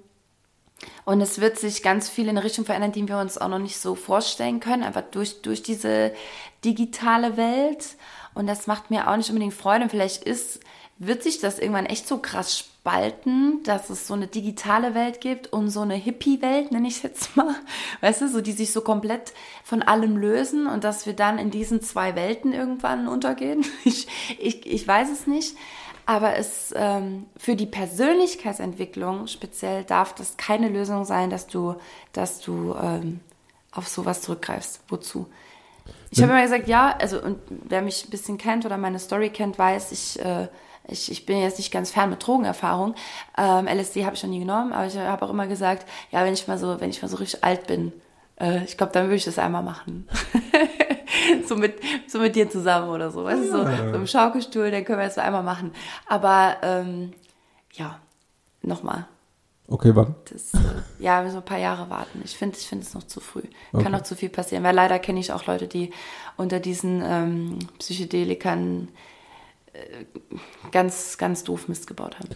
und 1.06 1.22
es 1.22 1.40
wird 1.40 1.58
sich 1.58 1.84
ganz 1.84 2.10
viel 2.10 2.26
in 2.26 2.32
eine 2.32 2.44
Richtung 2.44 2.66
verändern, 2.66 2.92
die 2.92 3.08
wir 3.08 3.20
uns 3.20 3.38
auch 3.38 3.48
noch 3.48 3.60
nicht 3.60 3.78
so 3.78 3.96
vorstellen 3.96 4.60
können, 4.60 4.84
einfach 4.84 5.04
durch, 5.12 5.42
durch 5.42 5.64
diese 5.64 6.14
digitale 6.66 7.38
Welt. 7.38 7.96
Und 8.34 8.48
das 8.48 8.68
macht 8.68 8.90
mir 8.90 9.10
auch 9.10 9.16
nicht 9.16 9.30
unbedingt 9.30 9.54
Freude. 9.54 9.84
Und 9.84 9.90
vielleicht 9.90 10.24
ist, 10.24 10.60
wird 10.98 11.24
sich 11.24 11.40
das 11.40 11.60
irgendwann 11.60 11.86
echt 11.86 12.08
so 12.08 12.20
krass 12.20 12.58
spalten, 12.60 13.64
dass 13.64 13.90
es 13.90 14.08
so 14.08 14.14
eine 14.14 14.28
digitale 14.28 14.94
Welt 14.94 15.22
gibt 15.22 15.52
und 15.52 15.70
so 15.70 15.82
eine 15.82 15.96
Hippie-Welt, 15.96 16.72
nenne 16.72 16.88
ich 16.88 16.98
es 16.98 17.04
jetzt 17.04 17.38
mal. 17.38 17.56
Weißt 18.02 18.22
du, 18.22 18.30
so 18.30 18.42
die 18.42 18.52
sich 18.52 18.72
so 18.72 18.82
komplett 18.82 19.34
von 19.64 19.82
allem 19.82 20.18
lösen 20.18 20.68
und 20.68 20.84
dass 20.84 21.06
wir 21.06 21.14
dann 21.14 21.40
in 21.40 21.50
diesen 21.50 21.82
zwei 21.82 22.16
Welten 22.16 22.54
irgendwann 22.54 23.08
untergehen. 23.08 23.66
Ich, 23.86 24.08
ich, 24.40 24.66
ich 24.66 24.88
weiß 24.88 25.10
es 25.12 25.28
nicht. 25.28 25.58
Aber 26.06 26.36
es 26.36 26.74
ähm, 26.76 27.26
für 27.38 27.56
die 27.56 27.66
Persönlichkeitsentwicklung 27.66 29.28
speziell 29.28 29.84
darf 29.84 30.14
das 30.14 30.36
keine 30.38 30.68
Lösung 30.70 31.06
sein, 31.06 31.30
dass 31.30 31.48
du, 31.48 31.76
dass 32.12 32.42
du 32.42 32.76
ähm, 32.82 33.22
auf 33.72 33.88
sowas 33.88 34.22
zurückgreifst. 34.22 34.82
Wozu? 34.90 35.28
Ich 36.12 36.22
habe 36.22 36.32
immer 36.32 36.44
gesagt, 36.44 36.68
ja, 36.68 36.96
also 37.00 37.22
und 37.22 37.40
wer 37.50 37.82
mich 37.82 38.06
ein 38.06 38.10
bisschen 38.10 38.38
kennt 38.38 38.66
oder 38.66 38.78
meine 38.78 39.00
Story 39.00 39.30
kennt, 39.30 39.58
weiß, 39.58 39.92
ich 39.92 40.20
äh, 40.24 40.48
ich, 40.88 41.12
ich 41.12 41.26
bin 41.26 41.40
jetzt 41.40 41.58
nicht 41.58 41.72
ganz 41.72 41.92
fern 41.92 42.10
mit 42.10 42.26
Drogenerfahrung. 42.26 42.96
Ähm, 43.38 43.68
LSD 43.68 44.06
habe 44.06 44.16
ich 44.16 44.24
noch 44.24 44.30
nie 44.30 44.40
genommen, 44.40 44.74
aber 44.74 44.86
ich 44.86 44.98
habe 44.98 45.26
auch 45.26 45.30
immer 45.30 45.48
gesagt, 45.48 45.88
ja, 46.12 46.24
wenn 46.26 46.34
ich 46.34 46.48
mal 46.48 46.58
so, 46.58 46.80
wenn 46.80 46.90
ich 46.90 47.02
mal 47.02 47.08
so 47.08 47.18
richtig 47.18 47.44
alt 47.44 47.68
bin, 47.68 47.94
äh, 48.40 48.64
ich 48.64 48.78
glaube, 48.78 48.92
dann 48.92 49.06
würde 49.06 49.16
ich 49.16 49.26
das 49.26 49.40
einmal 49.40 49.64
machen. 49.64 50.08
so, 51.48 51.56
mit, 51.56 51.76
so 52.08 52.20
mit 52.20 52.36
dir 52.36 52.50
zusammen 52.50 52.90
oder 52.90 53.12
so, 53.12 53.24
weißt 53.24 53.44
du, 53.44 53.52
so, 53.52 53.64
so 53.64 53.96
im 53.96 54.08
Schaukelstuhl, 54.08 54.72
dann 54.72 54.84
können 54.84 55.00
wir 55.00 55.06
das 55.06 55.16
so 55.16 55.22
einmal 55.22 55.44
machen. 55.44 55.72
Aber 56.08 56.58
ähm, 56.62 57.14
ja, 57.74 58.00
nochmal. 58.62 59.08
Okay, 59.68 59.96
wann? 59.96 60.16
Das, 60.30 60.54
äh, 60.54 60.58
ja, 61.00 61.20
wir 61.20 61.26
müssen 61.26 61.38
ein 61.38 61.46
paar 61.46 61.58
Jahre 61.58 61.90
warten. 61.90 62.22
Ich 62.26 62.36
finde 62.36 62.58
ich 62.58 62.68
finde 62.68 62.84
es 62.84 62.94
noch 62.94 63.04
zu 63.04 63.22
früh. 63.22 63.44
Okay. 63.72 63.84
Kann 63.84 63.94
noch 63.94 64.04
zu 64.04 64.16
viel 64.16 64.30
passieren, 64.30 64.64
weil 64.64 64.76
leider 64.76 65.00
kenne 65.00 65.22
ich 65.22 65.32
auch 65.32 65.46
Leute, 65.46 65.68
die 65.68 65.92
unter 66.36 66.60
diesen 66.60 67.02
ähm, 67.06 67.60
Psychedelikern 67.80 68.90
ganz, 70.72 71.18
ganz 71.18 71.44
doof 71.44 71.68
Mist 71.68 71.88
gebaut 71.88 72.18
haben. 72.20 72.30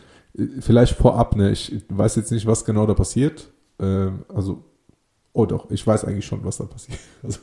Vielleicht 0.61 0.95
vorab, 0.95 1.35
ne? 1.35 1.51
Ich 1.51 1.73
weiß 1.89 2.15
jetzt 2.15 2.31
nicht, 2.31 2.45
was 2.45 2.65
genau 2.65 2.85
da 2.85 2.93
passiert. 2.93 3.51
Äh, 3.79 4.09
also, 4.29 4.63
oh 5.33 5.45
doch, 5.45 5.69
ich 5.71 5.85
weiß 5.85 6.05
eigentlich 6.05 6.25
schon, 6.25 6.43
was 6.43 6.57
da 6.57 6.65
passiert. 6.65 6.99
Also, 7.23 7.39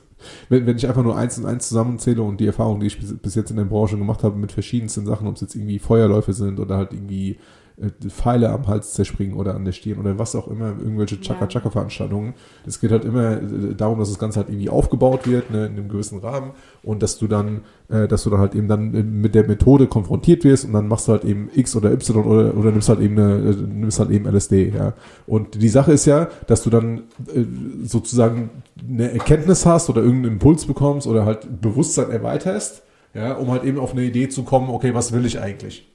wenn, 0.49 0.65
wenn 0.67 0.77
ich 0.77 0.89
einfach 0.89 1.03
nur 1.03 1.17
eins 1.17 1.37
und 1.37 1.45
eins 1.45 1.69
zusammenzähle 1.69 2.23
und 2.23 2.39
die 2.41 2.47
Erfahrungen, 2.47 2.81
die 2.81 2.87
ich 2.87 2.99
bis, 2.99 3.15
bis 3.19 3.35
jetzt 3.35 3.51
in 3.51 3.57
der 3.57 3.65
Branche 3.65 3.99
gemacht 3.99 4.23
habe 4.23 4.37
mit 4.39 4.53
verschiedensten 4.53 5.05
Sachen, 5.05 5.27
ob 5.27 5.35
es 5.35 5.43
jetzt 5.43 5.55
irgendwie 5.55 5.79
Feuerläufe 5.79 6.33
sind 6.33 6.61
oder 6.61 6.79
halt 6.79 6.93
irgendwie 6.93 7.39
Pfeile 8.09 8.51
am 8.51 8.69
Hals 8.69 8.93
zerspringen 8.93 9.37
oder 9.37 9.57
an 9.57 9.65
der 9.65 9.73
Stirn 9.73 9.99
oder 9.99 10.17
was 10.17 10.37
auch 10.37 10.47
immer, 10.47 10.69
irgendwelche 10.69 11.21
Chaka-Chaka-Veranstaltungen. 11.21 12.35
Es 12.65 12.81
geht 12.81 12.93
halt 12.93 13.05
immer 13.05 13.33
äh, 13.33 13.75
darum, 13.77 13.99
dass 13.99 14.11
das 14.11 14.21
Ganze 14.21 14.39
halt 14.39 14.49
irgendwie 14.49 14.69
aufgebaut 14.69 15.27
wird, 15.27 15.51
ne, 15.51 15.67
in 15.67 15.73
einem 15.73 15.89
gewissen 15.89 16.21
Rahmen 16.21 16.53
und 16.85 17.03
dass 17.03 17.19
du 17.19 17.27
dann, 17.27 17.63
äh, 17.89 18.07
dass 18.07 18.23
du 18.23 18.31
dann 18.31 18.39
halt 18.39 18.55
eben 18.55 18.69
dann 18.69 18.95
äh, 18.95 19.03
mit 19.03 19.35
der 19.35 19.49
Methode 19.49 19.89
konfrontiert 19.89 20.45
wirst 20.45 20.65
und 20.65 20.73
dann 20.73 20.87
machst 20.87 21.09
du 21.09 21.13
halt 21.13 21.25
eben 21.25 21.51
X 21.53 21.75
oder 21.75 21.91
Y 21.91 22.25
oder, 22.25 22.57
oder 22.57 22.71
nimmst 22.71 22.89
halt 22.89 23.01
eben 23.01 23.19
eine, 23.19 23.51
äh, 23.51 23.57
nimmst 23.57 23.99
halt 23.99 24.11
eben 24.11 24.27
LSD, 24.27 24.73
ja. 24.77 24.93
Und 25.27 25.61
die 25.61 25.69
Sache 25.69 25.93
ist 25.93 26.05
ja, 26.05 26.29
dass 26.47 26.63
du 26.63 26.71
dann 26.71 26.99
äh, 27.35 27.45
sozusagen 27.83 28.51
eine 28.89 29.11
Erkenntnis 29.11 29.67
hast 29.67 29.91
oder 29.91 30.01
irgendeinen 30.01 30.35
Impuls 30.35 30.65
bekommst 30.65 31.09
oder 31.09 31.25
halt 31.27 31.61
Bewusstsein 31.61 32.11
erweiterst, 32.13 32.83
ja, 33.15 33.33
um 33.35 33.51
halt 33.51 33.65
eben 33.65 33.81
auf 33.81 33.93
eine 33.93 34.03
Idee 34.03 34.29
zu 34.29 34.45
kommen, 34.45 34.71
okay, 34.71 34.95
was 34.95 35.13
will 35.13 35.27
ich 35.27 35.41
eigentlich? 35.41 35.89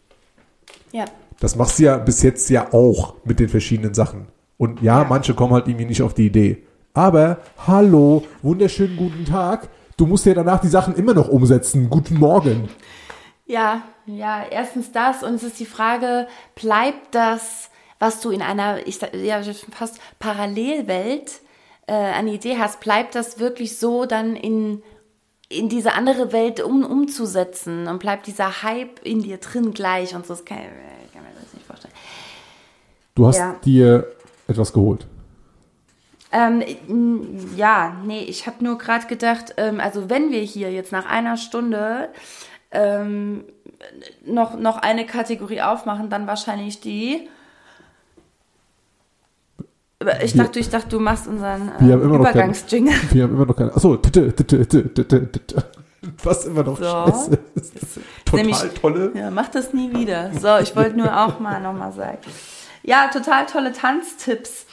Ja. 0.91 1.05
Das 1.39 1.55
machst 1.55 1.79
du 1.79 1.83
ja 1.83 1.97
bis 1.97 2.21
jetzt 2.21 2.49
ja 2.49 2.73
auch 2.73 3.15
mit 3.23 3.39
den 3.39 3.49
verschiedenen 3.49 3.93
Sachen. 3.93 4.27
Und 4.57 4.81
ja, 4.81 5.05
manche 5.07 5.33
kommen 5.33 5.53
halt 5.53 5.67
irgendwie 5.67 5.85
nicht 5.85 6.01
auf 6.01 6.13
die 6.13 6.25
Idee. 6.25 6.63
Aber, 6.93 7.39
hallo, 7.65 8.23
wunderschönen 8.41 8.97
guten 8.97 9.23
Tag. 9.23 9.69
Du 9.95 10.05
musst 10.05 10.25
ja 10.25 10.33
danach 10.33 10.59
die 10.59 10.67
Sachen 10.67 10.95
immer 10.95 11.13
noch 11.13 11.29
umsetzen. 11.29 11.89
Guten 11.89 12.15
Morgen. 12.15 12.69
Ja, 13.45 13.83
ja, 14.05 14.43
erstens 14.49 14.91
das. 14.91 15.23
Und 15.23 15.35
es 15.35 15.43
ist 15.43 15.59
die 15.59 15.65
Frage, 15.65 16.27
bleibt 16.55 17.15
das, 17.15 17.69
was 17.99 18.19
du 18.19 18.31
in 18.31 18.41
einer, 18.41 18.85
ich 18.85 18.99
ja, 19.13 19.41
fast 19.71 19.99
Parallelwelt 20.19 21.39
äh, 21.87 21.93
eine 21.93 22.33
Idee 22.33 22.57
hast, 22.57 22.81
bleibt 22.81 23.15
das 23.15 23.39
wirklich 23.39 23.77
so 23.77 24.05
dann 24.05 24.35
in 24.35 24.83
in 25.49 25.67
diese 25.67 25.93
andere 25.93 26.31
Welt 26.31 26.61
um, 26.61 26.85
umzusetzen 26.85 27.87
und 27.87 27.99
bleibt 27.99 28.27
dieser 28.27 28.61
Hype 28.61 29.03
in 29.03 29.23
dir 29.23 29.37
drin 29.37 29.73
gleich 29.73 30.13
und 30.13 30.25
so. 30.25 30.35
Das 30.35 30.45
kann, 30.45 30.59
Du 33.19 33.27
hast 33.27 33.37
ja. 33.37 33.55
dir 33.65 34.07
etwas 34.47 34.71
geholt. 34.71 35.05
Ähm, 36.31 36.63
ja, 37.57 37.97
nee, 38.05 38.21
ich 38.21 38.47
habe 38.47 38.63
nur 38.63 38.77
gerade 38.77 39.07
gedacht, 39.07 39.55
ähm, 39.57 39.81
also 39.81 40.09
wenn 40.09 40.31
wir 40.31 40.39
hier 40.39 40.71
jetzt 40.71 40.93
nach 40.93 41.05
einer 41.05 41.35
Stunde 41.35 42.07
ähm, 42.71 43.43
noch, 44.25 44.57
noch 44.57 44.77
eine 44.77 45.05
Kategorie 45.05 45.61
aufmachen, 45.61 46.09
dann 46.09 46.27
wahrscheinlich 46.27 46.79
die. 46.79 47.27
Ich 50.23 50.33
dachte, 50.35 50.61
ich 50.61 50.69
dachte, 50.69 50.87
du 50.87 51.01
machst 51.01 51.27
unseren 51.27 51.73
äh, 51.77 51.93
Übergangsjingle. 51.93 52.93
Wir 53.11 53.23
haben 53.23 53.33
immer 53.33 53.47
noch 53.47 53.55
keine. 53.57 53.73
Achso, 53.75 53.99
was 56.23 56.45
immer 56.45 56.63
noch 56.63 56.77
so. 56.77 56.85
scheiße 56.85 57.39
ist. 57.55 57.73
Total 58.23 58.45
nämlich, 58.45 58.59
tolle. 58.79 59.11
Ja, 59.13 59.29
mach 59.29 59.49
das 59.49 59.73
nie 59.73 59.93
wieder. 59.93 60.31
So, 60.39 60.57
ich 60.59 60.73
wollte 60.73 60.97
nur 60.97 61.25
auch 61.25 61.41
mal 61.41 61.59
nochmal 61.59 61.91
sagen. 61.91 62.19
Ja, 62.89 63.07
total 63.07 63.45
tolle 63.45 63.71
Tanztipps. 63.71 64.65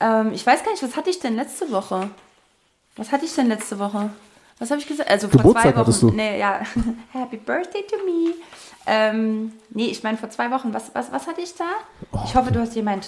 Ähm, 0.00 0.32
ich 0.32 0.44
weiß 0.44 0.64
gar 0.64 0.72
nicht, 0.72 0.82
was 0.82 0.96
hatte 0.96 1.08
ich 1.08 1.20
denn 1.20 1.36
letzte 1.36 1.70
Woche? 1.70 2.10
Was 2.96 3.12
hatte 3.12 3.24
ich 3.26 3.34
denn 3.36 3.46
letzte 3.46 3.78
Woche? 3.78 4.10
Was 4.58 4.72
habe 4.72 4.80
ich 4.80 4.88
gesagt? 4.88 5.08
Also 5.08 5.28
vor 5.28 5.38
Geburtstag 5.38 5.74
zwei 5.74 5.86
Wochen. 5.86 6.00
Du? 6.00 6.10
Nee, 6.10 6.40
ja. 6.40 6.62
Happy 7.12 7.36
Birthday 7.36 7.82
to 7.82 7.94
me. 8.04 8.34
Ähm, 8.86 9.52
nee, 9.70 9.86
ich 9.86 10.02
meine 10.02 10.18
vor 10.18 10.30
zwei 10.30 10.50
Wochen. 10.50 10.74
Was, 10.74 10.92
was, 10.96 11.12
was 11.12 11.28
hatte 11.28 11.42
ich 11.42 11.54
da? 11.54 11.66
Oh, 12.10 12.18
ich 12.24 12.34
hoffe, 12.34 12.50
du 12.50 12.58
hast 12.58 12.74
dir 12.74 12.82
meinen 12.82 13.02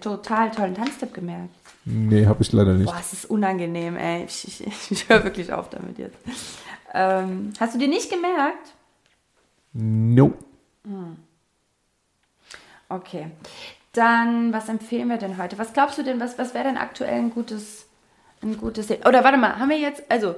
total 0.00 0.50
tollen 0.50 0.74
Tanztipp 0.74 1.12
gemerkt. 1.12 1.50
Nee, 1.84 2.24
habe 2.24 2.42
ich 2.42 2.50
leider 2.52 2.72
nicht. 2.72 2.90
Boah, 2.90 2.96
es 2.98 3.12
ist 3.12 3.26
unangenehm, 3.26 3.98
ey. 3.98 4.24
Ich, 4.24 4.48
ich, 4.48 4.66
ich 4.90 5.06
höre 5.06 5.22
wirklich 5.24 5.52
auf 5.52 5.68
damit 5.68 5.98
jetzt. 5.98 6.16
Ähm, 6.94 7.52
hast 7.60 7.74
du 7.74 7.78
dir 7.78 7.88
nicht 7.88 8.10
gemerkt? 8.10 8.72
No. 9.74 10.32
Okay. 12.88 13.30
Dann, 13.92 14.52
was 14.52 14.68
empfehlen 14.68 15.08
wir 15.08 15.16
denn 15.16 15.38
heute? 15.38 15.58
Was 15.58 15.72
glaubst 15.72 15.98
du 15.98 16.02
denn, 16.02 16.20
was, 16.20 16.38
was 16.38 16.54
wäre 16.54 16.64
denn 16.64 16.76
aktuell 16.76 17.14
ein 17.14 17.30
gutes, 17.30 17.86
ein 18.42 18.56
gutes. 18.58 18.90
Oder 18.90 19.24
warte 19.24 19.38
mal, 19.38 19.58
haben 19.58 19.70
wir 19.70 19.78
jetzt, 19.78 20.02
also 20.08 20.36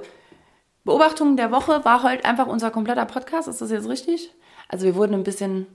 Beobachtung 0.83 1.37
der 1.37 1.51
Woche 1.51 1.85
war 1.85 2.03
heute 2.03 2.25
einfach 2.25 2.47
unser 2.47 2.71
kompletter 2.71 3.05
Podcast, 3.05 3.47
ist 3.47 3.61
das 3.61 3.71
jetzt 3.71 3.87
richtig? 3.87 4.31
Also 4.67 4.85
wir 4.85 4.95
wurden 4.95 5.13
ein 5.13 5.23
bisschen 5.23 5.67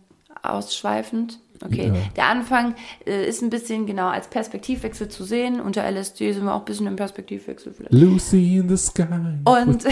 ausschweifend. 0.43 1.39
Okay, 1.65 1.87
ja. 1.87 1.95
der 2.17 2.27
Anfang 2.27 2.75
äh, 3.07 3.27
ist 3.27 3.41
ein 3.41 3.49
bisschen 3.49 3.87
genau 3.87 4.09
als 4.09 4.29
Perspektivwechsel 4.29 5.09
zu 5.09 5.25
sehen. 5.25 5.61
Unter 5.61 5.91
LSD 5.91 6.33
sind 6.33 6.45
wir 6.45 6.55
auch 6.55 6.61
ein 6.61 6.65
bisschen 6.67 6.87
im 6.87 6.97
Perspektivwechsel 6.97 7.73
vielleicht. 7.73 7.95
Lucy 7.95 8.59
in 8.59 8.69
the 8.69 8.77
sky. 8.77 9.05
Und, 9.45 9.85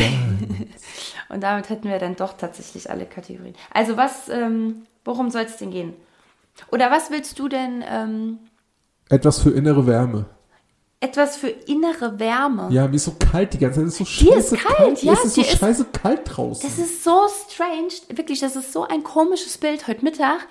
und 1.30 1.42
damit 1.42 1.70
hätten 1.70 1.88
wir 1.88 1.98
dann 1.98 2.16
doch 2.16 2.34
tatsächlich 2.34 2.90
alle 2.90 3.06
Kategorien. 3.06 3.54
Also 3.72 3.96
was, 3.96 4.28
ähm, 4.28 4.82
worum 5.04 5.30
soll 5.30 5.42
es 5.42 5.56
denn 5.56 5.70
gehen? 5.70 5.94
Oder 6.70 6.90
was 6.90 7.10
willst 7.10 7.38
du 7.38 7.48
denn? 7.48 7.84
Ähm, 7.88 8.38
etwas 9.08 9.40
für 9.40 9.50
innere 9.50 9.86
Wärme. 9.86 10.26
Etwas 11.00 11.36
für 11.36 11.48
innere 11.48 12.18
Wärme. 12.18 12.68
Ja, 12.70 12.88
mir 12.88 12.96
ist 12.96 13.04
so 13.04 13.14
kalt 13.18 13.52
die 13.52 13.58
ganze 13.58 13.80
Zeit. 13.80 13.88
Es 13.88 13.92
ist 13.92 13.98
so 13.98 14.04
scheiße 14.04 14.56
ist 14.56 14.64
kalt. 14.64 14.78
kalt. 14.78 15.02
Ja, 15.02 15.12
es 15.12 15.24
ist 15.24 15.34
so 15.34 15.44
scheiße 15.44 15.84
kalt 15.92 16.20
draußen. 16.24 16.68
Das 16.68 16.78
ist 16.78 17.04
so 17.04 17.26
strange. 17.50 17.92
Wirklich, 18.16 18.40
das 18.40 18.56
ist 18.56 18.72
so 18.72 18.84
ein 18.84 19.04
komisches 19.04 19.58
Bild. 19.58 19.86
Heute 19.86 20.02
Mittag 20.02 20.48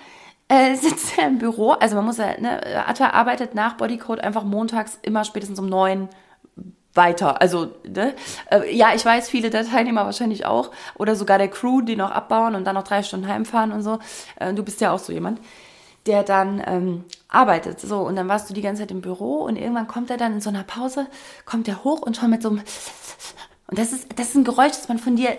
äh, 0.50 0.76
sitzt 0.82 1.18
er 1.18 1.28
im 1.28 1.40
Büro. 1.40 1.72
Also 1.72 1.96
man 1.96 2.06
muss 2.06 2.18
ja, 2.18 2.40
ne, 2.40 2.86
Atta 2.88 3.10
arbeitet 3.10 3.56
nach 3.56 3.78
Bodycode 3.78 4.20
einfach 4.20 4.44
montags 4.44 5.00
immer 5.02 5.24
spätestens 5.24 5.58
um 5.58 5.68
neun 5.68 6.10
weiter. 6.94 7.42
Also, 7.42 7.72
ne? 7.88 8.14
Äh, 8.52 8.76
ja, 8.76 8.94
ich 8.94 9.04
weiß, 9.04 9.30
viele 9.30 9.50
der 9.50 9.66
Teilnehmer 9.66 10.06
wahrscheinlich 10.06 10.46
auch. 10.46 10.70
Oder 10.96 11.16
sogar 11.16 11.40
der 11.40 11.48
Crew, 11.48 11.82
die 11.82 11.96
noch 11.96 12.12
abbauen 12.12 12.54
und 12.54 12.66
dann 12.66 12.76
noch 12.76 12.84
drei 12.84 13.02
Stunden 13.02 13.28
heimfahren 13.28 13.72
und 13.72 13.82
so. 13.82 13.98
Äh, 14.36 14.54
du 14.54 14.64
bist 14.64 14.82
ja 14.82 14.92
auch 14.92 15.00
so 15.00 15.12
jemand 15.12 15.40
der 16.06 16.24
dann 16.24 16.62
ähm, 16.66 17.04
arbeitet. 17.30 17.80
So, 17.80 18.00
und 18.00 18.16
dann 18.16 18.28
warst 18.28 18.50
du 18.50 18.54
die 18.54 18.62
ganze 18.62 18.82
Zeit 18.82 18.92
im 18.92 19.02
Büro 19.02 19.44
und 19.44 19.56
irgendwann 19.56 19.88
kommt 19.88 20.10
er 20.10 20.18
dann 20.18 20.34
in 20.34 20.42
so 20.42 20.50
einer 20.50 20.64
Pause, 20.64 21.08
kommt 21.46 21.68
er 21.68 21.84
hoch 21.84 22.02
und 22.02 22.18
schon 22.18 22.30
mit 22.30 22.42
so 22.42 22.50
einem 22.50 22.62
und 23.68 23.80
das 23.80 23.92
ist, 23.92 24.20
das 24.20 24.30
ist 24.30 24.36
ein 24.36 24.44
Geräusch, 24.44 24.74
das 24.74 24.88
man 24.88 25.00
von 25.00 25.16
dir 25.16 25.38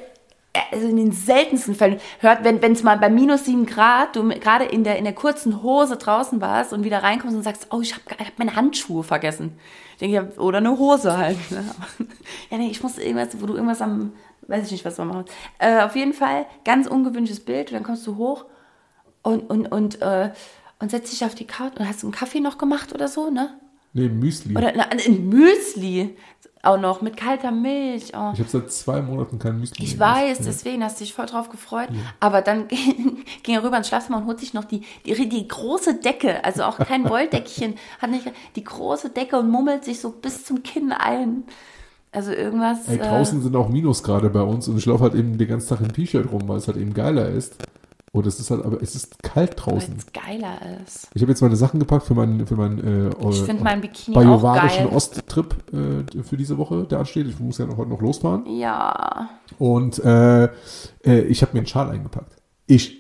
also 0.71 0.87
in 0.87 0.97
den 0.97 1.13
seltensten 1.13 1.75
Fällen 1.75 2.01
hört, 2.21 2.45
wenn 2.45 2.73
es 2.73 2.83
mal 2.83 2.99
bei 2.99 3.11
minus 3.11 3.45
sieben 3.45 3.67
Grad, 3.67 4.17
du 4.17 4.29
gerade 4.29 4.65
in 4.65 4.85
der, 4.85 4.99
in 4.99 5.05
der 5.05 5.13
kurzen 5.13 5.63
Hose 5.63 5.97
draußen 5.97 6.41
warst 6.41 6.73
und 6.73 6.85
wieder 6.85 7.03
reinkommst 7.03 7.37
und 7.37 7.43
sagst, 7.43 7.69
oh, 7.71 7.81
ich 7.81 7.95
habe 7.95 8.25
hab 8.25 8.39
meine 8.39 8.55
Handschuhe 8.55 9.03
vergessen. 9.03 9.59
Ich 9.93 9.99
denke, 9.99 10.41
oder 10.41 10.59
eine 10.59 10.79
Hose 10.79 11.17
halt. 11.17 11.51
Ne? 11.51 11.65
ja, 12.51 12.59
nee, 12.59 12.69
ich 12.71 12.83
muss 12.83 12.99
irgendwas, 12.99 13.41
wo 13.41 13.47
du 13.47 13.55
irgendwas 13.55 13.83
am, 13.83 14.13
weiß 14.47 14.67
ich 14.67 14.73
nicht, 14.73 14.85
was 14.85 14.97
du 14.97 15.05
machen 15.05 15.25
äh, 15.59 15.83
Auf 15.83 15.97
jeden 15.97 16.13
Fall, 16.13 16.47
ganz 16.65 16.87
ungewöhnliches 16.87 17.41
Bild. 17.41 17.71
Und 17.71 17.75
dann 17.75 17.83
kommst 17.83 18.07
du 18.07 18.17
hoch 18.17 18.45
und, 19.25 19.51
und, 19.51 19.67
und, 19.67 20.01
äh, 20.01 20.31
und 20.79 20.91
setzt 20.91 21.13
dich 21.13 21.25
auf 21.25 21.35
die 21.35 21.47
Couch 21.47 21.73
und 21.79 21.89
hast 21.89 22.03
du 22.03 22.07
einen 22.07 22.15
Kaffee 22.15 22.41
noch 22.41 22.59
gemacht 22.59 22.93
oder 22.93 23.09
so, 23.09 23.31
ne? 23.31 23.59
Nee, 23.93 24.09
Müsli. 24.09 24.57
Oder 24.57 24.73
na, 24.77 24.89
ein 24.89 25.29
Müsli 25.29 26.17
auch 26.65 26.81
noch 26.81 27.03
mit 27.03 27.17
kalter 27.17 27.51
Milch. 27.51 28.13
Oh. 28.15 28.31
Ich 28.33 28.41
habe 28.41 28.49
seit 28.49 28.73
zwei 28.73 29.03
Monaten 29.03 29.39
kein 29.39 29.59
Müsli. 29.59 29.85
Ich 29.85 29.99
weiß, 29.99 30.39
ja. 30.39 30.45
deswegen 30.47 30.83
hast 30.83 30.99
du 30.99 31.05
dich 31.05 31.15
voll 31.15 31.27
drauf 31.27 31.49
gefreut. 31.49 31.89
Ja. 31.91 32.01
Aber 32.21 32.43
dann 32.43 32.69
ging 33.43 33.55
er 33.55 33.63
rüber 33.63 33.77
ins 33.77 33.89
Schlafzimmer 33.89 34.19
und 34.19 34.27
holt 34.27 34.41
sich 34.41 34.55
noch 34.55 34.65
die, 34.65 34.83
die, 35.07 35.29
die 35.29 35.49
große 35.49 35.97
Decke, 35.97 36.45
also 36.45 36.65
auch 36.65 36.79
kein 36.79 37.05
Wolldeckchen, 37.09 37.75
hat 38.01 38.11
nicht 38.11 38.31
die 38.57 38.65
große 38.65 39.11
Decke 39.11 39.39
und 39.39 39.51
mummelt 39.51 39.85
sich 39.85 40.01
so 40.01 40.11
bis 40.11 40.45
zum 40.45 40.63
Kinn 40.63 40.93
ein. 40.93 41.45
Also 42.13 42.33
irgendwas. 42.33 42.89
Ey, 42.89 42.99
draußen 42.99 43.41
äh, 43.41 43.43
sind 43.43 43.57
auch 43.57 43.69
Minusgrade 43.69 44.31
bei 44.31 44.43
uns 44.43 44.69
und 44.69 44.79
ich 44.79 44.87
laufe 44.87 45.03
halt 45.05 45.15
eben 45.15 45.37
den 45.37 45.49
ganzen 45.49 45.69
Tag 45.69 45.81
im 45.81 45.93
T-Shirt 45.93 46.31
rum, 46.31 46.43
weil 46.47 46.59
es 46.59 46.69
halt 46.69 46.77
eben 46.77 46.95
geiler 46.95 47.29
ist. 47.29 47.57
Und 48.15 48.29
es 48.29 48.39
ist 48.39 48.53
halt, 48.53 48.65
aber 48.65 48.81
es 48.81 48.95
ist 48.95 49.21
kalt 49.25 49.55
draußen. 49.57 49.93
Weil 49.93 49.99
es 49.99 50.13
geiler 50.13 50.59
ist. 50.85 51.09
Ich 51.15 51.23
habe 51.23 51.33
jetzt 51.33 51.41
meine 51.41 51.57
Sachen 51.57 51.81
gepackt 51.81 52.07
für 52.07 52.15
meinen, 52.15 52.47
für 52.47 52.55
meinen 52.55 53.11
äh, 53.11 53.29
ich 53.29 53.43
finde 53.43 53.65
meinen 53.65 53.81
Bikini 53.81 54.15
bajuwarischen 54.15 54.87
Osttrip 54.87 55.57
äh, 55.73 56.23
für 56.23 56.37
diese 56.37 56.57
Woche, 56.57 56.85
der 56.85 57.01
ansteht. 57.01 57.27
Ich 57.27 57.41
muss 57.41 57.59
ja 57.59 57.67
heute 57.77 57.91
noch 57.91 58.01
losfahren. 58.01 58.47
Ja. 58.47 59.31
Und 59.59 59.99
äh, 59.99 60.45
äh, 60.45 61.23
ich 61.23 61.43
habe 61.43 61.55
mir 61.55 61.59
einen 61.59 61.67
Schal 61.67 61.91
eingepackt. 61.91 62.37
Ich. 62.69 62.93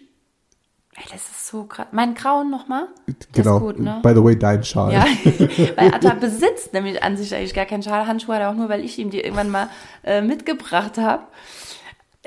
Ey, 0.96 1.04
das 1.12 1.20
ist 1.30 1.46
so 1.46 1.62
krass. 1.62 1.86
Mein 1.92 2.14
Grauen 2.14 2.50
nochmal? 2.50 2.88
Genau. 3.34 3.60
Gut, 3.60 3.78
ne? 3.78 4.00
By 4.02 4.14
the 4.16 4.24
way, 4.24 4.36
dein 4.36 4.64
Schal. 4.64 4.92
Ja, 4.92 5.04
weil 5.76 5.94
Atta 5.94 6.14
besitzt 6.14 6.72
nämlich 6.72 7.04
an 7.04 7.16
sich 7.16 7.32
eigentlich 7.32 7.54
gar 7.54 7.66
keinen 7.66 7.84
Schal. 7.84 8.08
Handschuhe 8.08 8.34
hat 8.34 8.42
er 8.42 8.50
auch 8.50 8.56
nur, 8.56 8.68
weil 8.68 8.84
ich 8.84 8.98
ihm 8.98 9.10
die 9.10 9.20
irgendwann 9.20 9.50
mal 9.50 9.68
äh, 10.02 10.22
mitgebracht 10.22 10.98
habe. 10.98 11.22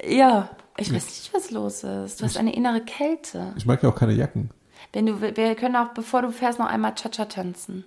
Ja, 0.07 0.51
ich 0.77 0.93
weiß 0.93 1.05
nicht, 1.05 1.33
was 1.33 1.51
los 1.51 1.83
ist. 1.83 2.21
Du 2.21 2.25
hast 2.25 2.37
eine 2.37 2.55
innere 2.55 2.81
Kälte. 2.81 3.53
Ich 3.57 3.65
mag 3.65 3.81
ja 3.83 3.89
auch 3.89 3.95
keine 3.95 4.13
Jacken. 4.13 4.51
Wenn 4.93 5.05
du, 5.05 5.21
wir 5.21 5.55
können 5.55 5.75
auch, 5.75 5.89
bevor 5.89 6.21
du 6.21 6.31
fährst, 6.31 6.59
noch 6.59 6.67
einmal 6.67 6.93
Cha-Cha 6.95 7.25
tanzen. 7.25 7.83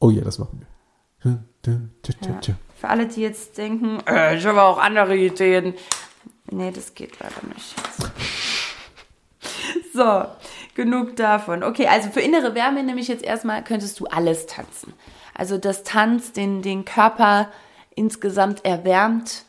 Oh 0.00 0.10
ja, 0.10 0.22
das 0.22 0.38
machen 0.38 0.60
wir. 0.60 0.66
Ja. 1.24 1.38
Für 2.76 2.88
alle, 2.88 3.06
die 3.06 3.20
jetzt 3.20 3.58
denken, 3.58 3.98
äh, 4.06 4.36
ich 4.36 4.46
habe 4.46 4.62
auch 4.62 4.78
andere 4.78 5.16
Ideen. 5.16 5.74
Nee, 6.50 6.70
das 6.70 6.94
geht 6.94 7.18
leider 7.20 7.46
nicht. 7.54 7.74
So, 9.94 10.24
genug 10.74 11.16
davon. 11.16 11.64
Okay, 11.64 11.88
also 11.88 12.10
für 12.10 12.20
innere 12.20 12.54
Wärme 12.54 12.84
nämlich 12.84 13.08
jetzt 13.08 13.24
erstmal 13.24 13.64
könntest 13.64 13.98
du 13.98 14.06
alles 14.06 14.46
tanzen. 14.46 14.92
Also 15.34 15.58
das 15.58 15.82
Tanz, 15.82 16.32
den, 16.32 16.62
den 16.62 16.84
Körper 16.84 17.48
insgesamt 17.96 18.64
erwärmt 18.64 19.44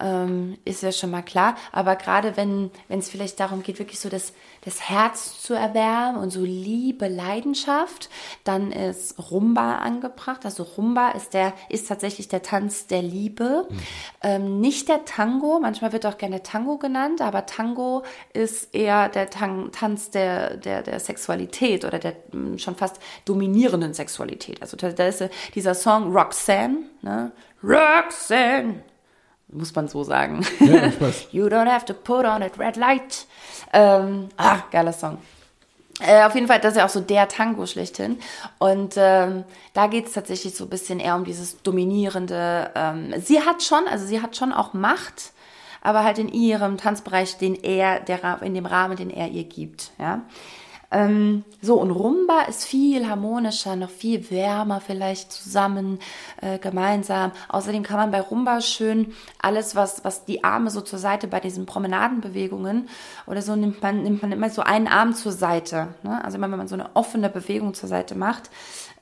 ähm, 0.00 0.58
ist 0.64 0.82
ja 0.82 0.92
schon 0.92 1.10
mal 1.10 1.22
klar. 1.22 1.56
Aber 1.72 1.96
gerade 1.96 2.36
wenn 2.36 2.70
es 2.88 3.08
vielleicht 3.08 3.38
darum 3.40 3.62
geht, 3.62 3.78
wirklich 3.78 4.00
so 4.00 4.08
das, 4.08 4.32
das 4.64 4.88
Herz 4.88 5.40
zu 5.40 5.54
erwärmen 5.54 6.18
und 6.18 6.30
so 6.30 6.42
Liebe, 6.42 7.08
Leidenschaft, 7.08 8.08
dann 8.44 8.72
ist 8.72 9.30
Rumba 9.30 9.76
angebracht. 9.78 10.44
Also 10.44 10.62
Rumba 10.62 11.10
ist 11.10 11.34
der, 11.34 11.52
ist 11.68 11.88
tatsächlich 11.88 12.28
der 12.28 12.42
Tanz 12.42 12.86
der 12.86 13.02
Liebe. 13.02 13.66
Mhm. 13.68 13.78
Ähm, 14.22 14.60
nicht 14.60 14.88
der 14.88 15.04
Tango, 15.04 15.58
manchmal 15.60 15.92
wird 15.92 16.06
auch 16.06 16.18
gerne 16.18 16.42
Tango 16.42 16.78
genannt, 16.78 17.20
aber 17.20 17.46
Tango 17.46 18.02
ist 18.32 18.74
eher 18.74 19.08
der 19.08 19.30
Tan 19.30 19.70
Tanz 19.72 20.10
der, 20.10 20.56
der, 20.56 20.82
der 20.82 21.00
Sexualität 21.00 21.84
oder 21.84 21.98
der 21.98 22.16
hm, 22.32 22.58
schon 22.58 22.76
fast 22.76 22.98
dominierenden 23.24 23.94
Sexualität. 23.94 24.60
Also 24.62 24.76
da, 24.76 24.90
da 24.90 25.06
ist 25.06 25.24
dieser 25.54 25.74
Song 25.74 26.12
Roxanne, 26.12 26.78
ne? 27.02 27.32
Roxanne, 27.62 28.82
muss 29.54 29.74
man 29.74 29.88
so 29.88 30.04
sagen. 30.04 30.44
Ja, 30.60 30.86
ich 30.86 31.00
weiß. 31.00 31.28
you 31.32 31.46
don't 31.46 31.70
have 31.70 31.84
to 31.86 31.94
put 31.94 32.24
on 32.24 32.40
that 32.40 32.58
red 32.58 32.76
light. 32.76 33.26
Ähm, 33.72 34.28
ah, 34.36 34.58
geiler 34.70 34.92
Song. 34.92 35.18
Äh, 36.00 36.24
auf 36.24 36.34
jeden 36.34 36.48
Fall, 36.48 36.60
das 36.60 36.72
ist 36.72 36.78
ja 36.78 36.84
auch 36.86 36.90
so 36.90 37.00
der 37.00 37.28
Tango 37.28 37.66
schlechthin. 37.66 38.18
Und 38.58 38.94
ähm, 38.96 39.44
da 39.74 39.86
geht 39.86 40.06
es 40.06 40.12
tatsächlich 40.12 40.54
so 40.54 40.64
ein 40.64 40.70
bisschen 40.70 40.98
eher 40.98 41.14
um 41.14 41.24
dieses 41.24 41.62
dominierende. 41.62 42.70
Ähm, 42.74 43.14
sie 43.20 43.40
hat 43.40 43.62
schon, 43.62 43.86
also 43.88 44.04
sie 44.04 44.20
hat 44.20 44.36
schon 44.36 44.52
auch 44.52 44.74
Macht, 44.74 45.32
aber 45.82 46.02
halt 46.02 46.18
in 46.18 46.28
ihrem 46.28 46.78
Tanzbereich, 46.78 47.38
den 47.38 47.54
er, 47.54 48.00
der 48.00 48.42
in 48.42 48.54
dem 48.54 48.66
Rahmen, 48.66 48.96
den 48.96 49.10
er 49.10 49.28
ihr 49.28 49.44
gibt. 49.44 49.92
Ja. 49.98 50.22
Ähm, 50.94 51.42
so, 51.60 51.74
und 51.74 51.90
Rumba 51.90 52.42
ist 52.42 52.64
viel 52.64 53.08
harmonischer, 53.08 53.74
noch 53.74 53.90
viel 53.90 54.30
wärmer 54.30 54.80
vielleicht 54.80 55.32
zusammen, 55.32 55.98
äh, 56.40 56.58
gemeinsam. 56.58 57.32
Außerdem 57.48 57.82
kann 57.82 57.96
man 57.96 58.12
bei 58.12 58.20
Rumba 58.20 58.60
schön 58.60 59.12
alles, 59.42 59.74
was, 59.74 60.04
was 60.04 60.24
die 60.24 60.44
Arme 60.44 60.70
so 60.70 60.80
zur 60.82 61.00
Seite 61.00 61.26
bei 61.26 61.40
diesen 61.40 61.66
Promenadenbewegungen 61.66 62.88
oder 63.26 63.42
so, 63.42 63.56
nimmt 63.56 63.82
man, 63.82 64.04
nimmt 64.04 64.22
man 64.22 64.30
immer 64.30 64.50
so 64.50 64.62
einen 64.62 64.86
Arm 64.86 65.14
zur 65.14 65.32
Seite. 65.32 65.88
Ne? 66.04 66.24
Also 66.24 66.38
immer, 66.38 66.48
wenn 66.48 66.58
man 66.58 66.68
so 66.68 66.76
eine 66.76 66.94
offene 66.94 67.28
Bewegung 67.28 67.74
zur 67.74 67.88
Seite 67.88 68.14
macht, 68.14 68.50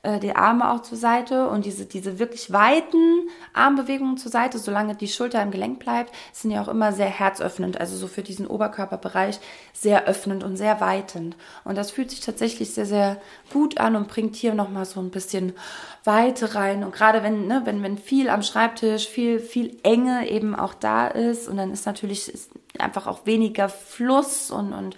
äh, 0.02 0.18
die 0.18 0.34
Arme 0.34 0.70
auch 0.72 0.82
zur 0.82 0.98
Seite 0.98 1.48
und 1.48 1.64
diese, 1.64 1.86
diese 1.86 2.18
wirklich 2.18 2.52
weiten 2.52 3.28
Armbewegungen 3.52 4.16
zur 4.16 4.32
Seite, 4.32 4.58
solange 4.58 4.96
die 4.96 5.06
Schulter 5.06 5.40
im 5.40 5.52
Gelenk 5.52 5.78
bleibt, 5.78 6.12
sind 6.32 6.50
ja 6.50 6.60
auch 6.60 6.68
immer 6.68 6.92
sehr 6.92 7.06
herzöffnend, 7.06 7.80
also 7.80 7.96
so 7.96 8.08
für 8.08 8.22
diesen 8.22 8.48
Oberkörperbereich 8.48 9.38
sehr 9.72 10.06
öffnend 10.06 10.42
und 10.42 10.56
sehr 10.56 10.80
weitend. 10.80 11.36
Und 11.62 11.78
das 11.78 11.92
fühlt 11.92 12.10
sich 12.10 12.18
tatsächlich 12.20 12.74
sehr, 12.74 12.86
sehr 12.86 13.20
gut 13.52 13.78
an 13.78 13.94
und 13.94 14.08
bringt 14.08 14.34
hier 14.34 14.54
nochmal 14.54 14.86
so 14.86 14.98
ein 14.98 15.10
bisschen 15.10 15.52
Weite 16.02 16.56
rein. 16.56 16.82
Und 16.82 16.92
gerade 16.92 17.22
wenn, 17.22 17.46
ne, 17.46 17.62
wenn, 17.64 17.82
wenn 17.84 17.96
viel 17.96 18.28
am 18.28 18.42
Schreibtisch, 18.42 19.08
viel, 19.08 19.38
viel 19.38 19.78
Enge 19.84 20.28
eben 20.28 20.56
auch 20.56 20.74
da 20.74 21.06
ist 21.06 21.46
und 21.46 21.58
dann 21.58 21.70
ist 21.70 21.86
natürlich 21.86 22.28
ist 22.28 22.50
einfach 22.78 23.06
auch 23.06 23.24
weniger 23.24 23.68
Fluss 23.68 24.50
und, 24.50 24.72
und 24.72 24.96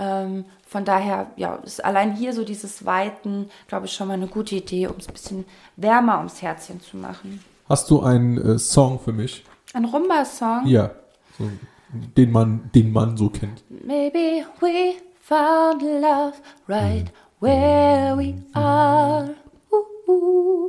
ähm, 0.00 0.46
von 0.66 0.86
daher, 0.86 1.26
ja, 1.36 1.56
ist 1.56 1.84
allein 1.84 2.16
hier 2.16 2.32
so 2.32 2.42
dieses 2.42 2.86
Weiten, 2.86 3.50
glaube 3.68 3.84
ich, 3.84 3.92
schon 3.92 4.08
mal 4.08 4.14
eine 4.14 4.28
gute 4.28 4.56
Idee, 4.56 4.86
um 4.86 4.96
es 4.96 5.08
ein 5.08 5.12
bisschen 5.12 5.44
wärmer 5.76 6.16
ums 6.18 6.40
Herzchen 6.40 6.80
zu 6.80 6.96
machen. 6.96 7.44
Hast 7.68 7.90
du 7.90 8.00
einen 8.00 8.38
äh, 8.38 8.58
Song 8.58 8.98
für 8.98 9.12
mich? 9.12 9.44
Ein 9.74 9.84
Rumba-Song? 9.84 10.66
Ja, 10.66 10.90
so, 11.38 11.50
den, 12.16 12.32
man, 12.32 12.70
den 12.74 12.92
man 12.92 13.16
so 13.16 13.28
kennt. 13.28 13.62
Maybe 13.68 14.46
we 14.60 14.94
found 15.20 15.82
love 15.82 16.32
right 16.66 17.12
where 17.40 18.16
we 18.16 18.34
are. 18.54 19.34
Uh, 19.70 20.10
uh. 20.10 20.68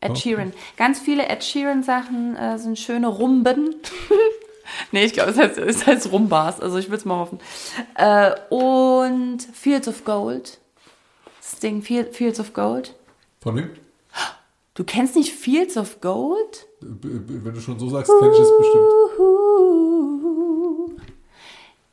Ed 0.00 0.18
Sheeran. 0.18 0.52
Ganz 0.76 1.00
viele 1.00 1.26
Ed 1.28 1.42
Sheeran 1.42 1.82
Sachen 1.82 2.36
äh, 2.36 2.58
sind 2.58 2.78
schöne 2.78 3.08
Rumben. 3.08 3.76
nee, 4.92 5.04
ich 5.04 5.12
glaube, 5.12 5.30
es 5.30 5.38
heißt, 5.38 5.58
es 5.58 5.86
heißt 5.86 6.12
Rumbars. 6.12 6.60
Also 6.60 6.78
ich 6.78 6.90
will 6.90 6.98
es 6.98 7.04
mal 7.04 7.18
hoffen. 7.18 7.38
Äh, 7.94 8.32
und 8.50 9.38
Fields 9.52 9.88
of 9.88 10.04
Gold. 10.04 10.58
Das 11.40 11.60
Ding 11.60 11.82
Fields 11.82 12.40
of 12.40 12.52
Gold. 12.52 12.94
Von 13.40 13.56
wem? 13.56 13.70
Du 14.74 14.84
kennst 14.84 15.16
nicht 15.16 15.32
Fields 15.32 15.76
of 15.76 16.00
Gold? 16.00 16.66
Wenn 16.80 17.54
du 17.54 17.60
schon 17.60 17.78
so 17.78 17.88
sagst, 17.88 18.12
kenne 18.18 18.32
ich 18.32 18.40
es 18.40 18.50
bestimmt. 18.58 18.92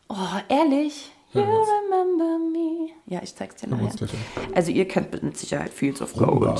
Oh, 0.09 0.39
ehrlich? 0.49 1.11
You 1.33 1.41
remember 1.41 2.37
me. 2.37 2.89
Ja, 3.07 3.21
ich 3.23 3.33
zeig's 3.35 3.55
dir 3.55 3.69
nachher. 3.69 4.07
Also 4.53 4.71
ihr 4.71 4.87
kennt 4.87 5.11
mit 5.11 5.37
Sicherheit 5.37 5.73
Fields 5.73 6.01
of 6.01 6.13
Gold. 6.13 6.59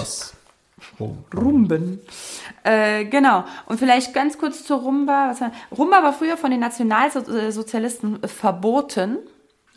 Rumben. 1.35 1.99
Äh, 2.63 3.05
genau. 3.05 3.43
Und 3.65 3.79
vielleicht 3.79 4.13
ganz 4.13 4.37
kurz 4.37 4.63
zur 4.63 4.79
Rumba. 4.79 5.29
Was, 5.29 5.41
Rumba 5.77 6.03
war 6.03 6.13
früher 6.13 6.37
von 6.37 6.51
den 6.51 6.59
Nationalsozialisten 6.59 8.19
verboten. 8.27 9.19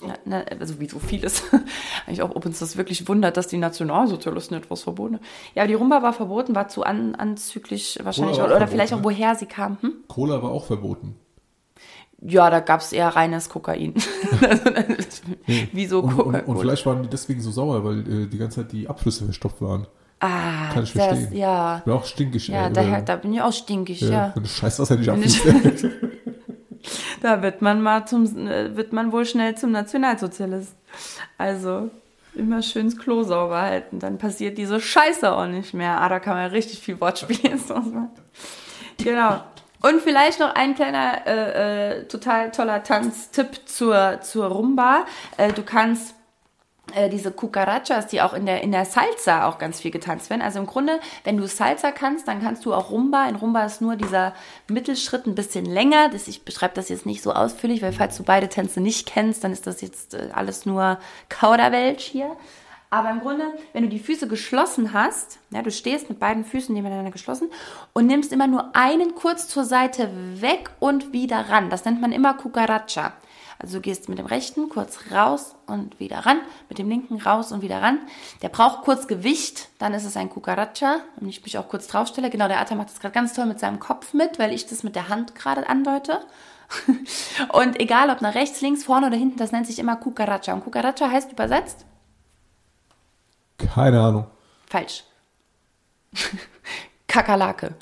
Oh. 0.02 0.08
Na, 0.26 0.42
also 0.60 0.78
wie 0.78 0.88
so 0.88 0.98
vieles. 0.98 1.42
Eigentlich 2.06 2.22
auch, 2.22 2.34
ob 2.34 2.44
uns 2.44 2.58
das 2.58 2.76
wirklich 2.76 3.08
wundert, 3.08 3.36
dass 3.36 3.46
die 3.48 3.56
Nationalsozialisten 3.56 4.56
etwas 4.56 4.82
verboten 4.82 5.16
haben. 5.16 5.24
Ja, 5.54 5.66
die 5.66 5.74
Rumba 5.74 6.02
war 6.02 6.12
verboten, 6.12 6.54
war 6.54 6.68
zu 6.68 6.82
an, 6.82 7.14
anzüglich 7.14 7.98
wahrscheinlich. 8.02 8.38
Oder, 8.38 8.56
oder 8.56 8.68
vielleicht 8.68 8.92
auch, 8.92 9.02
woher 9.02 9.34
sie 9.34 9.46
kam. 9.46 9.78
Hm? 9.80 9.94
Cola 10.08 10.42
war 10.42 10.50
auch 10.50 10.66
verboten. 10.66 11.16
Ja, 12.20 12.50
da 12.50 12.60
gab 12.60 12.80
es 12.80 12.92
eher 12.92 13.08
reines 13.08 13.48
Kokain. 13.48 13.94
Wieso 15.72 16.02
Coca-Cola? 16.02 16.24
Und, 16.24 16.34
und, 16.34 16.56
und, 16.56 16.58
vielleicht 16.58 16.84
waren 16.86 17.02
die 17.02 17.08
deswegen 17.08 17.40
so 17.40 17.50
sauer, 17.50 17.84
weil 17.84 18.00
äh, 18.00 18.26
die 18.26 18.38
ganze 18.38 18.62
Zeit 18.62 18.72
die 18.72 18.88
Abflüsse 18.88 19.24
verstopft 19.24 19.60
waren. 19.62 19.86
Ah, 20.18 20.72
Kann 20.72 20.84
ich 20.84 20.92
das, 20.94 21.06
verstehen. 21.06 21.36
ja. 21.36 21.78
Ich 21.78 21.84
bin 21.84 21.92
auch 21.92 22.04
stinkig. 22.04 22.48
Ja, 22.48 22.70
daher, 22.70 23.02
da 23.02 23.16
bin 23.16 23.34
ich 23.34 23.42
auch 23.42 23.52
stinkig, 23.52 24.00
ja. 24.00 24.10
ja. 24.10 24.32
Wenn 24.34 24.42
du 24.42 24.48
Scheißwasser 24.48 24.96
nicht 24.96 25.10
abfließt. 25.10 25.42
da 27.22 27.42
wird 27.42 27.60
man 27.60 27.82
mal 27.82 28.06
zum, 28.06 28.34
wird 28.34 28.92
man 28.92 29.12
wohl 29.12 29.26
schnell 29.26 29.56
zum 29.56 29.72
Nationalsozialist. 29.72 30.74
Also, 31.36 31.90
immer 32.34 32.62
schön 32.62 32.86
das 32.86 32.98
Klo 32.98 33.22
sauber 33.24 33.60
halten, 33.60 33.98
dann 33.98 34.18
passiert 34.18 34.58
diese 34.58 34.80
Scheiße 34.80 35.30
auch 35.30 35.46
nicht 35.46 35.74
mehr. 35.74 36.00
Ah, 36.00 36.08
da 36.08 36.18
kann 36.18 36.34
man 36.34 36.50
richtig 36.50 36.80
viel 36.80 37.00
Wortspiel 37.00 37.38
Genau. 39.02 39.42
Und 39.82 40.00
vielleicht 40.00 40.40
noch 40.40 40.54
ein 40.54 40.74
kleiner, 40.74 41.26
äh, 41.26 41.98
äh, 42.00 42.08
total 42.08 42.50
toller 42.50 42.82
Tanztipp 42.82 43.60
zur, 43.66 44.20
zur 44.22 44.46
Rumba. 44.46 45.04
Äh, 45.36 45.52
du 45.52 45.62
kannst 45.62 46.15
äh, 46.96 47.10
diese 47.10 47.30
Cucarachas, 47.30 48.06
die 48.06 48.22
auch 48.22 48.32
in 48.32 48.46
der, 48.46 48.62
in 48.62 48.72
der 48.72 48.86
Salsa 48.86 49.46
auch 49.46 49.58
ganz 49.58 49.80
viel 49.80 49.90
getanzt 49.90 50.30
werden. 50.30 50.40
Also 50.40 50.58
im 50.58 50.66
Grunde, 50.66 50.98
wenn 51.24 51.36
du 51.36 51.46
Salsa 51.46 51.92
kannst, 51.92 52.26
dann 52.26 52.40
kannst 52.40 52.64
du 52.64 52.72
auch 52.72 52.90
Rumba. 52.90 53.28
In 53.28 53.36
Rumba 53.36 53.64
ist 53.64 53.82
nur 53.82 53.96
dieser 53.96 54.34
Mittelschritt 54.68 55.26
ein 55.26 55.34
bisschen 55.34 55.66
länger. 55.66 56.08
Das, 56.08 56.26
ich 56.26 56.44
beschreibe 56.44 56.74
das 56.74 56.88
jetzt 56.88 57.04
nicht 57.04 57.22
so 57.22 57.34
ausführlich, 57.34 57.82
weil 57.82 57.92
falls 57.92 58.16
du 58.16 58.22
beide 58.22 58.48
Tänze 58.48 58.80
nicht 58.80 59.06
kennst, 59.06 59.44
dann 59.44 59.52
ist 59.52 59.66
das 59.66 59.82
jetzt 59.82 60.14
äh, 60.14 60.30
alles 60.32 60.64
nur 60.64 60.98
Kauderwelsch 61.28 62.04
hier. 62.04 62.34
Aber 62.88 63.10
im 63.10 63.20
Grunde, 63.20 63.44
wenn 63.74 63.82
du 63.82 63.90
die 63.90 63.98
Füße 63.98 64.26
geschlossen 64.26 64.94
hast, 64.94 65.38
ja, 65.50 65.60
du 65.60 65.70
stehst 65.70 66.08
mit 66.08 66.18
beiden 66.18 66.46
Füßen 66.46 66.74
nebeneinander 66.74 67.10
geschlossen 67.10 67.50
und 67.92 68.06
nimmst 68.06 68.32
immer 68.32 68.46
nur 68.46 68.74
einen 68.74 69.14
kurz 69.14 69.48
zur 69.48 69.64
Seite 69.64 70.08
weg 70.40 70.70
und 70.78 71.12
wieder 71.12 71.50
ran. 71.50 71.68
Das 71.68 71.84
nennt 71.84 72.00
man 72.00 72.12
immer 72.12 72.34
Cucaracha. 72.34 73.12
Also 73.58 73.78
du 73.78 73.82
gehst 73.82 74.08
mit 74.08 74.18
dem 74.18 74.26
rechten 74.26 74.68
kurz 74.68 74.98
raus 75.10 75.54
und 75.66 75.98
wieder 75.98 76.26
ran, 76.26 76.40
mit 76.68 76.78
dem 76.78 76.88
linken 76.88 77.20
raus 77.20 77.52
und 77.52 77.62
wieder 77.62 77.80
ran. 77.80 77.98
Der 78.42 78.48
braucht 78.48 78.82
kurz 78.84 79.06
Gewicht, 79.06 79.68
dann 79.78 79.94
ist 79.94 80.04
es 80.04 80.16
ein 80.16 80.28
Cucaracha. 80.28 81.00
Und 81.20 81.28
ich 81.28 81.42
mich 81.42 81.56
auch 81.56 81.68
kurz 81.68 81.86
draufstelle. 81.86 82.28
Genau, 82.28 82.48
der 82.48 82.60
Atta 82.60 82.74
macht 82.74 82.90
das 82.90 83.00
gerade 83.00 83.14
ganz 83.14 83.32
toll 83.32 83.46
mit 83.46 83.58
seinem 83.58 83.80
Kopf 83.80 84.12
mit, 84.12 84.38
weil 84.38 84.52
ich 84.52 84.66
das 84.66 84.82
mit 84.82 84.94
der 84.94 85.08
Hand 85.08 85.34
gerade 85.34 85.68
andeute. 85.68 86.20
und 87.52 87.80
egal 87.80 88.10
ob 88.10 88.20
nach 88.20 88.34
rechts, 88.34 88.60
links, 88.60 88.84
vorne 88.84 89.06
oder 89.06 89.16
hinten, 89.16 89.38
das 89.38 89.52
nennt 89.52 89.66
sich 89.66 89.78
immer 89.78 89.96
Cucaracha. 89.96 90.52
Und 90.52 90.64
Cucaracha 90.64 91.10
heißt 91.10 91.32
übersetzt? 91.32 91.86
Keine 93.56 94.00
Ahnung. 94.00 94.26
Falsch. 94.68 95.04
Kakerlake. 97.08 97.74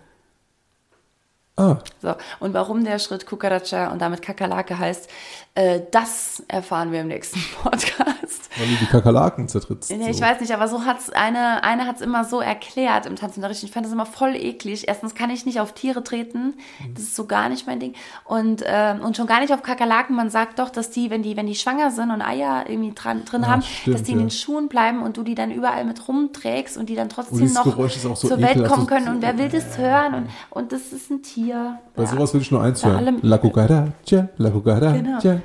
Ah. 1.57 1.79
So, 2.03 2.15
und 2.41 2.53
warum 2.53 2.85
der 2.85 2.99
Schritt 2.99 3.27
Cucaracha 3.27 3.93
und 3.93 4.03
damit 4.03 4.23
Kakerlake 4.23 4.77
heißt, 4.77 5.09
äh, 5.55 5.81
das 5.93 6.43
erfahren 6.49 6.91
wir 6.91 7.03
im 7.03 7.09
nächsten 7.09 7.41
Podcast. 7.63 8.44
Weil 8.57 8.69
du 8.69 8.75
die 8.77 8.87
Kakerlaken 8.87 9.49
zertrittst. 9.49 9.91
Nee, 9.91 10.11
ich 10.11 10.21
weiß 10.21 10.41
nicht, 10.41 10.53
aber 10.55 10.69
so 10.69 10.85
hat's 10.85 11.11
eine, 11.11 11.65
eine 11.65 11.87
hat's 11.87 12.01
immer 12.01 12.25
so 12.25 12.41
erklärt 12.41 13.07
im 13.07 13.17
Tanzunterricht. 13.17 13.65
Ich 13.65 13.73
fand 13.73 13.85
das 13.85 13.93
immer 13.93 14.07
voll 14.07 14.37
eklig. 14.37 14.87
Erstens 14.87 15.15
kann 15.15 15.31
ich 15.31 15.45
nicht 15.45 15.61
auf 15.61 15.73
Tiere 15.73 16.05
treten. 16.05 16.55
Das 16.95 17.03
ist 17.03 17.17
so 17.17 17.27
gar 17.27 17.49
nicht 17.49 17.67
mein 17.67 17.81
Ding. 17.81 17.95
Und, 18.25 18.63
ähm, 18.65 19.01
und 19.01 19.17
schon 19.17 19.27
gar 19.27 19.41
nicht 19.41 19.53
auf 19.53 19.63
Kakerlaken. 19.63 20.15
Man 20.15 20.31
sagt 20.31 20.61
doch, 20.61 20.71
dass 20.71 20.91
die, 20.91 21.11
wenn 21.11 21.23
die, 21.23 21.37
wenn 21.37 21.47
die 21.47 21.57
schwanger 21.57 21.91
sind 21.91 22.11
und 22.11 22.23
Eier 22.23 22.65
irgendwie 22.69 22.93
dran, 22.95 23.25
drin 23.25 23.43
ja, 23.43 23.49
haben, 23.49 23.63
stimmt, 23.63 23.95
dass 23.95 24.03
die 24.05 24.13
in 24.13 24.19
den 24.19 24.31
Schuhen 24.31 24.69
bleiben 24.69 25.03
und 25.03 25.17
du 25.17 25.25
die 25.25 25.35
dann 25.35 25.51
überall 25.51 25.85
mit 25.85 26.07
rumträgst 26.07 26.77
und 26.77 26.89
die 26.89 26.95
dann 26.95 27.09
trotzdem 27.09 27.53
noch 27.53 27.65
so 27.65 28.15
zur 28.15 28.41
Welt 28.41 28.67
kommen 28.69 28.87
können. 28.87 29.09
Und 29.09 29.23
wer 29.23 29.37
will 29.37 29.49
das 29.49 29.77
hören? 29.79 30.15
Und, 30.15 30.29
und 30.51 30.73
das 30.73 30.93
ist 30.93 31.11
ein 31.11 31.23
Tier. 31.23 31.79
Bei 31.97 32.05
ja. 32.05 32.09
sowas 32.09 32.33
will 32.35 32.41
ich 32.41 32.51
nur 32.51 32.63
eins 32.63 32.85
hören. 32.85 33.19
La 33.23 33.39
cucaracha, 33.39 34.29
la 34.37 34.51
cucaracha. 34.51 34.93
Genau. 34.93 35.19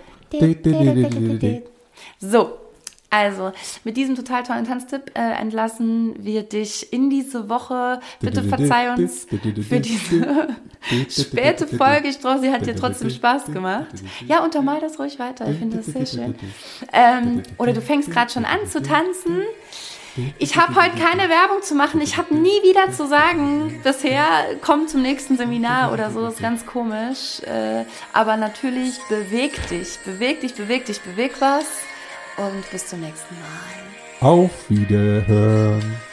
So, 2.20 2.54
Also, 3.10 3.52
mit 3.84 3.98
diesem 3.98 4.16
total 4.16 4.44
tollen 4.44 4.66
Tanztipp 4.66 5.12
äh, 5.16 5.42
entlassen 5.42 6.14
wir 6.24 6.44
dich 6.44 6.94
in 6.94 7.10
diese 7.10 7.50
Woche. 7.50 8.00
Bitte 8.20 8.44
verzeih 8.44 8.94
uns 8.94 9.26
für 9.68 9.80
diese 9.80 10.56
späte 11.10 11.66
Folge. 11.68 12.08
Ich 12.08 12.20
glaube, 12.20 12.40
sie 12.40 12.52
hat 12.52 12.68
dir 12.68 12.76
trotzdem 12.76 13.10
Spaß 13.10 13.46
gemacht. 13.46 13.88
Ja, 14.28 14.44
untermal 14.44 14.80
das 14.80 15.00
ruhig 15.00 15.18
weiter. 15.18 15.50
Ich 15.50 15.58
finde 15.58 15.78
das 15.78 15.88
sehr 15.88 16.06
schön. 16.06 16.36
Ähm, 16.94 17.44
oder 17.58 17.74
du 17.74 17.82
fängst 17.82 18.12
gerade 18.12 18.32
schon 18.32 18.46
an 18.46 18.68
zu 18.68 18.82
tanzen. 18.82 19.42
Ich 20.38 20.58
habe 20.58 20.76
heute 20.76 20.98
keine 20.98 21.30
Werbung 21.30 21.62
zu 21.62 21.76
machen. 21.76 22.02
Ich 22.02 22.18
habe 22.18 22.36
nie 22.36 22.62
wieder 22.64 22.92
zu 22.92 23.08
sagen, 23.08 23.80
bisher 23.84 24.26
komm 24.62 24.88
zum 24.88 25.02
nächsten 25.02 25.38
Seminar 25.38 25.94
oder 25.94 26.12
so. 26.12 26.22
Das 26.22 26.36
ist 26.36 26.42
ganz 26.42 26.66
komisch. 26.66 27.42
Äh, 27.42 27.86
aber 28.14 28.38
natürlich 28.38 29.00
beweg 29.08 29.68
dich, 29.70 29.98
beweg 30.06 30.42
dich, 30.42 30.54
beweg 30.54 30.86
dich, 30.86 31.02
beweg 31.02 31.34
was 31.40 31.66
und 32.48 32.70
bis 32.72 32.88
zum 32.88 33.02
nächsten 33.02 33.36
Mal. 33.36 34.30
Auf 34.30 34.70
Wiederhören. 34.70 36.09